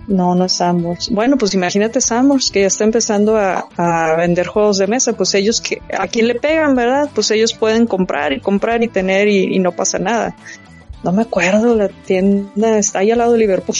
No, 0.06 0.34
no 0.34 0.44
es 0.44 0.52
Sambors. 0.52 1.10
Bueno, 1.10 1.36
pues 1.36 1.54
imagínate 1.54 2.00
Sambors, 2.00 2.50
que 2.50 2.62
ya 2.62 2.66
está 2.68 2.84
empezando 2.84 3.36
a, 3.36 3.68
a, 3.76 4.16
vender 4.16 4.46
juegos 4.46 4.78
de 4.78 4.86
mesa. 4.86 5.12
Pues 5.14 5.34
ellos, 5.34 5.60
que 5.60 5.80
¿a 5.96 6.06
quién 6.08 6.28
le 6.28 6.36
pegan, 6.36 6.74
verdad? 6.74 7.10
Pues 7.14 7.30
ellos 7.30 7.52
pueden 7.52 7.86
comprar 7.86 8.32
y 8.32 8.40
comprar 8.40 8.82
y 8.82 8.88
tener 8.88 9.28
y, 9.28 9.54
y 9.54 9.58
no 9.58 9.72
pasa 9.72 9.98
nada. 9.98 10.36
No 11.02 11.12
me 11.12 11.22
acuerdo, 11.22 11.74
la 11.74 11.88
tienda 11.88 12.78
está 12.78 13.00
ahí 13.00 13.10
al 13.10 13.18
lado 13.18 13.32
de 13.32 13.38
Liverpool. 13.38 13.76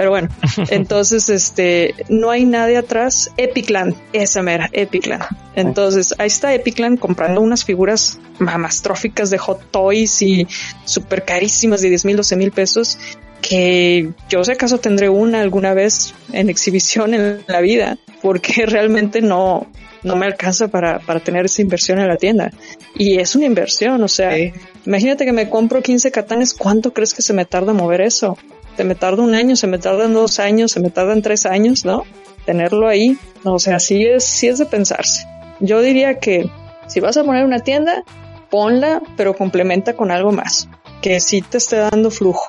Pero 0.00 0.12
bueno, 0.12 0.28
entonces 0.70 1.28
este 1.28 1.94
no 2.08 2.30
hay 2.30 2.46
nadie 2.46 2.78
atrás. 2.78 3.30
Epicland, 3.36 3.94
esa 4.14 4.40
mera, 4.40 4.70
Epicland. 4.72 5.24
Entonces 5.54 6.14
ahí 6.16 6.28
está 6.28 6.54
Epicland 6.54 6.98
comprando 6.98 7.42
unas 7.42 7.66
figuras 7.66 8.18
mamastróficas 8.38 9.28
de 9.28 9.36
Hot 9.36 9.70
Toys 9.70 10.22
y 10.22 10.48
súper 10.86 11.26
carísimas 11.26 11.82
de 11.82 11.90
10 11.90 12.06
mil, 12.06 12.16
12 12.16 12.36
mil 12.36 12.50
pesos 12.50 12.98
que 13.42 14.08
yo 14.30 14.42
si 14.42 14.52
acaso 14.52 14.78
tendré 14.78 15.10
una 15.10 15.42
alguna 15.42 15.74
vez 15.74 16.14
en 16.32 16.48
exhibición 16.48 17.12
en 17.12 17.44
la 17.46 17.60
vida, 17.60 17.98
porque 18.22 18.64
realmente 18.66 19.20
no, 19.20 19.66
no 20.02 20.16
me 20.16 20.24
alcanza 20.24 20.68
para, 20.68 21.00
para 21.00 21.20
tener 21.20 21.44
esa 21.44 21.60
inversión 21.60 21.98
en 21.98 22.08
la 22.08 22.16
tienda. 22.16 22.52
Y 22.94 23.18
es 23.18 23.34
una 23.36 23.44
inversión, 23.44 24.02
o 24.02 24.08
sea, 24.08 24.34
sí. 24.34 24.52
imagínate 24.86 25.26
que 25.26 25.32
me 25.32 25.50
compro 25.50 25.82
15 25.82 26.10
catanes, 26.10 26.54
¿cuánto 26.54 26.94
crees 26.94 27.12
que 27.12 27.20
se 27.20 27.34
me 27.34 27.44
tarda 27.44 27.74
mover 27.74 28.00
eso? 28.00 28.38
Se 28.80 28.84
me 28.84 28.94
tarda 28.94 29.22
un 29.22 29.34
año, 29.34 29.56
se 29.56 29.66
me 29.66 29.76
tarda 29.76 30.06
en 30.06 30.14
dos 30.14 30.40
años, 30.40 30.72
se 30.72 30.80
me 30.80 30.88
tarda 30.88 31.12
en 31.12 31.20
tres 31.20 31.44
años, 31.44 31.84
¿no? 31.84 32.04
Tenerlo 32.46 32.88
ahí, 32.88 33.18
o 33.44 33.58
sea, 33.58 33.78
sí 33.78 34.06
es, 34.06 34.24
sí 34.24 34.48
es 34.48 34.56
de 34.56 34.64
pensarse. 34.64 35.26
Yo 35.60 35.82
diría 35.82 36.18
que 36.18 36.48
si 36.86 36.98
vas 37.00 37.18
a 37.18 37.24
poner 37.24 37.44
una 37.44 37.58
tienda, 37.58 38.04
ponla, 38.48 39.02
pero 39.18 39.36
complementa 39.36 39.92
con 39.92 40.10
algo 40.10 40.32
más, 40.32 40.70
que 41.02 41.20
sí 41.20 41.42
te 41.42 41.58
esté 41.58 41.76
dando 41.76 42.10
flujo. 42.10 42.48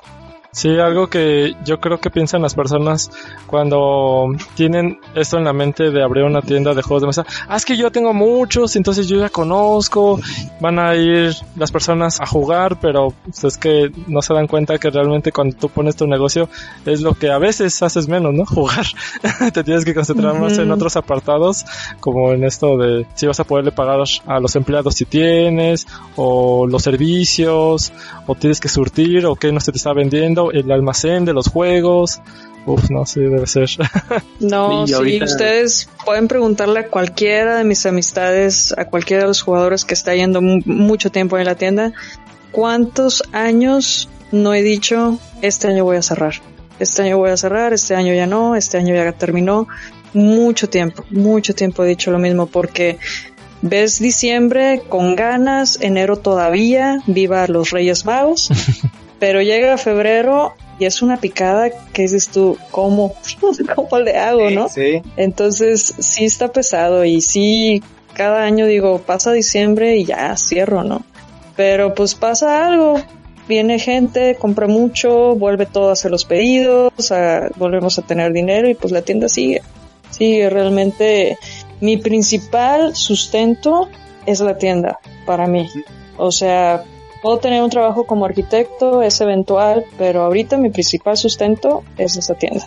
Sí, 0.54 0.68
algo 0.78 1.06
que 1.06 1.56
yo 1.64 1.80
creo 1.80 1.98
que 1.98 2.10
piensan 2.10 2.42
las 2.42 2.54
personas 2.54 3.10
cuando 3.46 4.26
tienen 4.54 5.00
esto 5.14 5.38
en 5.38 5.44
la 5.44 5.54
mente 5.54 5.90
de 5.90 6.02
abrir 6.02 6.24
una 6.24 6.42
tienda 6.42 6.74
de 6.74 6.82
juegos 6.82 7.00
de 7.00 7.06
mesa. 7.06 7.26
Ah, 7.48 7.56
es 7.56 7.64
que 7.64 7.74
yo 7.74 7.90
tengo 7.90 8.12
muchos, 8.12 8.76
entonces 8.76 9.08
yo 9.08 9.18
ya 9.18 9.30
conozco, 9.30 10.20
van 10.60 10.78
a 10.78 10.94
ir 10.94 11.34
las 11.56 11.72
personas 11.72 12.20
a 12.20 12.26
jugar, 12.26 12.78
pero 12.80 13.14
pues, 13.24 13.44
es 13.44 13.56
que 13.56 13.90
no 14.06 14.20
se 14.20 14.34
dan 14.34 14.46
cuenta 14.46 14.76
que 14.76 14.90
realmente 14.90 15.32
cuando 15.32 15.56
tú 15.56 15.70
pones 15.70 15.96
tu 15.96 16.06
negocio 16.06 16.50
es 16.84 17.00
lo 17.00 17.14
que 17.14 17.30
a 17.30 17.38
veces 17.38 17.82
haces 17.82 18.06
menos, 18.06 18.34
¿no? 18.34 18.44
Jugar. 18.52 18.84
Te 19.54 19.64
tienes 19.64 19.86
que 19.86 19.94
concentrar 19.94 20.38
más 20.38 20.58
en 20.58 20.70
otros 20.70 20.96
apartados, 20.96 21.64
como 21.98 22.30
en 22.32 22.44
esto 22.44 22.76
de 22.76 23.06
si 23.14 23.26
vas 23.26 23.40
a 23.40 23.44
poderle 23.44 23.72
pagar 23.72 24.04
a 24.26 24.38
los 24.38 24.54
empleados 24.54 24.96
si 24.96 25.06
tienes, 25.06 25.86
o 26.16 26.66
los 26.66 26.82
servicios, 26.82 27.90
o 28.26 28.34
tienes 28.34 28.60
que 28.60 28.68
surtir, 28.68 29.24
o 29.24 29.34
qué 29.34 29.50
no 29.50 29.58
se 29.58 29.72
te 29.72 29.78
está 29.78 29.94
vendiendo 29.94 30.41
el 30.50 30.70
almacén 30.70 31.24
de 31.24 31.32
los 31.32 31.48
juegos. 31.48 32.20
Uf, 32.64 32.90
no, 32.90 33.04
sí, 33.06 33.20
debe 33.20 33.46
ser. 33.46 33.68
No, 34.40 34.86
sí, 34.86 34.92
ahorita... 34.92 35.24
ustedes 35.24 35.88
pueden 36.04 36.28
preguntarle 36.28 36.80
a 36.80 36.88
cualquiera 36.88 37.56
de 37.56 37.64
mis 37.64 37.84
amistades, 37.86 38.74
a 38.76 38.86
cualquiera 38.86 39.22
de 39.22 39.28
los 39.28 39.42
jugadores 39.42 39.84
que 39.84 39.94
está 39.94 40.14
yendo 40.14 40.40
mucho 40.40 41.10
tiempo 41.10 41.38
en 41.38 41.46
la 41.46 41.54
tienda, 41.54 41.92
¿cuántos 42.50 43.22
años 43.32 44.08
no 44.30 44.54
he 44.54 44.62
dicho, 44.62 45.18
este 45.42 45.68
año 45.68 45.84
voy 45.84 45.96
a 45.96 46.02
cerrar? 46.02 46.34
Este 46.78 47.02
año 47.02 47.18
voy 47.18 47.30
a 47.30 47.36
cerrar, 47.36 47.72
este 47.72 47.94
año 47.94 48.14
ya 48.14 48.26
no, 48.26 48.56
este 48.56 48.78
año 48.78 48.94
ya 48.94 49.12
terminó. 49.12 49.68
Mucho 50.14 50.68
tiempo, 50.68 51.04
mucho 51.10 51.54
tiempo 51.54 51.84
he 51.84 51.88
dicho 51.88 52.10
lo 52.10 52.18
mismo 52.18 52.46
porque 52.46 52.98
ves 53.62 53.98
diciembre 53.98 54.82
con 54.88 55.16
ganas, 55.16 55.78
enero 55.80 56.16
todavía, 56.16 56.98
viva 57.06 57.46
los 57.46 57.70
Reyes 57.70 58.04
Magos. 58.04 58.50
pero 59.22 59.40
llega 59.40 59.78
febrero 59.78 60.52
y 60.80 60.84
es 60.84 61.00
una 61.00 61.16
picada 61.16 61.70
que 61.92 62.02
dices 62.02 62.28
tú, 62.28 62.58
¿cómo? 62.72 63.14
¿Cómo 63.76 64.00
le 64.00 64.18
hago, 64.18 64.50
no? 64.50 64.68
Sí. 64.68 65.00
Entonces, 65.16 65.94
sí 66.00 66.24
está 66.24 66.48
pesado 66.48 67.04
y 67.04 67.20
sí, 67.20 67.84
cada 68.14 68.42
año 68.42 68.66
digo, 68.66 68.98
pasa 68.98 69.30
diciembre 69.30 69.96
y 69.96 70.06
ya 70.06 70.36
cierro, 70.36 70.82
¿no? 70.82 71.04
Pero 71.54 71.94
pues 71.94 72.16
pasa 72.16 72.66
algo, 72.66 73.00
viene 73.46 73.78
gente, 73.78 74.34
compra 74.34 74.66
mucho, 74.66 75.36
vuelve 75.36 75.66
todo 75.66 75.90
a 75.90 75.92
hacer 75.92 76.10
los 76.10 76.24
pedidos, 76.24 77.12
a, 77.12 77.48
volvemos 77.54 78.00
a 78.00 78.02
tener 78.02 78.32
dinero 78.32 78.68
y 78.68 78.74
pues 78.74 78.92
la 78.92 79.02
tienda 79.02 79.28
sigue. 79.28 79.62
Sigue 80.10 80.50
realmente 80.50 81.38
mi 81.80 81.96
principal 81.96 82.96
sustento 82.96 83.88
es 84.26 84.40
la 84.40 84.58
tienda 84.58 84.98
para 85.26 85.46
mí. 85.46 85.68
O 86.16 86.32
sea, 86.32 86.82
Puedo 87.22 87.38
tener 87.38 87.62
un 87.62 87.70
trabajo 87.70 88.04
como 88.04 88.24
arquitecto, 88.24 89.00
es 89.00 89.20
eventual, 89.20 89.84
pero 89.96 90.22
ahorita 90.22 90.56
mi 90.56 90.70
principal 90.70 91.16
sustento 91.16 91.84
es 91.96 92.16
esa 92.16 92.34
tienda. 92.34 92.66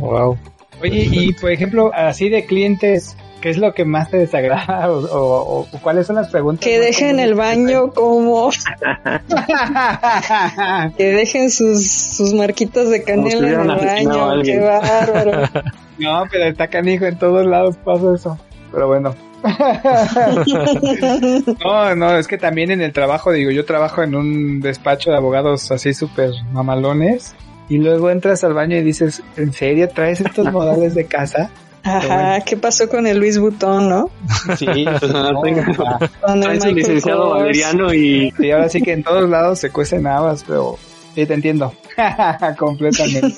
Wow. 0.00 0.36
Oye, 0.82 1.08
y 1.10 1.32
por 1.34 1.52
ejemplo, 1.52 1.92
así 1.94 2.28
de 2.28 2.44
clientes, 2.44 3.16
¿qué 3.40 3.50
es 3.50 3.58
lo 3.58 3.72
que 3.72 3.84
más 3.84 4.10
te 4.10 4.16
desagrada 4.16 4.90
o, 4.90 4.98
o, 4.98 5.60
o 5.60 5.66
cuáles 5.82 6.08
son 6.08 6.16
las 6.16 6.28
preguntas? 6.28 6.64
Que 6.64 6.80
dejen 6.80 7.20
el 7.20 7.34
baño 7.34 7.92
como... 7.92 8.50
que 10.96 11.04
dejen 11.04 11.52
sus, 11.52 11.88
sus 11.88 12.34
marquitas 12.34 12.90
de 12.90 13.04
canela 13.04 13.62
en 13.62 13.70
el 13.70 13.76
baño, 13.76 14.42
qué 14.42 14.58
bárbaro. 14.58 15.48
No, 15.98 16.24
pero 16.28 16.44
está 16.44 16.66
canijo, 16.66 17.04
en 17.04 17.16
todos 17.16 17.46
lados 17.46 17.76
pasa 17.84 18.14
eso. 18.14 18.38
Pero 18.72 18.88
bueno. 18.88 19.14
no, 21.64 21.96
no, 21.96 22.16
es 22.16 22.28
que 22.28 22.38
también 22.38 22.70
en 22.70 22.80
el 22.80 22.92
trabajo, 22.92 23.32
digo, 23.32 23.50
yo 23.50 23.64
trabajo 23.64 24.02
en 24.02 24.14
un 24.14 24.60
despacho 24.60 25.10
de 25.10 25.16
abogados 25.16 25.72
así 25.72 25.94
súper 25.94 26.30
mamalones 26.52 27.34
y 27.68 27.78
luego 27.78 28.10
entras 28.10 28.44
al 28.44 28.54
baño 28.54 28.76
y 28.76 28.82
dices, 28.82 29.22
¿en 29.36 29.52
serio 29.52 29.88
traes 29.88 30.20
estos 30.20 30.52
modales 30.52 30.94
de 30.94 31.06
casa? 31.06 31.50
Ajá, 31.84 32.06
bueno. 32.06 32.44
¿qué 32.46 32.56
pasó 32.56 32.88
con 32.88 33.08
el 33.08 33.18
Luis 33.18 33.38
Butón, 33.38 33.88
no? 33.88 34.08
Sí, 34.56 34.66
pues 34.66 35.12
no, 35.12 35.32
no, 35.32 35.42
Traes 35.42 36.64
el 36.64 36.76
licenciado 36.76 37.30
Kors. 37.30 37.40
Valeriano 37.40 37.92
y... 37.92 38.32
Sí, 38.38 38.52
ahora 38.52 38.68
sí 38.68 38.80
que 38.82 38.92
en 38.92 39.02
todos 39.02 39.28
lados 39.28 39.58
se 39.58 39.70
cuecen 39.70 40.06
habas, 40.06 40.44
pero 40.44 40.78
sí 41.14 41.26
te 41.26 41.34
entiendo, 41.34 41.72
completamente. 42.58 43.36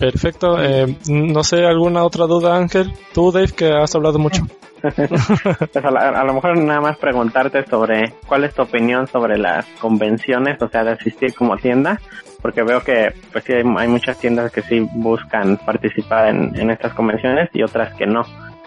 Perfecto. 0.00 0.60
Eh, 0.62 0.96
no 1.10 1.44
sé, 1.44 1.66
¿alguna 1.66 2.04
otra 2.04 2.26
duda, 2.26 2.56
Ángel? 2.56 2.90
Tú, 3.12 3.30
Dave, 3.30 3.52
que 3.54 3.70
has 3.70 3.94
hablado 3.94 4.18
mucho. 4.18 4.46
pues 4.80 5.84
a, 5.84 5.90
la, 5.90 6.08
a, 6.08 6.24
lo 6.24 6.32
mejor 6.32 6.56
nada 6.56 6.80
más 6.80 6.96
preguntarte 6.96 7.66
sobre 7.66 8.14
cuál 8.26 8.44
es 8.44 8.54
tu 8.54 8.62
opinión 8.62 9.06
sobre 9.06 9.36
las 9.36 9.66
convenciones, 9.78 10.60
o 10.62 10.68
sea, 10.68 10.84
de 10.84 10.92
asistir 10.92 11.34
como 11.34 11.58
tienda, 11.58 12.00
porque 12.40 12.62
veo 12.62 12.82
que 12.82 13.12
pues 13.30 13.44
sí 13.44 13.52
hay, 13.52 13.62
hay 13.76 13.88
muchas 13.88 14.18
tiendas 14.18 14.50
que 14.50 14.62
sí 14.62 14.80
buscan 14.94 15.58
participar 15.58 16.28
en, 16.28 16.58
en, 16.58 16.70
estas 16.70 16.94
convenciones 16.94 17.50
y 17.52 17.62
otras 17.62 17.94
que 17.96 18.06
no, 18.06 18.22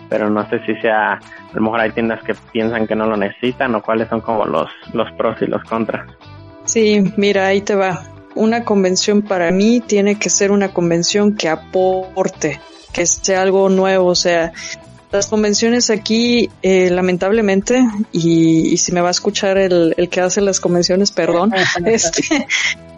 pero 0.10 0.30
no 0.30 0.48
sé 0.52 0.60
si 0.68 0.76
sea, 0.82 1.14
a 1.14 1.20
lo 1.56 1.62
mejor 1.62 1.80
hay 1.80 1.92
tiendas 1.94 2.24
que 2.24 2.36
piensan 2.52 2.86
que 2.86 2.96
no 2.96 3.08
lo 3.08 3.18
necesitan 3.18 3.74
o 3.74 3.82
cuáles 3.82 4.08
son 4.08 4.22
como 4.22 4.46
los, 4.46 4.70
los 4.94 5.12
pros 5.14 5.42
y 5.42 5.48
los 5.48 5.64
contras. 5.64 6.08
Sí, 6.66 7.12
mira, 7.18 7.48
ahí 7.48 7.62
te 7.62 7.74
va 7.74 8.04
una 8.36 8.66
convención 8.66 9.22
para 9.22 9.52
mí 9.52 9.82
tiene 9.82 10.18
que 10.18 10.30
ser 10.30 10.52
una 10.52 10.74
convención 10.74 11.36
que 11.36 11.50
aporte, 11.50 12.60
que 12.92 13.06
sea 13.06 13.42
algo 13.42 13.70
nuevo, 13.70 14.08
o 14.08 14.16
sea, 14.16 14.54
las 15.12 15.28
convenciones 15.28 15.90
aquí, 15.90 16.50
eh, 16.64 16.90
lamentablemente, 16.90 17.86
y, 18.12 18.74
y, 18.74 18.78
si 18.78 18.92
me 18.92 19.02
va 19.02 19.10
a 19.10 19.12
escuchar 19.12 19.60
el, 19.60 19.94
el 19.96 20.10
que 20.10 20.22
hace 20.22 20.42
las 20.42 20.60
convenciones, 20.60 21.12
perdón, 21.12 21.54
este, 21.86 22.48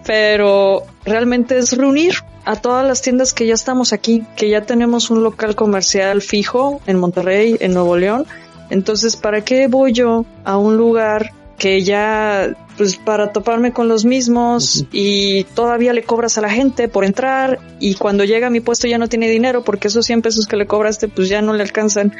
pero 0.05 0.83
realmente 1.03 1.57
es 1.57 1.75
reunir 1.75 2.15
a 2.45 2.55
todas 2.55 2.87
las 2.87 3.01
tiendas 3.01 3.33
que 3.33 3.47
ya 3.47 3.53
estamos 3.53 3.91
aquí, 3.91 4.23
que 4.37 4.49
ya 4.49 4.61
tenemos 4.61 5.09
un 5.09 5.23
local 5.23 5.55
comercial 5.55 6.21
fijo 6.21 6.79
en 6.85 6.97
Monterrey, 6.99 7.57
en 7.59 7.73
Nuevo 7.73 7.97
León. 7.97 8.25
Entonces, 8.69 9.15
¿para 9.15 9.41
qué 9.41 9.67
voy 9.67 9.93
yo 9.93 10.25
a 10.43 10.57
un 10.57 10.77
lugar 10.77 11.31
que 11.57 11.81
ya 11.81 12.55
pues 12.77 12.97
para 12.97 13.31
toparme 13.31 13.71
con 13.71 13.87
los 13.87 14.03
mismos 14.03 14.77
uh 14.77 14.83
-huh. 14.83 14.87
y 14.91 15.43
todavía 15.55 15.93
le 15.93 16.03
cobras 16.03 16.37
a 16.37 16.41
la 16.41 16.49
gente 16.49 16.87
por 16.89 17.05
entrar 17.05 17.59
y 17.79 17.95
cuando 17.95 18.25
llega 18.25 18.47
a 18.47 18.49
mi 18.49 18.59
puesto 18.59 18.87
ya 18.87 18.97
no 18.97 19.07
tiene 19.07 19.29
dinero 19.29 19.63
porque 19.63 19.87
esos 19.87 20.05
100 20.05 20.21
pesos 20.21 20.47
que 20.47 20.57
le 20.57 20.67
cobraste 20.67 21.07
pues 21.07 21.29
ya 21.29 21.41
no 21.41 21.53
le 21.53 21.63
alcanzan. 21.63 22.13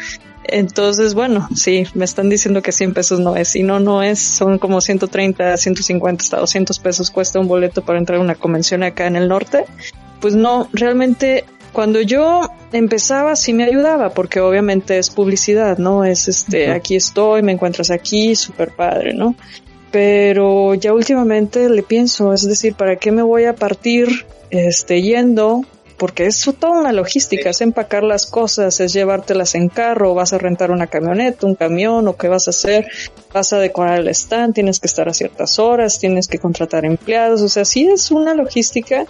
Entonces, 0.48 1.16
bueno, 1.16 1.49
sí, 1.56 1.86
me 1.95 2.06
están 2.06 2.30
diciendo 2.30 2.62
que 2.62 2.72
100 2.72 2.94
pesos 2.94 3.20
no 3.20 3.36
es 3.36 3.56
y 3.56 3.64
no, 3.64 3.80
no 3.80 4.03
es, 4.03 4.20
son 4.20 4.60
como 4.60 4.80
130, 4.80 5.57
150 5.57 6.24
hasta 6.24 6.38
200 6.38 6.80
pesos 6.80 7.10
cuesta 7.10 7.40
un 7.40 7.48
boleto 7.48 7.84
para 7.84 7.98
entrar 7.98 8.20
a 8.20 8.22
una 8.22 8.36
convención 8.36 8.84
acá 8.84 9.07
en 9.07 9.16
el 9.16 9.28
norte. 9.28 9.66
Pues 10.22 10.36
no, 10.36 10.70
realmente 10.72 11.45
cuando 11.76 12.02
yo 12.02 12.49
empezaba 12.72 13.35
sí 13.35 13.52
me 13.52 13.65
ayudaba 13.65 14.10
porque 14.10 14.39
obviamente 14.39 14.97
es 14.97 15.10
publicidad, 15.10 15.77
¿no? 15.77 16.06
Es 16.06 16.30
este, 16.30 16.69
uh 16.69 16.72
-huh. 16.72 16.76
aquí 16.77 16.95
estoy, 16.95 17.43
me 17.43 17.52
encuentras 17.52 17.91
aquí, 17.91 18.34
súper 18.35 18.72
padre, 18.72 19.14
¿no? 19.14 19.35
Pero 19.91 20.73
ya 20.73 20.93
últimamente 20.93 21.69
le 21.69 21.84
pienso, 21.84 22.34
es 22.34 22.47
decir, 22.47 22.76
¿para 22.76 22.95
qué 22.95 23.11
me 23.11 23.22
voy 23.22 23.43
a 23.43 23.56
partir 23.56 24.07
este 24.52 25.02
yendo? 25.02 25.65
Porque 25.97 26.26
es 26.26 26.41
toda 26.60 26.80
una 26.80 26.93
logística, 26.93 27.49
es 27.49 27.61
empacar 27.61 28.03
las 28.03 28.26
cosas, 28.26 28.80
es 28.80 28.93
llevártelas 28.93 29.56
en 29.56 29.68
carro, 29.68 30.14
vas 30.14 30.31
a 30.31 30.38
rentar 30.38 30.72
una 30.72 30.88
camioneta, 30.88 31.45
un 31.45 31.56
camión, 31.56 32.07
o 32.07 32.15
qué 32.15 32.30
vas 32.30 32.47
a 32.47 32.52
hacer, 32.52 32.88
vas 33.34 33.52
a 33.53 33.60
decorar 33.60 33.99
el 33.99 34.07
stand, 34.10 34.53
tienes 34.53 34.80
que 34.80 34.88
estar 34.88 35.07
a 35.10 35.14
ciertas 35.14 35.60
horas, 35.60 35.99
tienes 35.99 36.27
que 36.27 36.39
contratar 36.39 36.85
empleados, 36.85 37.41
o 37.41 37.49
sea, 37.49 37.64
sí 37.65 37.88
es 37.88 38.11
una 38.11 38.34
logística 38.34 39.06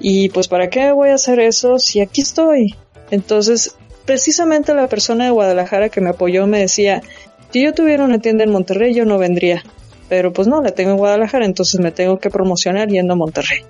Y 0.00 0.28
pues, 0.30 0.48
¿para 0.48 0.68
qué 0.68 0.92
voy 0.92 1.10
a 1.10 1.14
hacer 1.14 1.40
eso 1.40 1.78
si 1.78 2.00
aquí 2.00 2.20
estoy? 2.20 2.74
Entonces, 3.10 3.76
precisamente 4.04 4.74
la 4.74 4.88
persona 4.88 5.24
de 5.24 5.30
Guadalajara 5.30 5.88
que 5.88 6.00
me 6.00 6.10
apoyó 6.10 6.46
me 6.46 6.60
decía, 6.60 7.02
si 7.50 7.62
yo 7.62 7.74
tuviera 7.74 8.04
una 8.04 8.18
tienda 8.18 8.44
en 8.44 8.50
Monterrey, 8.50 8.94
yo 8.94 9.04
no 9.04 9.18
vendría. 9.18 9.62
Pero 10.08 10.32
pues 10.32 10.46
no, 10.46 10.62
la 10.62 10.70
tengo 10.70 10.92
en 10.92 10.98
Guadalajara, 10.98 11.44
entonces 11.44 11.80
me 11.80 11.90
tengo 11.90 12.18
que 12.18 12.30
promocionar 12.30 12.88
yendo 12.88 13.14
a 13.14 13.16
Monterrey. 13.16 13.64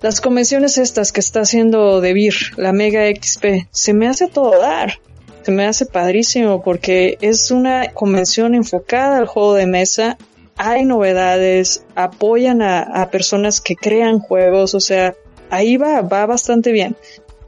Las 0.00 0.20
convenciones 0.20 0.78
estas 0.78 1.12
que 1.12 1.20
está 1.20 1.40
haciendo 1.40 2.00
DeVir, 2.00 2.34
la 2.56 2.72
Mega 2.72 3.08
XP, 3.08 3.68
se 3.70 3.94
me 3.94 4.06
hace 4.06 4.28
todo 4.28 4.58
dar. 4.60 4.98
Se 5.42 5.52
me 5.52 5.66
hace 5.66 5.84
padrísimo 5.84 6.62
porque 6.62 7.18
es 7.20 7.50
una 7.50 7.92
convención 7.92 8.54
enfocada 8.54 9.18
al 9.18 9.26
juego 9.26 9.54
de 9.54 9.66
mesa. 9.66 10.16
Hay 10.56 10.84
novedades, 10.84 11.84
apoyan 11.94 12.62
a, 12.62 12.80
a 12.80 13.10
personas 13.10 13.60
que 13.60 13.76
crean 13.76 14.20
juegos, 14.20 14.74
o 14.74 14.80
sea, 14.80 15.14
ahí 15.54 15.76
va, 15.76 16.02
va 16.02 16.26
bastante 16.26 16.72
bien. 16.72 16.96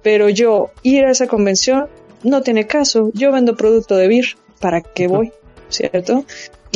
Pero 0.03 0.29
yo 0.29 0.71
ir 0.83 1.05
a 1.05 1.11
esa 1.11 1.27
convención 1.27 1.89
no 2.23 2.43
tiene 2.43 2.67
caso. 2.67 3.11
Yo 3.15 3.33
vendo 3.33 3.57
producto 3.57 3.97
de 3.97 4.09
BIR. 4.09 4.37
¿Para 4.61 4.81
qué 4.81 5.07
voy? 5.07 5.33
¿Cierto? 5.69 6.25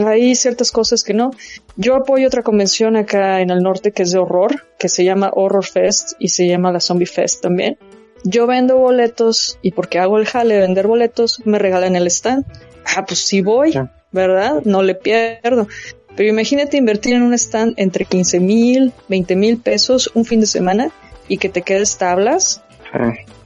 Hay 0.05 0.35
ciertas 0.35 0.71
cosas 0.73 1.05
que 1.05 1.15
no. 1.15 1.31
Yo 1.77 1.95
apoyo 1.95 2.27
otra 2.27 2.43
convención 2.43 2.97
acá 2.97 3.41
en 3.41 3.51
el 3.51 3.63
norte 3.63 3.93
que 3.93 4.03
es 4.03 4.13
de 4.13 4.19
horror, 4.19 4.67
que 4.79 4.89
se 4.89 5.05
llama 5.05 5.31
Horror 5.33 5.65
Fest 5.65 6.13
y 6.19 6.29
se 6.29 6.47
llama 6.47 6.73
la 6.73 6.81
Zombie 6.81 7.07
Fest 7.07 7.43
también. 7.43 7.79
Yo 8.25 8.47
vendo 8.47 8.77
boletos 8.77 9.59
y 9.63 9.73
porque 9.73 9.99
hago 9.99 10.19
el 10.19 10.27
jale 10.27 10.55
de 10.55 10.61
vender 10.61 10.87
boletos, 10.87 11.41
me 11.47 11.59
regalan 11.59 11.97
el 11.97 12.07
stand. 12.09 12.45
Ah, 12.85 13.05
pues 13.07 13.21
sí 13.21 13.41
voy, 13.41 13.73
¿verdad? 14.13 14.63
No 14.65 14.83
le 14.83 14.95
pierdo. 14.95 15.69
Pero 16.17 16.29
imagínate 16.29 16.77
invertir 16.77 17.15
en 17.15 17.23
un 17.23 17.33
stand 17.35 17.75
entre 17.77 18.05
15 18.05 18.41
mil, 18.41 18.93
20 19.09 19.37
mil 19.37 19.59
pesos 19.59 20.11
un 20.15 20.25
fin 20.25 20.41
de 20.41 20.47
semana 20.47 20.93
y 21.31 21.39
que 21.39 21.49
te 21.49 21.63
quedes 21.63 21.97
tablas. 21.97 22.63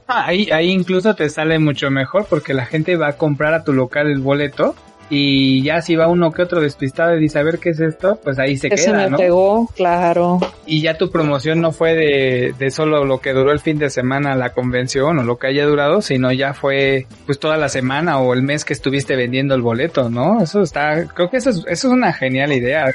Ah, 0.07 0.25
ahí, 0.27 0.49
ahí 0.51 0.69
incluso 0.71 1.15
te 1.15 1.29
sale 1.29 1.57
mucho 1.59 1.89
mejor 1.91 2.25
porque 2.29 2.53
la 2.53 2.65
gente 2.65 2.95
va 2.97 3.09
a 3.09 3.13
comprar 3.17 3.53
a 3.53 3.63
tu 3.63 3.73
local 3.73 4.07
el 4.07 4.19
boleto 4.19 4.75
y 5.07 5.61
ya 5.61 5.83
si 5.83 5.95
va 5.95 6.07
uno 6.07 6.31
que 6.31 6.41
otro 6.41 6.61
despistado 6.61 7.15
y 7.15 7.19
dice 7.19 7.37
a 7.37 7.43
ver 7.43 7.59
qué 7.59 7.69
es 7.69 7.79
esto, 7.79 8.19
pues 8.23 8.39
ahí 8.39 8.57
se 8.57 8.69
Ese 8.73 8.85
queda, 8.87 9.03
me 9.03 9.09
¿no? 9.11 9.17
pegó, 9.17 9.67
claro. 9.75 10.39
Y 10.65 10.81
ya 10.81 10.97
tu 10.97 11.11
promoción 11.11 11.61
no 11.61 11.71
fue 11.71 11.93
de, 11.93 12.55
de 12.57 12.71
solo 12.71 13.05
lo 13.05 13.19
que 13.21 13.33
duró 13.33 13.51
el 13.51 13.59
fin 13.59 13.77
de 13.77 13.91
semana 13.91 14.35
la 14.35 14.49
convención 14.53 15.19
o 15.19 15.23
lo 15.23 15.37
que 15.37 15.45
haya 15.45 15.65
durado, 15.67 16.01
sino 16.01 16.31
ya 16.31 16.55
fue 16.55 17.05
pues 17.27 17.39
toda 17.39 17.55
la 17.57 17.69
semana 17.69 18.17
o 18.17 18.33
el 18.33 18.41
mes 18.41 18.65
que 18.65 18.73
estuviste 18.73 19.15
vendiendo 19.15 19.53
el 19.53 19.61
boleto, 19.61 20.09
¿no? 20.09 20.41
Eso 20.41 20.63
está, 20.63 21.05
creo 21.13 21.29
que 21.29 21.37
eso 21.37 21.51
es, 21.51 21.57
eso 21.67 21.87
es 21.87 21.93
una 21.93 22.11
genial 22.11 22.51
idea, 22.51 22.91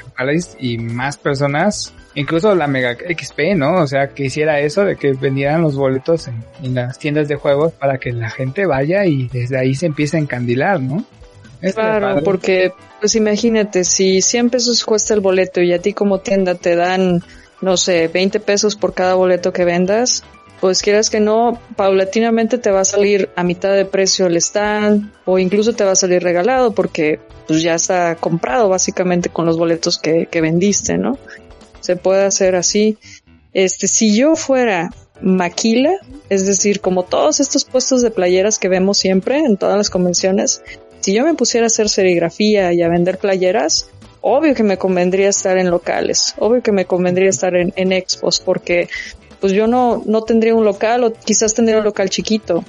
y- 0.59 0.73
y 0.73 0.77
más 0.79 1.15
personas, 1.15 1.93
incluso 2.15 2.53
la 2.55 2.67
Mega 2.67 2.93
XP, 2.95 3.55
¿no? 3.55 3.81
O 3.81 3.87
sea, 3.87 4.09
que 4.09 4.25
hiciera 4.25 4.59
eso 4.59 4.83
de 4.83 4.95
que 4.95 5.13
vendieran 5.13 5.61
los 5.61 5.75
boletos 5.75 6.27
en, 6.27 6.43
en 6.63 6.75
las 6.75 6.99
tiendas 6.99 7.27
de 7.27 7.35
juegos 7.35 7.73
para 7.73 7.97
que 7.97 8.11
la 8.11 8.29
gente 8.29 8.65
vaya 8.65 9.05
y 9.05 9.27
desde 9.27 9.57
ahí 9.57 9.75
se 9.75 9.85
empiece 9.85 10.17
a 10.17 10.19
encandilar, 10.19 10.79
¿no? 10.81 11.05
Está 11.61 11.99
Claro, 11.99 12.23
porque 12.23 12.73
pues 12.99 13.15
imagínate, 13.15 13.83
si 13.83 14.21
100 14.21 14.49
pesos 14.49 14.83
cuesta 14.83 15.13
el 15.13 15.19
boleto 15.19 15.61
y 15.61 15.73
a 15.73 15.79
ti 15.79 15.93
como 15.93 16.19
tienda 16.19 16.55
te 16.55 16.75
dan, 16.75 17.23
no 17.61 17.77
sé, 17.77 18.07
20 18.07 18.39
pesos 18.39 18.75
por 18.75 18.93
cada 18.93 19.13
boleto 19.13 19.53
que 19.53 19.63
vendas, 19.63 20.23
pues 20.59 20.81
quieras 20.81 21.09
que 21.09 21.19
no, 21.19 21.59
paulatinamente 21.75 22.57
te 22.57 22.71
va 22.71 22.81
a 22.81 22.85
salir 22.85 23.29
a 23.35 23.43
mitad 23.43 23.73
de 23.73 23.85
precio 23.85 24.27
el 24.27 24.37
stand 24.37 25.11
o 25.25 25.39
incluso 25.39 25.73
te 25.73 25.83
va 25.83 25.91
a 25.91 25.95
salir 25.95 26.21
regalado 26.21 26.73
porque 26.73 27.19
pues 27.47 27.63
ya 27.63 27.75
está 27.75 28.15
comprado 28.15 28.69
básicamente 28.69 29.29
con 29.29 29.45
los 29.45 29.57
boletos 29.57 29.97
que, 29.97 30.27
que 30.27 30.41
vendiste, 30.41 30.97
¿no? 30.97 31.17
Se 31.81 31.95
puede 31.97 32.23
hacer 32.23 32.55
así. 32.55 32.97
Este, 33.53 33.87
si 33.87 34.15
yo 34.15 34.35
fuera 34.35 34.89
maquila, 35.21 35.93
es 36.29 36.45
decir, 36.45 36.79
como 36.79 37.03
todos 37.03 37.39
estos 37.39 37.65
puestos 37.65 38.01
de 38.01 38.11
playeras 38.11 38.57
que 38.57 38.69
vemos 38.69 38.97
siempre 38.97 39.39
en 39.39 39.57
todas 39.57 39.77
las 39.77 39.89
convenciones, 39.89 40.63
si 41.01 41.13
yo 41.13 41.25
me 41.25 41.33
pusiera 41.33 41.65
a 41.65 41.67
hacer 41.67 41.89
serigrafía 41.89 42.73
y 42.73 42.81
a 42.81 42.87
vender 42.87 43.17
playeras, 43.17 43.89
obvio 44.21 44.53
que 44.53 44.63
me 44.63 44.77
convendría 44.77 45.29
estar 45.29 45.57
en 45.57 45.69
locales, 45.69 46.35
obvio 46.37 46.61
que 46.61 46.71
me 46.71 46.85
convendría 46.85 47.29
estar 47.29 47.55
en, 47.55 47.73
en 47.75 47.91
expos, 47.91 48.39
porque 48.39 48.87
pues 49.39 49.53
yo 49.53 49.67
no, 49.67 50.03
no 50.05 50.21
tendría 50.21 50.55
un 50.55 50.63
local 50.63 51.03
o 51.03 51.11
quizás 51.11 51.53
tendría 51.53 51.79
un 51.79 51.83
local 51.83 52.09
chiquito. 52.09 52.63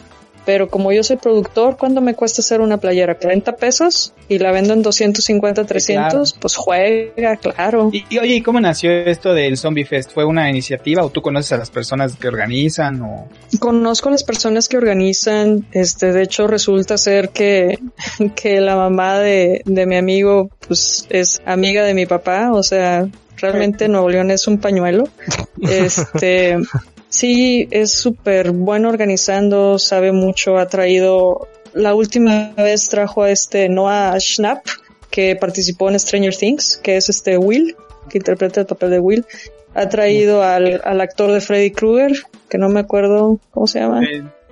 Pero 0.45 0.69
como 0.69 0.91
yo 0.91 1.05
soy 1.05 1.19
productor, 1.19 1.77
¿cuánto 1.77 2.01
me 2.01 2.15
cuesta 2.15 2.41
hacer 2.41 2.61
una 2.61 2.79
playera? 2.79 3.21
¿40 3.21 3.57
pesos? 3.57 4.13
Y 4.33 4.39
la 4.39 4.51
vendo 4.51 4.73
en 4.73 4.83
250, 4.83 5.65
300, 5.65 6.33
pues 6.41 6.57
juega, 6.57 7.37
claro. 7.37 7.91
Y, 7.93 8.05
y, 8.09 8.19
oye, 8.19 8.37
¿y 8.37 8.41
cómo 8.41 8.61
nació 8.61 8.91
esto 8.91 9.35
del 9.35 9.59
Zombie 9.59 9.85
Fest? 9.85 10.13
¿Fue 10.13 10.25
una 10.25 10.49
iniciativa 10.49 11.05
o 11.05 11.11
tú 11.11 11.21
conoces 11.21 11.53
a 11.53 11.59
las 11.59 11.71
personas 11.71 12.17
que 12.17 12.29
organizan 12.29 13.03
o...? 13.03 13.29
Conozco 13.61 14.09
a 14.09 14.13
las 14.13 14.25
personas 14.25 14.69
que 14.69 14.79
organizan, 14.79 15.67
este, 15.73 16.13
de 16.13 16.23
hecho 16.23 16.47
resulta 16.47 16.97
ser 16.97 17.29
que, 17.29 17.79
que 18.35 18.61
la 18.63 18.77
mamá 18.77 19.19
de, 19.19 19.61
de 19.67 19.87
mi 19.87 19.97
amigo, 19.97 20.49
pues, 20.67 21.07
es 21.11 21.43
amiga 21.45 21.85
de 21.85 21.93
mi 21.93 22.07
papá, 22.07 22.53
o 22.53 22.63
sea, 22.63 23.07
realmente 23.37 23.89
Nuevo 23.89 24.09
León 24.09 24.31
es 24.31 24.47
un 24.47 24.59
pañuelo. 24.59 25.05
Este, 25.63 26.57
sí, 27.09 27.69
es 27.71 27.93
súper 27.93 28.51
bueno 28.51 28.89
organizando, 28.89 29.79
sabe 29.79 30.11
mucho, 30.11 30.59
ha 30.59 30.67
traído, 30.67 31.47
la 31.75 31.95
última 31.95 32.53
vez 32.57 32.89
trajo 32.89 33.23
a 33.23 33.31
este 33.31 33.69
Noah 33.69 34.19
Schnapp, 34.19 34.67
que 35.11 35.37
participó 35.37 35.91
en 35.91 35.99
Stranger 35.99 36.35
Things, 36.35 36.79
que 36.83 36.97
es 36.97 37.09
este 37.09 37.37
Will, 37.37 37.77
que 38.09 38.19
interpreta 38.19 38.61
el 38.61 38.67
papel 38.67 38.91
de 38.91 39.01
Will. 39.01 39.27
Ha 39.75 39.89
traído 39.89 40.43
al, 40.43 40.81
al 40.85 41.01
actor 41.01 41.33
de 41.33 41.41
Freddy 41.41 41.71
Krueger, 41.71 42.13
que 42.49 42.59
no 42.59 42.69
me 42.69 42.81
acuerdo 42.81 43.39
cómo 43.51 43.67
se 43.67 43.81
llama. 43.81 44.01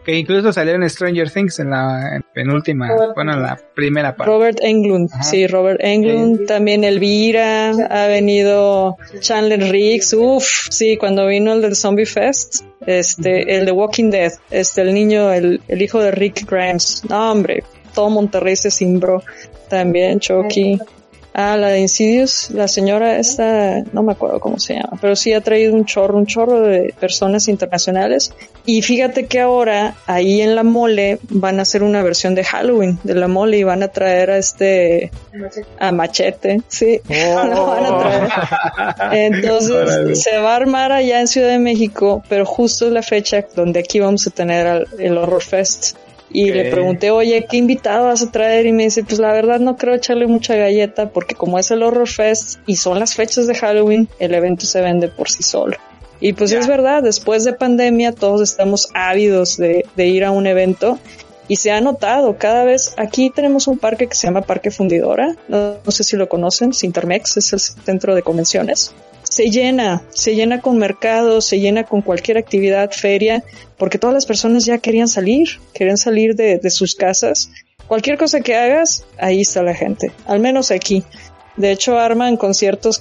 Que 0.05 0.19
incluso 0.19 0.53
salieron 0.53 0.83
en 0.83 0.91
Stranger 0.91 1.31
Things 1.31 1.59
en 1.59 1.71
la 1.71 2.17
en 2.17 2.25
penúltima, 2.33 2.89
bueno, 3.15 3.35
en 3.35 3.43
la 3.43 3.59
primera 3.75 4.17
parte. 4.17 4.33
Robert 4.33 4.59
Englund, 4.63 5.11
Ajá. 5.13 5.23
sí, 5.23 5.47
Robert 5.47 5.81
Englund, 5.83 6.47
también 6.47 6.85
Elvira, 6.85 7.71
ha 7.71 8.07
venido 8.07 8.97
Chandler 9.21 9.71
Riggs, 9.71 10.15
uff, 10.15 10.69
sí, 10.71 10.97
cuando 10.97 11.27
vino 11.27 11.53
el 11.53 11.63
del 11.63 11.77
Zombie 11.77 12.07
Fest, 12.07 12.65
este, 12.87 13.57
el 13.57 13.67
de 13.67 13.73
Walking 13.73 14.11
Dead, 14.11 14.33
este, 14.51 14.83
el 14.83 14.95
niño, 14.95 15.33
el, 15.33 15.61
el 15.69 15.83
hijo 15.83 16.01
de 16.01 16.11
Rick 16.11 16.51
Grimes, 16.51 17.03
no 17.09 17.33
hombre, 17.33 17.65
todo 17.95 18.11
Monterrey 18.11 18.57
se 18.57 18.71
cimbró, 18.71 19.23
también 19.69 20.21
Chucky. 20.21 20.79
Ah, 21.33 21.57
la 21.57 21.69
de 21.69 21.81
Insidious, 21.81 22.51
la 22.51 22.67
señora 22.67 23.19
esta, 23.19 23.83
no 23.93 24.03
me 24.03 24.13
acuerdo 24.13 24.41
cómo 24.41 24.59
se 24.59 24.75
llama, 24.75 24.99
pero 25.01 25.15
sí 25.15 25.33
ha 25.33 25.41
traído 25.41 25.75
un 25.75 25.85
chorro, 25.85 26.19
un 26.19 26.27
chorro 26.27 26.61
de 26.61 26.93
personas 26.99 27.47
internacionales. 27.47 28.33
Y 28.67 28.83
fíjate 28.83 29.27
que 29.27 29.41
ahora 29.41 29.95
ahí 30.07 30.41
en 30.41 30.57
la 30.57 30.65
mole 30.65 31.21
van 31.29 31.61
a 31.61 31.63
hacer 31.63 31.85
una 31.85 32.03
versión 32.03 32.35
de 32.35 32.43
Halloween 32.43 32.99
de 33.05 33.15
la 33.15 33.29
mole 33.29 33.59
y 33.59 33.63
van 33.63 33.83
a 33.85 33.89
traer 33.89 34.33
a 34.33 34.39
este, 34.39 35.13
a 35.79 35.93
Machete, 35.93 36.63
sí, 36.67 37.01
lo 37.09 37.67
van 37.67 37.87
a 37.87 37.99
traer. 37.99 39.33
Entonces 39.33 40.23
se 40.23 40.37
va 40.39 40.55
a 40.55 40.57
armar 40.57 40.91
allá 40.91 41.21
en 41.21 41.29
Ciudad 41.29 41.49
de 41.49 41.61
México, 41.61 42.25
pero 42.29 42.45
justo 42.45 42.87
es 42.87 42.93
la 42.93 43.03
fecha 43.03 43.47
donde 43.55 43.81
aquí 43.81 44.01
vamos 44.01 44.27
a 44.27 44.31
tener 44.31 44.87
el 44.99 45.17
Horror 45.17 45.43
Fest. 45.43 45.97
Y 46.33 46.53
le 46.53 46.71
pregunté, 46.71 47.11
oye, 47.11 47.47
¿qué 47.51 47.57
invitado 47.57 48.07
vas 48.07 48.23
a 48.23 48.31
traer? 48.31 48.67
Y 48.67 48.73
me 48.73 48.85
dice, 48.85 49.03
pues 49.03 49.19
la 49.19 49.33
verdad 49.33 49.59
no 49.59 49.77
creo 49.77 49.95
echarle 49.95 50.27
mucha 50.29 50.55
galleta 50.55 51.11
porque 51.11 51.35
como 51.35 51.59
es 51.59 51.71
el 51.71 51.83
Horror 51.83 52.09
Fest 52.09 52.61
y 52.67 52.77
son 52.77 53.01
las 53.01 53.15
fechas 53.15 53.47
de 53.49 53.55
Halloween, 53.55 54.09
el 54.21 54.35
evento 54.35 54.65
se 54.65 54.81
vende 54.81 55.09
por 55.09 55.29
sí 55.29 55.43
solo. 55.43 55.77
Y 56.21 56.35
pues 56.35 56.53
es 56.53 56.67
verdad, 56.67 57.03
después 57.03 57.45
de 57.45 57.55
pandemia 57.55 58.13
todos 58.13 58.43
estamos 58.43 58.89
ávidos 58.95 59.57
de, 59.57 59.87
de 59.97 60.07
ir 60.07 60.25
a 60.25 60.31
un 60.31 60.47
evento 60.47 60.99
y 61.49 61.57
se 61.57 61.73
ha 61.73 61.81
notado 61.81 62.37
cada 62.39 62.63
vez, 62.63 62.95
aquí 62.97 63.31
tenemos 63.31 63.67
un 63.67 63.79
parque 63.79 64.07
que 64.07 64.15
se 64.15 64.27
llama 64.29 64.43
Parque 64.43 64.71
Fundidora, 64.71 65.35
no, 65.49 65.79
no 65.85 65.91
sé 65.91 66.05
si 66.05 66.17
lo 66.17 66.29
conocen, 66.29 66.73
Sintermex 66.73 67.39
es 67.39 67.53
el 67.53 67.59
centro 67.59 68.15
de 68.15 68.23
convenciones. 68.23 68.95
Se 69.41 69.49
llena, 69.49 70.03
se 70.11 70.35
llena 70.35 70.61
con 70.61 70.77
mercados, 70.77 71.47
se 71.47 71.61
llena 71.61 71.85
con 71.85 72.03
cualquier 72.03 72.37
actividad, 72.37 72.91
feria, 72.91 73.43
porque 73.79 73.97
todas 73.97 74.13
las 74.13 74.27
personas 74.27 74.67
ya 74.67 74.77
querían 74.77 75.09
salir, 75.09 75.61
querían 75.73 75.97
salir 75.97 76.37
de, 76.37 76.61
sus 76.69 76.95
casas. 76.95 77.51
Cualquier 77.87 78.19
cosa 78.19 78.43
que 78.43 78.55
hagas, 78.55 79.07
ahí 79.17 79.41
está 79.41 79.63
la 79.63 79.73
gente, 79.73 80.13
al 80.27 80.41
menos 80.41 80.71
aquí. 80.71 81.05
De 81.57 81.73
hecho, 81.73 81.99
arman 81.99 82.37
conciertos 82.37 83.01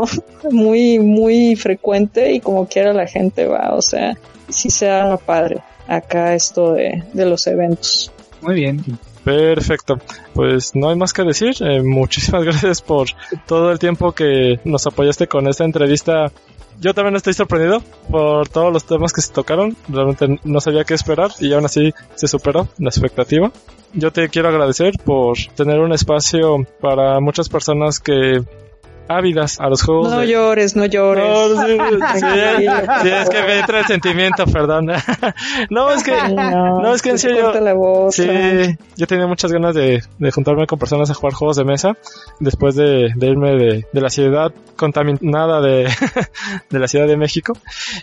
muy, 0.50 0.98
muy 0.98 1.56
frecuente 1.56 2.32
y 2.32 2.40
como 2.40 2.68
quiera 2.68 2.92
la 2.92 3.06
gente 3.06 3.46
va, 3.46 3.74
o 3.74 3.80
sea, 3.80 4.18
sí 4.50 4.68
se 4.68 4.90
arma 4.90 5.16
padre 5.16 5.62
acá 5.86 6.34
esto 6.34 6.74
de, 6.74 7.02
de 7.14 7.24
los 7.24 7.46
eventos. 7.46 8.12
Muy 8.42 8.56
bien. 8.56 8.84
Perfecto. 9.28 9.98
Pues 10.32 10.74
no 10.74 10.88
hay 10.88 10.96
más 10.96 11.12
que 11.12 11.22
decir. 11.22 11.54
Eh, 11.60 11.82
muchísimas 11.82 12.44
gracias 12.44 12.80
por 12.80 13.08
todo 13.46 13.70
el 13.70 13.78
tiempo 13.78 14.12
que 14.12 14.58
nos 14.64 14.86
apoyaste 14.86 15.26
con 15.26 15.46
esta 15.48 15.64
entrevista. 15.64 16.32
Yo 16.80 16.94
también 16.94 17.16
estoy 17.16 17.34
sorprendido 17.34 17.82
por 18.10 18.48
todos 18.48 18.72
los 18.72 18.86
temas 18.86 19.12
que 19.12 19.20
se 19.20 19.32
tocaron. 19.32 19.76
Realmente 19.88 20.40
no 20.44 20.60
sabía 20.60 20.84
qué 20.84 20.94
esperar 20.94 21.30
y 21.40 21.52
aún 21.52 21.66
así 21.66 21.92
se 22.14 22.26
superó 22.26 22.68
la 22.78 22.88
expectativa. 22.88 23.52
Yo 23.92 24.12
te 24.12 24.28
quiero 24.30 24.48
agradecer 24.48 24.94
por 25.04 25.36
tener 25.54 25.80
un 25.80 25.92
espacio 25.92 26.64
para 26.80 27.20
muchas 27.20 27.50
personas 27.50 28.00
que 28.00 28.42
ávidas 29.08 29.58
a 29.60 29.68
los 29.68 29.82
juegos. 29.82 30.10
No 30.10 30.20
de- 30.20 30.28
llores, 30.28 30.76
no 30.76 30.84
llores. 30.86 31.24
No, 31.24 31.64
sí, 31.66 31.72
sí, 32.14 32.20
sí, 33.02 33.08
es 33.08 33.28
que 33.30 33.42
me 33.42 33.58
entra 33.60 33.80
el 33.80 33.86
sentimiento, 33.86 34.44
perdón. 34.46 34.88
No, 35.70 35.90
es 35.90 36.02
que, 36.02 36.12
No, 36.34 36.80
no, 36.80 36.94
es 36.94 37.02
que 37.02 37.10
en 37.10 37.18
serio, 37.18 37.52
la 37.60 37.72
voz, 37.74 38.14
sí, 38.14 38.26
yo 38.96 39.06
tenía 39.06 39.26
muchas 39.26 39.52
ganas 39.52 39.74
de, 39.74 40.02
de 40.18 40.30
juntarme 40.30 40.66
con 40.66 40.78
personas 40.78 41.10
a 41.10 41.14
jugar 41.14 41.34
juegos 41.34 41.56
de 41.56 41.64
mesa 41.64 41.96
después 42.40 42.74
de, 42.74 43.12
de 43.14 43.26
irme 43.26 43.50
de, 43.56 43.86
de 43.92 44.00
la 44.00 44.10
ciudad 44.10 44.52
contaminada 44.76 45.60
de, 45.60 45.88
de 46.70 46.78
la 46.78 46.88
Ciudad 46.88 47.06
de 47.06 47.16
México 47.16 47.52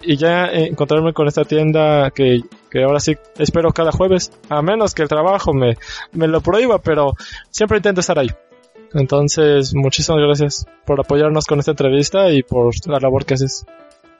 y 0.01 0.17
ya 0.17 0.45
encontrarme 0.47 1.13
con 1.13 1.27
esta 1.27 1.43
tienda 1.45 2.11
que, 2.11 2.41
que 2.69 2.83
ahora 2.83 2.99
sí 2.99 3.15
espero 3.37 3.71
cada 3.71 3.91
jueves, 3.91 4.31
a 4.49 4.61
menos 4.61 4.93
que 4.93 5.01
el 5.03 5.07
trabajo 5.09 5.53
me, 5.53 5.77
me 6.11 6.27
lo 6.27 6.41
prohíba, 6.41 6.79
pero 6.79 7.13
siempre 7.49 7.77
intento 7.77 8.01
estar 8.01 8.19
ahí. 8.19 8.29
Entonces, 8.95 9.75
muchísimas 9.75 10.21
gracias 10.21 10.65
por 10.85 10.99
apoyarnos 10.99 11.45
con 11.45 11.59
esta 11.59 11.71
entrevista 11.71 12.31
y 12.31 12.43
por 12.43 12.73
la 12.87 12.99
labor 12.99 13.25
que 13.25 13.35
haces. 13.35 13.65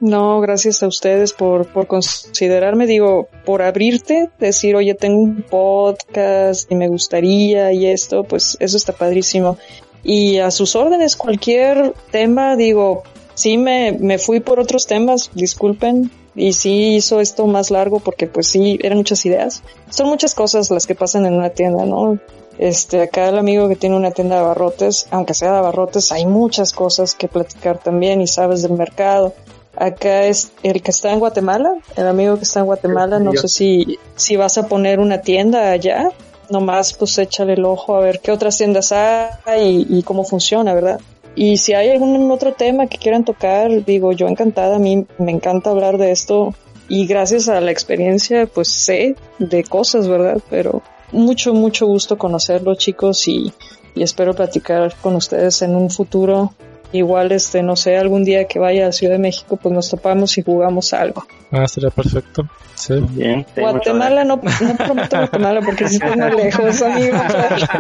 No, 0.02 0.42
gracias 0.42 0.84
a 0.84 0.88
ustedes 0.88 1.32
por, 1.32 1.68
por 1.68 1.88
considerarme, 1.88 2.86
digo, 2.86 3.30
por 3.46 3.62
abrirte, 3.62 4.30
decir, 4.38 4.76
oye, 4.76 4.94
tengo 4.94 5.22
un 5.22 5.42
podcast 5.42 6.70
y 6.70 6.76
me 6.76 6.90
gustaría 6.90 7.72
y 7.72 7.86
esto, 7.86 8.26
pues 8.26 8.58
eso 8.60 8.76
está 8.76 8.92
padrísimo. 8.92 9.58
Y 10.04 10.40
a 10.40 10.52
sus 10.52 10.76
órdenes, 10.76 11.16
cualquier 11.16 11.94
tema, 12.12 12.58
digo, 12.58 13.04
sí 13.34 13.58
me, 13.58 13.94
me 13.94 14.20
fui 14.20 14.42
por 14.42 14.60
otros 14.60 14.86
temas, 14.86 15.32
disculpen, 15.34 16.12
y 16.36 16.52
sí 16.52 16.96
hizo 16.96 17.22
esto 17.22 17.48
más 17.48 17.72
largo 17.72 18.02
porque 18.02 18.28
pues 18.28 18.48
sí, 18.48 18.78
eran 18.84 18.98
muchas 18.98 19.26
ideas. 19.26 19.64
Son 19.90 20.08
muchas 20.08 20.36
cosas 20.36 20.70
las 20.70 20.86
que 20.86 20.94
pasan 20.94 21.26
en 21.26 21.34
una 21.34 21.50
tienda, 21.50 21.86
¿no? 21.86 22.20
Este, 22.58 23.02
acá 23.02 23.30
el 23.30 23.38
amigo 23.38 23.68
que 23.68 23.76
tiene 23.76 23.98
una 23.98 24.12
tienda 24.12 24.36
de 24.36 24.42
abarrotes, 24.42 25.08
aunque 25.12 25.34
sea 25.34 25.52
de 25.52 25.58
abarrotes, 25.58 26.12
hay 26.12 26.26
muchas 26.26 26.72
cosas 26.74 27.16
que 27.16 27.28
platicar 27.28 27.80
también 27.80 28.22
y 28.22 28.28
sabes 28.28 28.62
del 28.62 28.74
mercado. 28.74 29.34
Acá 29.76 30.24
es 30.24 30.52
el 30.64 30.82
que 30.82 30.92
está 30.92 31.12
en 31.12 31.20
Guatemala, 31.20 31.76
el 31.98 32.08
amigo 32.08 32.38
que 32.38 32.44
está 32.44 32.62
en 32.62 32.66
Guatemala, 32.68 33.20
no 33.20 33.34
sé 33.34 33.50
si, 33.50 34.00
si 34.16 34.38
vas 34.38 34.58
a 34.58 34.70
poner 34.70 35.00
una 35.00 35.20
tienda 35.20 35.70
allá, 35.70 36.12
nomás 36.50 36.94
pues 36.94 37.18
échale 37.18 37.54
el 37.54 37.66
ojo 37.66 37.96
a 37.96 38.00
ver 38.00 38.22
qué 38.22 38.32
otras 38.32 38.58
tiendas 38.58 38.94
hay 38.94 39.86
y, 39.90 40.00
y 40.00 40.04
cómo 40.04 40.24
funciona, 40.24 40.74
¿verdad? 40.74 41.02
Y 41.36 41.58
si 41.58 41.74
hay 41.74 41.90
algún 41.90 42.32
otro 42.32 42.54
tema 42.54 42.88
que 42.88 42.98
quieran 42.98 43.26
tocar, 43.26 43.84
digo, 43.84 44.14
yo 44.14 44.28
encantada, 44.28 44.78
a 44.78 44.80
mí 44.80 45.06
me 45.18 45.32
encanta 45.34 45.72
hablar 45.72 45.98
de 45.98 46.12
esto 46.12 46.54
y 46.88 47.08
gracias 47.08 47.50
a 47.50 47.60
la 47.60 47.72
experiencia 47.72 48.46
pues 48.48 48.70
sé 48.70 49.16
de 49.40 49.64
cosas, 49.66 50.08
¿verdad? 50.08 50.38
Pero 50.50 50.82
mucho, 51.12 51.54
mucho 51.54 51.86
gusto 51.86 52.18
conocerlos 52.18 52.78
chicos 52.78 53.28
y, 53.28 53.52
y 53.94 54.04
espero 54.04 54.34
platicar 54.34 54.94
con 55.02 55.16
ustedes 55.16 55.62
en 55.62 55.76
un 55.76 55.90
futuro. 55.90 56.54
Igual, 56.92 57.34
este, 57.34 57.62
no 57.62 57.76
sé, 57.76 57.98
algún 57.98 58.24
día 58.24 58.46
que 58.46 58.58
vaya 58.58 58.88
a 58.88 58.92
Ciudad 58.94 59.14
de 59.14 59.20
México, 59.20 59.58
pues 59.62 59.74
nos 59.74 59.90
topamos 59.90 60.38
y 60.38 60.44
jugamos 60.44 60.94
algo. 60.94 61.26
Ah, 61.52 61.68
sería 61.68 61.90
perfecto. 61.90 62.44
Sí. 62.76 62.94
Bien, 63.10 63.46
Guatemala, 63.58 64.24
no, 64.24 64.38
no 64.62 64.76
prometo 64.78 65.18
Guatemala 65.18 65.62
porque 65.62 65.88
sí 65.90 65.96
está 65.96 66.16
muy 66.16 66.38
lejos, 66.44 66.82
amigo. 66.82 67.18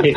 Sí. 0.02 0.14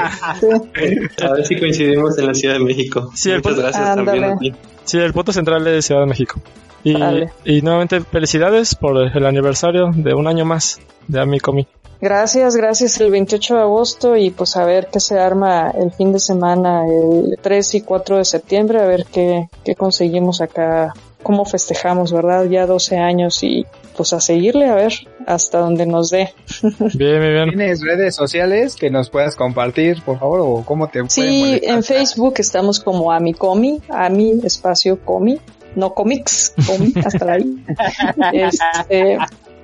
A 1.22 1.32
ver 1.32 1.46
si 1.46 1.58
coincidimos 1.60 2.18
en 2.18 2.26
la 2.26 2.34
Ciudad 2.34 2.54
de 2.54 2.60
México. 2.60 3.10
Sí, 3.14 3.30
el 3.30 3.36
Muchas 3.36 3.52
punto- 3.54 3.62
gracias 3.62 3.88
Ándale. 3.88 4.06
también 4.20 4.32
a 4.32 4.38
ti. 4.38 4.52
Sí, 4.84 4.98
el 4.98 5.12
punto 5.12 5.32
central 5.32 5.66
es 5.68 5.84
Ciudad 5.84 6.00
de 6.00 6.06
México. 6.06 6.40
Y, 6.82 6.98
Dale. 6.98 7.30
y 7.44 7.60
nuevamente 7.62 8.00
felicidades 8.00 8.74
por 8.74 8.96
el 8.98 9.26
aniversario 9.26 9.90
de 9.94 10.14
un 10.14 10.26
año 10.26 10.44
más 10.44 10.80
de 11.06 11.20
Amicomi. 11.20 11.66
Gracias, 12.00 12.56
gracias. 12.56 13.00
El 13.00 13.10
28 13.10 13.54
de 13.54 13.60
agosto 13.60 14.16
y 14.16 14.30
pues 14.30 14.56
a 14.56 14.64
ver 14.64 14.88
qué 14.92 15.00
se 15.00 15.18
arma 15.18 15.70
el 15.70 15.90
fin 15.92 16.12
de 16.12 16.20
semana, 16.20 16.86
el 16.86 17.38
3 17.40 17.74
y 17.74 17.80
4 17.80 18.18
de 18.18 18.24
septiembre, 18.24 18.80
a 18.80 18.86
ver 18.86 19.06
qué, 19.12 19.48
qué 19.64 19.74
conseguimos 19.74 20.40
acá, 20.40 20.94
cómo 21.22 21.44
festejamos, 21.44 22.12
¿verdad? 22.12 22.44
Ya 22.44 22.66
12 22.66 22.98
años 22.98 23.42
y 23.42 23.66
pues 23.96 24.12
a 24.12 24.20
seguirle 24.20 24.66
a 24.66 24.76
ver 24.76 24.92
hasta 25.26 25.58
donde 25.58 25.84
nos 25.84 26.10
dé. 26.10 26.32
Bien, 26.62 27.20
bien, 27.20 27.32
bien. 27.32 27.48
¿Tienes 27.50 27.82
redes 27.82 28.14
sociales 28.14 28.76
que 28.76 28.90
nos 28.90 29.10
puedas 29.10 29.34
compartir, 29.34 30.00
por 30.02 30.18
favor, 30.18 30.40
o 30.40 30.62
cómo 30.64 30.88
te 30.88 31.02
Sí, 31.08 31.60
en 31.62 31.82
Facebook 31.82 32.34
estamos 32.38 32.80
como 32.80 33.12
Amicomi, 33.12 33.80
Ami 33.88 34.40
espacio 34.44 35.04
Comi, 35.04 35.38
no 35.74 35.92
comics, 35.94 36.54
Comi, 36.66 36.94
hasta 37.04 37.32
ahí. 37.32 37.64
Este, 38.32 39.18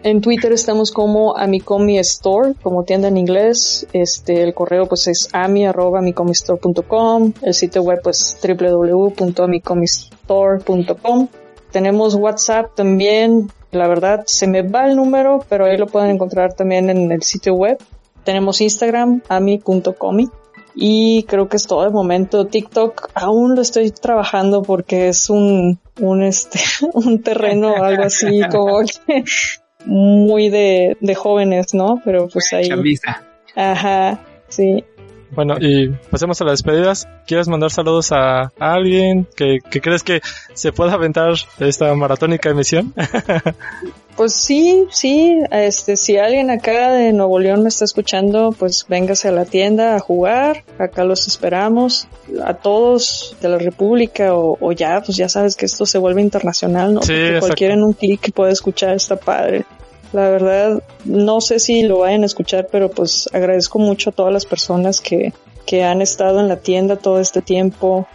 en 0.04 0.20
Twitter 0.20 0.52
estamos 0.52 0.92
como 0.92 1.36
Amicomi 1.36 1.98
Store, 1.98 2.54
como 2.62 2.84
tienda 2.84 3.08
en 3.08 3.16
inglés. 3.16 3.88
Este, 3.94 4.42
el 4.42 4.52
correo 4.52 4.84
pues 4.86 5.08
es 5.08 5.30
ami 5.32 5.64
arroba 5.66 6.00
amicomistore.com. 6.00 7.32
El 7.40 7.54
sitio 7.54 7.80
web 7.82 8.00
pues 8.04 8.36
www.amicomistore.com. 8.46 11.28
Tenemos 11.72 12.16
WhatsApp 12.16 12.74
también. 12.74 13.50
La 13.70 13.88
verdad 13.88 14.24
se 14.26 14.46
me 14.46 14.60
va 14.60 14.86
el 14.86 14.96
número, 14.96 15.42
pero 15.48 15.64
ahí 15.64 15.78
lo 15.78 15.86
pueden 15.86 16.10
encontrar 16.10 16.52
también 16.52 16.90
en 16.90 17.10
el 17.10 17.22
sitio 17.22 17.54
web. 17.54 17.78
Tenemos 18.24 18.60
Instagram, 18.60 19.22
ami.comi. 19.28 20.28
Y 20.74 21.22
creo 21.22 21.48
que 21.48 21.56
es 21.56 21.66
todo 21.66 21.82
de 21.82 21.88
momento. 21.88 22.46
TikTok 22.46 23.08
aún 23.14 23.54
lo 23.54 23.62
estoy 23.62 23.90
trabajando 23.90 24.62
porque 24.62 25.08
es 25.08 25.30
un, 25.30 25.78
un 25.98 26.22
este, 26.22 26.60
un 26.92 27.22
terreno, 27.22 27.82
algo 27.82 28.02
así 28.02 28.42
como 28.50 28.80
que 29.06 29.24
muy 29.86 30.48
de, 30.50 30.96
de 31.00 31.14
jóvenes, 31.14 31.74
¿no? 31.74 32.00
Pero 32.04 32.28
pues 32.28 32.52
ahí. 32.52 32.68
Ajá, 33.54 34.20
sí. 34.48 34.84
Bueno, 35.34 35.56
y 35.60 35.88
pasemos 36.10 36.40
a 36.40 36.44
las 36.44 36.62
despedidas. 36.62 37.08
¿Quieres 37.26 37.48
mandar 37.48 37.70
saludos 37.70 38.12
a, 38.12 38.52
alguien 38.58 39.26
que, 39.36 39.58
que 39.70 39.80
crees 39.80 40.02
que 40.02 40.20
se 40.54 40.72
pueda 40.72 40.92
aventar 40.92 41.34
esta 41.58 41.94
maratónica 41.94 42.50
emisión? 42.50 42.92
Pues 44.16 44.32
sí, 44.32 44.86
sí, 44.90 45.40
este, 45.50 45.96
si 45.96 46.18
alguien 46.18 46.48
acá 46.50 46.92
de 46.92 47.12
Nuevo 47.12 47.40
León 47.40 47.62
me 47.62 47.68
está 47.68 47.84
escuchando, 47.84 48.54
pues 48.56 48.86
véngase 48.88 49.28
a 49.28 49.32
la 49.32 49.44
tienda 49.44 49.96
a 49.96 49.98
jugar, 49.98 50.62
acá 50.78 51.04
los 51.04 51.26
esperamos, 51.26 52.06
a 52.44 52.54
todos 52.54 53.36
de 53.40 53.48
la 53.48 53.58
República 53.58 54.34
o, 54.34 54.56
o 54.60 54.72
ya, 54.72 55.02
pues 55.04 55.16
ya 55.16 55.28
sabes 55.28 55.56
que 55.56 55.66
esto 55.66 55.84
se 55.84 55.98
vuelve 55.98 56.22
internacional, 56.22 56.94
¿no? 56.94 57.02
Sí, 57.02 57.12
Porque 57.12 57.40
cualquiera 57.40 57.74
en 57.74 57.82
un 57.82 57.92
clic 57.92 58.32
puede 58.32 58.52
escuchar 58.52 58.94
esta 58.94 59.16
padre. 59.16 59.64
La 60.14 60.30
verdad, 60.30 60.80
no 61.04 61.40
sé 61.40 61.58
si 61.58 61.82
lo 61.82 61.98
vayan 61.98 62.22
a 62.22 62.26
escuchar, 62.26 62.68
pero 62.70 62.88
pues 62.88 63.28
agradezco 63.32 63.80
mucho 63.80 64.10
a 64.10 64.12
todas 64.12 64.32
las 64.32 64.46
personas 64.46 65.00
que, 65.00 65.32
que 65.66 65.82
han 65.82 66.00
estado 66.02 66.38
en 66.38 66.46
la 66.46 66.54
tienda 66.56 66.94
todo 66.94 67.18
este 67.18 67.42
tiempo, 67.42 68.06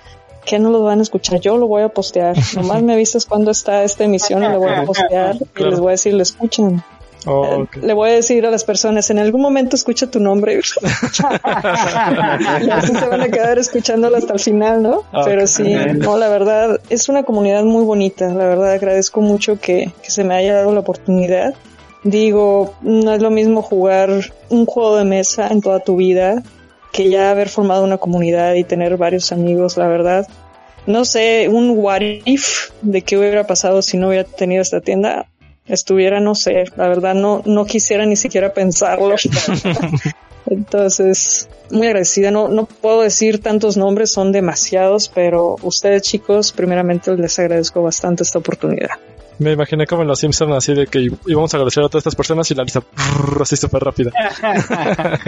que 0.45 0.59
no 0.59 0.69
lo 0.69 0.81
van 0.81 0.99
a 0.99 1.01
escuchar, 1.01 1.41
yo 1.41 1.57
lo 1.57 1.67
voy 1.67 1.81
a 1.81 1.89
postear. 1.89 2.37
Nomás 2.55 2.81
me 2.83 2.93
avisas 2.93 3.25
cuando 3.25 3.51
está 3.51 3.83
esta 3.83 4.05
emisión 4.05 4.45
y 4.45 4.47
lo 4.47 4.59
voy 4.59 4.71
a 4.71 4.83
postear 4.85 5.35
y 5.57 5.63
les 5.63 5.77
voy 5.77 5.89
a 5.89 5.91
decir, 5.91 6.13
lo 6.13 6.23
escuchan. 6.23 6.81
Oh, 7.25 7.43
Eh. 7.43 7.67
Le 7.81 7.93
voy 7.93 8.11
a 8.11 8.13
decir 8.13 8.45
a 8.45 8.49
las 8.49 8.63
personas, 8.63 9.09
en 9.09 9.19
algún 9.19 9.41
momento 9.41 9.75
escucha 9.75 10.09
tu 10.09 10.21
nombre. 10.21 10.53
y 10.55 10.59
así 12.71 12.95
se 12.95 13.07
van 13.09 13.19
a 13.19 13.27
quedar 13.27 13.59
escuchándolo 13.59 14.15
hasta 14.15 14.31
el 14.31 14.39
final, 14.39 14.81
¿no? 14.81 15.03
Pero 15.25 15.45
sí, 15.47 15.75
no, 15.95 16.17
la 16.17 16.29
verdad, 16.29 16.79
es 16.89 17.09
una 17.09 17.23
comunidad 17.23 17.65
muy 17.65 17.83
bonita. 17.83 18.29
La 18.29 18.45
verdad, 18.45 18.71
agradezco 18.71 19.19
mucho 19.19 19.59
que, 19.59 19.91
que 20.01 20.11
se 20.11 20.23
me 20.23 20.33
haya 20.35 20.53
dado 20.53 20.71
la 20.71 20.79
oportunidad. 20.79 21.55
Digo, 22.03 22.73
no 22.81 23.13
es 23.13 23.21
lo 23.21 23.29
mismo 23.29 23.61
jugar 23.61 24.09
un 24.49 24.65
juego 24.65 24.95
de 24.95 25.05
mesa 25.05 25.47
en 25.47 25.61
toda 25.61 25.81
tu 25.81 25.97
vida 25.97 26.43
que 26.91 27.09
ya 27.09 27.29
haber 27.29 27.49
formado 27.49 27.83
una 27.83 27.97
comunidad 27.97 28.55
y 28.55 28.63
tener 28.63 28.97
varios 28.97 29.31
amigos, 29.31 29.77
la 29.77 29.87
verdad. 29.87 30.27
No 30.87 31.05
sé, 31.05 31.47
un 31.49 31.77
what 31.77 32.01
if 32.01 32.71
de 32.81 33.01
qué 33.01 33.17
hubiera 33.17 33.45
pasado 33.45 33.81
si 33.81 33.97
no 33.97 34.07
hubiera 34.07 34.23
tenido 34.23 34.61
esta 34.61 34.81
tienda. 34.81 35.27
Estuviera, 35.67 36.19
no 36.19 36.33
sé, 36.33 36.63
la 36.77 36.87
verdad 36.87 37.13
no, 37.13 37.43
no 37.45 37.65
quisiera 37.65 38.05
ni 38.05 38.15
siquiera 38.15 38.53
pensarlo. 38.53 39.15
Entonces, 40.47 41.47
muy 41.69 41.87
agradecida. 41.87 42.31
No, 42.31 42.47
no 42.47 42.65
puedo 42.65 43.01
decir 43.01 43.39
tantos 43.39 43.77
nombres, 43.77 44.11
son 44.11 44.31
demasiados, 44.31 45.09
pero 45.13 45.57
ustedes 45.61 46.01
chicos, 46.01 46.51
primeramente 46.51 47.15
les 47.15 47.37
agradezco 47.37 47.83
bastante 47.83 48.23
esta 48.23 48.39
oportunidad. 48.39 48.89
Me 49.39 49.53
imaginé 49.53 49.87
como 49.87 50.01
en 50.01 50.09
los 50.09 50.19
Simpsons 50.19 50.53
así 50.53 50.73
de 50.73 50.85
que 50.87 51.09
íbamos 51.25 51.53
a 51.53 51.57
agradecer 51.57 51.81
a 51.83 51.87
todas 51.87 52.01
estas 52.01 52.15
personas 52.15 52.51
y 52.51 52.55
la 52.55 52.63
lista 52.63 52.81
brrr, 52.81 53.41
así 53.41 53.55
súper 53.55 53.81
rápida. 53.81 54.11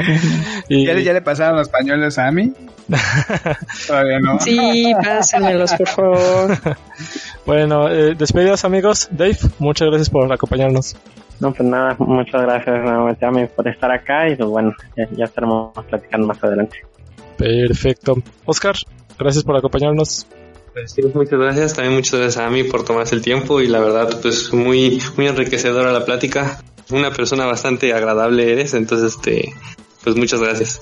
y, 0.69 0.85
¿Ya, 0.85 0.99
ya 0.99 1.13
le 1.13 1.21
pasaron 1.21 1.57
los 1.57 1.69
pañuelos 1.69 2.17
a 2.17 2.29
mí? 2.29 2.51
Todavía 3.87 4.19
no. 4.19 4.37
Sí, 4.41 4.93
pásenmelos, 5.01 5.73
por 5.75 5.87
favor. 5.87 6.57
bueno, 7.45 7.89
eh, 7.89 8.13
despedidas 8.15 8.65
amigos. 8.65 9.07
Dave, 9.11 9.37
muchas 9.59 9.87
gracias 9.87 10.09
por 10.09 10.31
acompañarnos. 10.31 10.97
No, 11.39 11.53
pues 11.53 11.67
nada, 11.67 11.95
muchas 11.97 12.41
gracias 12.41 12.83
nuevamente 12.83 13.25
a 13.25 13.31
mí 13.31 13.45
por 13.47 13.67
estar 13.67 13.91
acá 13.91 14.29
y 14.29 14.35
pues 14.35 14.49
bueno, 14.49 14.73
ya, 14.97 15.07
ya 15.11 15.25
estaremos 15.25 15.71
platicando 15.89 16.27
más 16.27 16.43
adelante. 16.43 16.77
Perfecto. 17.37 18.17
Oscar, 18.45 18.75
gracias 19.17 19.45
por 19.45 19.55
acompañarnos. 19.55 20.27
Pues 20.73 20.91
sí, 20.91 21.01
muchas 21.13 21.39
gracias. 21.39 21.73
También 21.73 21.95
muchas 21.95 22.19
gracias 22.19 22.45
a 22.45 22.49
mí 22.49 22.63
por 22.63 22.83
tomarse 22.83 23.15
el 23.15 23.21
tiempo 23.21 23.61
y 23.61 23.67
la 23.67 23.79
verdad, 23.79 24.19
pues 24.21 24.53
muy, 24.53 25.01
muy 25.17 25.27
enriquecedora 25.27 25.91
la 25.91 26.05
plática. 26.05 26.61
Una 26.89 27.11
persona 27.11 27.45
bastante 27.45 27.93
agradable 27.93 28.51
eres, 28.51 28.73
entonces, 28.73 29.15
este, 29.15 29.53
pues 30.03 30.15
muchas 30.15 30.41
gracias. 30.41 30.81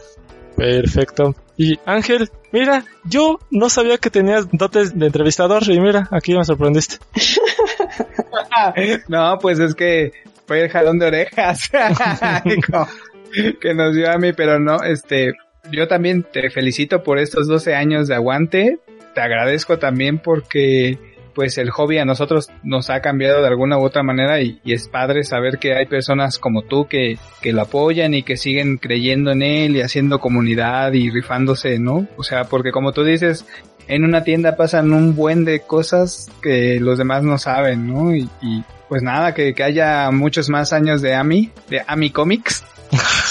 Perfecto. 0.56 1.36
Y 1.56 1.80
Ángel, 1.86 2.30
mira, 2.52 2.84
yo 3.06 3.40
no 3.52 3.70
sabía 3.70 3.98
que 3.98 4.10
tenías 4.10 4.48
dotes 4.52 4.98
de 4.98 5.06
entrevistador 5.06 5.64
y 5.70 5.80
mira, 5.80 6.08
aquí 6.12 6.36
me 6.36 6.44
sorprendiste. 6.44 6.98
no, 9.08 9.38
pues 9.40 9.60
es 9.60 9.76
que 9.76 10.12
fue 10.46 10.64
el 10.64 10.70
jalón 10.70 11.00
de 11.00 11.06
orejas 11.06 11.70
que 13.62 13.74
nos 13.74 13.96
dio 13.96 14.12
a 14.12 14.18
mí, 14.18 14.34
pero 14.34 14.60
no, 14.60 14.82
este, 14.84 15.34
yo 15.72 15.88
también 15.88 16.24
te 16.24 16.50
felicito 16.50 17.04
por 17.04 17.20
estos 17.20 17.48
12 17.48 17.76
años 17.76 18.08
de 18.08 18.16
aguante. 18.16 18.80
Te 19.14 19.22
agradezco 19.22 19.80
también 19.80 20.20
porque 20.20 20.98
pues 21.34 21.58
el 21.58 21.70
hobby 21.70 22.00
a 22.00 22.06
nosotros 22.06 22.50
nos 22.64 22.90
ha 22.90 23.00
cambiado 23.00 23.42
de 23.42 23.48
alguna 23.48 23.78
u 23.78 23.84
otra 23.84 24.04
manera 24.04 24.42
y, 24.42 24.60
es 24.66 24.90
padre 24.90 25.24
saber 25.24 25.58
que 25.58 25.74
hay 25.74 25.86
personas 25.86 26.38
como 26.38 26.64
tú 26.64 26.88
que, 26.88 27.18
que 27.42 27.54
lo 27.54 27.62
apoyan 27.62 28.14
y 28.14 28.24
que 28.24 28.36
siguen 28.36 28.78
creyendo 28.78 29.32
en 29.32 29.42
él 29.42 29.76
y 29.76 29.82
haciendo 29.82 30.20
comunidad 30.20 30.92
y 30.94 31.10
rifándose, 31.10 31.80
¿no? 31.80 32.08
O 32.18 32.24
sea, 32.24 32.44
porque 32.46 32.72
como 32.72 32.92
tú 32.92 33.04
dices, 33.04 33.46
en 33.88 34.04
una 34.04 34.24
tienda 34.24 34.58
pasan 34.58 34.92
un 34.92 35.16
buen 35.16 35.46
de 35.46 35.62
cosas 35.62 36.30
que 36.42 36.80
los 36.80 36.98
demás 36.98 37.24
no 37.24 37.38
saben, 37.38 37.88
¿no? 37.88 38.14
Y, 38.14 38.30
y 38.42 38.64
pues 38.90 39.02
nada, 39.02 39.34
que, 39.34 39.54
que 39.54 39.64
haya 39.64 40.12
muchos 40.12 40.50
más 40.50 40.74
años 40.74 41.02
de 41.02 41.16
AMI, 41.16 41.52
de 41.70 41.84
AMI 41.88 42.10
Comics. 42.10 42.66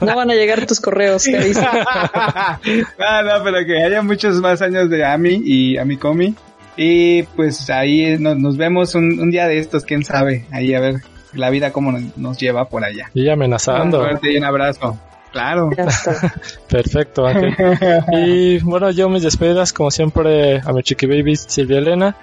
no 0.00 0.16
van 0.16 0.30
a 0.30 0.34
llegar 0.34 0.66
tus 0.66 0.80
correos, 0.80 1.24
¿qué 1.24 1.38
dices? 1.38 1.64
no, 2.98 3.22
no, 3.22 3.44
pero 3.44 3.66
que 3.66 3.82
haya 3.82 4.02
muchos 4.02 4.36
más 4.40 4.62
años 4.62 4.90
de 4.90 5.04
Ami 5.04 5.42
y 5.44 5.76
Amikomi. 5.78 6.34
Y 6.76 7.24
pues 7.24 7.68
ahí 7.70 8.16
nos, 8.18 8.56
vemos 8.56 8.94
un, 8.94 9.30
día 9.30 9.46
de 9.46 9.58
estos, 9.58 9.84
quién 9.84 10.04
sabe. 10.04 10.46
Ahí 10.50 10.74
a 10.74 10.80
ver 10.80 10.96
la 11.32 11.50
vida 11.50 11.72
cómo 11.72 11.92
nos 12.16 12.38
lleva 12.38 12.68
por 12.68 12.84
allá. 12.84 13.10
Y 13.14 13.28
amenazando. 13.28 13.98
Un 13.98 14.04
fuerte 14.04 14.32
y 14.32 14.36
un 14.36 14.44
abrazo. 14.44 14.98
Claro. 15.32 15.70
Perfecto, 16.68 17.26
Ángel. 17.26 17.54
Y 18.12 18.58
bueno, 18.60 18.90
yo 18.90 19.08
mis 19.08 19.22
despedidas, 19.22 19.72
como 19.72 19.90
siempre, 19.90 20.60
a 20.60 20.72
mi 20.72 20.82
chiqui 20.82 21.06
baby 21.06 21.36
Silvia 21.36 21.78
Elena 21.78 22.16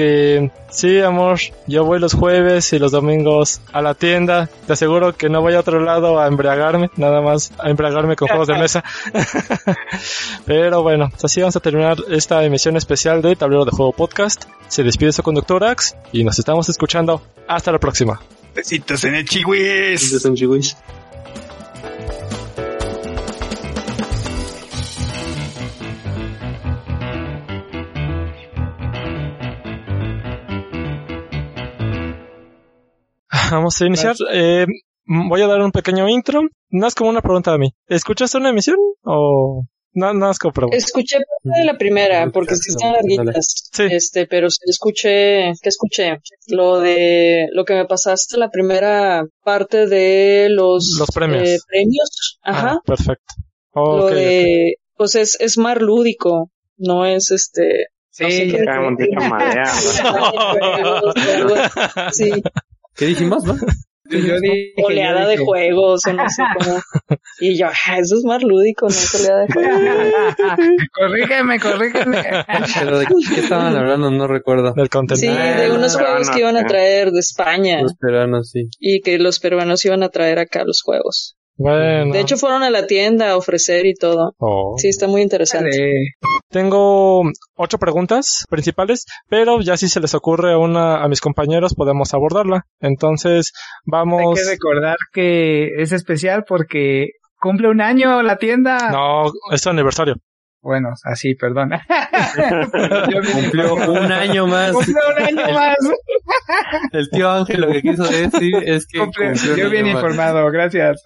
que 0.00 0.50
sí, 0.70 0.98
amor, 1.00 1.38
yo 1.66 1.84
voy 1.84 1.98
los 1.98 2.14
jueves 2.14 2.72
y 2.72 2.78
los 2.78 2.90
domingos 2.90 3.60
a 3.70 3.82
la 3.82 3.92
tienda. 3.92 4.48
Te 4.66 4.72
aseguro 4.72 5.14
que 5.14 5.28
no 5.28 5.42
voy 5.42 5.52
a 5.52 5.60
otro 5.60 5.78
lado 5.78 6.18
a 6.18 6.26
embriagarme, 6.26 6.90
nada 6.96 7.20
más 7.20 7.52
a 7.58 7.68
embriagarme 7.68 8.16
con 8.16 8.28
juegos 8.28 8.48
de 8.48 8.58
mesa. 8.58 8.82
Pero 10.46 10.82
bueno, 10.82 11.10
así 11.22 11.40
vamos 11.42 11.56
a 11.56 11.60
terminar 11.60 11.98
esta 12.08 12.42
emisión 12.44 12.78
especial 12.78 13.20
de 13.20 13.36
Tablero 13.36 13.66
de 13.66 13.72
Juego 13.72 13.92
Podcast. 13.92 14.44
Se 14.68 14.82
despide 14.82 15.12
su 15.12 15.22
conductor 15.22 15.62
Ax 15.64 15.94
y 16.12 16.24
nos 16.24 16.38
estamos 16.38 16.70
escuchando. 16.70 17.20
Hasta 17.46 17.70
la 17.70 17.78
próxima. 17.78 18.18
Besitos 18.54 19.04
en 19.04 19.16
el 19.16 19.26
chihuis. 19.26 20.00
Besitos 20.00 20.24
en 20.24 20.32
el 20.32 20.38
Vamos 33.50 33.80
a 33.80 33.86
iniciar. 33.86 34.16
Eh, 34.32 34.66
voy 35.06 35.42
a 35.42 35.46
dar 35.46 35.60
un 35.60 35.72
pequeño 35.72 36.08
intro. 36.08 36.42
Nada 36.70 36.86
más 36.86 36.94
como 36.94 37.10
una 37.10 37.20
pregunta 37.20 37.52
a 37.52 37.58
mí. 37.58 37.72
¿Escuchaste 37.88 38.38
una 38.38 38.50
emisión 38.50 38.76
o 39.04 39.64
nada 39.92 40.12
más 40.12 40.38
como 40.38 40.52
pregunta? 40.52 40.76
Escuché 40.76 41.18
parte 41.18 41.60
de 41.60 41.64
la 41.64 41.76
primera 41.76 42.30
porque 42.30 42.54
sí 42.56 42.70
están 42.70 42.92
larguitas. 42.92 43.68
Sí. 43.72 43.84
Este, 43.90 44.26
pero 44.26 44.46
escuché, 44.46 45.52
¿qué 45.60 45.68
escuché? 45.68 46.18
Lo 46.48 46.80
de 46.80 47.48
lo 47.52 47.64
que 47.64 47.74
me 47.74 47.86
pasaste 47.86 48.36
la 48.36 48.50
primera 48.50 49.24
parte 49.42 49.86
de 49.86 50.48
los, 50.50 50.96
los 50.98 51.10
premios. 51.10 51.48
Eh, 51.48 51.58
premios. 51.66 52.38
Ah, 52.42 52.50
Ajá. 52.50 52.80
perfecto. 52.84 53.34
lo 53.74 54.06
de, 54.06 54.76
pues 54.94 55.14
es, 55.14 55.36
es 55.40 55.58
más 55.58 55.78
lúdico, 55.80 56.50
no 56.76 57.04
es 57.04 57.30
este. 57.30 57.86
Sí, 58.12 58.52
no 58.52 58.58
sé 58.58 59.04
sí. 62.12 62.42
¿Qué 63.00 63.06
dijimos, 63.06 63.42
no? 63.44 63.56
Yo 64.10 64.40
dije, 64.40 64.74
oleada 64.84 65.26
de 65.26 65.38
juegos, 65.38 66.04
o 66.06 66.12
no 66.12 66.28
sé 66.28 66.42
cómo. 66.58 66.78
Y 67.40 67.56
yo, 67.56 67.68
ah, 67.68 67.98
eso 67.98 68.16
es 68.16 68.24
más 68.26 68.42
lúdico, 68.42 68.88
no 68.88 68.90
es 68.90 69.14
oleada 69.14 69.46
de 69.46 69.52
juegos. 69.54 70.84
corrígeme, 70.92 71.58
corrígeme. 71.60 72.22
Pero 72.78 72.98
de 72.98 73.06
qué 73.06 73.40
estaban 73.40 73.74
hablando, 73.74 74.10
no 74.10 74.26
recuerdo. 74.26 74.74
Del 74.74 74.90
contenido. 74.90 75.32
Sí, 75.32 75.60
de 75.62 75.70
unos 75.70 75.96
juegos 75.96 76.28
que 76.28 76.40
iban 76.40 76.58
a 76.58 76.66
traer 76.66 77.10
de 77.10 77.20
España. 77.20 77.80
Los 77.80 77.94
peruanos, 77.94 78.50
sí. 78.50 78.68
Y 78.78 79.00
que 79.00 79.18
los 79.18 79.40
peruanos 79.40 79.82
iban 79.86 80.02
a 80.02 80.10
traer 80.10 80.40
acá 80.40 80.62
los 80.66 80.82
juegos. 80.82 81.38
Bueno. 81.56 82.12
De 82.12 82.20
hecho, 82.20 82.36
fueron 82.36 82.62
a 82.62 82.68
la 82.68 82.86
tienda 82.86 83.30
a 83.30 83.36
ofrecer 83.38 83.86
y 83.86 83.94
todo. 83.94 84.34
Oh. 84.36 84.74
Sí, 84.76 84.88
está 84.88 85.06
muy 85.06 85.22
interesante. 85.22 85.70
Tengo 86.50 87.22
ocho 87.54 87.78
preguntas 87.78 88.44
principales, 88.50 89.06
pero 89.28 89.60
ya 89.60 89.76
si 89.76 89.88
se 89.88 90.00
les 90.00 90.14
ocurre 90.14 90.56
una 90.56 91.02
a 91.02 91.08
mis 91.08 91.20
compañeros 91.20 91.74
podemos 91.74 92.12
abordarla. 92.12 92.66
Entonces, 92.80 93.52
vamos. 93.86 94.36
Hay 94.36 94.44
que 94.44 94.50
recordar 94.50 94.96
que 95.12 95.80
es 95.80 95.92
especial 95.92 96.44
porque 96.46 97.10
cumple 97.38 97.68
un 97.68 97.80
año 97.80 98.22
la 98.22 98.36
tienda. 98.36 98.90
No, 98.90 99.30
es 99.52 99.60
su 99.60 99.70
aniversario. 99.70 100.16
Bueno, 100.62 100.90
así, 101.04 101.34
perdón. 101.34 101.70
Cumplió 103.32 103.74
un 103.74 104.12
año 104.12 104.46
más. 104.46 104.72
Cumplió 104.72 104.96
un 105.16 105.22
año 105.22 105.54
más. 105.54 105.76
El 106.92 107.08
tío 107.10 107.30
Ángel 107.30 107.62
lo 107.62 107.72
que 107.72 107.80
quiso 107.80 108.04
decir 108.04 108.56
es 108.66 108.86
que... 108.86 108.98
Cumplió, 108.98 109.32
yo 109.56 109.70
bien 109.70 109.86
informado, 109.86 110.50
gracias. 110.50 111.02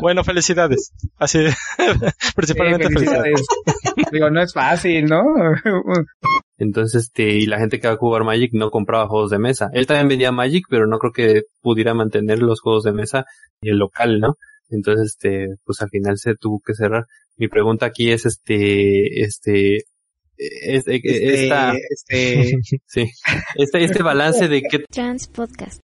bueno, 0.00 0.24
felicidades. 0.24 0.92
Así, 1.18 1.44
principalmente 2.34 2.88
felicidades. 2.88 3.42
Digo, 4.10 4.30
no 4.30 4.42
es 4.42 4.54
fácil, 4.54 5.04
¿no? 5.04 5.22
Entonces, 6.62 7.06
este, 7.06 7.32
y 7.32 7.46
la 7.46 7.58
gente 7.58 7.80
que 7.80 7.88
va 7.88 7.94
a 7.94 7.96
jugar 7.96 8.22
Magic 8.22 8.52
no 8.52 8.70
compraba 8.70 9.08
juegos 9.08 9.30
de 9.30 9.40
mesa. 9.40 9.68
Él 9.72 9.88
también 9.88 10.06
vendía 10.06 10.30
Magic, 10.30 10.66
pero 10.70 10.86
no 10.86 10.98
creo 10.98 11.12
que 11.12 11.42
pudiera 11.60 11.92
mantener 11.92 12.38
los 12.38 12.60
juegos 12.60 12.84
de 12.84 12.92
mesa 12.92 13.24
y 13.60 13.70
el 13.70 13.78
local, 13.78 14.20
¿no? 14.20 14.36
Entonces, 14.70 15.08
este, 15.08 15.56
pues 15.64 15.82
al 15.82 15.88
final 15.90 16.18
se 16.18 16.36
tuvo 16.36 16.62
que 16.64 16.74
cerrar. 16.74 17.06
Mi 17.36 17.48
pregunta 17.48 17.86
aquí 17.86 18.12
es, 18.12 18.26
este, 18.26 19.22
este, 19.22 19.78
este, 20.36 21.00
esta, 21.42 21.74
este, 21.90 22.52
sí, 22.86 23.10
este, 23.56 23.84
este 23.84 24.02
balance 24.04 24.46
de 24.46 24.62
qué 24.62 24.84
Trans 24.88 25.26
Podcast. 25.26 25.80